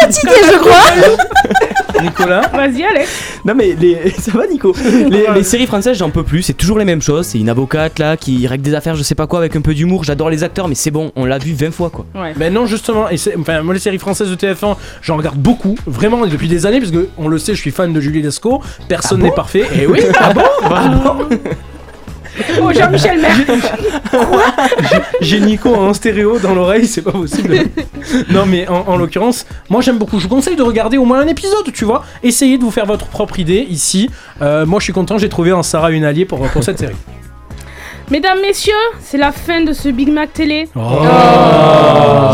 Fatigué, 0.00 0.32
je 0.52 0.58
crois. 0.58 2.02
Nicolas 2.02 2.35
Vas-y, 2.40 2.84
Alex. 2.84 3.40
Non 3.44 3.54
mais 3.54 3.76
les... 3.78 4.10
ça 4.18 4.32
va 4.32 4.46
Nico 4.46 4.74
les, 5.10 5.26
les 5.34 5.42
séries 5.42 5.66
françaises 5.66 5.98
j'en 5.98 6.10
peux 6.10 6.22
plus, 6.22 6.42
c'est 6.42 6.54
toujours 6.54 6.78
les 6.78 6.84
mêmes 6.84 7.02
choses, 7.02 7.26
c'est 7.26 7.38
une 7.38 7.48
avocate 7.48 7.98
là 7.98 8.16
qui 8.16 8.46
règle 8.46 8.62
des 8.62 8.74
affaires 8.74 8.96
je 8.96 9.02
sais 9.02 9.14
pas 9.14 9.26
quoi 9.26 9.38
avec 9.38 9.56
un 9.56 9.60
peu 9.60 9.74
d'humour, 9.74 10.04
j'adore 10.04 10.30
les 10.30 10.44
acteurs 10.44 10.68
mais 10.68 10.74
c'est 10.74 10.90
bon, 10.90 11.12
on 11.16 11.24
l'a 11.24 11.38
vu 11.38 11.52
20 11.52 11.70
fois 11.70 11.90
quoi. 11.90 12.06
Ouais. 12.14 12.32
Ben 12.36 12.52
non, 12.52 12.66
justement, 12.66 13.08
et 13.08 13.16
enfin, 13.38 13.62
moi 13.62 13.74
les 13.74 13.80
séries 13.80 13.98
françaises 13.98 14.30
de 14.30 14.36
TF1, 14.36 14.76
j'en 15.02 15.16
regarde 15.16 15.38
beaucoup, 15.38 15.76
vraiment 15.86 16.24
et 16.24 16.30
depuis 16.30 16.48
des 16.48 16.66
années, 16.66 16.80
parce 16.80 16.92
que 16.92 17.08
on 17.18 17.28
le 17.28 17.38
sait, 17.38 17.54
je 17.54 17.60
suis 17.60 17.70
fan 17.70 17.92
de 17.92 18.00
Julie 18.00 18.22
Lescaut, 18.22 18.62
personne 18.88 19.22
n'est 19.22 19.32
parfait. 19.32 19.64
Et 19.74 19.86
oui, 19.86 20.00
ah 20.18 20.32
bon? 20.32 20.42
Ah 20.64 21.14
bon? 21.18 21.28
Jean-Michel. 22.74 23.26
J'ai 25.20 25.40
Nico 25.40 25.74
en 25.74 25.92
stéréo 25.94 26.38
dans 26.38 26.54
l'oreille, 26.54 26.86
c'est 26.86 27.02
pas 27.02 27.12
possible. 27.12 27.56
non, 28.30 28.46
mais 28.46 28.68
en, 28.68 28.84
en 28.86 28.96
l'occurrence, 28.96 29.46
moi 29.68 29.80
j'aime 29.80 29.98
beaucoup. 29.98 30.18
Je 30.18 30.24
vous 30.24 30.34
conseille 30.34 30.56
de 30.56 30.62
regarder 30.62 30.98
au 30.98 31.04
moins 31.04 31.20
un 31.20 31.26
épisode, 31.26 31.72
tu 31.72 31.84
vois. 31.84 32.04
Essayez 32.22 32.58
de 32.58 32.62
vous 32.62 32.70
faire 32.70 32.86
votre 32.86 33.06
propre 33.06 33.38
idée 33.38 33.66
ici. 33.68 34.10
Euh, 34.42 34.66
moi 34.66 34.80
je 34.80 34.84
suis 34.84 34.92
content, 34.92 35.18
j'ai 35.18 35.28
trouvé 35.28 35.52
en 35.52 35.62
Sarah 35.62 35.90
une 35.90 36.04
alliée 36.04 36.24
pour 36.24 36.40
cette 36.62 36.78
série. 36.78 36.96
Mesdames, 38.10 38.38
messieurs, 38.40 38.72
c'est 39.00 39.18
la 39.18 39.32
fin 39.32 39.62
de 39.62 39.72
ce 39.72 39.88
Big 39.88 40.08
Mac 40.12 40.32
télé. 40.32 40.68
Oh. 40.76 40.80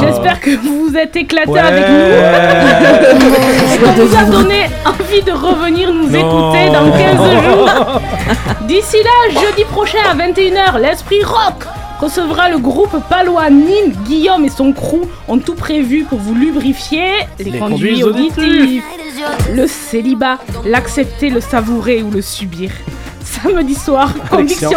J'espère 0.02 0.38
que 0.40 0.50
vous 0.56 0.88
vous 0.88 0.96
êtes 0.96 1.16
éclatés 1.16 1.50
Ouais. 1.50 1.60
avec 1.60 1.84
nous. 1.88 1.94
Et 3.74 3.78
qu'on 3.78 3.92
vous 4.04 4.16
a 4.16 4.24
donné 4.24 4.66
envie 4.84 5.22
de 5.22 5.32
revenir 5.32 5.92
nous 5.94 6.08
Non. 6.10 6.18
écouter 6.18 6.66
dans 6.70 6.90
15 6.90 7.42
jours. 7.46 8.00
D'ici 8.68 8.96
là, 9.02 9.40
jeudi 9.40 9.64
prochain 9.64 9.98
à 10.10 10.14
21h, 10.14 10.78
l'Esprit 10.78 11.24
Rock 11.24 11.64
recevra 12.00 12.50
le 12.50 12.58
groupe 12.58 12.96
palois 13.08 13.48
Nin. 13.48 13.92
Guillaume 14.06 14.44
et 14.44 14.50
son 14.50 14.72
crew 14.74 15.08
ont 15.26 15.38
tout 15.38 15.54
prévu 15.54 16.04
pour 16.04 16.18
vous 16.18 16.34
lubrifier 16.34 17.12
les, 17.38 17.44
Les 17.50 17.58
conduits 17.58 18.00
conduits 18.00 18.04
auditifs. 18.04 18.84
Le 19.54 19.66
célibat, 19.66 20.36
l'accepter, 20.66 21.30
le 21.30 21.40
savourer 21.40 22.02
ou 22.02 22.10
le 22.10 22.20
subir. 22.20 22.70
Samedi 23.24 23.74
soir, 23.74 24.12
conviction 24.30 24.70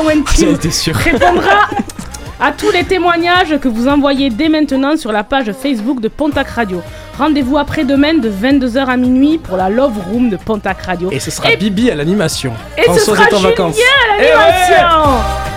sûr. 0.71 0.95
répondra 0.95 1.67
à 2.39 2.51
tous 2.51 2.71
les 2.71 2.83
témoignages 2.83 3.57
que 3.59 3.67
vous 3.67 3.87
envoyez 3.87 4.29
dès 4.29 4.49
maintenant 4.49 4.95
sur 4.97 5.11
la 5.11 5.23
page 5.23 5.51
Facebook 5.51 5.99
de 6.01 6.07
Pontac 6.07 6.47
Radio. 6.49 6.81
Rendez-vous 7.17 7.57
après-demain 7.57 8.15
de 8.15 8.29
22h 8.29 8.85
à 8.85 8.97
minuit 8.97 9.37
pour 9.37 9.57
la 9.57 9.69
Love 9.69 9.93
Room 10.11 10.29
de 10.29 10.35
Pontac 10.37 10.81
Radio. 10.83 11.09
Et 11.11 11.19
ce 11.19 11.31
sera 11.31 11.49
Bibi 11.55 11.89
à 11.89 11.95
l'animation. 11.95 12.53
Et 12.77 12.81
ce 12.81 12.85
Françoise 12.87 13.05
sera 13.05 13.23
est 13.23 13.33
en 13.33 13.37
Julien 13.37 13.49
vacances. 13.51 13.75
à 13.77 14.17
Eh 14.19 14.21
l'animation 14.21 14.75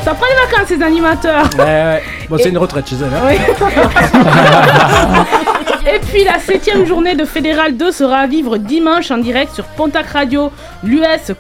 Ça 0.05 0.15
prend 0.15 0.27
les 0.27 0.51
vacances 0.51 0.69
ces 0.69 0.83
animateurs 0.83 1.51
Ouais, 1.59 1.65
ouais. 1.65 2.03
Bon, 2.31 2.37
c'est 2.39 2.49
une 2.51 2.59
retraite 2.59 2.89
chez 2.89 2.97
elle. 2.97 3.13
hein. 3.15 3.37
Et 5.91 6.01
puis 6.01 6.23
la 6.23 6.39
septième 6.39 6.85
journée 6.85 7.15
de 7.15 7.25
Fédéral 7.25 7.75
2 7.75 7.93
sera 7.93 8.19
à 8.19 8.27
vivre 8.27 8.59
dimanche 8.59 9.11
en 9.11 9.17
direct 9.17 9.55
sur 9.55 9.65
Pontac 9.65 10.09
Radio. 10.09 10.53
L'US 10.85 11.33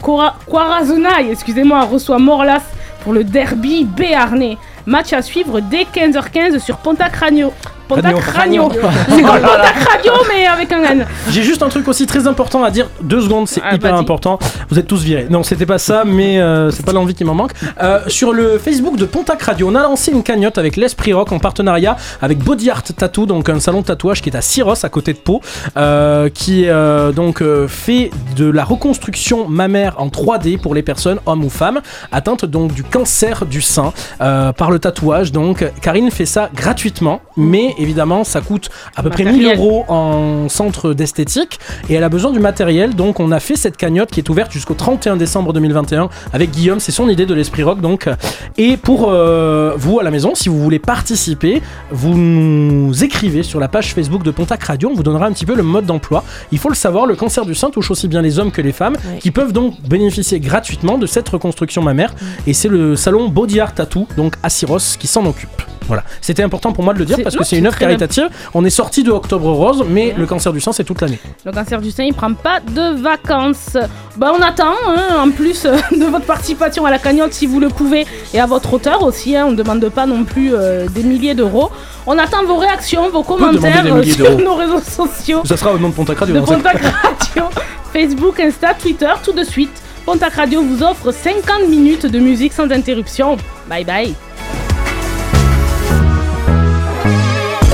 Corazonai, 0.49 1.31
excusez-moi, 1.31 1.83
reçoit 1.85 2.19
Morlas 2.19 2.63
pour 3.05 3.13
le 3.13 3.25
derby 3.25 3.85
béarnais. 3.85 4.57
Match 4.87 5.13
à 5.13 5.21
suivre 5.21 5.61
dès 5.61 5.83
15h15 5.83 6.61
sur 6.61 6.79
Pontac 6.79 7.17
Radio. 7.17 7.53
Pontac 7.89 8.19
Radio. 8.19 8.69
Radio. 8.69 8.83
C'est 9.09 9.23
comme 9.23 9.41
Pontac 9.41 9.89
Radio 9.91 10.13
mais 10.29 10.47
avec 10.47 10.71
un 10.73 10.83
N. 10.83 11.07
J'ai 11.31 11.43
juste 11.43 11.63
un 11.63 11.69
truc 11.69 11.89
aussi 11.89 12.07
très 12.07 12.27
important 12.27 12.63
à 12.65 12.71
dire. 12.71 12.89
Deux 13.01 13.23
secondes, 13.23 13.49
c'est 13.49 13.61
Ah, 13.65 13.75
hyper 13.75 13.95
important. 13.95 14.39
Vous 14.69 14.79
êtes 14.79 14.87
tous 14.87 15.03
virés. 15.03 15.27
Non, 15.31 15.43
c'était 15.43 15.67
pas 15.67 15.79
ça, 15.79 16.05
mais 16.07 16.39
euh, 16.41 16.71
c'est 16.71 16.85
pas 16.85 16.93
l'envie 16.93 17.15
qui 17.15 17.25
m'en 17.25 17.35
manque. 17.35 17.53
Euh, 17.83 18.01
sur 18.09 18.33
le 18.33 18.59
Facebook 18.59 18.97
de 18.97 19.05
Pontac 19.05 19.43
Radio, 19.43 19.69
on 19.71 19.75
a 19.75 19.83
lancé 19.83 20.13
une 20.13 20.23
cagnotte 20.23 20.59
avec 20.59 20.77
l'Esprit 20.77 21.13
Rock 21.13 21.33
en 21.33 21.39
partenariat 21.39 21.97
avec 22.23 22.39
Body 22.39 22.71
Art 22.71 22.83
Tattoo, 22.83 23.27
donc 23.27 23.49
un 23.49 23.61
salon 23.61 23.81
de 23.81 23.87
tatouage 23.87 24.23
qui 24.23 24.29
est 24.31 24.37
à 24.37 24.41
Syros, 24.43 24.85
à 24.85 24.89
côté 24.89 25.13
de 25.13 25.19
Pau, 25.19 25.41
euh, 25.77 26.29
qui 26.29 26.67
donc 27.15 27.43
fait 27.69 28.11
de 28.37 28.51
la 28.51 28.65
reconstruction 28.65 29.49
mammaire 29.49 29.95
en 29.99 30.09
3D 30.09 30.59
pour 30.59 30.75
les 30.75 30.83
personnes, 30.83 31.19
hommes 31.27 31.45
ou 31.45 31.51
femmes, 31.51 31.81
atteintes 32.13 32.45
donc 32.45 32.73
du 32.73 32.83
cancer 32.85 33.47
du 33.47 33.63
sein 33.63 33.93
par 34.19 34.71
le 34.71 34.79
tatouage. 34.79 35.33
Donc, 35.33 35.65
Karine 35.81 36.11
fait 36.11 36.27
ça 36.27 36.51
gratuitement, 36.55 37.21
mais 37.37 37.75
évidemment, 37.79 38.25
ça 38.25 38.41
coûte 38.41 38.69
à 38.97 39.03
peu 39.03 39.11
près 39.11 39.25
1000 39.25 39.33
Matériel. 39.35 39.59
euros 39.59 39.85
en 39.89 40.49
centre 40.49 40.93
d'esthétique 40.95 41.59
et 41.89 41.95
elle 41.95 42.05
a 42.05 42.09
besoin 42.09 42.31
du 42.33 42.41
matériel. 42.41 42.95
Donc, 42.95 43.21
on 43.21 43.33
a 43.33 43.41
fait 43.41 43.57
cette 43.57 43.77
cagnotte 43.77 44.11
qui 44.11 44.21
est 44.21 44.29
ouverte 44.29 44.53
jusqu'au 44.53 44.75
31 44.75 45.17
décembre 45.17 45.53
2021 45.53 46.09
avec 46.33 46.51
Guillaume. 46.51 46.81
C'est 46.81 46.93
son 46.93 47.09
idée 47.09 47.27
de 47.27 47.35
l'esprit 47.35 47.63
rock. 47.63 47.81
Donc, 47.81 48.09
et 48.57 48.77
pour 48.77 49.07
euh, 49.11 49.73
vous 49.77 50.01
à 50.01 50.03
la 50.03 50.11
maison, 50.11 50.35
si 50.35 50.49
vous 50.49 50.59
voulez 50.63 50.79
participer, 50.79 51.63
vous 51.91 52.17
nous 52.17 53.05
écrivez 53.05 53.43
sur 53.43 53.61
la 53.61 53.69
page 53.69 53.95
Facebook 53.95 54.23
de 54.23 54.31
Pontac 54.31 54.63
Radio. 54.65 54.91
On 54.91 54.95
vous 54.95 55.03
donnera 55.03 55.27
un 55.27 55.33
petit 55.33 55.47
peu 55.47 55.55
le 55.55 55.63
mode 55.63 55.87
d'emploi. 55.87 56.25
Il 56.53 56.59
faut 56.59 56.69
le 56.69 56.75
savoir, 56.75 57.07
le 57.07 57.17
cancer 57.17 57.45
du 57.45 57.55
sein 57.55 57.71
touche 57.71 57.91
aussi 57.91 58.09
bien 58.09 58.23
les 58.23 58.39
hommes 58.39 58.51
que 58.51 58.61
les 58.63 58.73
femmes 58.73 58.97
Ouais. 59.09 59.19
qui 59.21 59.31
peuvent 59.31 59.53
donc 59.53 59.81
bénéficier 59.83 60.41
gratuitement 60.41 60.99
de 60.99 61.07
cette 61.07 61.29
reconstruction 61.29 61.83
mammaire. 61.83 62.13
Et 62.47 62.53
c'est 62.53 62.69
le 62.69 62.97
salon 62.97 63.29
Body 63.29 63.61
Art 63.61 63.75
Tattoo, 63.75 64.07
donc 64.17 64.35
à 64.43 64.49
Syros, 64.51 64.79
qui 64.99 65.07
s'en 65.07 65.25
occupe. 65.27 65.51
Voilà, 65.87 66.05
c'était 66.21 66.43
important 66.43 66.73
pour 66.73 66.85
moi 66.85 66.93
de 66.93 66.99
le 66.99 67.05
dire 67.07 67.17
parce 67.23 67.35
que 67.37 67.45
c'est 67.45 67.57
une 67.57 67.68
œuvre 67.69 67.77
très 67.77 67.87
bien. 67.87 67.97
caritative. 67.97 68.29
On 68.55 68.65
est 68.65 68.71
sorti 68.71 69.03
de 69.05 69.11
Octobre 69.13 69.51
Rose, 69.53 69.85
mais 69.89 70.15
le 70.17 70.27
cancer 70.27 70.53
du 70.53 70.61
sein 70.61 70.73
c'est 70.73 70.85
toute 70.85 71.01
l'année. 71.01 71.19
Le 71.45 71.53
cancer 71.53 71.81
du 71.81 71.91
sein, 71.91 72.05
il 72.05 72.15
prend 72.15 72.35
pas 72.35 72.61
de 72.61 73.01
vacances. 73.01 73.77
Bah, 74.17 74.33
on 74.37 74.43
attend, 74.43 74.75
hein, 74.89 75.23
en 75.25 75.31
plus 75.31 75.65
euh, 75.65 75.77
de 75.97 76.05
votre 76.07 76.25
participation 76.27 76.85
à 76.85 76.91
la 76.91 76.99
cagnotte, 76.99 77.33
si 77.33 77.47
vous 77.47 77.61
le 77.61 77.69
pouvez, 77.69 78.05
et 78.35 78.41
à 78.41 78.47
votre 78.47 78.73
hauteur 78.75 79.03
aussi. 79.05 79.37
hein, 79.37 79.45
on 79.47 79.53
ne 79.53 79.57
demande 79.57 79.89
pas 79.91 80.07
non 80.07 80.25
plus 80.25 80.55
euh, 80.55 80.89
des 80.89 81.03
milliers 81.05 81.35
d'euros. 81.35 81.71
On 82.07 82.19
attend 82.19 82.45
vos 82.45 82.57
réactions, 82.57 83.09
vos 83.11 83.23
commentaires 83.23 83.85
euh, 83.87 84.03
sur 84.19 84.39
nos 84.39 84.55
réseaux 84.55 84.81
sociaux. 84.81 85.43
Ça 85.45 85.57
sera 85.57 85.73
au 85.73 85.79
nom 85.79 85.91
de 85.91 85.95
Pontac 85.95 86.19
Radio. 86.19 86.35
de 86.41 86.47
cette- 86.47 86.57
Pontac 86.57 86.81
Radio, 86.83 87.45
Facebook, 87.93 88.41
Insta, 88.41 88.75
Twitter, 88.75 89.11
tout 89.25 89.33
de 89.33 89.45
suite. 89.45 89.83
Pontac 90.05 90.35
Radio 90.35 90.63
vous 90.63 90.83
offre 90.83 91.13
50 91.13 91.69
minutes 91.69 92.07
de 92.07 92.19
musique 92.19 92.53
sans 92.55 92.71
interruption. 92.71 93.37
Bye 93.69 93.85
bye. 93.85 94.15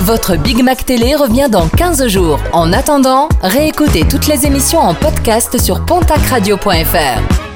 Votre 0.04 0.36
Big 0.36 0.62
Mac 0.62 0.84
Télé 0.84 1.14
revient 1.14 1.48
dans 1.50 1.66
15 1.66 2.08
jours. 2.08 2.38
En 2.52 2.74
attendant, 2.74 3.30
réécoutez 3.40 4.06
toutes 4.06 4.26
les 4.26 4.44
émissions 4.44 4.80
en 4.80 4.92
podcast 4.92 5.58
sur 5.58 5.82
pontacradio.fr. 5.86 7.53